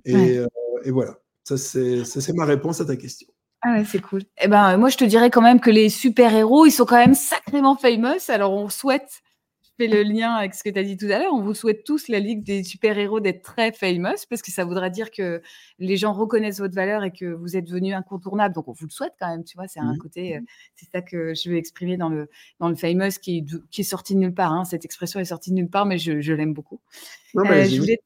Et, 0.04 0.38
et 0.84 0.90
voilà. 0.92 1.18
Ça, 1.42 1.56
c'est 1.58 2.32
ma 2.34 2.44
réponse 2.44 2.80
à 2.80 2.84
ta 2.84 2.96
question. 2.96 3.28
Ah 3.62 3.72
ouais, 3.72 3.84
c'est 3.84 4.00
cool. 4.00 4.22
Eh 4.40 4.48
ben, 4.48 4.76
moi, 4.76 4.88
je 4.88 4.96
te 4.96 5.04
dirais 5.04 5.30
quand 5.30 5.42
même 5.42 5.60
que 5.60 5.70
les 5.70 5.88
super-héros, 5.88 6.66
ils 6.66 6.72
sont 6.72 6.84
quand 6.84 6.98
même 6.98 7.14
sacrément 7.14 7.76
famous. 7.76 8.28
Alors, 8.28 8.52
on 8.52 8.68
souhaite, 8.68 9.22
fais 9.76 9.88
le 9.88 10.02
lien 10.02 10.32
avec 10.32 10.54
ce 10.54 10.64
que 10.64 10.70
tu 10.70 10.78
as 10.78 10.82
dit 10.82 10.96
tout 10.96 11.06
à 11.06 11.18
l'heure, 11.18 11.32
on 11.32 11.42
vous 11.42 11.54
souhaite 11.54 11.84
tous, 11.84 12.08
la 12.08 12.18
Ligue 12.18 12.42
des 12.42 12.62
super-héros, 12.64 13.20
d'être 13.20 13.42
très 13.42 13.72
famous, 13.72 14.26
parce 14.28 14.42
que 14.42 14.50
ça 14.50 14.64
voudra 14.64 14.90
dire 14.90 15.10
que 15.10 15.42
les 15.78 15.96
gens 15.96 16.12
reconnaissent 16.12 16.58
votre 16.58 16.74
valeur 16.74 17.04
et 17.04 17.12
que 17.12 17.26
vous 17.26 17.56
êtes 17.56 17.64
devenu 17.64 17.94
incontournable. 17.94 18.54
Donc, 18.54 18.68
on 18.68 18.72
vous 18.72 18.86
le 18.86 18.90
souhaite 18.90 19.14
quand 19.20 19.28
même, 19.28 19.44
tu 19.44 19.56
vois. 19.56 19.68
C'est 19.68 19.80
un 19.80 19.94
mmh. 19.94 19.98
côté, 19.98 20.36
euh, 20.36 20.40
c'est 20.74 20.90
ça 20.90 21.02
que 21.02 21.34
je 21.34 21.50
veux 21.50 21.56
exprimer 21.56 21.96
dans 21.96 22.08
le, 22.08 22.28
dans 22.60 22.68
le 22.68 22.74
famous 22.74 23.18
qui 23.20 23.38
est, 23.38 23.44
qui 23.70 23.80
est 23.82 23.84
sorti 23.84 24.14
de 24.14 24.20
nulle 24.20 24.34
part. 24.34 24.52
Hein. 24.52 24.64
Cette 24.64 24.84
expression 24.84 25.20
est 25.20 25.26
sortie 25.26 25.50
de 25.50 25.56
nulle 25.56 25.70
part, 25.70 25.86
mais 25.86 25.98
je, 25.98 26.20
je 26.20 26.32
l'aime 26.32 26.54
beaucoup. 26.54 26.80
Non, 27.34 27.44
euh, 27.44 27.64
je 27.64 27.80
voulais... 27.80 27.98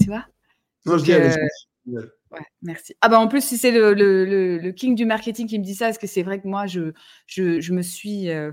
Tu 0.00 0.06
vois? 0.06 0.24
Non, 0.86 0.98
je 0.98 1.04
dis, 1.04 1.12
euh, 1.12 1.34
Ouais, 1.86 2.02
merci. 2.62 2.94
Ah 3.00 3.08
bah 3.08 3.18
en 3.18 3.28
plus, 3.28 3.44
si 3.44 3.58
c'est 3.58 3.72
le, 3.72 3.92
le, 3.92 4.58
le, 4.58 4.72
king 4.72 4.94
du 4.94 5.04
marketing 5.04 5.46
qui 5.46 5.58
me 5.58 5.64
dit 5.64 5.74
ça, 5.74 5.86
parce 5.86 5.98
que 5.98 6.06
c'est 6.06 6.22
vrai 6.22 6.40
que 6.40 6.46
moi, 6.46 6.66
je, 6.66 6.92
je, 7.26 7.60
je 7.60 7.72
me 7.72 7.82
suis 7.82 8.30
euh, 8.30 8.52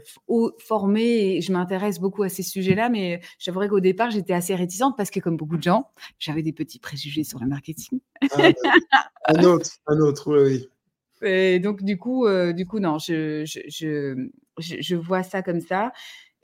formée 0.59 1.37
et 1.37 1.41
je 1.41 1.53
m'intéresse 1.53 1.99
beaucoup 1.99 2.23
à 2.23 2.29
ces 2.29 2.43
sujets-là, 2.43 2.89
mais 2.89 3.21
j'avouerais 3.37 3.69
qu'au 3.69 3.79
départ, 3.79 4.09
j'étais 4.09 4.33
assez 4.33 4.55
réticente 4.55 4.97
parce 4.97 5.11
que, 5.11 5.19
comme 5.19 5.37
beaucoup 5.37 5.57
de 5.57 5.63
gens, 5.63 5.91
j'avais 6.17 6.41
des 6.41 6.53
petits 6.53 6.79
préjugés 6.79 7.23
sur 7.23 7.39
le 7.39 7.47
marketing. 7.47 7.99
Ah, 8.31 8.51
un 9.27 9.43
autre, 9.43 9.69
un 9.87 9.99
autre, 9.99 10.31
oui, 10.31 10.49
oui. 10.49 10.69
Et 11.21 11.59
donc, 11.59 11.83
du 11.83 11.97
coup, 11.97 12.25
euh, 12.25 12.53
du 12.53 12.65
coup 12.65 12.79
non, 12.79 12.97
je, 12.97 13.43
je, 13.45 13.59
je, 13.67 14.29
je, 14.57 14.95
vois 14.95 15.23
ça 15.23 15.41
comme 15.41 15.61
ça 15.61 15.91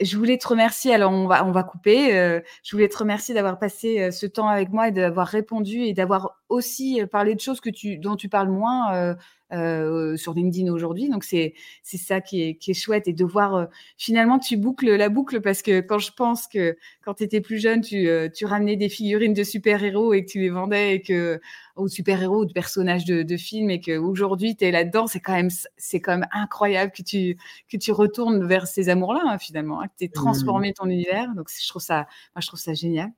je 0.02 0.18
voulais 0.18 0.38
te 0.38 0.48
remercier. 0.48 0.94
Alors, 0.94 1.12
on 1.12 1.28
va, 1.28 1.46
on 1.46 1.52
va 1.52 1.64
couper. 1.64 2.18
Euh, 2.18 2.42
je 2.64 2.76
voulais 2.76 2.90
te 2.90 2.98
remercier 2.98 3.34
d'avoir 3.34 3.60
passé 3.60 4.00
euh, 4.02 4.12
ce 4.12 4.26
temps 4.26 4.48
avec 4.48 4.70
moi 4.70 4.90
et 4.90 4.92
d'avoir 4.92 5.28
répondu 5.28 5.82
et 5.84 5.94
d'avoir 5.94 6.42
aussi 6.50 7.02
euh, 7.02 7.08
parlé 7.08 7.36
de 7.36 7.40
choses 7.40 7.62
que 7.62 7.70
tu, 7.70 7.98
dont 7.98 8.16
tu 8.16 8.30
parles 8.30 8.50
moins 8.50 9.16
euh, 9.54 10.18
sur 10.18 10.34
LinkedIn 10.34 10.72
aujourd'hui. 10.72 11.10
Donc 11.10 11.24
c'est 11.24 11.54
c'est 11.84 11.98
ça 11.98 12.22
qui 12.22 12.42
est, 12.42 12.56
qui 12.56 12.72
est 12.72 12.74
chouette 12.74 13.08
et 13.08 13.14
de 13.14 13.24
voir 13.26 13.56
euh, 13.56 13.66
finalement 13.98 14.40
tu 14.40 14.58
boucles 14.58 14.96
la 14.96 15.10
boucle 15.10 15.40
parce 15.42 15.62
que 15.62 15.82
quand 15.82 16.00
je 16.00 16.12
pense 16.12 16.48
que 16.48 16.76
quand 17.04 17.16
tu 17.16 17.24
étais 17.24 17.42
plus 17.42 17.60
jeune, 17.60 17.82
tu, 17.82 18.08
euh, 18.08 18.28
tu 18.28 18.46
ramenais 18.46 18.76
des 18.76 18.90
figurines 18.90 19.34
de 19.34 19.44
super-héros 19.44 20.14
et 20.14 20.26
que 20.26 20.32
tu 20.32 20.40
les 20.40 20.50
vendais 20.50 20.96
et 20.96 21.02
que 21.02 21.40
ou 21.78 21.88
super-héros 21.88 22.40
ou 22.42 22.46
de 22.46 22.54
personnages 22.54 23.06
de, 23.06 23.22
de 23.22 23.38
films 23.38 23.70
et 23.70 23.82
qu'aujourd'hui 23.82 24.56
tu 24.56 24.66
es 24.66 24.72
là-dedans, 24.72 25.08
c'est 25.08 25.20
quand 25.20 25.34
même 25.34 25.50
c'est 25.78 26.00
quand 26.02 26.18
même 26.18 26.28
incroyable 26.32 26.92
que 26.92 27.04
tu 27.04 27.38
que 27.70 27.78
tu 27.78 27.92
retournes 27.92 28.46
vers 28.48 28.66
ces 28.68 28.90
amours-là 28.90 29.22
hein, 29.26 29.38
finalement, 29.38 29.82
hein, 29.82 29.88
que 29.88 29.94
tu 30.00 30.06
aies 30.06 30.10
transformé 30.10 30.74
ton 30.74 30.88
univers. 30.88 31.34
Donc 31.36 31.50
je 31.50 31.68
trouve 31.68 31.82
ça 31.82 32.08
moi 32.36 32.42
je 32.42 32.48
trouve 32.48 32.60
ça 32.60 32.74
génial. 32.74 33.12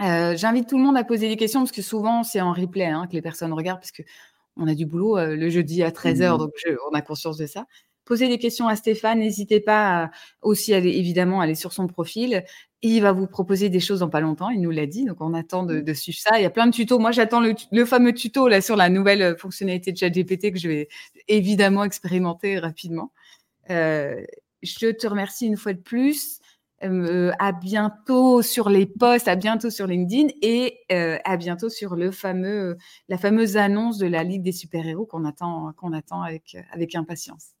Euh, 0.00 0.36
J'invite 0.36 0.68
tout 0.68 0.78
le 0.78 0.82
monde 0.82 0.96
à 0.96 1.04
poser 1.04 1.28
des 1.28 1.36
questions 1.36 1.60
parce 1.60 1.70
que 1.70 1.82
souvent 1.82 2.24
c'est 2.24 2.40
en 2.40 2.52
replay 2.52 2.86
hein, 2.86 3.06
que 3.06 3.12
les 3.12 3.22
personnes 3.22 3.52
regardent 3.52 3.80
parce 3.80 3.92
que 3.92 4.02
on 4.56 4.66
a 4.66 4.74
du 4.74 4.86
boulot 4.86 5.16
le 5.18 5.48
jeudi 5.48 5.82
à 5.82 5.90
13h, 5.90 6.34
mmh 6.34 6.38
donc 6.38 6.50
on 6.90 6.94
a 6.94 7.02
conscience 7.02 7.36
de 7.36 7.46
ça. 7.46 7.66
Posez 8.04 8.28
des 8.28 8.38
questions 8.38 8.66
à 8.66 8.74
Stéphane, 8.74 9.20
n'hésitez 9.20 9.60
pas 9.60 10.04
à 10.04 10.10
aussi 10.42 10.74
aller, 10.74 10.90
évidemment, 10.90 11.40
aller 11.40 11.54
sur 11.54 11.72
son 11.72 11.86
profil. 11.86 12.44
Il 12.82 13.00
va 13.00 13.12
vous 13.12 13.28
proposer 13.28 13.68
des 13.68 13.78
choses 13.78 14.00
dans 14.00 14.08
pas 14.08 14.20
longtemps, 14.20 14.50
il 14.50 14.60
nous 14.60 14.72
l'a 14.72 14.86
dit, 14.86 15.04
donc 15.04 15.20
on 15.20 15.34
attend 15.34 15.62
de, 15.62 15.80
mmh. 15.80 15.94
suivre 15.94 16.18
ça. 16.18 16.38
Il 16.38 16.42
y 16.42 16.46
a 16.46 16.50
plein 16.50 16.66
de 16.66 16.72
tutos. 16.72 16.98
Moi, 16.98 17.12
j'attends 17.12 17.40
le, 17.40 17.84
fameux 17.84 18.12
tuto 18.12 18.48
là 18.48 18.60
sur 18.60 18.74
la 18.74 18.88
nouvelle 18.88 19.36
fonctionnalité 19.38 19.92
de 19.92 19.98
ChatGPT 19.98 20.52
que 20.52 20.58
je 20.58 20.68
vais 20.68 20.88
évidemment 21.28 21.84
expérimenter 21.84 22.58
rapidement. 22.58 23.12
je 23.68 24.90
te 24.90 25.06
remercie 25.06 25.46
une 25.46 25.56
fois 25.56 25.72
de 25.72 25.80
plus. 25.80 26.41
À 26.82 27.52
bientôt 27.52 28.42
sur 28.42 28.68
les 28.68 28.86
posts, 28.86 29.28
à 29.28 29.36
bientôt 29.36 29.70
sur 29.70 29.86
LinkedIn 29.86 30.28
et 30.42 30.80
à 30.88 31.36
bientôt 31.36 31.68
sur 31.68 31.96
le 31.96 32.10
fameux, 32.10 32.76
la 33.08 33.18
fameuse 33.18 33.56
annonce 33.56 33.98
de 33.98 34.06
la 34.06 34.24
Ligue 34.24 34.42
des 34.42 34.52
super-héros 34.52 35.06
qu'on 35.06 35.24
attend, 35.24 35.72
qu'on 35.76 35.92
attend 35.92 36.22
avec, 36.22 36.56
avec 36.72 36.94
impatience. 36.94 37.52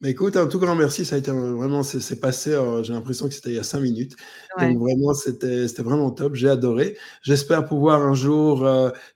Mais 0.00 0.10
écoute, 0.10 0.36
un 0.36 0.46
tout 0.46 0.60
grand 0.60 0.76
merci. 0.76 1.04
Ça 1.04 1.16
a 1.16 1.18
été 1.18 1.32
vraiment, 1.32 1.82
c'est 1.82 2.20
passé. 2.20 2.56
J'ai 2.84 2.92
l'impression 2.92 3.26
que 3.26 3.34
c'était 3.34 3.50
il 3.50 3.56
y 3.56 3.58
a 3.58 3.64
cinq 3.64 3.80
minutes. 3.80 4.14
Donc 4.60 4.78
vraiment, 4.78 5.12
c'était 5.12 5.66
vraiment 5.78 6.12
top. 6.12 6.36
J'ai 6.36 6.48
adoré. 6.48 6.96
J'espère 7.22 7.64
pouvoir 7.64 8.02
un 8.02 8.14
jour 8.14 8.64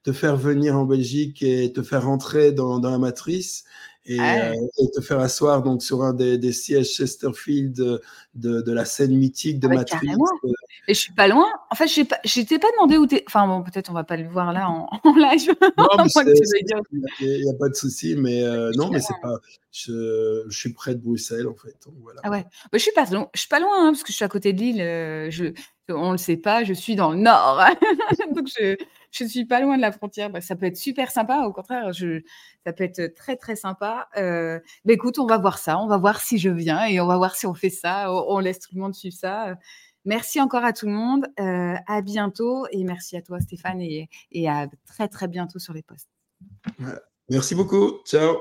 te 0.03 0.13
faire 0.13 0.37
venir 0.37 0.77
en 0.77 0.85
Belgique 0.85 1.41
et 1.43 1.73
te 1.73 1.83
faire 1.83 2.05
rentrer 2.05 2.51
dans, 2.51 2.81
dans 2.81 2.91
la 2.91 2.99
matrice. 2.99 3.63
Euh, 4.11 4.53
et, 4.79 4.91
te 4.91 5.01
faire 5.01 5.21
asseoir 5.21 5.63
donc 5.63 5.81
sur 5.81 6.03
un 6.03 6.13
des, 6.13 6.53
sièges 6.53 6.89
Chesterfield 6.89 7.73
de, 7.73 8.01
de, 8.35 8.73
la 8.73 8.85
scène 8.85 9.17
mythique 9.17 9.61
de 9.61 9.69
ah 9.69 9.75
Matrix. 9.75 10.09
Euh. 10.11 10.51
Et 10.89 10.95
je 10.95 10.99
suis 10.99 11.13
pas 11.13 11.29
loin. 11.29 11.47
En 11.71 11.77
fait, 11.77 11.87
je 11.87 12.41
t'ai 12.43 12.59
pas 12.59 12.67
demandé 12.73 12.97
où 12.97 13.05
es. 13.05 13.23
Enfin 13.29 13.47
bon, 13.47 13.63
peut-être 13.63 13.91
on 13.91 13.93
va 13.93 14.03
pas 14.03 14.17
le 14.17 14.29
voir 14.29 14.53
là 14.53 14.69
en, 14.69 14.89
live. 15.17 15.55
Il 17.21 17.45
n'y 17.45 17.51
a, 17.51 17.55
pas 17.55 17.69
de 17.69 17.75
souci, 17.75 18.17
mais 18.17 18.43
euh, 18.43 18.73
non, 18.75 18.91
mais 18.91 18.99
c'est 18.99 19.15
pas. 19.23 19.39
Je, 19.71 20.45
je, 20.49 20.59
suis 20.59 20.73
près 20.73 20.97
de 20.97 21.01
Bruxelles 21.01 21.47
en 21.47 21.55
fait. 21.55 21.77
voilà. 22.03 22.21
Ah 22.25 22.31
ouais. 22.31 22.43
Bah, 22.43 22.79
je 22.79 22.79
suis 22.79 22.93
pas 22.93 23.05
loin. 23.05 23.29
Je 23.35 23.41
suis 23.41 23.49
pas 23.49 23.61
loin 23.61 23.87
hein, 23.87 23.93
parce 23.93 24.03
que 24.03 24.11
je 24.11 24.17
suis 24.17 24.25
à 24.25 24.29
côté 24.29 24.53
de 24.53 24.59
Lille. 24.59 24.79
je, 25.31 25.53
on 25.89 26.11
le 26.11 26.19
sait 26.19 26.37
pas. 26.37 26.65
Je 26.65 26.73
suis 26.73 26.97
dans 26.97 27.13
le 27.13 27.19
nord, 27.19 27.63
donc 28.35 28.49
je 28.49 28.77
je 29.13 29.25
suis 29.25 29.45
pas 29.45 29.61
loin 29.61 29.77
de 29.77 29.83
la 29.83 29.93
frontière. 29.93 30.31
Bah, 30.31 30.41
ça 30.41 30.57
peut 30.57 30.67
être 30.67 30.77
super 30.77 31.11
sympa. 31.11 31.45
Au 31.45 31.53
contraire, 31.53 31.93
je, 31.93 32.23
ça 32.65 32.73
peut 32.73 32.85
être 32.85 33.15
très 33.15 33.37
très 33.37 33.57
sympa. 33.57 34.09
Euh, 34.17 34.59
bah, 34.85 34.95
écoute, 34.95 35.19
on 35.19 35.27
va 35.27 35.39
voir 35.39 35.59
ça. 35.59 35.79
On 35.79 35.87
va 35.87 35.99
voir 35.99 36.21
si 36.21 36.39
je 36.39 36.49
viens 36.49 36.85
et 36.87 37.01
on 37.01 37.07
va 37.07 37.17
voir 37.17 37.37
si 37.37 37.47
on 37.47 37.55
fait 37.55 37.71
ça. 37.71 38.13
On, 38.13 38.39
laisse 38.39 38.59
tout 38.59 38.75
le 38.75 38.81
monde 38.81 38.95
suivre 38.95 39.17
ça. 39.17 39.55
Merci 40.05 40.41
encore 40.41 40.65
à 40.65 40.73
tout 40.73 40.87
le 40.87 40.93
monde. 40.93 41.27
Euh, 41.39 41.75
à 41.87 42.01
bientôt 42.01 42.67
et 42.73 42.83
merci 42.83 43.17
à 43.17 43.23
toi 43.23 43.39
Stéphane 43.41 43.81
et, 43.81 44.09
et 44.33 44.49
à 44.49 44.67
très 44.87 45.09
très 45.09 45.29
bientôt 45.29 45.59
sur 45.59 45.75
les 45.75 45.83
postes. 45.83 46.09
Merci 47.29 47.55
beaucoup. 47.55 48.01
Ciao. 48.05 48.39